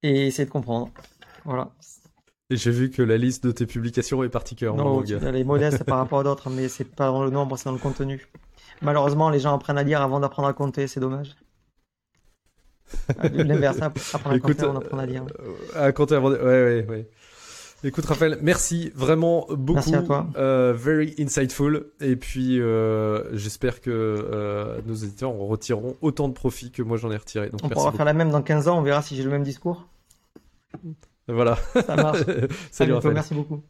et 0.04 0.28
essayer 0.28 0.46
de 0.46 0.52
comprendre. 0.52 0.90
Voilà. 1.44 1.72
Et 2.50 2.56
j'ai 2.56 2.72
vu 2.72 2.90
que 2.90 3.02
la 3.02 3.18
liste 3.18 3.46
de 3.46 3.52
tes 3.52 3.66
publications 3.66 4.24
est 4.24 4.30
particulièrement 4.30 4.84
non, 4.84 4.90
longue. 4.98 5.20
Elle 5.22 5.36
est 5.36 5.44
modeste 5.44 5.84
par 5.84 5.98
rapport 5.98 6.20
à 6.20 6.24
d'autres, 6.24 6.50
mais 6.50 6.70
c'est 6.70 6.86
pas 6.86 7.08
dans 7.08 7.26
le 7.26 7.30
nombre, 7.30 7.58
c'est 7.58 7.66
dans 7.66 7.74
le 7.74 7.78
contenu. 7.78 8.26
Malheureusement, 8.82 9.30
les 9.30 9.40
gens 9.40 9.54
apprennent 9.54 9.78
à 9.78 9.84
lire 9.84 10.02
avant 10.02 10.22
d'apprendre 10.22 10.48
à 10.48 10.54
compter, 10.54 10.88
c'est 10.88 11.02
dommage. 11.02 11.36
L'inverse, 13.34 13.82
apprendre 13.82 14.36
à 14.36 14.40
compter 14.40 14.64
avant 14.64 14.76
d'apprendre 14.76 15.04
à 15.04 15.06
lire. 15.06 15.26
À 15.76 15.92
compter 15.92 16.16
avant. 16.16 16.30
Ouais, 16.30 16.38
ouais, 16.38 16.86
ouais. 16.88 17.10
Écoute 17.84 18.06
Raphaël, 18.06 18.40
merci 18.42 18.92
vraiment 18.96 19.46
beaucoup. 19.50 19.76
Merci 19.76 19.96
à 19.96 20.02
toi. 20.02 20.28
Euh, 20.36 20.74
very 20.76 21.14
insightful. 21.20 21.92
Et 22.02 22.16
puis 22.16 22.60
euh, 22.60 23.36
j'espère 23.36 23.82
que 23.82 23.92
euh, 23.92 24.82
nos 24.86 24.96
éditeurs 24.96 25.30
en 25.30 25.46
retireront 25.46 25.96
autant 26.02 26.28
de 26.28 26.34
profit 26.34 26.72
que 26.72 26.82
moi 26.82 26.98
j'en 26.98 27.12
ai 27.12 27.18
retiré. 27.18 27.50
Donc, 27.50 27.60
on 27.64 27.70
pourra 27.70 27.86
beaucoup. 27.86 27.98
faire 27.98 28.06
la 28.06 28.14
même 28.14 28.32
dans 28.32 28.42
15 28.42 28.68
ans, 28.68 28.80
on 28.80 28.82
verra 28.82 29.04
si 29.04 29.16
j'ai 29.16 29.24
le 29.24 29.30
même 29.30 29.44
discours. 29.44 29.88
Voilà. 31.28 31.58
Ça 31.86 31.96
marche. 31.96 32.22
Salut 32.72 32.94
Raphaël. 32.94 33.14
Merci 33.14 33.36
beaucoup. 33.36 33.62